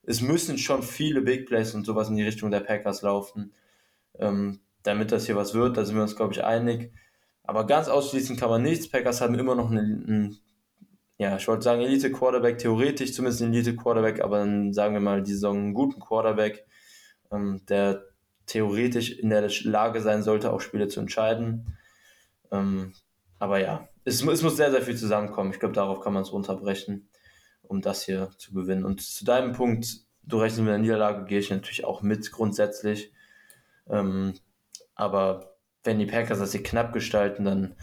es 0.03 0.21
müssen 0.21 0.57
schon 0.57 0.83
viele 0.83 1.21
Big 1.21 1.47
Plays 1.47 1.75
und 1.75 1.85
sowas 1.85 2.09
in 2.09 2.15
die 2.15 2.23
Richtung 2.23 2.49
der 2.49 2.61
Packers 2.61 3.01
laufen, 3.01 3.53
ähm, 4.19 4.61
damit 4.85 5.11
das 5.11 5.25
hier 5.25 5.35
was 5.35 5.53
wird. 5.53 5.77
Da 5.77 5.85
sind 5.85 5.95
wir 5.95 6.03
uns, 6.03 6.15
glaube 6.15 6.33
ich, 6.33 6.43
einig. 6.43 6.91
Aber 7.43 7.67
ganz 7.67 7.87
ausschließen 7.87 8.37
kann 8.37 8.49
man 8.49 8.61
nichts. 8.61 8.89
Packers 8.89 9.21
haben 9.21 9.35
immer 9.35 9.55
noch 9.55 9.69
einen, 9.69 10.05
einen 10.07 10.39
ja, 11.17 11.37
ich 11.37 11.47
wollte 11.47 11.63
sagen 11.63 11.81
Elite-Quarterback, 11.81 12.57
theoretisch 12.57 13.13
zumindest 13.13 13.41
ein 13.41 13.53
Elite-Quarterback, 13.53 14.21
aber 14.21 14.39
dann 14.39 14.73
sagen 14.73 14.93
wir 14.93 15.01
mal 15.01 15.23
die 15.23 15.31
Saison 15.31 15.57
einen 15.57 15.73
guten 15.73 15.99
Quarterback, 15.99 16.65
ähm, 17.31 17.61
der 17.69 18.03
theoretisch 18.45 19.11
in 19.17 19.29
der 19.29 19.49
Lage 19.63 20.01
sein 20.01 20.23
sollte, 20.23 20.51
auch 20.51 20.61
Spiele 20.61 20.87
zu 20.87 20.99
entscheiden. 20.99 21.77
Ähm, 22.51 22.93
aber 23.39 23.59
ja, 23.59 23.87
es, 24.03 24.21
es, 24.23 24.41
muss 24.41 24.57
sehr, 24.57 24.71
sehr 24.71 24.81
viel 24.81 24.97
zusammenkommen. 24.97 25.51
Ich 25.51 25.59
glaube, 25.59 25.73
darauf 25.73 26.01
kann 26.01 26.13
man 26.13 26.23
es 26.23 26.33
runterbrechen, 26.33 27.09
um 27.63 27.81
das 27.81 28.03
hier 28.03 28.31
zu 28.37 28.53
gewinnen. 28.53 28.85
Und 28.85 29.01
zu 29.01 29.25
deinem 29.25 29.53
Punkt, 29.53 29.87
du 30.23 30.37
rechnest 30.37 30.61
mit 30.61 30.69
der 30.69 30.77
Niederlage, 30.77 31.25
gehe 31.25 31.39
ich 31.39 31.49
natürlich 31.49 31.85
auch 31.85 32.01
mit 32.01 32.31
grundsätzlich. 32.31 33.11
Ähm, 33.89 34.33
aber 34.95 35.57
wenn 35.83 35.99
die 35.99 36.05
Packers 36.05 36.39
das 36.39 36.51
hier 36.51 36.63
knapp 36.63 36.93
gestalten, 36.93 37.45
dann 37.45 37.75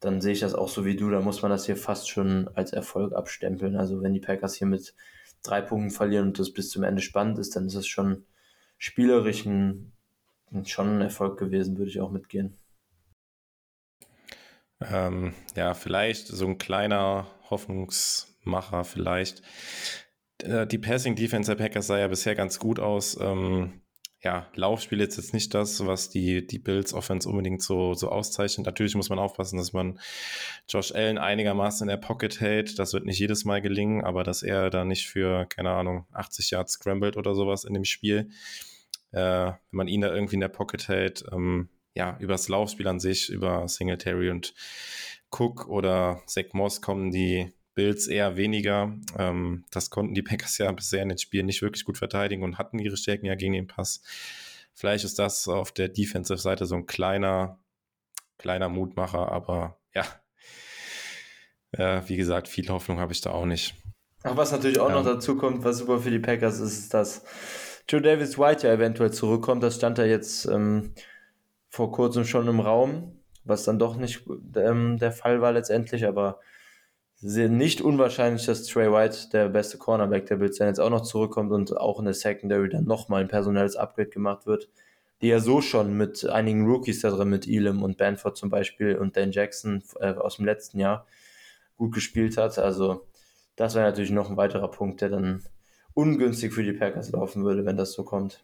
dann 0.00 0.22
sehe 0.22 0.32
ich 0.32 0.40
das 0.40 0.54
auch 0.54 0.68
so 0.68 0.84
wie 0.84 0.96
du. 0.96 1.10
Da 1.10 1.20
muss 1.20 1.42
man 1.42 1.50
das 1.50 1.66
hier 1.66 1.76
fast 1.76 2.08
schon 2.08 2.48
als 2.54 2.72
Erfolg 2.72 3.12
abstempeln. 3.12 3.76
Also 3.76 4.02
wenn 4.02 4.14
die 4.14 4.20
Packers 4.20 4.54
hier 4.54 4.66
mit 4.66 4.94
drei 5.42 5.60
Punkten 5.60 5.90
verlieren 5.90 6.28
und 6.28 6.38
das 6.38 6.52
bis 6.52 6.70
zum 6.70 6.82
Ende 6.82 7.02
spannend 7.02 7.38
ist, 7.38 7.54
dann 7.54 7.66
ist 7.66 7.74
es 7.74 7.86
schon 7.86 8.24
spielerisch 8.78 9.44
ein, 9.44 9.92
schon 10.64 10.96
ein 10.96 11.00
Erfolg 11.02 11.38
gewesen, 11.38 11.76
würde 11.76 11.90
ich 11.90 12.00
auch 12.00 12.10
mitgehen. 12.10 12.56
Ähm, 14.80 15.34
ja, 15.54 15.74
vielleicht 15.74 16.28
so 16.28 16.46
ein 16.46 16.56
kleiner 16.56 17.26
Hoffnungsmacher 17.50 18.84
vielleicht. 18.84 19.42
Äh, 20.42 20.66
die 20.66 20.78
Passing 20.78 21.14
Defense 21.14 21.54
der 21.54 21.62
Packers 21.62 21.86
sah 21.86 21.98
ja 21.98 22.08
bisher 22.08 22.34
ganz 22.34 22.58
gut 22.58 22.80
aus. 22.80 23.18
Ähm, 23.20 23.82
ja, 24.22 24.46
Laufspiel 24.54 25.00
ist 25.00 25.16
jetzt 25.16 25.32
nicht 25.32 25.54
das, 25.54 25.86
was 25.86 26.10
die, 26.10 26.46
die 26.46 26.58
Bills 26.58 26.92
Offense 26.92 27.26
unbedingt 27.28 27.62
so, 27.62 27.94
so 27.94 28.10
auszeichnet. 28.10 28.66
Natürlich 28.66 28.94
muss 28.94 29.08
man 29.08 29.18
aufpassen, 29.18 29.56
dass 29.56 29.72
man 29.72 29.98
Josh 30.68 30.92
Allen 30.92 31.16
einigermaßen 31.16 31.86
in 31.86 31.88
der 31.88 31.96
Pocket 31.96 32.38
hält. 32.38 32.78
Das 32.78 32.92
wird 32.92 33.06
nicht 33.06 33.18
jedes 33.18 33.46
Mal 33.46 33.62
gelingen, 33.62 34.04
aber 34.04 34.22
dass 34.22 34.42
er 34.42 34.68
da 34.68 34.84
nicht 34.84 35.08
für, 35.08 35.46
keine 35.46 35.70
Ahnung, 35.70 36.06
80 36.12 36.50
Yards 36.50 36.72
scrambled 36.72 37.16
oder 37.16 37.34
sowas 37.34 37.64
in 37.64 37.72
dem 37.72 37.84
Spiel, 37.84 38.28
äh, 39.12 39.18
wenn 39.18 39.56
man 39.70 39.88
ihn 39.88 40.02
da 40.02 40.12
irgendwie 40.12 40.34
in 40.34 40.40
der 40.40 40.48
Pocket 40.48 40.86
hält, 40.88 41.24
ähm, 41.32 41.70
ja, 41.94 42.18
übers 42.20 42.48
Laufspiel 42.48 42.88
an 42.88 43.00
sich, 43.00 43.30
über 43.30 43.66
Singletary 43.68 44.30
und 44.30 44.54
Cook 45.30 45.66
oder 45.66 46.22
Zach 46.26 46.52
Moss 46.52 46.82
kommen 46.82 47.10
die 47.10 47.52
Bills 47.74 48.06
eher 48.06 48.36
weniger. 48.36 48.94
Ähm, 49.18 49.64
das 49.70 49.90
konnten 49.90 50.14
die 50.14 50.22
Packers 50.22 50.58
ja 50.58 50.70
bisher 50.72 51.02
in 51.02 51.08
den 51.08 51.18
Spielen 51.18 51.46
nicht 51.46 51.62
wirklich 51.62 51.84
gut 51.84 51.98
verteidigen 51.98 52.42
und 52.42 52.58
hatten 52.58 52.78
ihre 52.78 52.96
Stärken 52.96 53.26
ja 53.26 53.34
gegen 53.34 53.52
den 53.52 53.66
Pass. 53.66 54.02
Vielleicht 54.74 55.04
ist 55.04 55.18
das 55.18 55.46
auf 55.48 55.72
der 55.72 55.88
Defensive-Seite 55.88 56.66
so 56.66 56.74
ein 56.76 56.86
kleiner, 56.86 57.58
kleiner 58.38 58.68
Mutmacher, 58.68 59.30
aber 59.30 59.78
ja, 59.94 60.04
äh, 61.72 62.02
wie 62.06 62.16
gesagt, 62.16 62.48
viel 62.48 62.68
Hoffnung 62.68 62.98
habe 62.98 63.12
ich 63.12 63.20
da 63.20 63.30
auch 63.30 63.46
nicht. 63.46 63.74
Ach, 64.22 64.36
was 64.36 64.52
natürlich 64.52 64.78
auch 64.78 64.88
ja. 64.88 64.96
noch 64.96 65.04
dazu 65.04 65.36
kommt, 65.36 65.64
was 65.64 65.78
super 65.78 66.00
für 66.00 66.10
die 66.10 66.18
Packers 66.18 66.60
ist, 66.60 66.78
ist, 66.78 66.94
dass 66.94 67.24
Joe 67.88 68.02
Davis 68.02 68.38
White 68.38 68.66
ja 68.66 68.74
eventuell 68.74 69.12
zurückkommt. 69.12 69.62
Das 69.62 69.76
stand 69.76 69.98
da 69.98 70.04
jetzt 70.04 70.46
ähm, 70.46 70.94
vor 71.68 71.90
kurzem 71.90 72.24
schon 72.24 72.46
im 72.48 72.60
Raum, 72.60 73.18
was 73.44 73.64
dann 73.64 73.78
doch 73.78 73.96
nicht 73.96 74.24
ähm, 74.56 74.98
der 74.98 75.12
Fall 75.12 75.40
war 75.40 75.52
letztendlich, 75.52 76.06
aber 76.06 76.40
sehr 77.20 77.48
nicht 77.50 77.82
unwahrscheinlich, 77.82 78.46
dass 78.46 78.64
Trey 78.66 78.90
White, 78.90 79.28
der 79.32 79.48
beste 79.50 79.76
Cornerback 79.76 80.26
der 80.26 80.36
Bills, 80.36 80.58
jetzt 80.58 80.80
auch 80.80 80.90
noch 80.90 81.02
zurückkommt 81.02 81.52
und 81.52 81.76
auch 81.76 81.98
in 81.98 82.06
der 82.06 82.14
Secondary 82.14 82.70
dann 82.70 82.84
nochmal 82.84 83.20
ein 83.20 83.28
personelles 83.28 83.76
Upgrade 83.76 84.08
gemacht 84.08 84.46
wird, 84.46 84.70
die 85.20 85.28
ja 85.28 85.38
so 85.38 85.60
schon 85.60 85.96
mit 85.96 86.26
einigen 86.26 86.66
Rookies 86.66 87.00
da 87.00 87.10
drin, 87.10 87.28
mit 87.28 87.46
Elam 87.46 87.82
und 87.82 87.98
Banford 87.98 88.38
zum 88.38 88.48
Beispiel 88.48 88.96
und 88.96 89.16
Dan 89.16 89.32
Jackson 89.32 89.82
äh, 90.00 90.14
aus 90.14 90.36
dem 90.36 90.46
letzten 90.46 90.80
Jahr 90.80 91.06
gut 91.76 91.92
gespielt 91.92 92.38
hat. 92.38 92.58
Also 92.58 93.06
das 93.56 93.74
wäre 93.74 93.84
natürlich 93.84 94.10
noch 94.10 94.30
ein 94.30 94.38
weiterer 94.38 94.70
Punkt, 94.70 95.02
der 95.02 95.10
dann 95.10 95.42
ungünstig 95.92 96.54
für 96.54 96.62
die 96.62 96.72
Packers 96.72 97.12
laufen 97.12 97.44
würde, 97.44 97.66
wenn 97.66 97.76
das 97.76 97.92
so 97.92 98.02
kommt. 98.02 98.42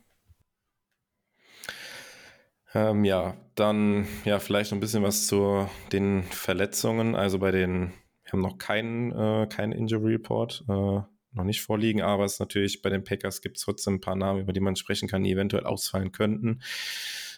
Ähm, 2.74 3.04
ja, 3.06 3.38
dann 3.54 4.06
ja 4.26 4.38
vielleicht 4.38 4.70
noch 4.70 4.76
ein 4.76 4.80
bisschen 4.80 5.02
was 5.02 5.26
zu 5.26 5.66
den 5.92 6.24
Verletzungen. 6.24 7.14
Also 7.14 7.38
bei 7.38 7.50
den 7.50 7.94
wir 8.26 8.32
haben 8.32 8.42
noch 8.42 8.58
keinen, 8.58 9.12
äh, 9.12 9.46
keinen 9.48 9.72
Injury 9.72 10.14
Report, 10.14 10.64
äh, 10.68 10.72
noch 10.72 11.44
nicht 11.44 11.62
vorliegen, 11.62 12.02
aber 12.02 12.24
es 12.24 12.34
ist 12.34 12.40
natürlich 12.40 12.82
bei 12.82 12.90
den 12.90 13.04
Packers 13.04 13.40
gibt 13.40 13.58
es 13.58 13.62
trotzdem 13.62 13.94
ein 13.94 14.00
paar 14.00 14.16
Namen, 14.16 14.40
über 14.40 14.52
die 14.52 14.60
man 14.60 14.74
sprechen 14.74 15.08
kann, 15.08 15.22
die 15.22 15.32
eventuell 15.32 15.64
ausfallen 15.64 16.10
könnten. 16.10 16.60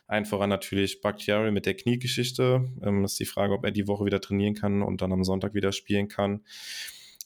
Ein 0.07 0.25
voran 0.25 0.49
natürlich 0.49 1.03
Bakhtiari 1.03 1.51
mit 1.51 1.67
der 1.67 1.75
Kniegeschichte. 1.75 2.67
Ähm, 2.83 3.05
ist 3.05 3.21
die 3.21 3.27
Frage, 3.27 3.53
ob 3.53 3.65
er 3.65 3.73
die 3.73 3.87
Woche 3.87 4.07
wieder 4.07 4.21
trainieren 4.21 4.55
kann 4.55 4.83
und 4.83 5.03
dann 5.03 5.13
am 5.13 5.25
Sonntag 5.25 5.53
wieder 5.53 5.73
spielen 5.73 6.09
kann. 6.09 6.45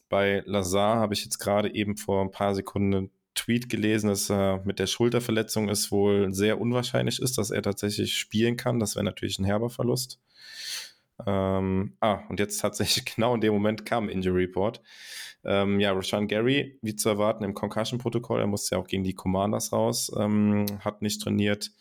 Bei 0.09 0.43
Lazar 0.47 0.97
habe 0.97 1.15
ich 1.15 1.25
jetzt 1.25 1.39
gerade 1.39 1.73
eben 1.75 1.97
vor 1.97 2.23
ein 2.23 2.33
paar 2.33 2.55
Sekunden 2.55 2.95
einen 2.95 3.11
Tweet 3.35 3.69
gelesen, 3.69 4.09
dass 4.09 4.31
er 4.31 4.63
mit 4.65 4.79
der 4.79 4.87
Schulterverletzung 4.89 5.69
es 5.69 5.91
wohl 5.91 6.33
sehr 6.35 6.61
unwahrscheinlich 6.61 7.21
ist, 7.21 7.39
dass 7.39 7.51
er 7.51 7.63
tatsächlich 7.63 8.19
spielen 8.19 8.57
kann. 8.57 8.81
Das 8.81 8.97
wäre 8.97 9.05
natürlich 9.05 9.39
ein 9.39 9.45
herber 9.45 9.71
Verlust. 9.71 10.19
Ähm, 11.27 11.97
ah, 12.01 12.21
und 12.29 12.41
jetzt 12.41 12.59
tatsächlich 12.59 13.05
genau 13.17 13.35
in 13.35 13.41
dem 13.41 13.53
Moment 13.53 13.85
kam 13.87 14.09
Injury 14.09 14.45
Report. 14.45 14.81
Ähm, 15.45 15.81
ja, 15.81 15.93
Rashan 15.93 16.29
Gary, 16.29 16.79
wie 16.83 16.95
zu 16.95 17.09
erwarten, 17.09 17.45
im 17.45 17.55
Concussion-Protokoll, 17.55 18.41
er 18.41 18.47
musste 18.47 18.77
ja 18.77 18.81
auch 18.81 18.87
gegen 18.87 19.03
die 19.03 19.15
Commanders 19.15 19.73
raus, 19.73 20.13
ähm, 20.17 20.67
hat 20.81 21.03
nicht 21.03 21.21
trainiert. 21.21 21.73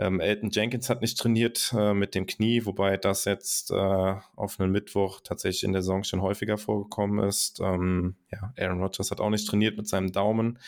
Ähm, 0.00 0.20
Elton 0.20 0.50
Jenkins 0.50 0.88
hat 0.88 1.00
nicht 1.00 1.18
trainiert 1.18 1.74
äh, 1.76 1.92
mit 1.92 2.14
dem 2.14 2.26
Knie, 2.26 2.64
wobei 2.66 2.96
das 2.96 3.24
jetzt 3.24 3.72
äh, 3.72 4.14
auf 4.36 4.60
einen 4.60 4.70
Mittwoch 4.70 5.20
tatsächlich 5.24 5.64
in 5.64 5.72
der 5.72 5.82
Saison 5.82 6.04
schon 6.04 6.22
häufiger 6.22 6.56
vorgekommen 6.56 7.26
ist. 7.26 7.58
Ähm, 7.60 8.14
ja, 8.30 8.52
Aaron 8.56 8.80
Rodgers 8.80 9.10
hat 9.10 9.20
auch 9.20 9.30
nicht 9.30 9.48
trainiert 9.48 9.76
mit 9.76 9.88
seinem 9.88 10.12
Daumen. 10.12 10.60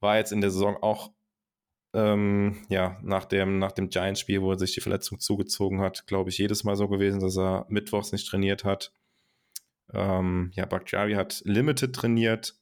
War 0.00 0.16
jetzt 0.16 0.32
in 0.32 0.40
der 0.40 0.50
Saison 0.50 0.76
auch 0.82 1.10
ähm, 1.92 2.62
ja, 2.68 2.98
nach 3.02 3.24
dem, 3.24 3.58
nach 3.58 3.72
dem 3.72 3.88
Giants-Spiel, 3.88 4.42
wo 4.42 4.52
er 4.52 4.58
sich 4.58 4.72
die 4.72 4.80
Verletzung 4.80 5.18
zugezogen 5.18 5.80
hat, 5.80 6.06
glaube 6.06 6.30
ich, 6.30 6.38
jedes 6.38 6.64
Mal 6.64 6.76
so 6.76 6.88
gewesen, 6.88 7.20
dass 7.20 7.36
er 7.36 7.66
mittwochs 7.68 8.12
nicht 8.12 8.28
trainiert 8.28 8.64
hat. 8.64 8.92
Ähm, 9.92 10.52
ja, 10.54 10.66
Bakhtiari 10.66 11.14
hat 11.14 11.42
Limited 11.44 11.94
trainiert 11.94 12.54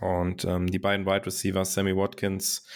und 0.00 0.44
ähm, 0.44 0.66
die 0.66 0.78
beiden 0.78 1.06
Wide 1.06 1.24
Receivers, 1.24 1.72
Sammy 1.72 1.96
Watkins 1.96 2.66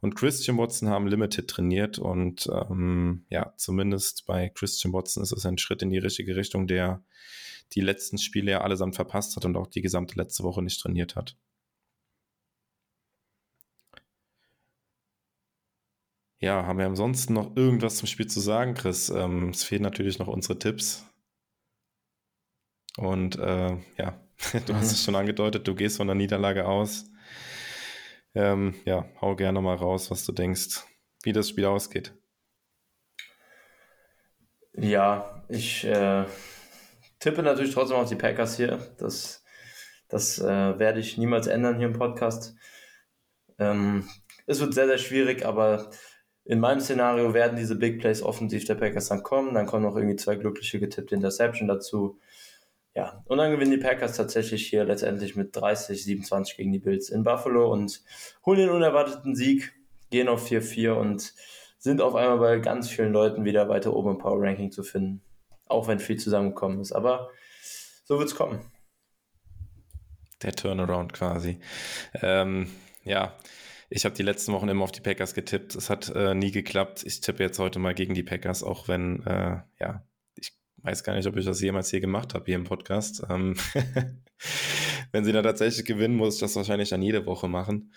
und 0.00 0.14
Christian 0.14 0.56
Watson, 0.56 0.88
haben 0.88 1.06
Limited 1.06 1.48
trainiert 1.48 1.98
und 1.98 2.48
ähm, 2.50 3.26
ja, 3.28 3.52
zumindest 3.56 4.24
bei 4.26 4.48
Christian 4.48 4.94
Watson 4.94 5.22
ist 5.22 5.32
es 5.32 5.44
ein 5.44 5.58
Schritt 5.58 5.82
in 5.82 5.90
die 5.90 5.98
richtige 5.98 6.36
Richtung, 6.36 6.66
der 6.66 7.04
die 7.74 7.80
letzten 7.80 8.16
Spiele 8.16 8.52
ja 8.52 8.60
allesamt 8.62 8.94
verpasst 8.94 9.36
hat 9.36 9.44
und 9.44 9.56
auch 9.56 9.66
die 9.66 9.82
gesamte 9.82 10.14
letzte 10.16 10.42
Woche 10.42 10.62
nicht 10.62 10.80
trainiert 10.80 11.16
hat. 11.16 11.36
Ja, 16.42 16.66
haben 16.66 16.80
wir 16.80 16.86
ansonsten 16.86 17.34
noch 17.34 17.54
irgendwas 17.54 17.98
zum 17.98 18.08
Spiel 18.08 18.26
zu 18.26 18.40
sagen, 18.40 18.74
Chris? 18.74 19.10
Ähm, 19.10 19.50
es 19.50 19.62
fehlen 19.62 19.82
natürlich 19.82 20.18
noch 20.18 20.26
unsere 20.26 20.58
Tipps. 20.58 21.06
Und 22.96 23.38
äh, 23.38 23.76
ja, 23.96 24.20
du 24.66 24.74
hast 24.74 24.90
es 24.90 25.04
schon 25.04 25.14
angedeutet, 25.14 25.68
du 25.68 25.76
gehst 25.76 25.98
von 25.98 26.08
der 26.08 26.16
Niederlage 26.16 26.66
aus. 26.66 27.08
Ähm, 28.34 28.74
ja, 28.84 29.08
hau 29.20 29.36
gerne 29.36 29.60
mal 29.60 29.76
raus, 29.76 30.10
was 30.10 30.24
du 30.24 30.32
denkst, 30.32 30.84
wie 31.22 31.32
das 31.32 31.48
Spiel 31.48 31.64
ausgeht. 31.64 32.12
Ja, 34.72 35.44
ich 35.48 35.84
äh, 35.84 36.24
tippe 37.20 37.44
natürlich 37.44 37.72
trotzdem 37.72 37.98
auf 37.98 38.08
die 38.08 38.16
Packers 38.16 38.56
hier. 38.56 38.78
Das, 38.98 39.44
das 40.08 40.40
äh, 40.40 40.76
werde 40.76 40.98
ich 40.98 41.18
niemals 41.18 41.46
ändern 41.46 41.76
hier 41.76 41.86
im 41.86 41.92
Podcast. 41.92 42.56
Ähm, 43.60 44.08
es 44.46 44.58
wird 44.58 44.74
sehr, 44.74 44.88
sehr 44.88 44.98
schwierig, 44.98 45.46
aber 45.46 45.92
in 46.44 46.60
meinem 46.60 46.80
Szenario 46.80 47.34
werden 47.34 47.56
diese 47.56 47.76
Big 47.76 48.00
Plays 48.00 48.22
offensiv 48.22 48.64
der 48.64 48.74
Packers 48.74 49.08
dann 49.08 49.22
kommen. 49.22 49.54
Dann 49.54 49.66
kommen 49.66 49.84
noch 49.84 49.96
irgendwie 49.96 50.16
zwei 50.16 50.36
glückliche 50.36 50.80
getippte 50.80 51.14
Interception 51.14 51.68
dazu. 51.68 52.18
Ja, 52.94 53.22
und 53.26 53.38
dann 53.38 53.52
gewinnen 53.52 53.70
die 53.70 53.78
Packers 53.78 54.16
tatsächlich 54.16 54.66
hier 54.66 54.84
letztendlich 54.84 55.34
mit 55.34 55.56
30, 55.56 56.04
27 56.04 56.56
gegen 56.56 56.72
die 56.72 56.78
Bills 56.78 57.08
in 57.08 57.22
Buffalo 57.22 57.72
und 57.72 58.02
holen 58.44 58.58
den 58.58 58.70
unerwarteten 58.70 59.34
Sieg, 59.34 59.72
gehen 60.10 60.28
auf 60.28 60.46
4-4 60.46 60.92
und 60.92 61.32
sind 61.78 62.02
auf 62.02 62.14
einmal 62.14 62.38
bei 62.38 62.58
ganz 62.58 62.90
vielen 62.90 63.12
Leuten 63.12 63.44
wieder 63.44 63.68
weiter 63.68 63.94
oben 63.94 64.10
im 64.10 64.18
Power 64.18 64.42
Ranking 64.42 64.70
zu 64.70 64.82
finden. 64.82 65.22
Auch 65.66 65.88
wenn 65.88 66.00
viel 66.00 66.18
zusammengekommen 66.18 66.80
ist. 66.80 66.92
Aber 66.92 67.30
so 68.04 68.18
wird 68.18 68.28
es 68.28 68.34
kommen. 68.34 68.60
Der 70.42 70.52
Turnaround 70.52 71.14
quasi. 71.14 71.60
Ähm, 72.20 72.70
ja, 73.04 73.32
ich 73.94 74.04
habe 74.04 74.14
die 74.14 74.22
letzten 74.22 74.52
Wochen 74.52 74.68
immer 74.68 74.84
auf 74.84 74.92
die 74.92 75.00
Packers 75.00 75.34
getippt. 75.34 75.74
Es 75.74 75.90
hat 75.90 76.10
äh, 76.14 76.34
nie 76.34 76.50
geklappt. 76.50 77.02
Ich 77.04 77.20
tippe 77.20 77.42
jetzt 77.42 77.58
heute 77.58 77.78
mal 77.78 77.94
gegen 77.94 78.14
die 78.14 78.22
Packers, 78.22 78.62
auch 78.62 78.88
wenn, 78.88 79.22
äh, 79.26 79.60
ja, 79.80 80.02
ich 80.36 80.52
weiß 80.78 81.04
gar 81.04 81.14
nicht, 81.14 81.26
ob 81.26 81.36
ich 81.36 81.44
das 81.44 81.60
jemals 81.60 81.90
hier 81.90 82.00
gemacht 82.00 82.32
habe 82.34 82.46
hier 82.46 82.56
im 82.56 82.64
Podcast. 82.64 83.22
Ähm 83.28 83.54
wenn 85.12 85.24
sie 85.24 85.32
dann 85.32 85.44
tatsächlich 85.44 85.84
gewinnen, 85.84 86.16
muss 86.16 86.36
ich 86.36 86.40
das 86.40 86.56
wahrscheinlich 86.56 86.88
dann 86.88 87.02
jede 87.02 87.26
Woche 87.26 87.48
machen. 87.48 87.92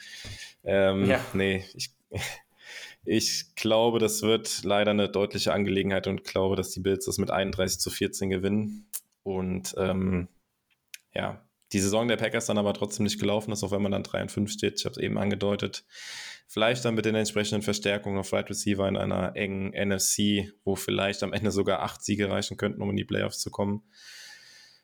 Ähm, 0.66 1.06
ja. 1.06 1.24
Nee, 1.34 1.64
ich, 1.74 1.92
ich 3.06 3.56
glaube, 3.56 4.00
das 4.00 4.22
wird 4.22 4.64
leider 4.64 4.92
eine 4.92 5.08
deutliche 5.08 5.54
Angelegenheit 5.54 6.08
und 6.08 6.26
glaube, 6.26 6.58
dass 6.58 6.72
die 6.72 6.82
Bills 6.82 7.06
das 7.06 7.18
mit 7.18 7.32
31 7.32 7.80
zu 7.80 7.90
14 7.90 8.30
gewinnen. 8.30 8.88
Und 9.24 9.74
ähm, 9.78 10.28
ja, 11.14 11.42
die 11.74 11.80
Saison 11.80 12.08
der 12.08 12.18
Packers 12.18 12.46
dann 12.46 12.58
aber 12.58 12.74
trotzdem 12.74 13.04
nicht 13.04 13.20
gelaufen 13.20 13.52
ist, 13.52 13.64
auch 13.64 13.72
wenn 13.72 13.82
man 13.82 13.92
dann 13.92 14.04
3 14.04 14.24
und 14.24 14.32
5 14.32 14.52
steht. 14.52 14.80
Ich 14.80 14.86
habe 14.86 14.94
es 14.94 15.02
eben 15.02 15.18
angedeutet. 15.18 15.86
Vielleicht 16.48 16.86
dann 16.86 16.96
mit 16.96 17.06
den 17.06 17.16
entsprechenden 17.16 17.64
Verstärkungen 17.64 18.20
auf 18.20 18.32
Right 18.32 18.50
Receiver 18.50 18.88
in 18.88 18.98
einer 18.98 19.36
engen 19.36 19.72
NFC, 19.72 20.54
wo 20.64 20.76
vielleicht 20.76 21.24
am 21.24 21.34
Ende 21.34 21.52
sogar 21.52 21.82
acht 21.82 22.04
Siege 22.04 22.30
reichen 22.30 22.58
könnten, 22.58 22.82
um 22.82 22.92
in 22.92 22.96
die 22.96 23.04
Playoffs 23.04 23.40
zu 23.40 23.50
kommen. 23.50 23.84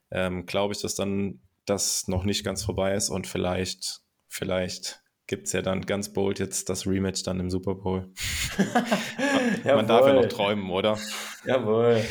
Ähm, 0.09 0.45
Glaube 0.47 0.73
ich, 0.73 0.81
dass 0.81 0.95
dann 0.95 1.39
das 1.65 2.07
noch 2.07 2.23
nicht 2.23 2.43
ganz 2.43 2.63
vorbei 2.63 2.95
ist 2.95 3.09
und 3.09 3.27
vielleicht, 3.27 4.01
vielleicht 4.27 5.01
gibt 5.27 5.47
es 5.47 5.53
ja 5.53 5.61
dann 5.61 5.85
ganz 5.85 6.11
bold 6.11 6.39
jetzt 6.39 6.67
das 6.69 6.87
Rematch 6.87 7.23
dann 7.23 7.39
im 7.39 7.51
Super 7.51 7.75
Bowl. 7.75 8.11
man 9.63 9.87
darf 9.87 10.07
ja 10.07 10.13
noch 10.13 10.27
träumen, 10.27 10.69
oder? 10.71 10.97
Jawohl. 11.45 12.03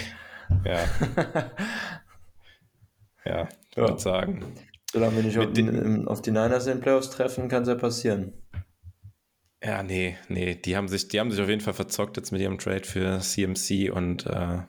Ja. 0.65 0.85
ja, 3.25 3.49
ja. 3.75 3.89
würde 3.89 3.99
sagen. 3.99 4.45
Solange 4.93 5.17
wir 5.17 5.23
nicht 5.23 5.39
auf, 5.39 5.53
den, 5.53 6.09
auf 6.09 6.21
die 6.21 6.31
Niners 6.31 6.67
in 6.67 6.79
den 6.79 6.81
Playoffs 6.81 7.11
treffen, 7.11 7.49
kann 7.49 7.63
es 7.63 7.69
ja 7.69 7.77
passieren. 7.77 8.33
Ja, 9.63 9.83
nee, 9.83 10.17
nee, 10.29 10.55
die 10.55 10.77
haben 10.77 10.89
sich, 10.89 11.09
die 11.09 11.21
haben 11.21 11.31
sich 11.31 11.41
auf 11.41 11.49
jeden 11.49 11.61
Fall 11.61 11.75
verzockt 11.75 12.17
jetzt 12.17 12.33
mit 12.33 12.41
ihrem 12.41 12.59
Trade 12.59 12.85
für 12.85 13.21
CMC 13.21 13.91
und 13.93 14.27
äh, 14.27 14.31
ah, 14.31 14.67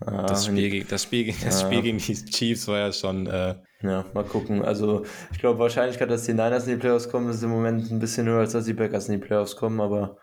das, 0.00 0.46
Spiel, 0.46 0.68
gegen, 0.68 0.88
das, 0.88 1.04
Spiel, 1.04 1.32
das 1.44 1.60
Spiel 1.62 1.82
gegen 1.82 1.98
die 1.98 2.14
Chiefs 2.14 2.66
war 2.66 2.78
ja 2.78 2.92
schon. 2.92 3.28
Äh, 3.28 3.54
ja, 3.82 4.04
mal 4.14 4.24
gucken. 4.24 4.62
Also, 4.62 5.04
ich 5.30 5.38
glaube, 5.38 5.60
Wahrscheinlichkeit, 5.60 6.10
dass 6.10 6.24
die 6.24 6.32
Niners 6.32 6.66
in 6.66 6.74
die 6.74 6.80
Playoffs 6.80 7.08
kommen, 7.08 7.30
ist 7.30 7.42
im 7.42 7.50
Moment 7.50 7.90
ein 7.90 8.00
bisschen 8.00 8.26
höher, 8.26 8.40
als 8.40 8.52
dass 8.52 8.64
die 8.64 8.74
Packers 8.74 9.08
in 9.08 9.20
die 9.20 9.26
Playoffs 9.26 9.54
kommen, 9.54 9.80
aber 9.80 10.18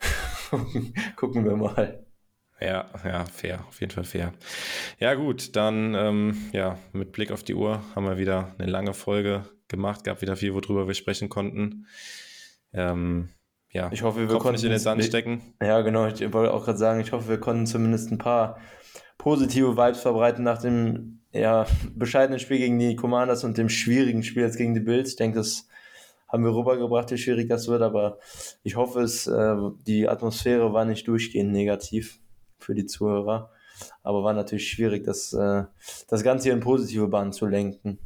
gucken 1.16 1.44
wir 1.44 1.56
mal. 1.56 2.04
Ja, 2.60 2.86
ja, 3.04 3.24
fair, 3.26 3.64
auf 3.68 3.80
jeden 3.80 3.92
Fall 3.92 4.04
fair. 4.04 4.32
Ja, 4.98 5.14
gut, 5.14 5.56
dann, 5.56 5.94
ähm, 5.94 6.36
ja, 6.52 6.78
mit 6.92 7.12
Blick 7.12 7.32
auf 7.32 7.42
die 7.42 7.54
Uhr 7.54 7.82
haben 7.94 8.06
wir 8.06 8.16
wieder 8.16 8.54
eine 8.58 8.70
lange 8.70 8.94
Folge 8.94 9.44
gemacht, 9.68 10.04
gab 10.04 10.22
wieder 10.22 10.36
viel, 10.36 10.54
worüber 10.54 10.86
wir 10.86 10.94
sprechen 10.94 11.28
konnten. 11.28 11.86
Ähm, 12.72 13.30
ja, 13.70 13.90
ich 13.92 14.02
hoffe, 14.02 14.20
wir 14.20 14.28
Kopf 14.28 14.42
konnten 14.42 14.54
nicht 14.54 14.64
in 14.64 14.70
den 14.70 14.78
Sand 14.78 15.02
stecken. 15.04 15.42
Ja, 15.60 15.80
genau, 15.80 16.06
ich 16.06 16.20
wollte 16.32 16.54
auch 16.54 16.64
gerade 16.64 16.78
sagen, 16.78 17.00
ich 17.00 17.10
hoffe, 17.10 17.28
wir 17.28 17.40
konnten 17.40 17.66
zumindest 17.66 18.12
ein 18.12 18.18
paar 18.18 18.58
positive 19.18 19.76
Vibes 19.76 20.00
verbreiten 20.00 20.44
nach 20.44 20.62
dem 20.62 21.20
ja, 21.32 21.66
bescheidenen 21.92 22.38
Spiel 22.38 22.58
gegen 22.58 22.78
die 22.78 22.94
Commanders 22.94 23.42
und 23.42 23.58
dem 23.58 23.68
schwierigen 23.68 24.22
Spiel 24.22 24.44
jetzt 24.44 24.58
gegen 24.58 24.74
die 24.74 24.80
Bills. 24.80 25.10
Ich 25.10 25.16
denke, 25.16 25.38
das 25.38 25.66
haben 26.28 26.44
wir 26.44 26.54
rübergebracht, 26.54 27.10
wie 27.10 27.18
schwierig 27.18 27.48
das 27.48 27.66
wird, 27.66 27.82
aber 27.82 28.18
ich 28.62 28.76
hoffe, 28.76 29.00
es, 29.00 29.26
äh, 29.26 29.56
die 29.86 30.08
Atmosphäre 30.08 30.72
war 30.72 30.84
nicht 30.84 31.08
durchgehend 31.08 31.50
negativ 31.52 32.20
für 32.64 32.74
die 32.74 32.86
Zuhörer. 32.86 33.50
Aber 34.02 34.22
war 34.22 34.32
natürlich 34.32 34.68
schwierig, 34.68 35.04
das, 35.04 35.32
äh, 35.32 35.64
das 36.08 36.22
Ganze 36.22 36.44
hier 36.44 36.52
in 36.52 36.60
positive 36.60 37.08
Bahnen 37.08 37.32
zu 37.32 37.46
lenken. 37.46 37.98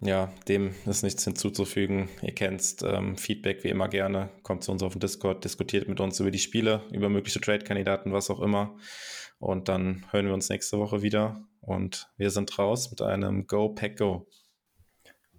Ja, 0.00 0.30
dem 0.48 0.74
ist 0.86 1.02
nichts 1.02 1.24
hinzuzufügen. 1.24 2.08
Ihr 2.20 2.34
kennt 2.34 2.76
ähm, 2.84 3.16
Feedback 3.16 3.64
wie 3.64 3.70
immer 3.70 3.88
gerne. 3.88 4.28
Kommt 4.42 4.64
zu 4.64 4.72
uns 4.72 4.82
auf 4.82 4.92
den 4.92 5.00
Discord, 5.00 5.44
diskutiert 5.44 5.88
mit 5.88 6.00
uns 6.00 6.20
über 6.20 6.30
die 6.30 6.38
Spiele, 6.38 6.82
über 6.92 7.08
mögliche 7.08 7.40
Trade-Kandidaten, 7.40 8.12
was 8.12 8.28
auch 8.28 8.40
immer. 8.40 8.76
Und 9.38 9.68
dann 9.68 10.04
hören 10.10 10.26
wir 10.26 10.34
uns 10.34 10.50
nächste 10.50 10.78
Woche 10.78 11.02
wieder. 11.02 11.42
Und 11.60 12.08
wir 12.18 12.30
sind 12.30 12.58
raus 12.58 12.90
mit 12.90 13.00
einem 13.00 13.46
Go 13.46 13.70
Pack 13.70 13.98
Go. 13.98 14.26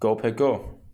Go 0.00 0.16
Pack 0.16 0.36
Go. 0.36 0.85